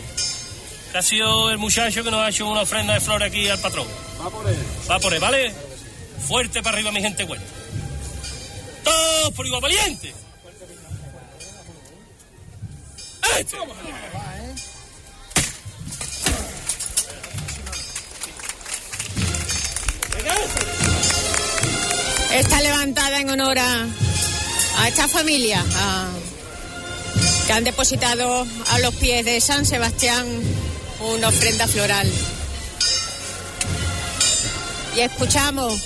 que 0.91 0.97
ha 0.97 1.01
sido 1.01 1.49
el 1.49 1.57
muchacho 1.57 2.03
que 2.03 2.11
nos 2.11 2.19
ha 2.21 2.29
hecho 2.29 2.47
una 2.47 2.61
ofrenda 2.61 2.93
de 2.93 2.99
flores 2.99 3.29
aquí 3.29 3.47
al 3.47 3.59
patrón. 3.59 3.87
Va 4.21 4.29
por 4.29 4.47
él. 4.47 4.57
Va 4.89 4.99
por 4.99 5.13
él, 5.13 5.19
¿vale? 5.19 5.53
Fuerte 6.27 6.61
para 6.61 6.75
arriba, 6.75 6.91
mi 6.91 7.01
gente 7.01 7.23
buena. 7.23 7.43
¡Todos 8.83 9.33
por 9.33 9.45
igual 9.45 9.61
valiente! 9.61 10.13
Está 22.31 22.61
levantada 22.61 23.19
en 23.19 23.29
honor 23.29 23.57
a, 23.59 23.87
esta 24.87 25.07
familia 25.07 25.63
que 27.45 27.53
han 27.53 27.63
depositado 27.63 28.45
a 28.69 28.79
los 28.79 28.95
pies 28.95 29.25
de 29.25 29.41
San 29.41 29.65
Sebastián 29.65 30.25
una 31.01 31.27
ofrenda 31.27 31.67
floral. 31.67 32.11
Y 34.95 35.01
escuchamos 35.01 35.81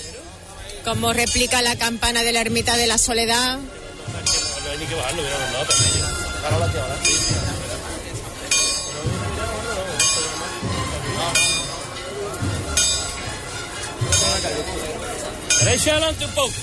cómo 0.84 1.14
replica 1.14 1.61
la 1.61 1.76
campana 1.76 2.24
de 2.24 2.34
la 2.34 2.41
ermita 2.41 2.78
de 2.78 2.88
la 2.88 2.98
soledad. 2.98 3.57
No 3.57 4.72
hay 4.72 4.78
ni 4.78 4.86
que 4.86 4.95
bajarlo, 4.95 6.23
adelante 15.90 16.26
un 16.26 16.32
poco. 16.32 16.53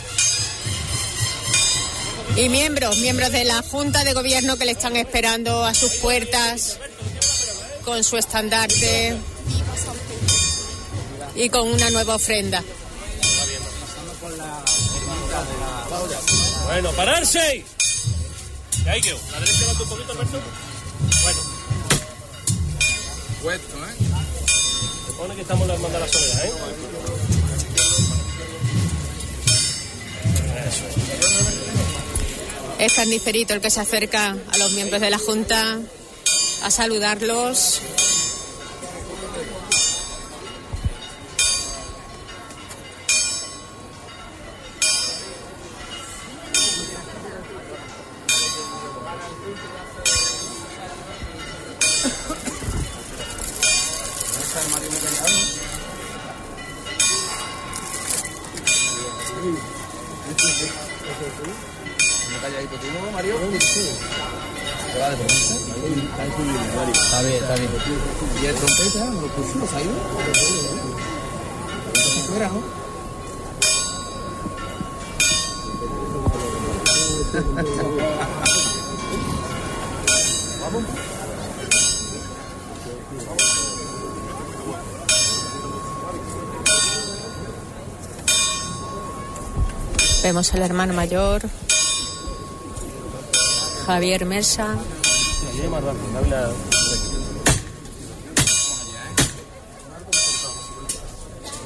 Y 2.37 2.49
miembros, 2.49 2.99
miembros 2.99 3.33
de 3.33 3.45
la 3.45 3.63
Junta 3.63 4.05
de 4.05 4.13
Gobierno 4.15 4.57
que 4.57 4.65
le 4.65 4.73
están 4.73 4.97
esperando 4.97 5.65
a 5.65 5.75
sus 5.75 5.93
puertas 5.97 6.79
con 7.85 8.05
su 8.05 8.17
estandarte 8.17 9.17
y 11.35 11.49
con 11.49 11.69
una 11.69 11.91
nueva 11.91 12.15
ofrenda. 12.15 12.63
Bueno, 16.67 16.93
pararse. 16.93 17.65
Y 18.85 18.89
ahí 18.89 19.01
quedó. 19.01 19.19
La 19.33 19.41
derecha 19.41 19.59
adelante 19.59 19.83
un 19.83 19.89
poquito, 19.89 20.13
Alberto. 20.13 20.41
Bueno. 21.23 21.41
Puesto, 23.43 23.77
¿eh? 23.77 23.95
Se 25.07 25.13
pone 25.13 25.35
que 25.35 25.43
estamos 25.43 25.63
en 25.63 25.69
la 25.69 25.75
hermandad 25.75 25.99
de 26.01 26.07
la 26.07 26.13
soledad, 26.13 26.45
¿eh? 26.45 26.53
Eso 30.69 30.85
es. 30.87 31.11
Es 32.79 32.95
Carnicerito 32.95 33.53
el 33.53 33.61
que 33.61 33.71
se 33.71 33.81
acerca 33.81 34.31
a 34.31 34.59
los 34.59 34.73
miembros 34.73 35.01
de 35.01 35.11
la 35.11 35.19
Junta 35.19 35.81
a 36.63 36.71
saludarlos. 36.71 37.81
Vemos 90.23 90.53
al 90.55 90.63
hermano 90.63 90.93
mayor, 90.93 91.43
Javier 93.87 94.27
Mesa. 94.27 94.77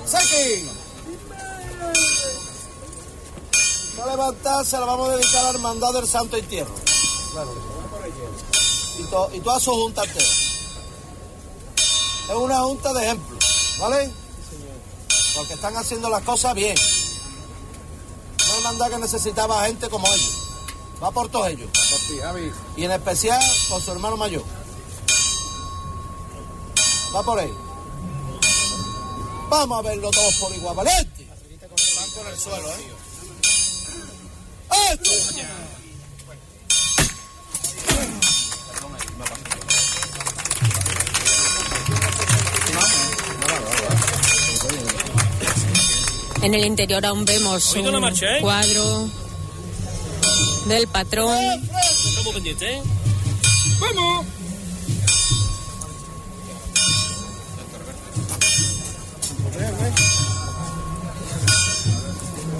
¡Saki! 0.07 0.69
Esta 3.91 4.07
levantada 4.07 4.65
se 4.65 4.79
la 4.79 4.85
vamos 4.87 5.09
a 5.09 5.17
dedicar 5.17 5.41
a 5.41 5.43
la 5.45 5.51
hermandad 5.51 5.93
del 5.93 6.07
Santo 6.07 6.37
Entierro. 6.37 6.75
Y, 8.99 9.03
to- 9.05 9.31
y 9.33 9.41
toda 9.41 9.59
su 9.61 9.71
junta 9.73 10.05
entera. 10.05 10.25
Es 12.29 12.35
una 12.37 12.61
junta 12.61 12.93
de 12.93 13.05
ejemplo, 13.05 13.37
¿vale? 13.81 14.11
Porque 15.35 15.55
están 15.55 15.77
haciendo 15.77 16.09
las 16.09 16.23
cosas 16.23 16.55
bien. 16.55 16.77
Hermandad 18.65 18.93
que 18.93 18.99
necesitaba 18.99 19.67
gente 19.67 19.91
como 19.91 20.07
ellos. 20.07 20.33
Va 21.03 21.11
por 21.11 21.29
todos 21.29 21.49
ellos. 21.49 21.69
Por 21.71 21.99
ti, 22.09 22.19
Javi. 22.19 22.51
Y 22.79 22.85
en 22.85 22.93
especial 22.93 23.43
por 23.69 23.83
su 23.83 23.93
hermano 23.93 24.17
mayor. 24.17 24.43
Va 27.15 27.23
por 27.23 27.39
él. 27.41 27.53
Vamos 29.51 29.79
a 29.79 29.83
verlo 29.83 30.11
todos 30.11 30.35
por 30.37 30.55
igual, 30.55 30.77
valiente. 30.77 31.29
Van 31.97 32.11
por 32.13 32.27
el 32.27 32.39
suelo, 32.39 32.69
¿eh? 32.71 32.93
¡Esto! 34.93 35.11
En 46.45 46.53
el 46.53 46.67
interior 46.67 47.07
aún 47.07 47.25
vemos 47.25 47.75
un 47.75 48.01
marcha, 48.03 48.37
¿eh? 48.37 48.43
cuadro 48.43 49.09
del 50.67 50.87
patrón. 50.89 51.43
Estamos 52.07 52.35
pendientes, 52.35 52.69
¿eh? 52.71 52.83
¡Vamos! 53.81 54.27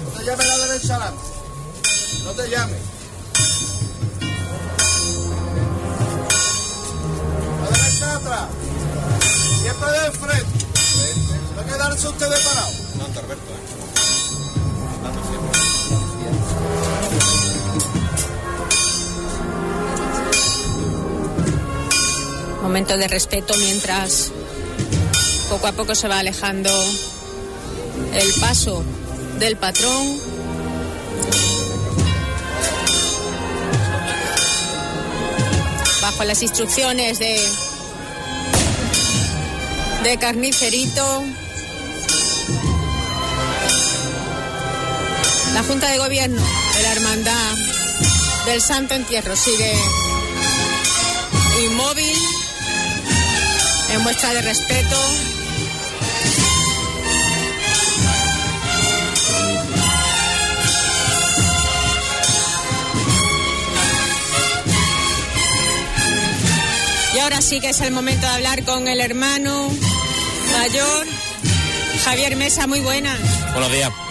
No 0.03 0.17
te 0.17 0.25
llames 0.25 0.49
a 0.49 0.57
la 0.57 0.65
derecha 0.65 0.95
adelante. 0.95 1.21
No 2.23 2.31
te 2.31 2.49
llames. 2.49 2.81
La 7.61 7.77
derecha 7.77 8.15
atrás. 8.15 8.49
Siempre 9.61 9.91
de 9.91 10.11
frente. 10.11 10.65
No 11.55 11.65
quedarse 11.67 12.07
ustedes 12.07 12.39
parados. 12.39 12.84
Alberto, 13.17 13.53
¿eh? 13.53 13.85
Momento 22.61 22.97
de 22.97 23.07
respeto 23.07 23.53
mientras 23.57 24.31
poco 25.49 25.67
a 25.67 25.71
poco 25.71 25.95
se 25.95 26.07
va 26.07 26.19
alejando 26.19 26.69
el 28.13 28.33
paso 28.41 28.83
del 29.39 29.55
patrón. 29.55 30.19
Bajo 36.01 36.23
las 36.23 36.41
instrucciones 36.41 37.19
de, 37.19 37.39
de 40.03 40.17
Carnicerito. 40.17 41.44
La 45.55 45.63
Junta 45.63 45.89
de 45.89 45.97
Gobierno 45.99 46.41
de 46.75 46.83
la 46.83 46.91
Hermandad 46.91 47.55
del 48.45 48.61
Santo 48.61 48.93
Entierro 48.93 49.37
sigue 49.37 49.73
inmóvil 51.65 52.17
en 53.93 54.03
muestra 54.03 54.33
de 54.33 54.41
respeto. 54.41 54.97
Y 67.15 67.19
ahora 67.19 67.41
sí 67.41 67.61
que 67.61 67.69
es 67.69 67.79
el 67.79 67.93
momento 67.93 68.27
de 68.27 68.33
hablar 68.33 68.65
con 68.65 68.89
el 68.89 68.99
hermano 68.99 69.69
mayor, 70.51 71.07
Javier 72.03 72.35
Mesa, 72.35 72.67
muy 72.67 72.81
buenas. 72.81 73.17
Buenos 73.53 73.71
días. 73.71 74.04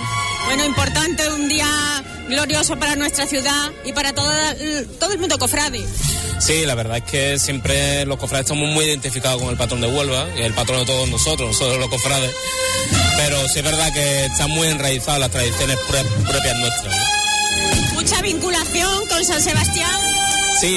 Bueno, 0.47 0.65
importante, 0.65 1.29
un 1.31 1.49
día 1.49 1.67
glorioso 2.29 2.77
para 2.79 2.97
nuestra 2.97 3.27
ciudad 3.27 3.71
y 3.85 3.93
para 3.93 4.13
todo, 4.13 4.31
todo 5.01 5.13
el 5.13 5.19
mundo 5.19 5.39
cofrade. 5.39 5.85
Sí, 6.39 6.65
la 6.67 6.75
verdad 6.75 6.99
es 6.99 7.05
que 7.05 7.39
siempre 7.39 8.05
los 8.07 8.19
cofrades 8.19 8.45
estamos 8.47 8.69
muy 8.69 8.85
identificados 8.85 9.41
con 9.41 9.51
el 9.51 9.57
patrón 9.57 9.81
de 9.81 9.89
Huelva, 9.89 10.27
que 10.35 10.41
es 10.41 10.47
el 10.47 10.55
patrón 10.55 10.81
de 10.81 10.87
todos 10.87 11.09
nosotros, 11.09 11.49
nosotros 11.49 11.79
los 11.79 11.89
cofrades, 11.89 12.31
pero 13.17 13.39
sí 13.49 13.59
es 13.61 13.65
verdad 13.65 13.93
que 13.93 14.27
están 14.27 14.51
muy 14.51 14.69
enraizadas 14.69 15.21
las 15.21 15.31
tradiciones 15.31 15.77
pro- 15.89 16.03
propias 16.31 16.57
nuestras. 16.57 16.95
¿no? 16.97 17.93
Mucha 17.95 18.21
vinculación 18.23 19.07
con 19.09 19.25
San 19.25 19.41
Sebastián. 19.41 20.01
Sí, 20.61 20.77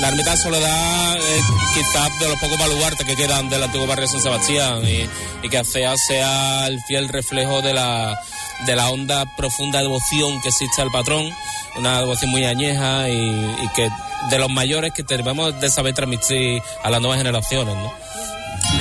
la 0.00 0.08
ermita 0.08 0.36
Soledad 0.36 1.16
es 1.16 1.42
quizás 1.74 2.18
de 2.20 2.28
los 2.28 2.38
pocos 2.38 2.58
baluartes 2.58 3.06
que 3.06 3.14
quedan 3.16 3.48
del 3.50 3.62
antiguo 3.62 3.86
barrio 3.86 4.06
de 4.06 4.12
San 4.12 4.22
Sebastián 4.22 4.82
y, 4.86 5.08
y 5.46 5.48
que 5.50 5.64
sea, 5.64 5.94
sea 5.96 6.66
el 6.66 6.78
fiel 6.86 7.08
reflejo 7.08 7.60
de 7.62 7.74
la, 7.74 8.18
de 8.66 8.76
la 8.76 8.90
honda, 8.90 9.24
profunda 9.36 9.80
devoción 9.80 10.40
que 10.42 10.48
existe 10.48 10.82
al 10.82 10.90
patrón, 10.90 11.30
una 11.76 12.00
devoción 12.00 12.30
muy 12.30 12.44
añeja 12.44 13.08
y, 13.08 13.14
y 13.14 13.68
que 13.74 13.88
de 14.30 14.38
los 14.38 14.50
mayores 14.50 14.92
que 14.92 15.02
debemos 15.02 15.58
de 15.60 15.70
saber 15.70 15.94
transmitir 15.94 16.62
a 16.82 16.90
las 16.90 17.00
nuevas 17.00 17.18
generaciones. 17.18 17.74
¿no? 17.76 17.92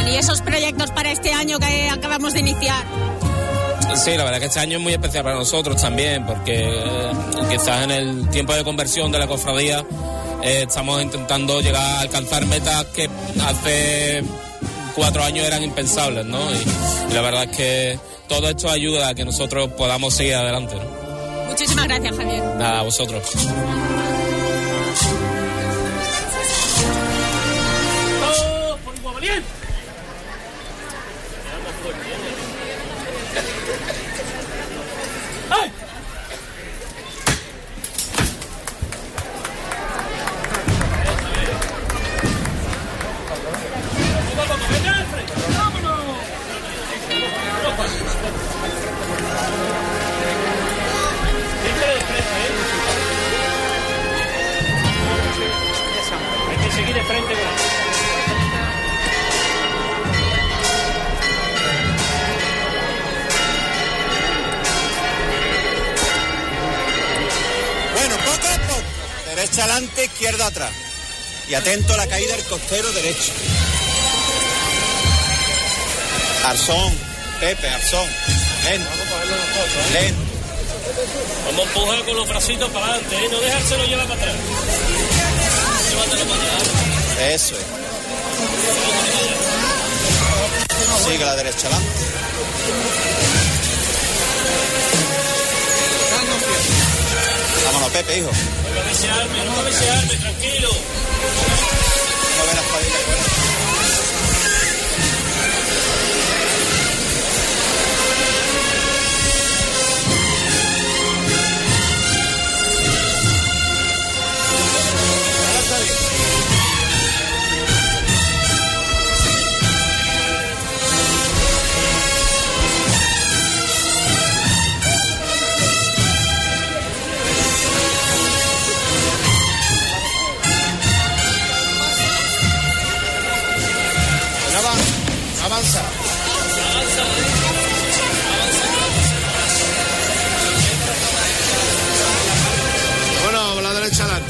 Y 0.09 0.15
esos 0.15 0.41
proyectos 0.41 0.91
para 0.91 1.11
este 1.11 1.33
año 1.33 1.59
que 1.59 1.89
acabamos 1.89 2.33
de 2.33 2.39
iniciar. 2.39 2.83
Sí, 3.95 4.15
la 4.15 4.23
verdad 4.23 4.39
que 4.39 4.45
este 4.45 4.59
año 4.59 4.77
es 4.77 4.83
muy 4.83 4.93
especial 4.93 5.23
para 5.23 5.35
nosotros 5.35 5.81
también, 5.81 6.25
porque 6.25 6.69
eh, 6.69 7.11
quizás 7.49 7.83
en 7.83 7.91
el 7.91 8.29
tiempo 8.29 8.53
de 8.53 8.63
conversión 8.63 9.11
de 9.11 9.19
la 9.19 9.27
cofradía 9.27 9.83
eh, 10.43 10.65
estamos 10.67 11.01
intentando 11.01 11.61
llegar 11.61 11.81
a 11.81 11.99
alcanzar 12.01 12.45
metas 12.45 12.85
que 12.85 13.09
hace 13.45 14.23
cuatro 14.97 15.23
años 15.23 15.45
eran 15.45 15.63
impensables, 15.63 16.25
¿no? 16.25 16.39
Y, 16.51 16.57
y 17.11 17.13
la 17.13 17.21
verdad 17.21 17.43
es 17.43 17.55
que 17.55 17.99
todo 18.27 18.49
esto 18.49 18.69
ayuda 18.69 19.09
a 19.09 19.15
que 19.15 19.23
nosotros 19.23 19.69
podamos 19.77 20.15
seguir 20.15 20.33
adelante, 20.35 20.75
¿no? 20.75 21.47
Muchísimas 21.49 21.87
gracias, 21.87 22.17
Javier. 22.17 22.43
Nada, 22.57 22.79
a 22.79 22.83
vosotros. 22.83 23.23
Atento 71.67 71.93
a 71.93 71.97
la 71.97 72.07
caída 72.07 72.33
del 72.33 72.45
costero 72.45 72.89
derecho. 72.93 73.33
Arzón, 76.45 76.93
Pepe, 77.41 77.67
Arzón. 77.67 78.07
Lento. 78.63 78.89
Lento. 79.91 80.21
Vamos 81.45 81.59
a 81.59 81.63
empujar 81.67 82.05
con 82.05 82.15
los 82.15 82.27
bracitos 82.29 82.69
para 82.69 82.85
adelante, 82.85 83.15
¿eh? 83.17 83.27
no 83.29 83.39
dejárselo 83.41 83.83
llevar 83.83 84.07
para 84.07 84.21
atrás. 84.21 84.35
Llévatelo 85.89 86.25
para 86.25 86.43
atrás. 86.43 86.63
Eso 87.33 87.55
es. 87.55 87.65
Sigue 91.05 91.25
la 91.25 91.35
derecha 91.35 91.67
adelante. 91.67 91.91
Vámonos, 97.65 97.89
Pepe, 97.91 98.19
hijo. 98.19 98.29
No 98.29 98.75
cabecearme, 98.81 99.45
no 99.45 99.55
cabecearme, 99.55 100.15
tranquilo. 100.15 100.96
No 101.19 103.46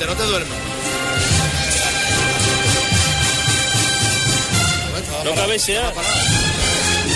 no 0.06 0.16
te 0.16 0.24
duermas. 0.24 0.58
No 5.24 5.36
cabecear. 5.36 5.94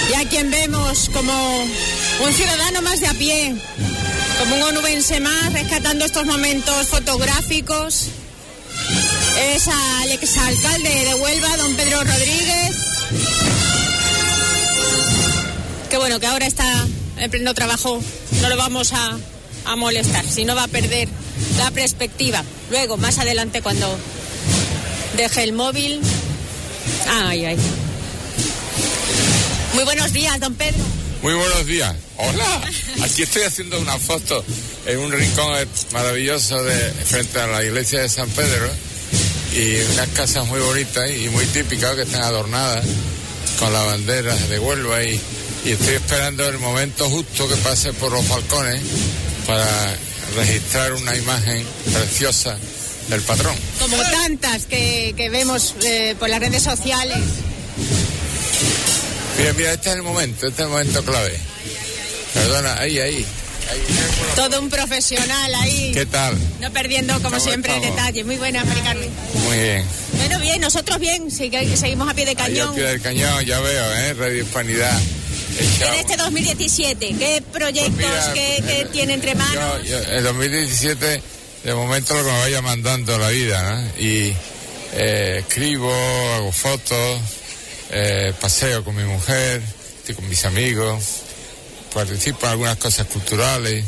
Y 0.09 0.13
a 0.15 0.27
quien 0.27 0.49
vemos 0.51 1.09
como 1.13 1.63
un 2.25 2.33
ciudadano 2.33 2.81
más 2.81 2.99
de 2.99 3.07
a 3.07 3.13
pie, 3.13 3.55
como 4.39 4.55
un 4.55 4.63
onubense 4.63 5.19
más, 5.19 5.53
rescatando 5.53 6.05
estos 6.05 6.25
momentos 6.25 6.87
fotográficos, 6.87 8.07
es 9.39 9.67
al 9.67 10.11
exalcalde 10.11 10.89
de 10.89 11.15
Huelva, 11.15 11.57
don 11.57 11.73
Pedro 11.75 12.03
Rodríguez, 12.03 12.75
que 15.89 15.97
bueno, 15.97 16.19
que 16.19 16.27
ahora 16.27 16.47
está 16.47 16.85
en 17.17 17.31
pleno 17.31 17.53
trabajo, 17.53 18.01
no 18.41 18.49
lo 18.49 18.57
vamos 18.57 18.91
a, 18.93 19.17
a 19.65 19.75
molestar, 19.75 20.25
si 20.25 20.43
no 20.43 20.55
va 20.55 20.63
a 20.63 20.67
perder 20.67 21.07
la 21.57 21.71
perspectiva. 21.71 22.43
Luego, 22.71 22.95
más 22.95 23.19
adelante, 23.19 23.61
cuando 23.61 23.97
deje 25.17 25.43
el 25.43 25.51
móvil. 25.51 25.99
Ay, 27.09 27.45
ay. 27.45 27.57
Muy 29.73 29.83
buenos 29.83 30.13
días, 30.13 30.39
don 30.39 30.55
Pedro. 30.55 30.79
Muy 31.21 31.33
buenos 31.33 31.65
días. 31.65 31.93
Hola. 32.17 32.61
Aquí 33.03 33.23
estoy 33.23 33.43
haciendo 33.43 33.77
una 33.77 33.99
foto 33.99 34.43
en 34.85 34.99
un 34.99 35.11
rincón 35.11 35.53
maravilloso 35.91 36.63
de 36.63 36.91
frente 37.05 37.41
a 37.41 37.47
la 37.47 37.61
iglesia 37.61 38.01
de 38.01 38.09
San 38.09 38.29
Pedro 38.29 38.69
y 39.53 39.75
unas 39.93 40.07
casas 40.09 40.47
muy 40.47 40.61
bonitas 40.61 41.09
y 41.11 41.27
muy 41.27 41.45
típicas 41.47 41.93
que 41.95 42.03
están 42.03 42.21
adornadas 42.21 42.85
con 43.59 43.73
la 43.73 43.83
bandera 43.83 44.33
de 44.33 44.59
Huelva 44.59 45.03
y, 45.03 45.19
y 45.65 45.71
estoy 45.71 45.95
esperando 45.95 46.47
el 46.47 46.57
momento 46.57 47.09
justo 47.09 47.49
que 47.49 47.57
pase 47.57 47.91
por 47.91 48.13
los 48.13 48.27
balcones 48.29 48.81
para 49.45 49.93
registrar 50.35 50.93
una 50.93 51.15
imagen 51.15 51.65
preciosa 51.93 52.57
del 53.09 53.21
patrón. 53.21 53.55
Como 53.79 53.97
tantas 53.97 54.65
que, 54.65 55.13
que 55.17 55.29
vemos 55.29 55.75
eh, 55.83 56.15
por 56.19 56.29
las 56.29 56.39
redes 56.39 56.63
sociales. 56.63 57.17
Mira, 59.37 59.53
mira, 59.53 59.73
este 59.73 59.89
es 59.89 59.95
el 59.95 60.03
momento, 60.03 60.47
este 60.47 60.61
es 60.61 60.65
el 60.65 60.71
momento 60.71 61.03
clave. 61.03 61.37
Perdona, 62.33 62.77
ahí, 62.79 62.99
ahí. 62.99 63.25
Todo 64.35 64.59
un 64.59 64.69
profesional 64.69 65.55
ahí. 65.55 65.91
¿Qué 65.93 66.05
tal? 66.05 66.37
No 66.59 66.71
perdiendo, 66.71 67.13
como 67.15 67.29
¿Cómo 67.29 67.39
siempre, 67.39 67.71
el 67.73 67.77
estamos? 67.83 67.97
detalle. 67.97 68.23
Muy 68.25 68.35
buena, 68.37 68.63
Mari 68.65 68.81
Carmen. 68.81 69.09
Muy 69.45 69.57
bien. 69.57 69.85
Bueno, 70.13 70.39
bien, 70.39 70.61
nosotros 70.61 70.99
bien. 70.99 71.31
seguimos 71.31 72.09
a 72.09 72.13
pie 72.13 72.25
de 72.25 72.31
Ahí 72.31 72.35
cañón. 72.35 72.69
al 72.69 72.75
pie 72.75 72.83
del 72.85 73.01
cañón, 73.01 73.45
ya 73.45 73.59
veo, 73.59 73.93
¿eh? 73.95 74.13
Radio 74.13 74.43
Hispanidad. 74.43 74.99
En 75.61 75.93
este 75.93 76.17
2017, 76.17 77.15
¿qué 77.19 77.43
proyectos 77.53 77.93
Pues 77.95 78.07
mira, 78.07 78.33
que, 78.33 78.63
que 78.63 78.81
eh, 78.81 78.87
tiene 78.91 79.13
entre 79.13 79.35
manos? 79.35 79.83
Yo, 79.83 79.89
yo, 79.89 79.97
el 80.11 80.23
2017, 80.23 81.21
de 81.63 81.73
momento 81.75 82.15
lo 82.15 82.23
que 82.23 82.31
me 82.31 82.39
vaya 82.39 82.61
mandando 82.61 83.17
la 83.17 83.29
vida, 83.29 83.71
¿no? 83.71 83.87
Y 84.03 84.33
eh, 84.93 85.37
escribo, 85.47 85.93
hago 86.35 86.51
fotos, 86.51 87.19
eh, 87.91 88.33
paseo 88.41 88.83
con 88.83 88.95
mi 88.95 89.03
mujer, 89.03 89.61
estoy 89.99 90.15
con 90.15 90.27
mis 90.27 90.43
amigos, 90.45 91.03
participo 91.93 92.45
en 92.47 92.51
algunas 92.53 92.77
cosas 92.77 93.05
culturales, 93.07 93.83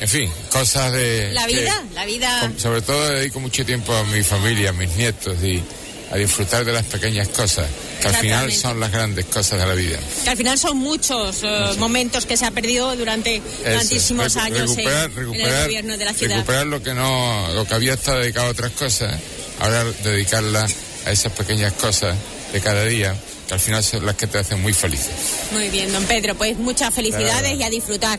en 0.00 0.08
fin, 0.08 0.30
cosas 0.50 0.92
de... 0.92 1.30
La 1.32 1.46
que- 1.46 1.54
vida, 1.60 1.84
la 1.94 2.04
vida. 2.04 2.52
sobre 2.58 2.82
todo 2.82 3.08
dedico 3.10 3.40
mucho 3.40 3.64
tiempo 3.64 3.94
a 3.94 4.02
mi 4.04 4.22
familia, 4.22 4.70
a 4.70 4.72
mis 4.72 4.90
nietos 4.96 5.36
y 5.42 5.62
a 6.10 6.16
disfrutar 6.16 6.64
de 6.64 6.72
las 6.72 6.84
pequeñas 6.86 7.28
cosas, 7.28 7.66
que 8.00 8.08
al 8.08 8.16
final 8.16 8.52
son 8.52 8.78
las 8.78 8.92
grandes 8.92 9.24
cosas 9.26 9.58
de 9.58 9.66
la 9.66 9.74
vida. 9.74 9.98
Que 10.24 10.30
al 10.30 10.36
final 10.36 10.56
son 10.58 10.76
muchos 10.78 11.40
eh, 11.42 11.66
momentos 11.78 12.26
que 12.26 12.36
se 12.36 12.46
ha 12.46 12.50
perdido 12.52 12.94
durante 12.96 13.36
Eso, 13.36 13.78
tantísimos 13.78 14.36
recu- 14.36 14.40
años 14.40 14.70
en- 14.70 14.76
recuperar, 14.76 15.10
en, 15.10 15.16
recuperar, 15.16 15.52
el 15.58 15.64
gobierno 15.64 15.96
de 15.96 16.04
la 16.04 16.12
ciudad. 16.14 16.36
recuperar 16.36 16.66
lo 16.66 16.82
que 16.82 16.94
no, 16.94 17.48
lo 17.54 17.64
que 17.64 17.74
había 17.74 17.94
estado 17.94 18.18
dedicado 18.20 18.46
a 18.46 18.50
otras 18.50 18.72
cosas 18.72 19.18
ahora 19.58 19.84
dedicarla 20.04 20.66
a 21.06 21.10
esas 21.10 21.32
pequeñas 21.32 21.72
cosas 21.72 22.16
de 22.52 22.60
cada 22.60 22.84
día, 22.84 23.16
que 23.48 23.54
al 23.54 23.60
final 23.60 23.82
son 23.82 24.04
las 24.06 24.14
que 24.16 24.26
te 24.26 24.38
hacen 24.38 24.60
muy 24.62 24.72
felices. 24.72 25.10
Muy 25.52 25.68
bien, 25.70 25.90
don 25.92 26.04
Pedro, 26.04 26.34
pues 26.36 26.56
muchas 26.58 26.94
felicidades 26.94 27.58
y 27.58 27.62
a 27.62 27.70
disfrutar. 27.70 28.18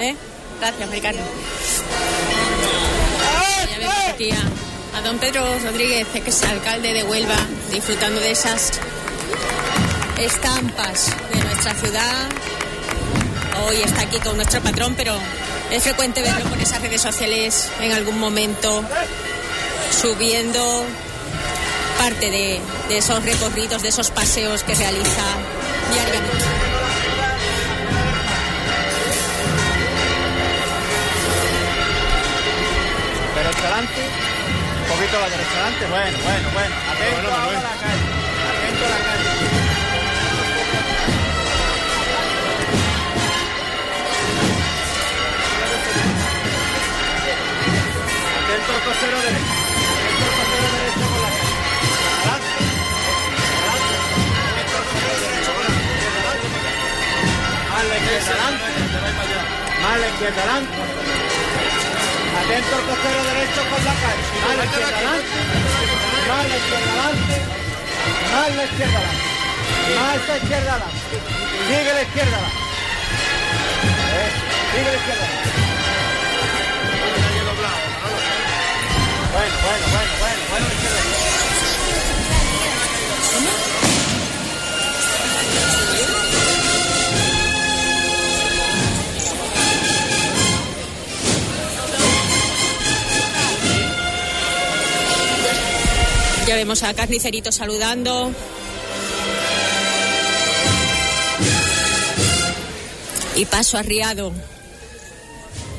¿eh? 0.00 0.14
Gracias, 0.60 0.90
Ricardo. 0.90 1.20
Don 5.02 5.18
Pedro 5.18 5.58
Rodríguez, 5.60 6.08
que 6.08 6.30
es 6.30 6.42
alcalde 6.42 6.92
de 6.92 7.04
Huelva, 7.04 7.36
disfrutando 7.70 8.20
de 8.20 8.32
esas 8.32 8.72
estampas 10.18 11.14
de 11.32 11.44
nuestra 11.44 11.74
ciudad. 11.74 12.28
Hoy 13.66 13.76
está 13.76 14.02
aquí 14.02 14.18
con 14.18 14.36
nuestro 14.36 14.60
patrón, 14.60 14.94
pero 14.96 15.16
es 15.70 15.82
frecuente 15.84 16.20
verlo 16.20 16.44
por 16.50 16.58
esas 16.58 16.82
redes 16.82 17.00
sociales 17.00 17.70
en 17.80 17.92
algún 17.92 18.18
momento 18.18 18.84
subiendo 20.02 20.84
parte 21.98 22.30
de, 22.30 22.60
esos 22.90 23.24
recorridos, 23.24 23.82
de 23.82 23.88
esos 23.88 24.10
paseos 24.10 24.64
que 24.64 24.74
realiza 24.74 25.22
diariamente. 25.92 26.44
Un 33.38 34.27
poquito 34.98 35.14
la 35.20 35.28
bueno, 35.90 36.18
bueno, 36.24 36.50
bueno, 36.54 36.74
atento 36.90 37.30
ahora 37.30 37.58
a 37.58 37.62
la 37.62 37.70
calle, 37.78 38.02
atento 38.50 38.82
a 38.82 38.88
la 38.88 38.98
calle. 38.98 39.30
Atento 48.38 48.70
al 48.74 48.82
costero 48.82 49.16
derecho, 49.22 49.54
atento 50.02 50.24
al 50.26 50.34
costero 50.34 50.66
derecho 50.74 51.06
con 51.06 51.20
la 51.22 51.30
calle. 51.30 51.54
Adelante, 52.18 52.58
adelante, 53.54 53.94
atento 54.50 54.74
al 54.78 54.84
costero 54.88 55.14
derecho 55.22 55.50
con 55.54 55.62
la 55.62 55.70
calle, 55.78 56.02
adelante. 56.18 56.58
Más 57.70 57.84
la 57.86 57.94
izquierda 57.98 58.30
adelante, 58.34 58.66
más 59.80 59.96
la 60.00 60.06
izquierda 60.08 60.42
adelante. 60.42 61.27
Al 62.48 62.64
costero 62.64 63.20
derecho 63.24 63.60
con 63.68 63.84
la 63.84 63.92
calle. 63.92 64.24
Más 64.40 64.56
la 64.56 64.64
izquierda 64.64 64.96
adelante. 64.96 65.36
Más 66.28 66.48
la 66.48 66.56
izquierda 66.56 66.88
adelante. 66.88 67.36
Más 68.32 68.48
la 68.56 68.64
izquierda 68.64 68.98
adelante. 68.98 69.28
Más 69.98 70.16
la 70.28 70.36
izquierda 70.38 70.70
adelante. 70.72 71.16
Sigue 71.68 71.92
la 71.92 72.02
izquierda 72.02 72.36
adelante. 72.38 72.62
Eso, 74.24 74.40
Sigue 74.72 74.88
la 74.88 74.96
izquierda 74.96 75.24
adelante. 75.28 75.48
Bueno, 79.28 79.54
bueno, 79.62 79.84
bueno, 79.92 80.12
bueno, 80.18 80.42
bueno, 80.50 80.66
izquierda 80.72 81.07
Ya 96.48 96.54
vemos 96.54 96.82
a 96.82 96.94
Carnicerito 96.94 97.52
saludando. 97.52 98.32
Y 103.36 103.44
paso 103.44 103.76
arriado 103.76 104.32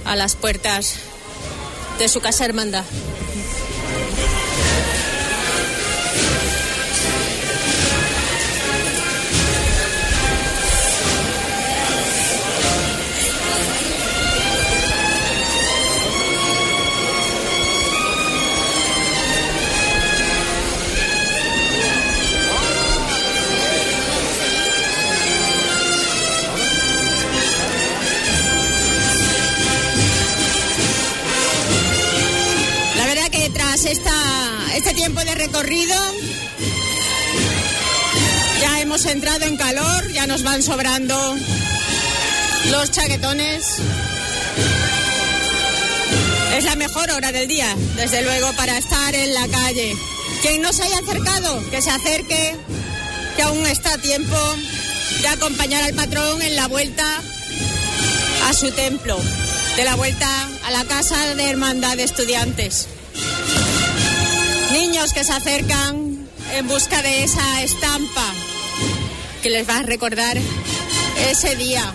a 0.06 0.16
las 0.16 0.36
puertas 0.36 0.98
de 1.98 2.08
su 2.08 2.22
casa 2.22 2.46
hermandad. 2.46 2.86
Nos 40.30 40.44
van 40.44 40.62
sobrando 40.62 41.36
los 42.70 42.92
chaquetones. 42.92 43.66
Es 46.56 46.64
la 46.66 46.76
mejor 46.76 47.10
hora 47.10 47.32
del 47.32 47.48
día, 47.48 47.76
desde 47.96 48.22
luego, 48.22 48.54
para 48.54 48.78
estar 48.78 49.16
en 49.16 49.34
la 49.34 49.48
calle. 49.48 49.98
Quien 50.44 50.62
no 50.62 50.72
se 50.72 50.84
haya 50.84 51.00
acercado, 51.00 51.68
que 51.72 51.82
se 51.82 51.90
acerque, 51.90 52.56
que 53.36 53.42
aún 53.42 53.66
está 53.66 53.96
a 53.96 53.98
tiempo 53.98 54.38
de 55.20 55.28
acompañar 55.30 55.84
al 55.84 55.96
patrón 55.96 56.44
en 56.44 56.56
la 56.56 56.68
vuelta 56.68 57.06
a 58.48 58.54
su 58.54 58.70
templo, 58.70 59.18
de 59.78 59.84
la 59.84 59.96
vuelta 59.96 60.30
a 60.64 60.70
la 60.70 60.86
casa 60.86 61.34
de 61.34 61.50
hermandad 61.50 61.98
de 61.98 62.04
estudiantes. 62.04 62.88
Niños 64.74 65.12
que 65.12 65.24
se 65.24 65.34
acercan 65.34 66.30
en 66.54 66.68
busca 66.68 67.02
de 67.02 67.24
esa 67.24 67.64
estampa 67.64 68.32
que 69.42 69.50
les 69.50 69.68
va 69.68 69.80
a 69.80 69.84
recordar 69.84 70.38
ese 71.30 71.56
día. 71.56 71.94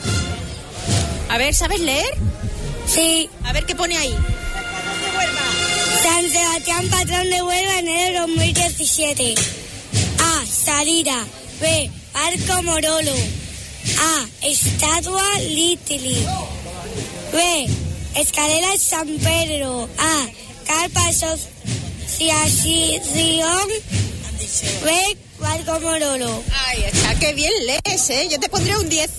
A 1.28 1.38
ver, 1.38 1.54
¿sabes 1.54 1.80
leer? 1.80 2.14
Sí. 2.86 3.28
A 3.44 3.52
ver 3.52 3.64
qué 3.66 3.74
pone 3.74 3.96
ahí. 3.96 4.14
San 6.02 6.30
Sebastián, 6.30 6.88
patrón 6.88 7.28
de 7.30 7.42
Huelva, 7.42 7.78
enero 7.78 8.26
2017. 8.26 9.34
A. 10.20 10.46
Salida. 10.46 11.24
B. 11.60 11.90
Arco 12.14 12.62
Morolo. 12.62 13.14
A. 14.00 14.26
Estatua 14.42 15.38
Litili. 15.40 16.24
B. 17.32 17.68
Escalera 18.16 18.76
San 18.78 19.08
Pedro. 19.18 19.88
A. 19.98 20.26
Carpa 20.66 21.08
Asociación. 21.08 21.48
B. 24.84 25.16
Barco 25.39 25.81
Morolo. 25.81 26.43
Ay, 26.66 26.85
está, 26.85 27.15
qué 27.16 27.32
bien 27.32 27.52
lees, 27.66 28.11
¿eh? 28.11 28.28
Yo 28.31 28.39
te 28.39 28.48
pondré 28.48 28.77
un 28.77 28.89
10. 28.89 29.11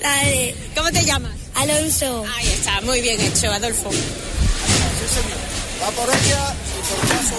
Dale. 0.00 0.54
¿Cómo 0.76 0.90
te 0.90 1.04
llamas? 1.04 1.32
Alonso. 1.54 2.24
Ahí 2.36 2.46
está, 2.48 2.80
muy 2.82 3.00
bien 3.00 3.20
hecho, 3.20 3.50
Adolfo. 3.50 3.90
Va 5.82 5.90
por 5.90 6.08
ella 6.08 6.54
y 6.54 6.88
por 6.88 7.08
paso. 7.08 7.36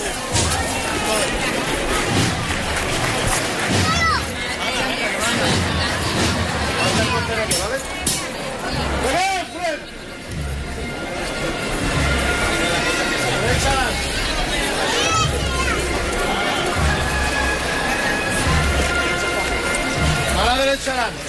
A 20.55 20.57
la 20.57 20.63
derecha 20.63 20.91
adelante. 20.93 21.19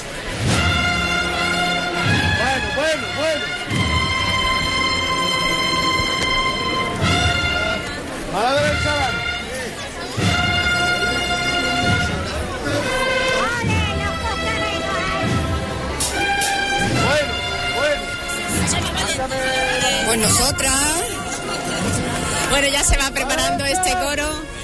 Bueno, 2.38 2.66
bueno, 2.76 3.06
bueno. 3.18 3.44
A 8.34 8.42
la 8.42 8.50
derecha 8.54 8.90
adelante. 8.92 9.24
Bueno, 17.04 17.32
bueno. 17.80 18.02
Pues 20.06 20.18
nosotras. 20.18 20.72
Bueno, 22.50 22.68
ya 22.68 22.84
se 22.84 22.96
va 22.96 23.10
preparando 23.10 23.64
este 23.64 23.90
coro. 23.90 24.55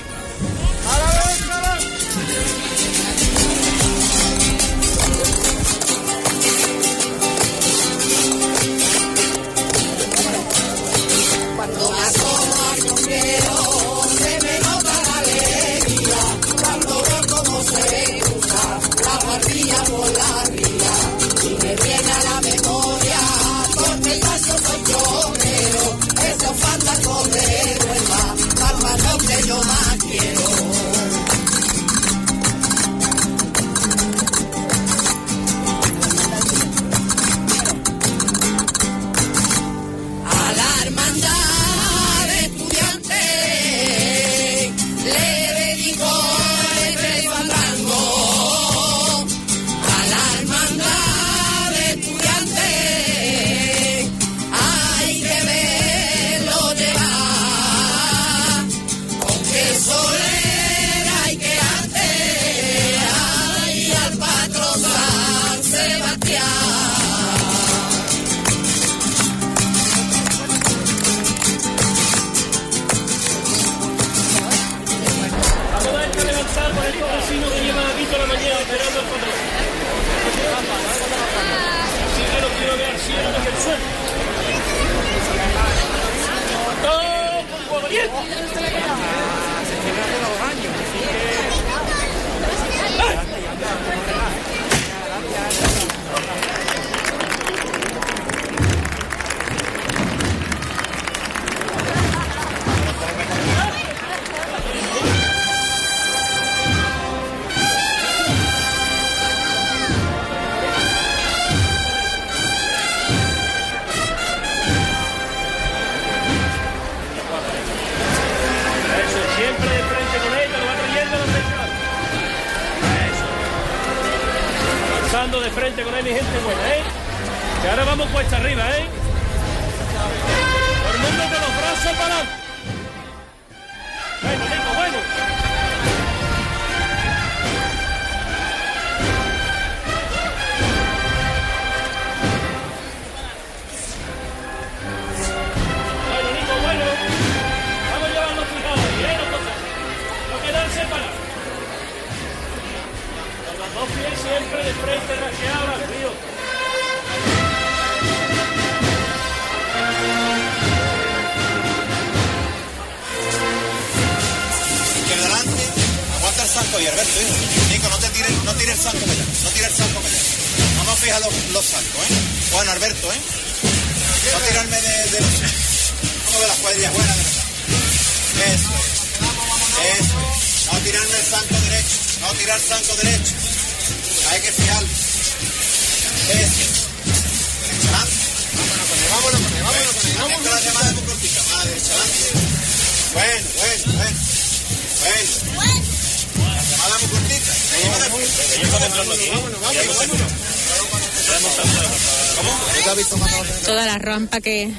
Rampa 204.32 204.40
que 204.40 204.72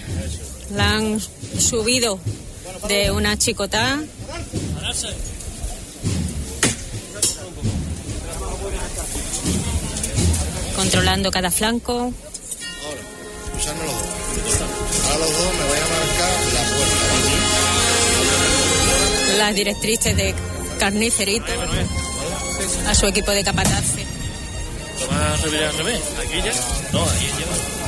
la 0.72 0.96
han 0.96 1.20
subido 1.20 2.20
de 2.88 3.12
una 3.12 3.38
chicota. 3.38 4.00
Controlando 10.76 11.30
cada 11.30 11.52
flanco. 11.52 12.12
Escuchadme 13.46 13.84
los 13.86 13.94
dos. 13.94 14.02
Ahora 15.04 15.20
los 15.20 15.30
dos 15.38 15.54
me 15.54 15.66
voy 15.68 15.78
a 15.78 15.88
marcar 15.88 16.34
la 16.54 16.64
puerta. 16.74 16.98
las 19.38 19.56
directrices 19.56 20.16
de 20.18 20.34
Carnicerito 20.80 21.52
a 22.88 22.96
su 22.96 23.06
equipo 23.06 23.32
de 23.32 23.44
capataces. 23.44 24.06
Revirar 25.44 25.70
al 25.70 25.78
revés. 25.78 26.02
Aquí 26.26 26.38
ya. 26.38 26.54
No, 26.92 27.04
ahí 27.04 27.30
lleva. 27.38 27.83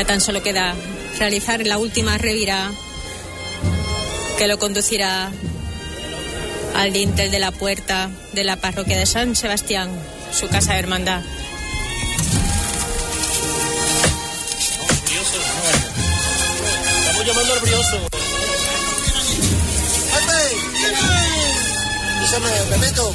Ya 0.00 0.06
tan 0.06 0.22
solo 0.22 0.42
queda 0.42 0.74
realizar 1.18 1.66
la 1.66 1.76
última 1.76 2.16
revira 2.16 2.70
que 4.38 4.46
lo 4.46 4.58
conducirá 4.58 5.30
al 6.74 6.94
dintel 6.94 7.30
de 7.30 7.38
la 7.38 7.52
puerta 7.52 8.08
de 8.32 8.42
la 8.42 8.56
parroquia 8.56 8.98
de 8.98 9.04
San 9.04 9.36
Sebastián, 9.36 9.90
su 10.32 10.48
casa 10.48 10.72
de 10.72 10.78
hermandad. 10.78 11.20
Llamando 17.26 17.52
al 17.52 17.60
brioso. 17.60 18.00
Escúchame, 22.22 22.50
Pepito. 22.70 23.14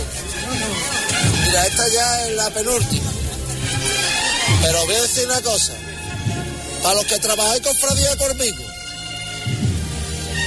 Mira, 1.48 1.66
esta 1.66 1.88
ya 1.88 2.28
es 2.28 2.36
la 2.36 2.50
penúltima. 2.52 3.12
Pero 4.62 4.86
voy 4.86 4.96
a 4.96 5.02
decir 5.02 5.26
una 5.26 5.42
cosa. 5.42 5.74
Para 6.86 6.98
los 6.98 7.06
que 7.06 7.18
trabajáis 7.18 7.64
con 7.64 7.76
Fradía 7.76 8.16
conmigo, 8.16 8.64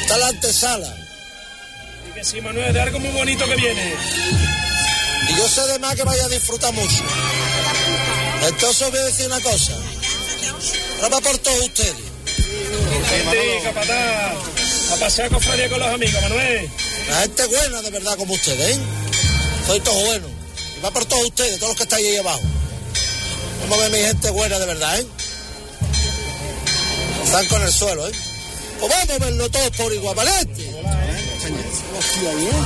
está 0.02 0.19
la 0.19 0.28
antesala. 0.28 0.97
Y 2.09 2.12
que 2.15 2.23
sí, 2.23 2.40
Manuel, 2.40 2.73
de 2.73 2.81
algo 2.81 3.01
muy 3.01 3.10
bonito 3.10 3.44
que 3.44 3.56
viene. 3.56 3.94
Y 5.31 5.36
yo 5.36 5.48
sé 5.48 5.62
de 5.62 5.81
más 5.81 5.97
que 5.97 6.05
vaya 6.05 6.24
a 6.27 6.28
disfrutar 6.28 6.73
mucho. 6.74 7.02
Entonces 8.47 8.82
os 8.82 8.90
voy 8.93 9.01
a 9.01 9.05
decir 9.06 9.27
una 9.27 9.40
cosa. 9.40 9.73
Ahora 11.02 11.09
va 11.09 11.20
por 11.23 11.39
todos 11.39 11.59
ustedes. 11.59 11.97
Gente, 13.09 13.60
capataz. 13.65 14.36
A 14.93 14.97
pasear 15.01 15.31
cofradía 15.31 15.69
con 15.69 15.81
los 15.81 15.89
amigos, 15.89 16.23
Manuel. 16.23 16.70
La 17.10 17.16
gente 17.23 17.47
buena 17.47 17.82
de 17.82 17.90
verdad 17.90 18.16
como 18.16 18.35
ustedes, 18.35 18.77
¿eh? 18.77 18.81
Soy 19.66 19.81
todos 19.81 20.05
buenos. 20.05 20.31
Y 20.77 20.81
va 20.82 20.93
por 20.93 21.05
todos 21.05 21.24
ustedes, 21.24 21.59
todos 21.59 21.70
los 21.70 21.77
que 21.77 21.82
estáis 21.82 22.06
ahí 22.06 22.16
abajo. 22.16 22.43
Vamos 23.62 23.77
a 23.77 23.89
ver 23.89 23.90
mi 23.90 24.06
gente 24.06 24.31
buena 24.31 24.56
de 24.60 24.66
verdad, 24.66 25.01
¿eh? 25.01 25.06
Están 27.28 27.46
con 27.48 27.60
el 27.60 27.70
suelo, 27.70 28.09
¿eh? 28.09 28.12
Pues 28.80 28.90
vamos 28.90 29.10
a 29.10 29.18
verlo 29.18 29.50
todos 29.50 29.70
por 29.76 29.92
bien. 32.36 32.56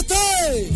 ¡Este! 0.00 0.68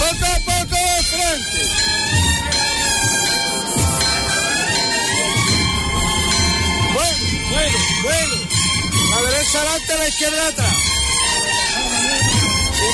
Poco 0.00 0.26
a 0.26 0.38
poco 0.40 0.76
frente. 1.12 1.62
Bueno, 6.94 7.16
bueno, 7.52 7.78
bueno. 8.02 8.34
La 9.10 9.30
derecha 9.30 9.58
adelante, 9.60 9.98
la 9.98 10.08
izquierda 10.08 10.48
atrás. 10.48 10.85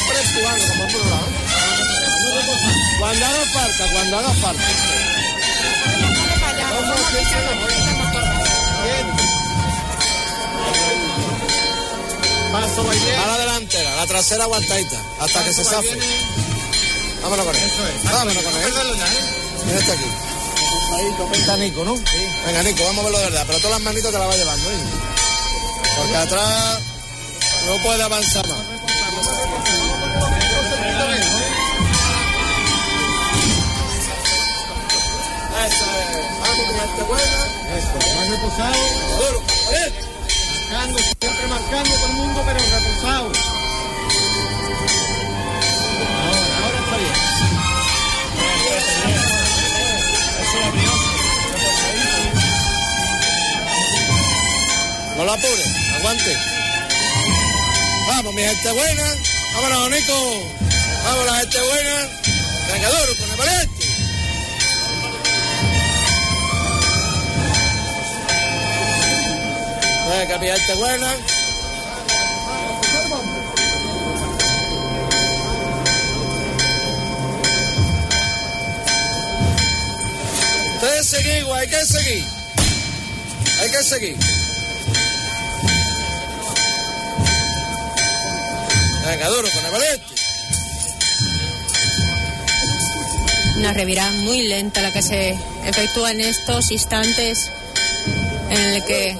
Siempre 0.02 0.18
actuando, 0.18 0.66
como 0.68 0.88
por 0.88 1.00
un 1.00 1.10
lado. 1.10 1.26
Cuando 2.98 3.26
haga 3.26 3.44
falta, 3.52 3.92
cuando 3.92 4.18
haga 4.18 4.34
falta. 4.34 4.62
Paso. 12.52 12.80
A 12.82 13.26
la 13.26 13.38
delantera, 13.38 13.96
la 13.96 14.06
trasera 14.06 14.44
aguantadita, 14.44 15.00
hasta 15.20 15.44
que 15.44 15.52
se 15.52 15.64
zafe. 15.64 15.98
Vámonos 17.22 17.46
con 17.46 17.56
él. 17.56 17.62
Vámonos 18.04 18.42
con 18.42 18.56
él. 18.56 18.72
Mira 19.66 19.78
este 19.78 19.92
aquí. 19.92 20.04
Está 21.32 21.56
Nico, 21.56 21.84
¿no? 21.84 21.94
Venga, 22.46 22.62
Nico, 22.62 22.84
vamos 22.84 22.98
a 22.98 23.02
verlo 23.04 23.18
de 23.18 23.24
verdad. 23.24 23.44
Pero 23.46 23.58
todas 23.58 23.72
las 23.72 23.80
manitas 23.82 24.12
te 24.12 24.18
las 24.18 24.28
va 24.28 24.36
llevando, 24.36 24.70
¿eh? 24.70 24.78
Porque 25.96 26.16
atrás 26.16 26.80
no 27.66 27.76
puede 27.82 28.02
avanzar 28.02 28.46
más. 28.48 28.58
Eso 37.72 37.96
más 38.16 38.28
reposado. 38.28 38.74
Marcando, 40.70 40.98
siempre 40.98 41.46
marcando 41.48 41.90
todo 41.94 42.06
el 42.06 42.12
mundo, 42.14 42.42
pero 42.44 42.58
reposado. 42.58 43.32
Ahora, 46.22 46.58
ahora 46.64 46.78
está 46.84 46.96
bien. 46.96 47.12
No 55.16 55.24
lo 55.24 55.32
apure, 55.32 55.64
aguante. 55.98 56.36
Vamos, 58.08 58.34
mi 58.34 58.42
gente 58.42 58.72
buena. 58.72 59.04
Vámonos, 59.54 59.90
Nico. 59.90 60.62
La 61.26 61.34
gente 61.36 61.60
buena. 61.60 62.08
Venga, 62.72 62.88
duro, 62.90 63.16
con 63.18 63.30
el 63.30 63.36
valiente. 63.36 63.86
Venga, 70.08 70.38
mi 70.38 70.46
gente 70.46 70.74
buena. 70.74 71.14
Ustedes 80.74 81.06
seguir, 81.06 81.46
hay 81.54 81.68
que 81.68 81.86
seguir. 81.86 82.24
Hay 83.60 83.70
que 83.70 83.82
seguir. 83.84 84.41
Una 93.56 93.72
revirada 93.72 94.10
muy 94.12 94.42
lenta 94.48 94.80
la 94.82 94.92
que 94.92 95.02
se 95.02 95.36
efectúa 95.64 96.10
en 96.10 96.20
estos 96.20 96.70
instantes 96.70 97.50
en 98.50 98.58
el 98.58 98.84
que 98.84 99.16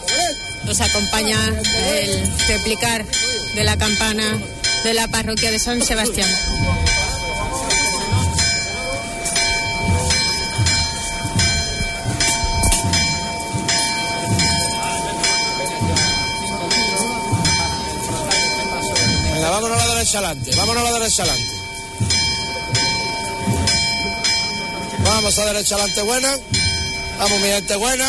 nos 0.64 0.80
acompaña 0.80 1.38
el 1.46 2.32
replicar 2.48 3.04
de 3.54 3.64
la 3.64 3.76
campana 3.76 4.40
de 4.84 4.94
la 4.94 5.08
parroquia 5.08 5.50
de 5.50 5.58
San 5.58 5.82
Sebastián. 5.82 6.28
Venga, 19.34 19.50
vámonos 19.50 19.82
a 19.82 19.86
la 19.86 19.94
derecha 20.12 20.28
adelante, 20.28 20.56
vámonos 20.56 20.82
a 20.82 20.90
la 20.90 20.98
derecha 20.98 21.22
adelante. 21.22 21.52
Vamos 25.04 25.38
a 25.38 25.44
derecha 25.46 25.74
adelante 25.74 26.02
buena. 26.02 26.36
Vamos 27.18 27.40
mi 27.40 27.48
gente 27.48 27.76
buena. 27.76 28.06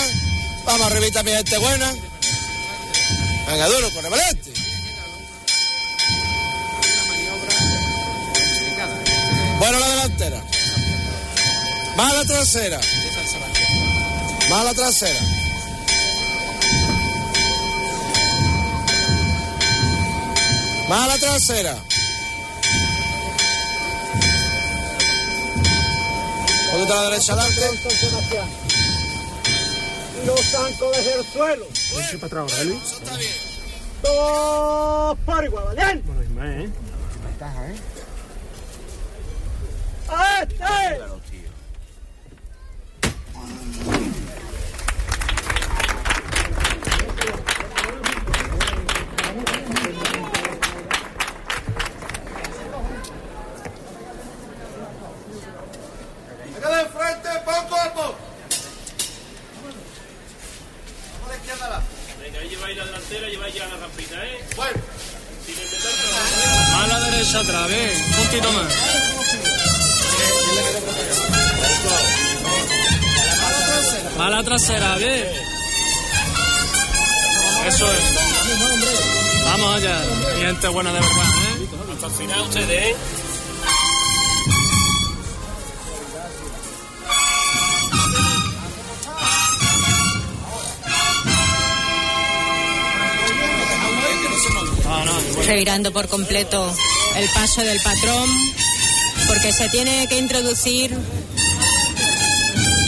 Vamos 0.65 0.87
arribita 0.87 1.23
mi 1.23 1.31
gente 1.31 1.57
buena. 1.59 1.93
Venga, 3.47 3.67
duro, 3.69 3.89
con 3.91 4.05
el 4.05 4.11
valiente. 4.11 4.53
Bueno 9.59 9.79
la 9.79 9.87
delantera. 9.87 10.43
Más 11.95 12.13
la 12.13 12.25
trasera. 12.25 12.79
Más 14.49 14.65
la 14.65 14.73
trasera. 14.73 15.19
Más 20.89 21.07
la 21.07 21.17
trasera. 21.17 21.92
Poquito 26.73 26.91
a 26.91 27.03
la 27.03 27.09
derecha 27.11 27.33
adelante. 27.33 27.61
Los 30.25 30.41
zancos 30.49 30.97
desde 30.97 31.19
el 31.19 31.25
suelo. 31.25 31.67
para 32.19 32.25
atrás 32.25 32.51
ahora, 32.51 32.63
Luis. 32.63 32.81
Dos 34.01 35.17
por 35.23 35.43
igual, 35.43 35.65
¿vale? 35.65 36.01
Bueno, 36.03 36.23
Ismael, 36.23 36.63
¿eh? 36.63 36.71
¡A 40.09 40.41
este! 40.41 41.12
Completo 96.33 96.75
el 97.15 97.29
paso 97.29 97.61
del 97.61 97.79
patrón, 97.81 98.27
porque 99.27 99.53
se 99.53 99.69
tiene 99.69 100.07
que 100.07 100.17
introducir 100.17 100.97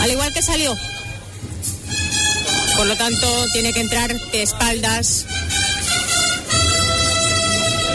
al 0.01 0.09
igual 0.09 0.33
que 0.33 0.41
salió. 0.41 0.75
Por 2.75 2.87
lo 2.87 2.95
tanto, 2.95 3.45
tiene 3.53 3.71
que 3.71 3.81
entrar 3.81 4.11
de 4.31 4.41
espaldas 4.41 5.27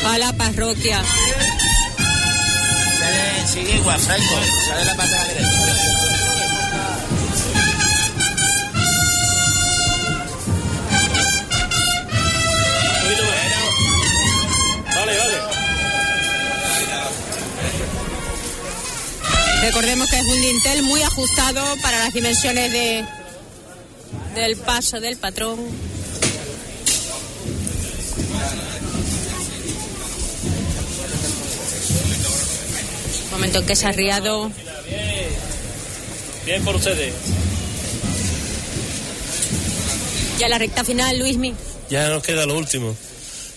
a 0.04 0.18
la 0.18 0.32
parroquia. 0.34 1.02
Sale 4.68 4.84
la 4.84 4.94
pata 4.94 5.24
derecha. 5.24 6.19
Recordemos 19.62 20.08
que 20.08 20.16
es 20.18 20.24
un 20.26 20.40
dintel 20.40 20.82
muy 20.82 21.02
ajustado 21.02 21.62
para 21.82 21.98
las 21.98 22.12
dimensiones 22.12 22.72
de 22.72 23.04
del 24.34 24.56
paso 24.56 25.00
del 25.00 25.16
patrón. 25.16 25.58
Momento 33.30 33.58
en 33.60 33.66
que 33.66 33.76
se 33.76 33.86
ha 33.86 33.92
riado. 33.92 34.48
Bien. 34.88 35.28
Bien 36.44 36.64
por 36.64 36.76
ustedes. 36.76 37.12
Ya 40.38 40.48
la 40.48 40.58
recta 40.58 40.84
final, 40.84 41.18
Luismi. 41.18 41.54
Ya 41.90 42.08
nos 42.08 42.22
queda 42.22 42.46
lo 42.46 42.56
último. 42.56 42.96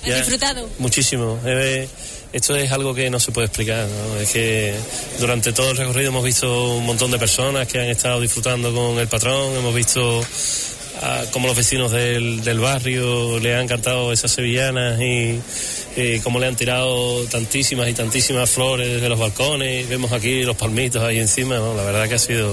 ¿Has 0.01 0.07
Ya- 0.07 0.17
disfrutado? 0.17 0.69
Muchísimo. 0.80 1.39
Eh, 1.45 1.88
esto 2.34 2.55
es 2.55 2.72
algo 2.72 2.95
que 2.95 3.10
no 3.11 3.19
se 3.19 3.31
puede 3.31 3.45
explicar. 3.45 3.88
¿no? 3.88 4.19
Es 4.19 4.31
que 4.31 4.73
durante 5.19 5.53
todo 5.53 5.69
el 5.69 5.77
recorrido 5.77 6.10
hemos 6.10 6.23
visto 6.23 6.76
un 6.76 6.85
montón 6.85 7.11
de 7.11 7.19
personas 7.19 7.68
que 7.68 7.80
han 7.80 7.85
estado 7.85 8.19
disfrutando 8.19 8.73
con 8.73 8.97
el 8.97 9.07
patrón. 9.07 9.55
Hemos 9.55 9.73
visto 9.76 10.19
cómo 11.31 11.47
los 11.47 11.57
vecinos 11.57 11.91
del, 11.91 12.43
del 12.43 12.59
barrio 12.59 13.39
le 13.39 13.55
han 13.55 13.67
cantado 13.67 14.13
esas 14.13 14.31
sevillanas 14.31 15.01
y 15.01 15.39
eh, 15.95 16.21
cómo 16.23 16.39
le 16.39 16.47
han 16.47 16.55
tirado 16.55 17.23
tantísimas 17.25 17.88
y 17.88 17.93
tantísimas 17.93 18.49
flores 18.49 18.88
desde 18.88 19.09
los 19.09 19.19
balcones. 19.19 19.88
Vemos 19.88 20.11
aquí 20.11 20.43
los 20.43 20.55
palmitos 20.55 21.03
ahí 21.03 21.19
encima. 21.19 21.57
¿no? 21.57 21.75
La 21.75 21.84
verdad 21.84 22.07
que 22.07 22.15
ha 22.15 22.19
sido, 22.19 22.51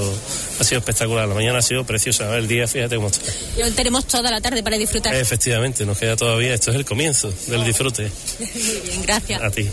ha 0.59 0.64
sido 0.64 0.78
espectacular. 0.78 1.27
La 1.27 1.35
mañana 1.35 1.59
ha 1.59 1.62
sido 1.62 1.85
preciosa. 1.85 2.36
El 2.36 2.48
día, 2.48 2.66
fíjate 2.68 2.97
cómo 2.97 3.09
está. 3.09 3.31
Y 3.56 3.62
hoy 3.62 3.70
tenemos 3.70 4.06
toda 4.06 4.31
la 4.31 4.40
tarde 4.40 4.62
para 4.62 4.77
disfrutar. 4.77 5.14
Efectivamente, 5.14 5.86
nos 5.86 5.98
queda 5.98 6.16
todavía. 6.16 6.52
Esto 6.52 6.70
es 6.70 6.77
el 6.77 6.85
comienzo 6.85 7.32
del 7.47 7.64
disfrute. 7.64 8.10
Muy 8.39 8.81
bien, 8.85 9.02
gracias. 9.02 9.43
A 9.43 9.51
ti. 9.51 9.68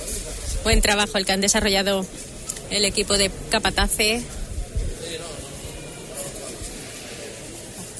Buen 0.63 0.81
trabajo 0.81 1.17
el 1.17 1.25
que 1.25 1.33
han 1.33 1.41
desarrollado 1.41 2.05
el 2.69 2.85
equipo 2.85 3.17
de 3.17 3.31
Capatace 3.49 4.21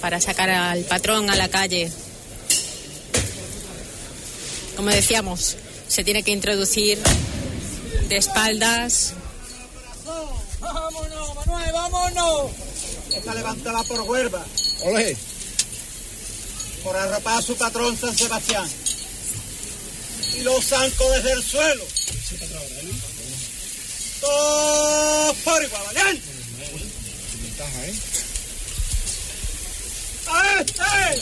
para 0.08 0.22
sacar 0.22 0.50
al 0.50 0.86
patrón 0.86 1.30
a 1.30 1.36
la 1.36 1.50
calle. 1.50 1.92
Como 4.78 4.90
decíamos, 4.90 5.58
se 5.90 6.06
tiene 6.06 6.24
que 6.24 6.32
introducir 6.32 6.98
de 8.08 8.16
espaldas. 8.16 9.12
¡Vámonos, 10.62 11.36
Manuel, 11.36 11.74
vámonos! 11.74 12.52
Esta 13.14 13.36
levantada 13.36 13.84
por 13.84 14.00
Huelva. 14.04 14.46
Ole. 14.84 15.18
Por 16.86 16.96
arropar 16.96 17.40
a 17.40 17.42
su 17.42 17.58
patrón 17.58 17.98
San 17.98 18.18
Sebastián. 18.18 18.70
Y 20.38 20.40
los 20.40 20.64
zancos 20.64 21.16
desde 21.16 21.34
el 21.34 21.44
suelo. 21.44 21.84
Dos 24.22 25.36
por 25.44 25.62
igual, 25.62 25.84
¿valiente? 25.84 26.24
¡A 30.30 30.60
este! 30.60 31.22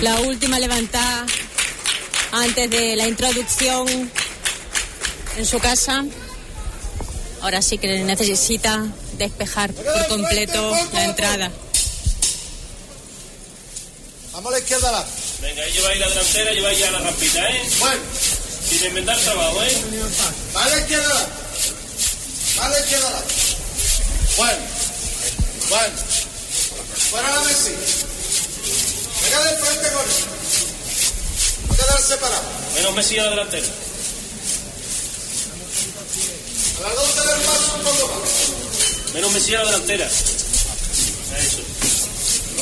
La 0.00 0.20
última 0.20 0.58
levantada 0.58 1.26
antes 2.32 2.70
de 2.70 2.96
la 2.96 3.06
introducción 3.06 4.10
en 5.36 5.46
su 5.46 5.58
casa. 5.58 6.04
Ahora 7.40 7.60
sí 7.62 7.78
que 7.78 8.02
necesita 8.04 8.86
despejar 9.18 9.72
por 9.72 10.06
completo 10.08 10.76
la 10.92 11.04
entrada. 11.04 11.50
Vamos 14.32 14.52
a 14.52 14.56
la 14.56 14.58
izquierda. 14.58 15.06
Venga, 15.40 15.62
ahí 15.62 15.72
lleváis 15.72 16.00
la 16.00 16.08
delantera, 16.08 16.52
lleváis 16.52 16.78
ya 16.78 16.90
la 16.90 16.98
rampita, 17.00 17.50
¿eh? 17.50 17.62
Bueno. 17.78 18.00
Sin 18.68 18.86
inventar 18.86 19.18
trabajo, 19.18 19.62
¿eh? 19.62 19.82
Va 20.56 20.64
a 20.64 20.68
la 20.70 20.78
izquierda 20.78 21.43
a 22.60 22.68
la 22.68 22.78
izquierda. 22.80 23.24
Bueno. 24.36 24.62
Bueno. 25.68 25.96
Fuera 27.10 27.30
la 27.30 27.40
mesita. 27.42 27.78
Venga 29.22 29.44
de 29.44 29.56
frente 29.58 29.92
con 29.92 30.02
él. 30.02 30.10
No 31.68 31.74
quedar 31.76 32.02
separado. 32.02 32.42
Menos 32.74 32.94
Messi 32.94 33.18
a 33.18 33.24
la 33.24 33.30
delantera. 33.30 33.66
A 36.76 36.88
las 36.88 36.96
12 36.96 37.28
del 37.28 37.40
paso 37.40 37.74
un 37.76 37.82
poco 37.82 38.08
más. 38.08 39.14
Menos 39.14 39.32
Messi 39.32 39.54
a 39.54 39.58
la 39.58 39.64
delantera. 39.66 40.06
Eso. 40.06 41.58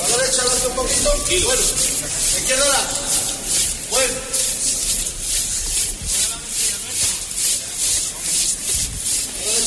A 0.03 0.09
la 0.09 0.17
derecha 0.17 0.43
adelante 0.43 0.67
un 0.69 0.75
poquito. 0.75 1.11
Bueno. 1.45 1.63
Izquierda. 2.39 2.89
Bueno. 3.91 4.15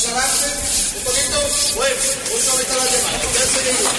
A 0.06 0.18
adelante. 0.18 0.46
Un 0.96 1.04
poquito. 1.04 1.38
Bueno. 1.76 1.96
Muy 2.30 2.40
suavita 2.40 2.76
la 2.76 2.84
llamada. 2.84 3.18
Usted 3.26 3.46
sigue 3.58 3.70
igual. 3.72 3.96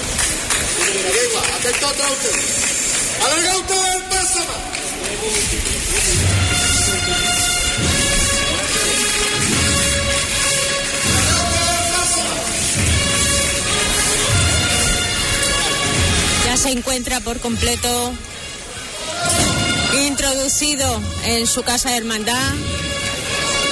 Sigue 0.85 1.21
igual. 1.29 1.45
Atento 1.53 1.87
atrás 1.87 2.11
usted. 2.11 2.35
Alarga 3.25 3.57
usted 3.57 3.95
el 3.95 4.03
paso. 4.03 4.39
Ya 16.45 16.57
se 16.57 16.69
encuentra 16.71 17.19
por 17.19 17.39
completo 17.39 18.13
introducido 20.05 21.01
en 21.23 21.47
su 21.47 21.63
casa 21.63 21.89
de 21.89 21.97
hermandad. 21.97 22.53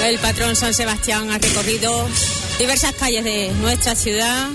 El 0.06 0.20
patrón 0.20 0.54
San 0.54 0.72
Sebastián 0.72 1.32
ha 1.32 1.38
recorrido 1.38 2.08
diversas 2.60 2.92
calles 2.92 3.24
de 3.24 3.50
nuestra 3.60 3.96
ciudad 3.96 4.50